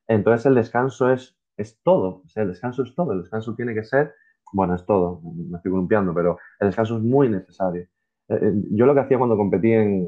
Entonces 0.08 0.46
el 0.46 0.56
descanso 0.56 1.12
es, 1.12 1.38
es 1.58 1.82
todo, 1.84 2.24
el 2.36 2.48
descanso 2.48 2.84
es 2.84 2.96
todo, 2.96 3.12
el 3.12 3.24
descanso 3.24 3.54
tiene 3.54 3.74
que 3.74 3.84
ser, 3.84 4.14
bueno, 4.54 4.74
es 4.76 4.86
todo, 4.86 5.22
me 5.24 5.58
estoy 5.58 5.72
columpiando, 5.72 6.14
pero 6.14 6.38
el 6.62 6.70
descanso 6.70 6.96
es 6.96 7.04
muy 7.04 7.28
necesario. 7.28 7.86
Eh, 8.30 8.54
yo 8.72 8.86
lo 8.86 8.94
que 8.94 9.02
hacía 9.02 9.18
cuando 9.18 9.36
competí 9.36 9.74
en, 9.74 10.08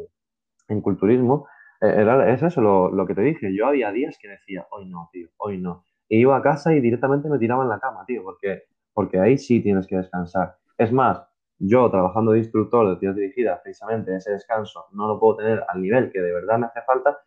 en 0.70 0.80
culturismo, 0.80 1.45
era, 1.82 2.32
es 2.34 2.41
eso 2.41 2.61
lo, 2.61 2.89
lo, 2.89 3.05
que 3.05 3.16
te 3.16 3.22
dije, 3.22 3.53
yo 3.53 3.68
había 3.68 3.91
días 3.91 4.18
que 4.18 4.30
decía, 4.30 4.66
hoy 4.72 4.86
no, 4.88 5.09
tío, 5.11 5.28
hoy 5.36 5.57
no 5.59 5.84
e 6.10 6.18
iba 6.18 6.38
a 6.38 6.41
casa 6.41 6.74
y 6.74 6.82
directamente 6.82 7.30
me 7.30 7.39
tiraba 7.39 7.64
en 7.64 7.70
la 7.70 7.80
cama, 7.80 8.06
tío, 8.06 8.24
porque, 8.24 8.64
porque 8.93 9.20
ahí 9.20 9.38
sí 9.38 9.62
tienes 9.62 9.88
que 9.88 9.97
descansar. 9.97 10.58
Es 10.78 10.91
más, 10.91 11.24
yo 11.60 11.89
trabajando 11.89 12.32
de 12.32 12.39
instructor 12.39 12.89
de 12.89 12.95
tiras 12.97 13.16
dirigidas, 13.16 13.60
precisamente 13.64 14.16
ese 14.16 14.32
descanso 14.32 14.86
no 14.91 15.08
lo 15.08 15.20
puedo 15.20 15.38
tener 15.38 15.64
al 15.68 15.82
nivel 15.82 16.12
que 16.12 16.22
de 16.22 16.34
verdad 16.34 16.60
me 16.60 16.66
hace 16.68 16.82
falta 16.82 17.18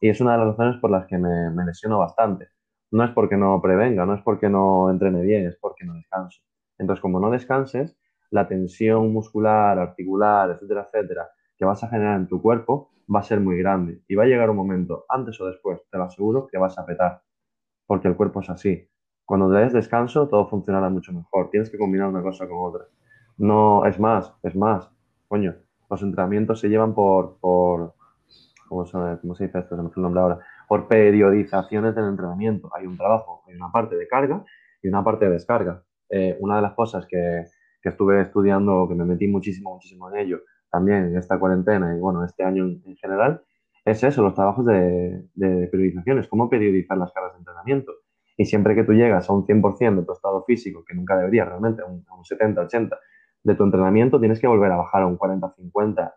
y 0.00 0.08
es 0.08 0.20
una 0.20 0.32
de 0.32 0.38
las 0.38 0.48
razones 0.48 0.80
por 0.80 0.90
las 0.90 1.06
que 1.06 1.18
me, 1.18 1.50
me 1.50 1.64
lesiono 1.64 1.98
bastante. 1.98 2.48
No 2.90 3.04
es 3.04 3.10
porque 3.12 3.36
no 3.36 3.60
prevenga, 3.62 4.04
no 4.04 4.14
es 4.14 4.22
porque 4.22 4.48
no 4.48 4.90
entrene 4.90 5.22
bien, 5.22 5.46
es 5.46 5.56
porque 5.56 5.84
no 5.84 5.94
descanso. 5.94 6.40
Entonces, 6.78 7.00
como 7.00 7.20
no 7.20 7.30
descanses, 7.30 7.96
la 8.30 8.48
tensión 8.48 9.12
muscular, 9.12 9.78
articular, 9.78 10.50
etcétera, 10.50 10.88
etcétera, 10.92 11.28
que 11.56 11.64
vas 11.64 11.84
a 11.84 11.88
generar 11.88 12.16
en 12.18 12.26
tu 12.26 12.42
cuerpo 12.42 12.90
va 13.14 13.20
a 13.20 13.22
ser 13.22 13.40
muy 13.40 13.58
grande. 13.58 14.02
Y 14.08 14.14
va 14.14 14.24
a 14.24 14.26
llegar 14.26 14.50
un 14.50 14.56
momento, 14.56 15.04
antes 15.08 15.40
o 15.40 15.46
después, 15.46 15.80
te 15.90 15.98
lo 15.98 16.04
aseguro, 16.04 16.46
que 16.46 16.58
vas 16.58 16.78
a 16.78 16.86
petar 16.86 17.22
porque 17.86 18.08
el 18.08 18.16
cuerpo 18.16 18.40
es 18.40 18.50
así. 18.50 18.88
Cuando 19.24 19.50
le 19.50 19.60
des 19.60 19.72
descanso, 19.72 20.28
todo 20.28 20.48
funcionará 20.48 20.88
mucho 20.90 21.12
mejor. 21.12 21.50
Tienes 21.50 21.70
que 21.70 21.78
combinar 21.78 22.08
una 22.08 22.22
cosa 22.22 22.48
con 22.48 22.58
otra. 22.60 22.86
No, 23.38 23.86
es 23.86 23.98
más, 23.98 24.34
es 24.42 24.54
más. 24.54 24.90
Coño, 25.28 25.54
los 25.88 26.02
entrenamientos 26.02 26.60
se 26.60 26.68
llevan 26.68 26.94
por, 26.94 27.38
por 27.38 27.94
¿cómo, 28.68 28.84
se, 28.86 28.98
dice 29.44 29.58
esto? 29.58 29.76
No 29.76 29.84
me 29.84 29.90
el 29.94 30.02
nombre 30.02 30.20
ahora. 30.20 30.38
Por 30.68 30.88
periodizaciones 30.88 31.94
del 31.94 32.06
entrenamiento. 32.06 32.70
Hay 32.74 32.86
un 32.86 32.96
trabajo, 32.96 33.42
hay 33.46 33.54
una 33.54 33.70
parte 33.70 33.96
de 33.96 34.06
carga 34.08 34.44
y 34.82 34.88
una 34.88 35.04
parte 35.04 35.26
de 35.26 35.32
descarga. 35.32 35.82
Eh, 36.08 36.36
una 36.40 36.56
de 36.56 36.62
las 36.62 36.74
cosas 36.74 37.06
que, 37.06 37.44
que, 37.80 37.88
estuve 37.88 38.20
estudiando, 38.20 38.86
que 38.88 38.94
me 38.94 39.04
metí 39.04 39.26
muchísimo, 39.28 39.74
muchísimo 39.74 40.10
en 40.10 40.18
ello, 40.18 40.40
también 40.70 41.06
en 41.06 41.16
esta 41.16 41.38
cuarentena 41.38 41.96
y 41.96 42.00
bueno, 42.00 42.22
este 42.24 42.44
año 42.44 42.64
en 42.64 42.96
general, 42.96 43.42
es 43.84 44.02
eso, 44.04 44.22
los 44.22 44.34
trabajos 44.34 44.64
de, 44.66 45.26
de 45.34 45.66
periodización, 45.68 46.24
cómo 46.30 46.48
periodizar 46.48 46.96
las 46.96 47.12
cargas 47.12 47.32
de 47.32 47.38
entrenamiento. 47.38 47.92
Y 48.36 48.46
siempre 48.46 48.74
que 48.74 48.84
tú 48.84 48.92
llegas 48.92 49.28
a 49.28 49.32
un 49.32 49.46
100% 49.46 49.96
de 49.96 50.06
tu 50.06 50.12
estado 50.12 50.44
físico, 50.44 50.84
que 50.86 50.94
nunca 50.94 51.16
debería 51.16 51.44
realmente, 51.44 51.82
a 51.82 51.86
un, 51.86 52.24
70, 52.24 52.62
80 52.62 52.98
de 53.44 53.54
tu 53.54 53.64
entrenamiento, 53.64 54.20
tienes 54.20 54.40
que 54.40 54.46
volver 54.46 54.70
a 54.72 54.76
bajar 54.76 55.02
a 55.02 55.06
un 55.06 55.16
40, 55.16 55.54
50, 55.56 56.14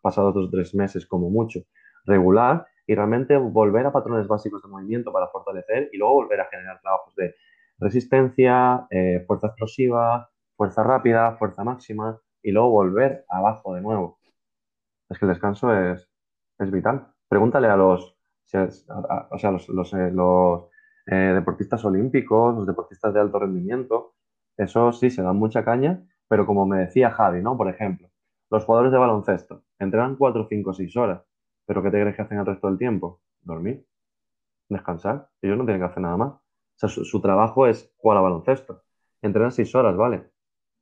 pasados 0.00 0.34
dos 0.34 0.46
o 0.46 0.50
tres 0.50 0.74
meses 0.74 1.06
como 1.06 1.28
mucho, 1.28 1.60
regular, 2.06 2.66
y 2.86 2.94
realmente 2.94 3.36
volver 3.36 3.84
a 3.84 3.92
patrones 3.92 4.26
básicos 4.26 4.62
de 4.62 4.68
movimiento 4.68 5.12
para 5.12 5.28
fortalecer 5.28 5.90
y 5.92 5.98
luego 5.98 6.14
volver 6.14 6.40
a 6.40 6.46
generar 6.46 6.80
trabajos 6.80 7.14
de 7.16 7.34
resistencia, 7.78 8.86
eh, 8.90 9.24
fuerza 9.26 9.48
explosiva, 9.48 10.30
fuerza 10.56 10.82
rápida, 10.82 11.36
fuerza 11.36 11.64
máxima, 11.64 12.18
y 12.42 12.52
luego 12.52 12.70
volver 12.70 13.24
abajo 13.28 13.74
de 13.74 13.82
nuevo. 13.82 14.18
Es 15.10 15.18
que 15.18 15.26
el 15.26 15.30
descanso 15.30 15.74
es, 15.74 16.08
es 16.58 16.70
vital. 16.70 17.08
Pregúntale 17.28 17.68
a 17.68 17.76
los, 17.76 18.16
o 18.54 19.38
sea, 19.38 19.50
los, 19.50 19.68
los, 19.68 19.94
eh, 19.94 20.12
eh, 21.06 21.32
deportistas 21.34 21.84
olímpicos, 21.84 22.54
los 22.54 22.66
deportistas 22.66 23.14
de 23.14 23.20
alto 23.20 23.38
rendimiento, 23.38 24.14
eso 24.56 24.92
sí, 24.92 25.10
se 25.10 25.22
dan 25.22 25.36
mucha 25.36 25.64
caña, 25.64 26.04
pero 26.28 26.46
como 26.46 26.66
me 26.66 26.78
decía 26.78 27.10
Javi, 27.10 27.42
¿no? 27.42 27.56
Por 27.56 27.68
ejemplo, 27.68 28.10
los 28.50 28.64
jugadores 28.64 28.92
de 28.92 28.98
baloncesto 28.98 29.64
entrenan 29.78 30.16
4, 30.16 30.46
5, 30.48 30.74
6 30.74 30.96
horas, 30.96 31.22
pero 31.66 31.82
¿qué 31.82 31.90
te 31.90 32.00
crees 32.00 32.16
que 32.16 32.22
hacen 32.22 32.38
el 32.38 32.46
resto 32.46 32.66
del 32.68 32.78
tiempo? 32.78 33.20
Dormir, 33.42 33.86
descansar. 34.68 35.30
Ellos 35.42 35.58
no 35.58 35.64
tienen 35.64 35.80
que 35.82 35.86
hacer 35.86 36.02
nada 36.02 36.16
más. 36.16 36.32
O 36.34 36.40
sea, 36.76 36.88
su, 36.88 37.20
trabajo 37.20 37.66
es 37.66 37.92
jugar 37.98 38.18
a 38.18 38.20
baloncesto. 38.22 38.82
Entrenan 39.22 39.52
6 39.52 39.74
horas, 39.74 39.96
¿vale? 39.96 40.30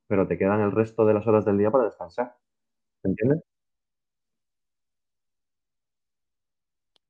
Pero 0.07 0.27
te 0.27 0.37
quedan 0.37 0.61
el 0.61 0.71
resto 0.71 1.05
de 1.05 1.13
las 1.13 1.27
horas 1.27 1.45
del 1.45 1.57
día 1.57 1.71
para 1.71 1.85
descansar. 1.85 2.37
¿Entiendes? 3.03 3.43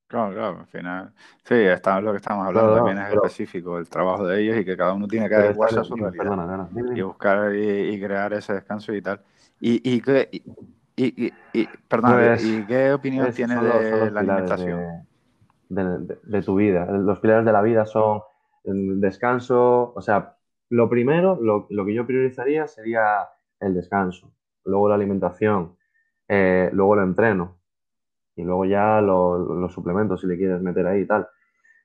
Claro, 0.07 0.33
claro, 0.33 0.59
al 0.59 0.67
final. 0.67 1.11
Sí, 1.43 1.55
está 1.55 1.99
lo 1.99 2.11
que 2.11 2.17
estamos 2.17 2.47
hablando 2.47 2.75
también 2.75 2.97
es 2.99 3.13
específico, 3.13 3.77
el 3.77 3.89
trabajo 3.89 4.25
de 4.25 4.41
ellos 4.41 4.57
y 4.57 4.63
que 4.63 4.77
cada 4.77 4.93
uno 4.93 5.05
tiene 5.05 5.27
que 5.27 5.35
adecuarse 5.35 5.81
a 5.81 5.83
su 5.83 5.95
realidad 5.97 6.69
y 6.95 7.01
buscar 7.01 7.53
y, 7.53 7.99
crear 7.99 8.33
ese 8.33 8.53
descanso 8.53 8.93
y 8.93 9.01
tal. 9.01 9.19
¿Y, 9.59 9.95
y, 9.95 9.99
qué, 9.99 10.29
y, 10.95 11.33
y, 11.53 11.67
perdón, 11.89 12.13
pues, 12.13 12.45
¿y 12.45 12.65
qué 12.65 12.93
opinión 12.93 13.33
tienes 13.33 13.61
de 13.61 14.11
la 14.11 14.19
alimentación? 14.21 15.07
De, 15.67 16.41
tu 16.41 16.55
vida. 16.55 16.85
Los 16.85 17.19
pilares 17.19 17.45
de 17.45 17.51
la 17.51 17.61
vida 17.61 17.85
son 17.85 18.21
el 18.63 19.01
descanso, 19.01 19.93
o 19.93 20.01
sea, 20.01 20.37
lo 20.69 20.89
primero, 20.89 21.37
lo, 21.41 21.67
lo 21.69 21.85
que 21.85 21.93
yo 21.93 22.07
priorizaría 22.07 22.67
sería 22.67 23.27
el 23.59 23.73
descanso, 23.73 24.31
luego 24.63 24.87
la 24.87 24.95
alimentación, 24.95 25.75
eh, 26.29 26.69
luego 26.71 26.95
el 26.95 27.03
entreno 27.03 27.56
y 28.37 28.43
luego 28.43 28.65
ya 28.65 29.01
los 29.01 29.73
suplementos 29.73 30.21
si 30.21 30.27
le 30.27 30.37
quieres 30.37 30.61
meter 30.61 30.87
ahí 30.87 31.01
y 31.01 31.07
tal. 31.07 31.27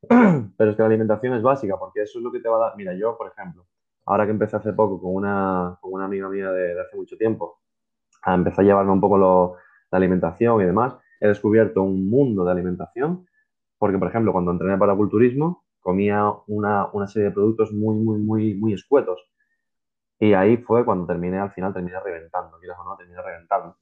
Pero 0.57 0.70
es 0.70 0.76
que 0.76 0.82
la 0.82 0.86
alimentación 0.86 1.34
es 1.34 1.42
básica 1.42 1.76
porque 1.78 2.03
eso 2.03 2.18
es 2.18 2.24
lo 2.24 2.30
que 2.30 2.40
te 2.40 2.48
va 2.48 2.57
a 2.57 2.61
dar. 2.61 2.76
Mira, 2.76 2.94
yo, 2.94 3.16
por 3.16 3.28
ejemplo, 3.28 3.66
ahora 4.05 4.26
que 4.26 4.32
empecé 4.32 4.57
hace 4.57 4.72
poco 4.72 5.00
con 5.00 5.14
una, 5.14 5.78
con 5.80 5.92
una 5.94 6.05
amiga 6.05 6.28
mía 6.28 6.50
de, 6.50 6.80
hace 6.80 6.96
mucho 6.96 7.16
tiempo, 7.16 7.61
a 8.22 8.34
empezar 8.34 8.64
a 8.64 8.68
llevarme 8.68 8.92
un 8.92 9.00
poco 9.00 9.18
lo, 9.18 9.57
la 9.90 9.98
alimentación 9.98 10.61
y 10.61 10.64
demás, 10.64 10.96
he 11.20 11.28
descubierto 11.28 11.82
un 11.82 12.09
mundo 12.11 12.44
de 12.44 12.53
alimentación 12.53 13.26
porque, 13.78 13.98
por 13.98 14.09
ejemplo, 14.09 14.32
cuando 14.32 14.53
entrené 14.53 14.78
para 14.78 14.94
culturismo, 14.94 15.64
comía 15.80 16.30
una, 16.46 16.86
una 16.92 17.09
serie 17.09 17.30
de 17.30 17.34
productos 17.34 17.72
muy, 17.72 17.96
muy, 17.96 18.18
muy, 18.20 18.55
muy 18.55 18.74
escuetos. 18.74 19.28
Y 20.20 20.34
ahí 20.34 20.57
fue 20.59 20.84
cuando 20.84 21.05
terminé, 21.05 21.40
al 21.40 21.50
final 21.50 21.72
terminé 21.72 21.98
reventando, 21.98 22.59
quieras 22.61 22.78
o 22.78 22.84
no, 22.84 22.96
terminé 22.96 23.20
reventando. 23.20 23.76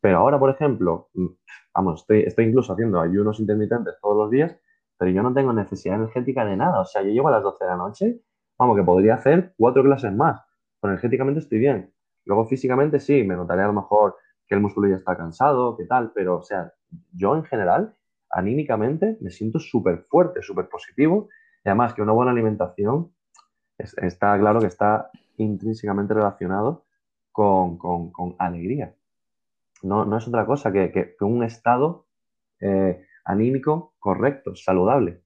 Pero 0.00 0.18
ahora, 0.18 0.38
por 0.38 0.50
ejemplo, 0.50 1.08
mm, 1.14 1.26
vamos, 1.74 2.00
estoy, 2.00 2.22
estoy 2.22 2.46
incluso 2.46 2.72
haciendo 2.72 3.00
ayunos 3.00 3.40
intermitentes 3.40 3.94
todos 4.00 4.16
los 4.16 4.30
días, 4.30 4.56
pero 4.96 5.10
yo 5.10 5.22
no 5.22 5.32
tengo 5.32 5.52
necesidad 5.52 5.96
energética 5.96 6.44
de 6.44 6.56
nada. 6.56 6.80
O 6.80 6.84
sea, 6.84 7.02
yo 7.02 7.08
llego 7.10 7.28
a 7.28 7.32
las 7.32 7.42
12 7.42 7.64
de 7.64 7.70
la 7.70 7.76
noche, 7.76 8.20
vamos, 8.58 8.76
que 8.76 8.82
podría 8.82 9.14
hacer 9.14 9.54
cuatro 9.56 9.82
clases 9.82 10.12
más. 10.12 10.40
Pero 10.80 10.92
energéticamente 10.92 11.40
estoy 11.40 11.58
bien. 11.58 11.92
Luego 12.24 12.46
físicamente 12.46 13.00
sí, 13.00 13.22
me 13.24 13.36
notaré 13.36 13.62
a 13.62 13.68
lo 13.68 13.72
mejor 13.72 14.16
que 14.46 14.54
el 14.54 14.60
músculo 14.60 14.88
ya 14.88 14.96
está 14.96 15.16
cansado, 15.16 15.76
que 15.76 15.84
tal, 15.84 16.12
pero 16.14 16.38
o 16.38 16.42
sea, 16.42 16.72
yo 17.12 17.36
en 17.36 17.44
general 17.44 17.94
anímicamente 18.30 19.18
me 19.20 19.30
siento 19.30 19.58
súper 19.58 20.04
fuerte, 20.08 20.42
súper 20.42 20.68
positivo. 20.68 21.28
Y 21.64 21.68
además 21.68 21.94
que 21.94 22.02
una 22.02 22.12
buena 22.12 22.32
alimentación 22.32 23.12
está 23.78 24.38
claro 24.38 24.60
que 24.60 24.66
está 24.66 25.10
intrínsecamente 25.36 26.14
relacionado 26.14 26.84
con, 27.32 27.78
alegría. 28.38 28.94
No, 29.82 30.16
es 30.16 30.26
otra 30.28 30.46
cosa 30.46 30.72
que, 30.72 31.16
un 31.20 31.42
estado 31.44 32.06
eh, 32.60 33.04
anímico 33.24 33.94
correcto, 33.98 34.54
saludable. 34.56 35.22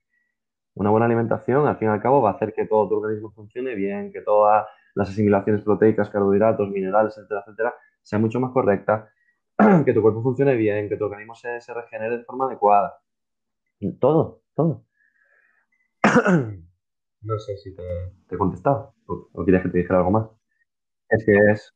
Una 0.75 0.91
buena 0.91 1.07
alimentación, 1.07 1.67
al 1.67 1.77
fin 1.77 1.89
y 1.89 1.91
al 1.91 2.03
cabo, 2.03 2.23
va 2.23 2.31
a 2.31 2.33
hacer 2.35 2.53
que 2.53 2.67
todo 2.67 2.89
tu 2.89 2.97
organismo 2.97 3.31
funcione 3.33 3.75
bien, 3.75 4.13
que 4.13 4.23
todas 4.23 4.67
las 4.95 5.11
asimilaciones 5.11 5.63
proteicas, 5.63 6.11
carbohidratos, 6.11 6.69
minerales, 6.69 7.17
etcétera, 7.17 7.41
etcétera, 7.47 7.75
sea 8.03 8.19
mucho 8.19 8.41
más 8.41 8.53
correcta, 8.53 9.11
que 9.85 9.93
tu 9.93 10.03
cuerpo 10.03 10.23
funcione 10.23 10.55
bien, 10.57 10.89
que 10.89 10.97
tu 10.97 11.05
organismo 11.05 11.35
se, 11.35 11.61
se 11.61 11.75
regenere 11.75 12.19
de 12.19 12.25
forma 12.25 12.47
adecuada. 12.47 12.99
Todo, 14.01 14.43
todo. 14.55 14.85
No 17.23 17.39
sé 17.39 17.57
si 17.57 17.75
te, 17.75 17.83
he 18.31 18.37
contestado 18.37 18.95
o, 19.07 19.29
o 19.33 19.45
quieres 19.45 19.63
que 19.63 19.69
te 19.69 19.79
dijera 19.79 19.99
algo 19.99 20.11
más. 20.11 20.29
Es 21.09 21.25
que 21.25 21.33
es... 21.53 21.73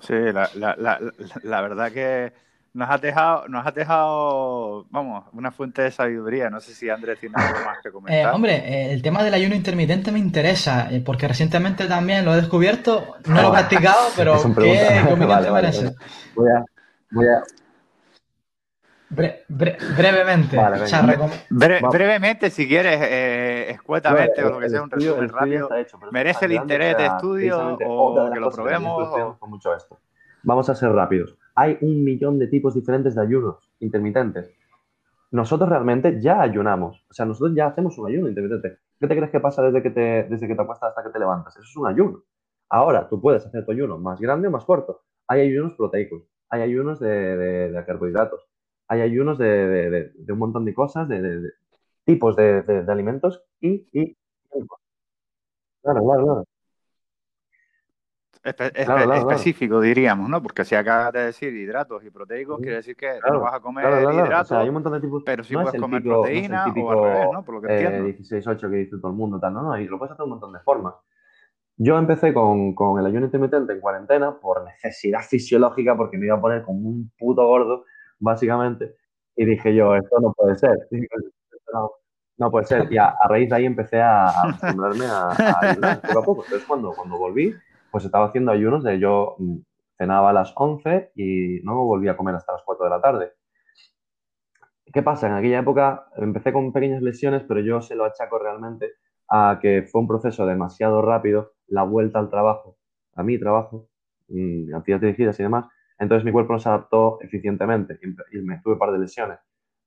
Sí, 0.00 0.14
la, 0.14 1.60
verdad 1.60 1.92
que 1.92 2.32
nos 2.72 2.90
ha 2.90 2.98
dejado, 2.98 3.48
nos 3.48 3.66
ha 3.66 3.70
dejado, 3.70 4.86
vamos, 4.90 5.24
una 5.32 5.50
fuente 5.50 5.82
de 5.82 5.90
sabiduría. 5.90 6.48
No 6.50 6.60
sé 6.60 6.74
si 6.74 6.88
Andrés 6.88 7.18
tiene 7.20 7.34
algo 7.36 7.64
más 7.64 7.78
que 7.82 7.88
eh, 7.88 7.92
comentar. 7.92 8.34
hombre, 8.34 8.54
eh, 8.56 8.92
el 8.92 9.02
tema 9.02 9.22
del 9.22 9.34
ayuno 9.34 9.54
intermitente 9.54 10.12
me 10.12 10.18
interesa, 10.18 10.88
eh, 10.90 11.02
porque 11.04 11.28
recientemente 11.28 11.86
también 11.86 12.24
lo 12.24 12.32
he 12.32 12.36
descubierto, 12.36 13.16
no 13.26 13.42
lo 13.42 13.48
he 13.48 13.52
practicado, 13.52 14.08
pero 14.16 14.34
¿qué 14.54 15.02
opinión 15.10 15.42
te 15.42 15.50
parece? 15.50 15.94
Voy 16.34 16.50
a, 16.50 16.64
voy 17.10 17.26
a, 17.26 17.42
brevemente. 19.10 20.56
brevemente, 21.50 22.50
si 22.50 22.68
quieres, 22.68 23.00
eh, 23.02 23.70
escuetamente 23.70 24.44
o 24.44 24.50
lo 24.50 24.60
que 24.60 24.70
sea, 24.70 24.82
un 24.82 24.90
resumen 24.90 25.28
rápido. 25.28 25.68
¿Merece 26.12 26.46
el 26.46 26.52
interés 26.52 26.96
de 26.96 27.06
estudio 27.06 27.76
o 27.86 28.32
que 28.32 28.40
lo 28.40 28.50
probemos? 28.50 29.38
Con 29.38 29.50
mucho 29.50 29.74
esto. 29.74 29.98
Vamos 30.42 30.68
a 30.70 30.74
ser 30.74 30.92
rápidos. 30.92 31.36
Hay 31.54 31.76
un 31.82 32.02
millón 32.04 32.38
de 32.38 32.46
tipos 32.46 32.74
diferentes 32.74 33.14
de 33.14 33.22
ayunos 33.22 33.70
intermitentes. 33.80 34.50
Nosotros 35.32 35.68
realmente 35.68 36.20
ya 36.20 36.40
ayunamos. 36.40 37.04
O 37.10 37.12
sea, 37.12 37.26
nosotros 37.26 37.54
ya 37.54 37.66
hacemos 37.66 37.96
un 37.98 38.08
ayuno 38.08 38.28
intermitente. 38.28 38.78
¿Qué 38.98 39.06
te 39.06 39.16
crees 39.16 39.30
que 39.30 39.40
pasa 39.40 39.62
desde 39.62 39.82
que 39.82 39.90
te, 39.90 40.24
desde 40.28 40.48
que 40.48 40.54
te 40.54 40.62
acuestas 40.62 40.90
hasta 40.90 41.02
que 41.02 41.10
te 41.10 41.18
levantas? 41.18 41.54
Eso 41.56 41.64
es 41.64 41.76
un 41.76 41.86
ayuno. 41.86 42.22
Ahora, 42.68 43.08
tú 43.08 43.20
puedes 43.20 43.44
hacer 43.44 43.64
tu 43.64 43.72
ayuno 43.72 43.98
más 43.98 44.20
grande 44.20 44.48
o 44.48 44.50
más 44.50 44.64
corto. 44.64 45.02
Hay 45.28 45.42
ayunos 45.42 45.74
proteicos, 45.74 46.22
hay 46.48 46.62
ayunos 46.62 46.98
de, 46.98 47.36
de 47.68 47.84
carbohidratos, 47.84 48.49
hay 48.90 49.02
ayunos 49.02 49.38
de, 49.38 50.12
un 50.28 50.38
montón 50.38 50.64
de 50.64 50.74
cosas, 50.74 51.08
de, 51.08 51.52
tipos 52.04 52.34
de, 52.34 52.84
alimentos 52.88 53.44
y, 53.60 54.16
Claro, 55.82 56.04
claro, 56.04 56.44
claro. 58.42 59.14
específico, 59.14 59.80
diríamos, 59.80 60.28
¿no? 60.28 60.42
Porque 60.42 60.64
si 60.64 60.74
acabas 60.74 61.12
de 61.12 61.26
decir 61.26 61.54
hidratos 61.54 62.04
y 62.04 62.10
proteicos, 62.10 62.58
quiere 62.58 62.76
decir 62.76 62.96
que 62.96 63.18
no 63.30 63.40
vas 63.40 63.54
a 63.54 63.60
comer 63.60 64.02
hidratos, 64.02 64.52
hay 64.52 64.68
un 64.68 64.74
montón 64.74 64.92
de 64.92 65.00
tipos, 65.00 65.22
pero 65.24 65.44
sí 65.44 65.54
puedes 65.54 65.80
comer 65.80 66.02
proteína 66.02 66.66
o 66.66 66.90
al 66.90 67.04
revés, 67.04 67.28
¿no? 67.32 67.44
Por 67.44 67.54
lo 67.54 67.62
que 67.62 67.72
entiendo. 67.72 68.08
16-8 68.08 68.60
que 68.60 68.76
dice 68.76 68.98
todo 68.98 69.12
el 69.12 69.16
mundo, 69.16 69.38
tal, 69.38 69.54
no, 69.54 69.62
no, 69.62 69.78
y 69.78 69.86
lo 69.86 69.98
puedes 69.98 70.10
hacer 70.10 70.18
de 70.18 70.24
un 70.24 70.30
montón 70.30 70.52
de 70.52 70.58
formas. 70.60 70.94
Yo 71.76 71.96
empecé 71.96 72.34
con, 72.34 72.74
con, 72.74 72.98
el 72.98 73.06
ayuno 73.06 73.26
intermitente 73.26 73.72
en 73.72 73.80
cuarentena 73.80 74.38
por 74.38 74.64
necesidad 74.64 75.22
fisiológica, 75.22 75.96
porque 75.96 76.18
me 76.18 76.26
iba 76.26 76.36
a 76.36 76.40
poner 76.40 76.62
como 76.64 76.88
un 76.88 77.10
puto 77.16 77.46
gordo 77.46 77.84
básicamente. 78.20 78.94
Y 79.36 79.44
dije 79.44 79.74
yo, 79.74 79.96
esto 79.96 80.20
no 80.20 80.32
puede 80.32 80.56
ser. 80.56 80.88
No, 82.38 82.50
puede 82.50 82.64
ser. 82.64 82.90
Y 82.90 82.96
a, 82.96 83.14
raíz 83.28 83.50
de 83.50 83.56
ahí 83.56 83.66
empecé 83.66 84.00
a, 84.00 84.30
acostumbrarme 84.30 85.04
a, 85.04 85.28
ayunar 85.60 86.00
poco 86.00 86.18
a 86.18 86.24
poco. 86.24 86.44
Entonces, 86.44 86.66
cuando, 86.66 86.94
cuando 86.94 87.18
volví, 87.18 87.54
pues 87.90 88.06
estaba 88.06 88.28
haciendo 88.28 88.50
ayunos 88.50 88.82
de 88.82 88.98
yo 88.98 89.36
mm, 89.38 89.58
cenaba 89.98 90.30
a 90.30 90.32
las 90.32 90.54
11 90.56 91.12
y 91.16 91.60
no 91.64 91.84
volví 91.84 92.08
a 92.08 92.16
comer 92.16 92.34
hasta 92.34 92.52
las 92.52 92.62
4 92.64 92.84
de 92.84 92.90
la 92.90 93.00
tarde. 93.02 93.32
¿Qué 94.90 95.02
pasa? 95.02 95.26
En 95.26 95.34
aquella 95.34 95.60
época 95.60 96.06
empecé 96.16 96.50
con 96.50 96.72
pequeñas 96.72 97.02
lesiones, 97.02 97.42
pero 97.46 97.60
yo 97.60 97.82
se 97.82 97.94
lo 97.94 98.06
achaco 98.06 98.38
realmente 98.38 98.94
a 99.28 99.58
que 99.60 99.82
fue 99.82 100.00
un 100.00 100.08
proceso 100.08 100.46
demasiado 100.46 101.02
rápido, 101.02 101.52
la 101.68 101.84
vuelta 101.84 102.18
al 102.18 102.30
trabajo, 102.30 102.78
a 103.14 103.22
mi 103.22 103.38
trabajo, 103.38 103.88
mm, 104.28 104.74
actividades 104.74 105.02
dirigidas 105.02 105.38
y 105.38 105.42
demás, 105.44 105.66
entonces 106.00 106.24
mi 106.24 106.32
cuerpo 106.32 106.54
no 106.54 106.58
se 106.58 106.68
adaptó 106.68 107.18
eficientemente 107.20 108.00
y 108.32 108.38
me 108.38 108.58
tuve 108.62 108.72
un 108.72 108.78
par 108.78 108.90
de 108.90 108.98
lesiones. 108.98 109.38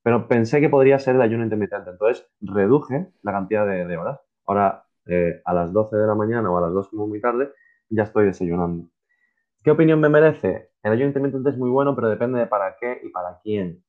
Pero 0.04 0.28
pensé 0.28 0.62
que 0.62 0.70
podría 0.70 1.00
ser 1.00 1.16
el 1.16 1.22
ayuno 1.24 1.44
intermitente. 1.44 1.90
Entonces 1.90 2.30
reduje 2.40 3.12
la 3.24 3.32
cantidad 3.32 3.66
de, 3.66 3.98
horas. 3.98 4.20
Ahora 4.46 4.86
eh, 5.08 5.42
a 5.44 5.54
las 5.54 5.74
12 5.74 5.98
de 5.98 6.06
la 6.06 6.14
mañana 6.14 6.52
o 6.52 6.58
a 6.58 6.62
las 6.62 6.72
2 6.72 6.90
como 6.90 7.08
muy 7.08 7.20
tarde 7.20 7.52
ya 7.90 8.04
estoy 8.04 8.26
desayunando. 8.26 8.90
¿Qué 9.64 9.72
opinión 9.72 10.00
me 10.00 10.10
merece? 10.10 10.70
El 10.84 10.92
ayuno 10.92 11.08
intermitente 11.08 11.50
es 11.50 11.58
muy 11.58 11.70
bueno, 11.70 11.96
pero 11.96 12.10
depende 12.10 12.40
de 12.40 12.48
para 12.48 12.76
qué 12.80 13.02
y 13.04 13.10
para 13.10 13.40
quién. 13.42 13.84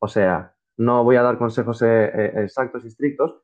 O 0.00 0.08
sea, 0.08 0.54
no 0.76 1.02
voy 1.02 1.16
a 1.16 1.22
dar 1.22 1.38
consejos 1.38 1.80
eh, 1.82 2.10
eh, 2.14 2.32
exactos 2.44 2.84
y 2.84 2.88
estrictos. 2.88 3.40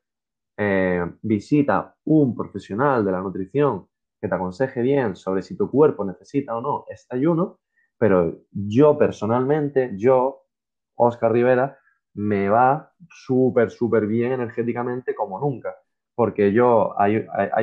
visita 1.21 1.95
un 2.05 2.35
profesional 2.35 3.03
de 3.03 3.11
la 3.11 3.21
nutrición 3.21 3.87
que 4.21 4.27
te 4.27 4.35
aconseje 4.35 4.81
bien 4.81 5.15
sobre 5.15 5.41
si 5.41 5.57
tu 5.57 5.69
cuerpo 5.69 6.05
necesita 6.05 6.55
o 6.55 6.61
no 6.61 6.85
este 6.89 7.15
ayuno 7.15 7.59
pero 7.97 8.39
yo 8.51 8.97
personalmente, 8.97 9.91
yo, 9.97 10.45
Oscar 10.95 11.31
Rivera, 11.31 11.79
me 12.13 12.49
va 12.49 12.91
súper, 13.09 13.71
súper 13.71 14.07
bien 14.07 14.33
energéticamente 14.33 15.15
como 15.15 15.39
nunca. 15.39 15.75
Porque 16.15 16.51
yo, 16.53 16.99
hay, 16.99 17.17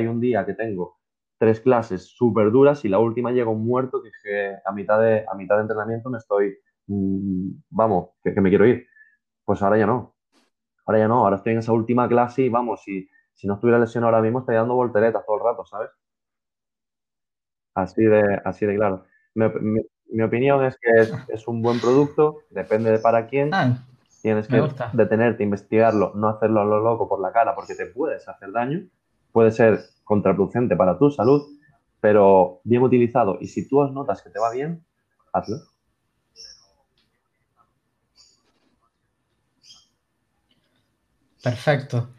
un 0.07 0.21
día 0.21 0.45
que 0.45 0.53
tengo 0.53 0.97
tres 1.37 1.59
clases 1.61 2.05
súper 2.15 2.51
duras 2.51 2.85
y 2.85 2.89
la 2.89 2.99
última 2.99 3.31
llego 3.31 3.53
muerto 3.55 4.01
que, 4.01 4.55
a, 4.65 4.71
mitad 4.71 4.99
de, 5.01 5.25
a 5.27 5.35
mitad 5.35 5.57
de 5.57 5.61
entrenamiento 5.63 6.09
me 6.09 6.17
estoy, 6.17 6.57
mm, 6.87 7.49
vamos, 7.69 8.11
que, 8.23 8.31
me 8.41 8.49
quiero 8.49 8.65
ir. 8.65 8.87
Pues 9.45 9.61
ahora 9.61 9.77
ya 9.77 9.85
no. 9.87 10.15
Ahora 10.85 10.99
ya 10.99 11.07
no, 11.07 11.19
ahora 11.25 11.37
estoy 11.37 11.53
en 11.53 11.59
esa 11.59 11.73
última 11.73 12.07
clase 12.07 12.43
y 12.43 12.49
vamos, 12.49 12.83
si, 12.83 13.09
si 13.33 13.47
no 13.47 13.55
estuviera 13.55 13.79
lesionado 13.79 14.15
ahora 14.15 14.23
mismo 14.23 14.39
estaría 14.39 14.59
dando 14.61 14.75
volteretas 14.75 15.25
todo 15.25 15.37
el 15.37 15.43
rato, 15.43 15.65
¿sabes? 15.65 15.89
Así 17.73 18.03
de, 18.03 18.41
así 18.43 18.65
de 18.65 18.75
claro 18.75 19.05
mi 20.15 20.23
opinión 20.23 20.63
es 20.63 20.77
que 20.77 21.33
es, 21.33 21.47
un 21.47 21.61
buen 21.61 21.79
producto, 21.81 22.39
depende 22.49 22.89
de 22.89 22.99
para 22.99 23.27
quién. 23.27 23.53
Ah, 23.53 23.85
Tienes 24.21 24.47
que 24.47 24.63
detenerte, 24.93 25.43
investigarlo, 25.43 26.13
no 26.15 26.29
hacerlo 26.29 26.61
a 26.61 26.65
lo 26.65 26.79
loco 26.79 27.07
por 27.07 27.19
la 27.19 27.31
cara 27.31 27.53
porque 27.53 27.75
te 27.75 27.85
puedes 27.85 28.27
hacer 28.27 28.51
daño, 28.51 28.87
puede 29.31 29.51
ser 29.51 29.81
contraproducente 30.03 30.75
para 30.75 30.97
tu 30.97 31.11
salud, 31.11 31.43
pero 31.99 32.61
bien 32.63 32.81
utilizado. 32.81 33.37
Y 33.39 33.47
si 33.47 33.67
tú 33.67 33.83
notas 33.83 34.23
que 34.23 34.31
te 34.31 34.39
va 34.39 34.51
bien, 34.51 34.83
hazlo. 35.31 35.57
Perfecto. 41.43 42.09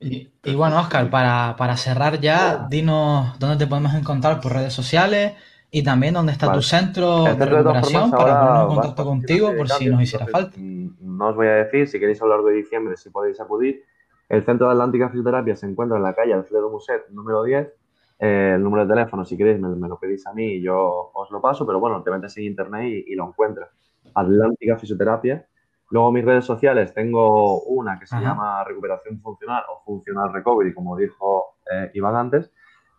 Y, 0.00 0.30
bueno, 0.54 0.80
Oscar, 0.80 1.08
para, 1.10 1.54
para 1.56 1.76
cerrar 1.76 2.18
ya, 2.18 2.66
dinos 2.68 3.38
dónde 3.38 3.56
te 3.56 3.66
podemos 3.68 3.94
encontrar 3.94 4.40
por 4.40 4.52
redes 4.52 4.72
sociales, 4.72 5.34
y 5.70 5.82
también 5.82 6.14
dónde 6.14 6.32
está 6.32 6.52
tu 6.52 6.62
centro 6.62 7.24
de 7.24 7.44
recuperación 7.44 8.10
para 8.10 8.40
ponernos 8.40 8.60
en 8.62 8.74
contacto 8.74 9.04
contigo 9.04 9.52
por 9.56 9.68
si 9.68 9.88
nos 9.88 10.02
hiciera 10.02 10.26
falta. 10.26 10.56
Mm, 10.58 10.90
no 11.00 11.28
os 11.28 11.36
voy 11.36 11.48
a 11.48 11.54
decir, 11.64 11.88
si 11.88 11.98
queréis 11.98 12.20
a 12.22 12.24
lo 12.24 12.30
largo 12.32 12.48
de 12.48 12.54
diciembre, 12.54 12.96
si 12.96 13.10
podéis 13.10 13.40
acudir. 13.40 13.82
El 14.28 14.44
Centro 14.44 14.66
de 14.66 14.72
Atlántica 14.72 15.08
Fisioterapia 15.08 15.54
se 15.54 15.66
encuentra 15.66 15.96
en 15.96 16.02
la 16.02 16.14
calle 16.14 16.34
Alfredo 16.34 16.70
Muset, 16.70 17.08
número 17.10 17.44
10. 17.44 17.72
Eh, 18.18 18.52
el 18.56 18.62
número 18.62 18.86
de 18.86 18.94
teléfono, 18.94 19.24
si 19.24 19.36
queréis, 19.36 19.60
me, 19.60 19.88
lo 19.88 19.98
pedís 19.98 20.26
a 20.26 20.32
mí 20.32 20.54
y 20.54 20.62
yo 20.62 21.10
os 21.12 21.30
lo 21.30 21.40
paso, 21.40 21.66
pero 21.66 21.78
bueno, 21.78 22.02
te 22.02 22.10
metes 22.10 22.36
en 22.38 22.44
internet 22.44 23.04
y, 23.06 23.14
lo 23.14 23.28
encuentras. 23.28 23.70
Atlántica 24.14 24.76
Fisioterapia. 24.78 25.46
Luego 25.90 26.10
mis 26.10 26.24
redes 26.24 26.44
sociales, 26.44 26.92
tengo 26.92 27.62
una 27.62 27.98
que 28.00 28.06
se 28.06 28.18
llama 28.18 28.64
Recuperación 28.64 29.20
Funcional 29.20 29.62
o 29.70 29.84
Funcional 29.84 30.32
Recovery, 30.32 30.74
como 30.74 30.96
dijo 30.96 31.58
eh, 31.70 31.92
Iván 31.94 32.16
antes, 32.16 32.50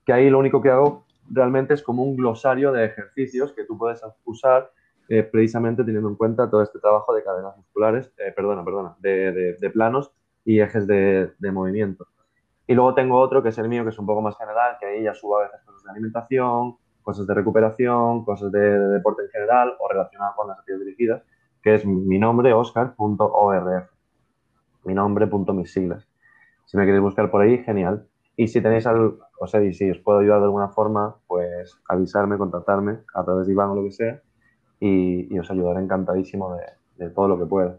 que 0.06 0.14
ahí 0.14 0.30
lo 0.30 0.39
único 0.39 0.61
que 0.61 0.69
hago 0.69 1.06
realmente 1.30 1.74
es 1.74 1.84
como 1.84 2.04
un 2.04 2.16
glosario 2.16 2.72
de 2.72 2.86
ejercicios 2.86 3.54
que 3.54 3.64
tú 3.64 3.78
puedes 3.78 4.02
usar 4.26 4.72
eh, 5.10 5.24
precisamente 5.24 5.84
teniendo 5.84 6.10
en 6.10 6.16
cuenta 6.16 6.49
todo 6.49 6.62
este 6.62 6.80
trabajo 6.80 7.14
de 7.14 7.24
cadenas 7.24 7.56
musculares, 7.56 8.12
eh, 8.18 8.34
perdona, 8.36 8.66
perdona, 8.66 8.95
de, 8.99 9.72
planos 9.74 10.12
y 10.44 10.60
ejes 10.60 10.86
de, 10.86 11.32
movimiento. 11.54 12.08
Y 12.68 12.74
luego 12.74 12.94
tengo 12.94 13.18
otro 13.18 13.41
que 13.41 13.49
es 13.49 13.58
el 13.58 13.70
mío, 13.70 13.84
que 13.84 13.91
es 13.91 13.99
un 13.99 14.06
poco 14.06 14.22
más 14.22 14.38
general, 14.38 14.76
que 14.80 14.86
ahí 14.86 15.04
ya 15.04 15.14
subo 15.14 15.38
a 15.38 15.44
veces 15.44 15.62
cosas 15.66 15.84
de 15.84 15.91
alimentación, 15.91 16.76
cosas 17.02 17.26
de 17.26 17.34
recuperación, 17.34 18.26
cosas 18.26 18.52
de, 18.52 18.60
deporte 18.60 19.24
en 19.24 19.30
general 19.30 19.74
o 19.80 19.88
relacionado 19.88 20.34
con 20.36 20.49
las 20.49 20.60
actividades 20.60 20.86
dirigidas, 20.88 21.24
que 21.62 21.76
es 21.76 21.86
mi 21.86 22.20
nombre, 22.20 22.52
oscar.orf. 22.54 23.90
Mi 24.84 24.94
nombre, 24.94 25.28
punto 25.28 25.54
mis 25.54 25.72
siglas. 25.72 26.06
Si 26.66 26.76
me 26.76 26.86
queréis 26.86 27.02
buscar 27.02 27.32
por 27.32 27.41
ahí, 27.41 27.64
genial. 27.64 28.08
Y 28.36 28.49
si 28.49 28.62
tenéis 28.62 28.86
algo, 28.86 29.20
o 29.39 29.47
sea, 29.47 29.64
y 29.64 29.73
si 29.73 29.89
os 29.89 29.99
puedo 29.99 30.19
ayudar 30.19 30.39
de 30.39 30.45
alguna 30.45 30.69
forma, 30.69 31.15
pues 31.27 31.77
avisarme, 31.88 32.38
contactarme 32.38 32.99
a 33.14 33.23
través 33.23 33.47
de 33.47 33.53
Iván 33.53 33.69
o 33.69 33.76
lo 33.76 33.84
que 33.84 33.91
sea, 33.91 34.22
y, 34.80 35.38
os 35.38 35.49
ayudaré 35.49 35.81
encantadísimo 35.81 36.55
de 36.97 37.09
todo 37.09 37.27
lo 37.27 37.38
que 37.39 37.45
pueda. 37.45 37.77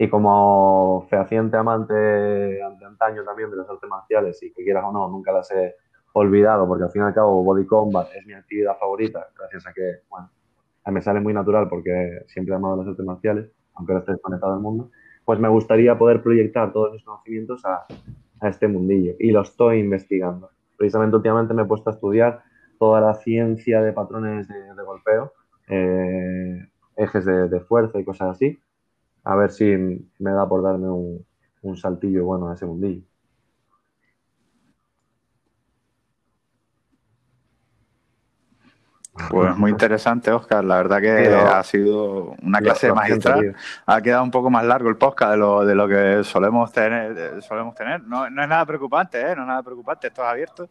Y 0.00 0.08
como 0.08 1.06
fehaciente 1.10 1.56
amante 1.56 1.92
de 1.92 2.62
antaño 2.62 3.24
también 3.24 3.50
de 3.50 3.56
las 3.56 3.68
artes 3.68 3.90
marciales 3.90 4.40
y 4.44 4.52
que 4.52 4.62
quieras 4.62 4.84
o 4.86 4.92
no, 4.92 5.08
nunca 5.08 5.32
las 5.32 5.50
he 5.50 5.74
olvidado 6.12 6.68
porque 6.68 6.84
al 6.84 6.90
fin 6.90 7.02
y 7.02 7.04
al 7.06 7.14
cabo 7.14 7.42
Body 7.42 7.66
Combat 7.66 8.08
es 8.14 8.24
mi 8.24 8.32
actividad 8.32 8.78
favorita, 8.78 9.26
gracias 9.36 9.66
a 9.66 9.72
que, 9.72 10.02
bueno, 10.08 10.30
a 10.84 10.90
me 10.92 11.02
sale 11.02 11.18
muy 11.18 11.34
natural 11.34 11.68
porque 11.68 12.22
siempre 12.28 12.52
he 12.52 12.56
amado 12.56 12.76
las 12.76 12.86
artes 12.86 13.04
marciales, 13.04 13.50
aunque 13.74 13.92
no 13.92 13.98
esté 13.98 14.12
desconectado 14.12 14.52
del 14.52 14.62
mundo, 14.62 14.90
pues 15.24 15.40
me 15.40 15.48
gustaría 15.48 15.98
poder 15.98 16.22
proyectar 16.22 16.72
todos 16.72 16.92
mis 16.92 17.02
conocimientos 17.02 17.64
a, 17.64 17.84
a 18.40 18.48
este 18.48 18.68
mundillo 18.68 19.14
y 19.18 19.32
lo 19.32 19.42
estoy 19.42 19.80
investigando. 19.80 20.50
Precisamente 20.78 21.16
últimamente 21.16 21.52
me 21.52 21.62
he 21.62 21.66
puesto 21.66 21.90
a 21.90 21.92
estudiar 21.92 22.42
toda 22.78 23.00
la 23.00 23.14
ciencia 23.14 23.82
de 23.82 23.92
patrones 23.92 24.46
de, 24.48 24.82
golpeo, 24.84 25.32
eh, 25.66 26.68
ejes 26.96 27.24
de, 27.24 27.60
fuerza 27.60 27.98
y 27.98 28.04
cosas 28.04 28.30
así, 28.30 28.58
a 29.24 29.34
ver 29.34 29.50
si 29.50 29.66
me 30.18 30.30
da 30.30 30.48
por 30.48 30.62
darme 30.62 30.88
un, 30.88 31.26
saltillo 31.76 32.24
bueno 32.24 32.48
a 32.48 32.54
ese 32.54 32.64
mundillo. 32.64 33.02
Pues 39.30 39.56
muy 39.56 39.70
interesante, 39.70 40.30
Oscar. 40.30 40.64
La 40.64 40.76
verdad 40.76 41.00
que 41.00 41.28
ha 41.28 41.62
sido 41.62 42.34
una 42.42 42.60
clase 42.60 42.92
magistral. 42.92 43.54
Ha 43.86 44.00
quedado 44.00 44.22
un 44.22 44.30
poco 44.30 44.50
más 44.50 44.64
largo 44.64 44.88
el 44.88 44.96
podcast 44.96 45.32
de 45.32 45.36
lo, 45.38 45.64
de 45.64 45.74
lo 45.74 45.88
que 45.88 46.24
solemos 46.24 46.72
tener. 46.72 47.42
Solemos 47.42 47.74
tener. 47.74 48.02
No, 48.02 48.28
no 48.30 48.42
es 48.42 48.48
nada 48.48 48.64
preocupante, 48.64 49.20
¿eh? 49.20 49.34
No 49.36 49.42
es 49.42 49.48
nada 49.48 49.62
preocupante. 49.62 50.08
Esto 50.08 50.22
es 50.22 50.28
abierto. 50.28 50.68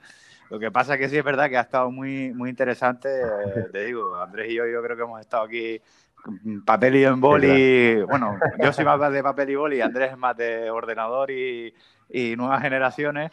Lo 0.49 0.59
que 0.59 0.71
pasa 0.71 0.93
es 0.93 0.99
que 0.99 1.09
sí 1.09 1.17
es 1.17 1.23
verdad 1.23 1.49
que 1.49 1.57
ha 1.57 1.61
estado 1.61 1.91
muy, 1.91 2.33
muy 2.33 2.49
interesante. 2.49 3.09
Eh, 3.21 3.65
te 3.71 3.85
digo, 3.85 4.15
Andrés 4.15 4.49
y 4.49 4.55
yo, 4.55 4.65
yo 4.65 4.81
creo 4.81 4.95
que 4.95 5.03
hemos 5.03 5.19
estado 5.19 5.43
aquí 5.43 5.81
papel 6.65 6.95
y 6.95 7.05
en 7.05 7.19
boli. 7.19 8.01
Bueno, 8.03 8.37
yo 8.59 8.73
soy 8.73 8.85
más 8.85 9.11
de 9.11 9.23
papel 9.23 9.49
y 9.49 9.55
boli, 9.55 9.81
Andrés 9.81 10.11
es 10.11 10.17
más 10.17 10.35
de 10.35 10.69
ordenador 10.69 11.31
y, 11.31 11.73
y 12.09 12.35
nuevas 12.35 12.61
generaciones, 12.61 13.31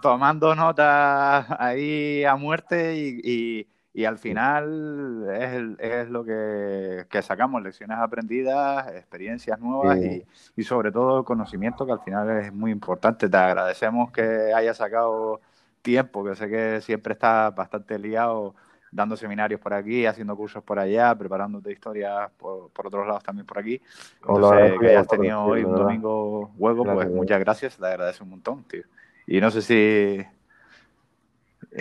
tomando 0.00 0.54
notas 0.54 1.46
ahí 1.58 2.24
a 2.24 2.36
muerte 2.36 2.96
y 2.96 3.20
y 3.24 3.66
al 4.04 4.18
final 4.18 5.26
es, 5.30 5.78
es 5.78 6.08
lo 6.08 6.24
que, 6.24 7.06
sacamos, 7.22 7.62
lecciones 7.62 7.98
aprendidas, 7.98 8.88
experiencias 8.94 9.58
nuevas 9.60 9.98
y, 9.98 10.24
y, 10.56 10.62
sobre 10.64 10.90
todo 10.90 11.24
conocimiento 11.24 11.84
que 11.84 11.92
al 11.92 12.00
final 12.00 12.30
es 12.38 12.52
muy 12.52 12.70
importante. 12.70 13.28
Te 13.28 13.36
agradecemos 13.36 14.10
que 14.10 14.52
hayas 14.54 14.78
sacado 14.78 15.40
tiempo, 15.82 16.24
que 16.24 16.34
sé 16.34 16.48
que 16.48 16.80
siempre 16.80 17.12
estás 17.12 17.54
bastante 17.54 17.98
liado 17.98 18.54
dando 18.92 19.16
seminarios 19.16 19.58
por 19.58 19.72
aquí, 19.72 20.04
haciendo 20.06 20.36
cursos 20.36 20.62
por 20.62 20.78
allá, 20.78 21.14
preparándote 21.14 21.72
historias 21.72 22.30
por, 22.36 22.70
por 22.70 22.86
otros 22.86 23.06
lados 23.06 23.22
también 23.24 23.46
por 23.46 23.58
aquí. 23.58 23.80
Entonces, 24.20 24.78
que 24.78 24.88
hayas 24.90 25.08
tenido 25.08 25.42
hoy 25.42 25.64
un 25.64 25.74
domingo 25.74 26.52
hueco, 26.58 26.84
pues 26.84 27.10
muchas 27.10 27.40
gracias, 27.40 27.76
te 27.76 27.86
agradezco 27.86 28.24
un 28.24 28.30
montón, 28.30 28.64
tío. 28.64 28.82
Y 29.26 29.40
no 29.40 29.50
sé 29.50 29.62
si 29.62 30.24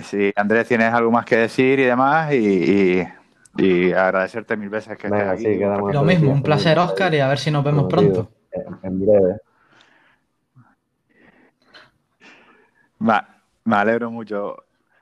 si 0.03 0.31
Andrés 0.35 0.67
tienes 0.67 0.93
algo 0.93 1.11
más 1.11 1.25
que 1.25 1.37
decir 1.37 1.79
y 1.79 1.83
demás, 1.83 2.33
y, 2.33 3.03
agradecerte 3.93 4.55
mil 4.55 4.69
veces 4.69 4.97
que 4.97 5.07
estés 5.07 5.27
aquí. 5.27 5.59
Lo 5.91 6.03
mismo, 6.03 6.31
un 6.31 6.41
placer, 6.41 6.79
Oscar, 6.79 7.13
y 7.13 7.19
a 7.19 7.27
ver 7.27 7.37
si 7.37 7.51
nos 7.51 7.63
vemos 7.63 7.87
pronto. 7.89 8.29
En 8.83 8.99
breve. 8.99 9.37
Me, 12.99 13.75
alegro 13.75 14.11
mucho. 14.11 14.55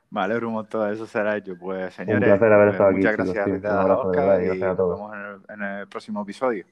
Me 0.09 0.21
alegro 0.21 0.47
un 0.47 0.55
montón, 0.55 0.91
eso 0.91 1.05
será 1.05 1.37
hecho. 1.37 1.55
Pues 1.59 1.93
señores, 1.93 2.31
un 2.31 2.37
placer 2.39 2.53
haber 2.53 2.69
estado 2.69 2.91
muchas 2.91 3.19
aquí, 3.19 3.31
gracias, 3.31 3.65
a 3.65 3.85
Oscar, 3.95 4.43
y 4.43 4.57
nos 4.57 4.77
vemos 4.77 5.11
en 5.49 5.61
el 5.61 5.87
próximo 5.87 6.23
episodio. 6.23 6.65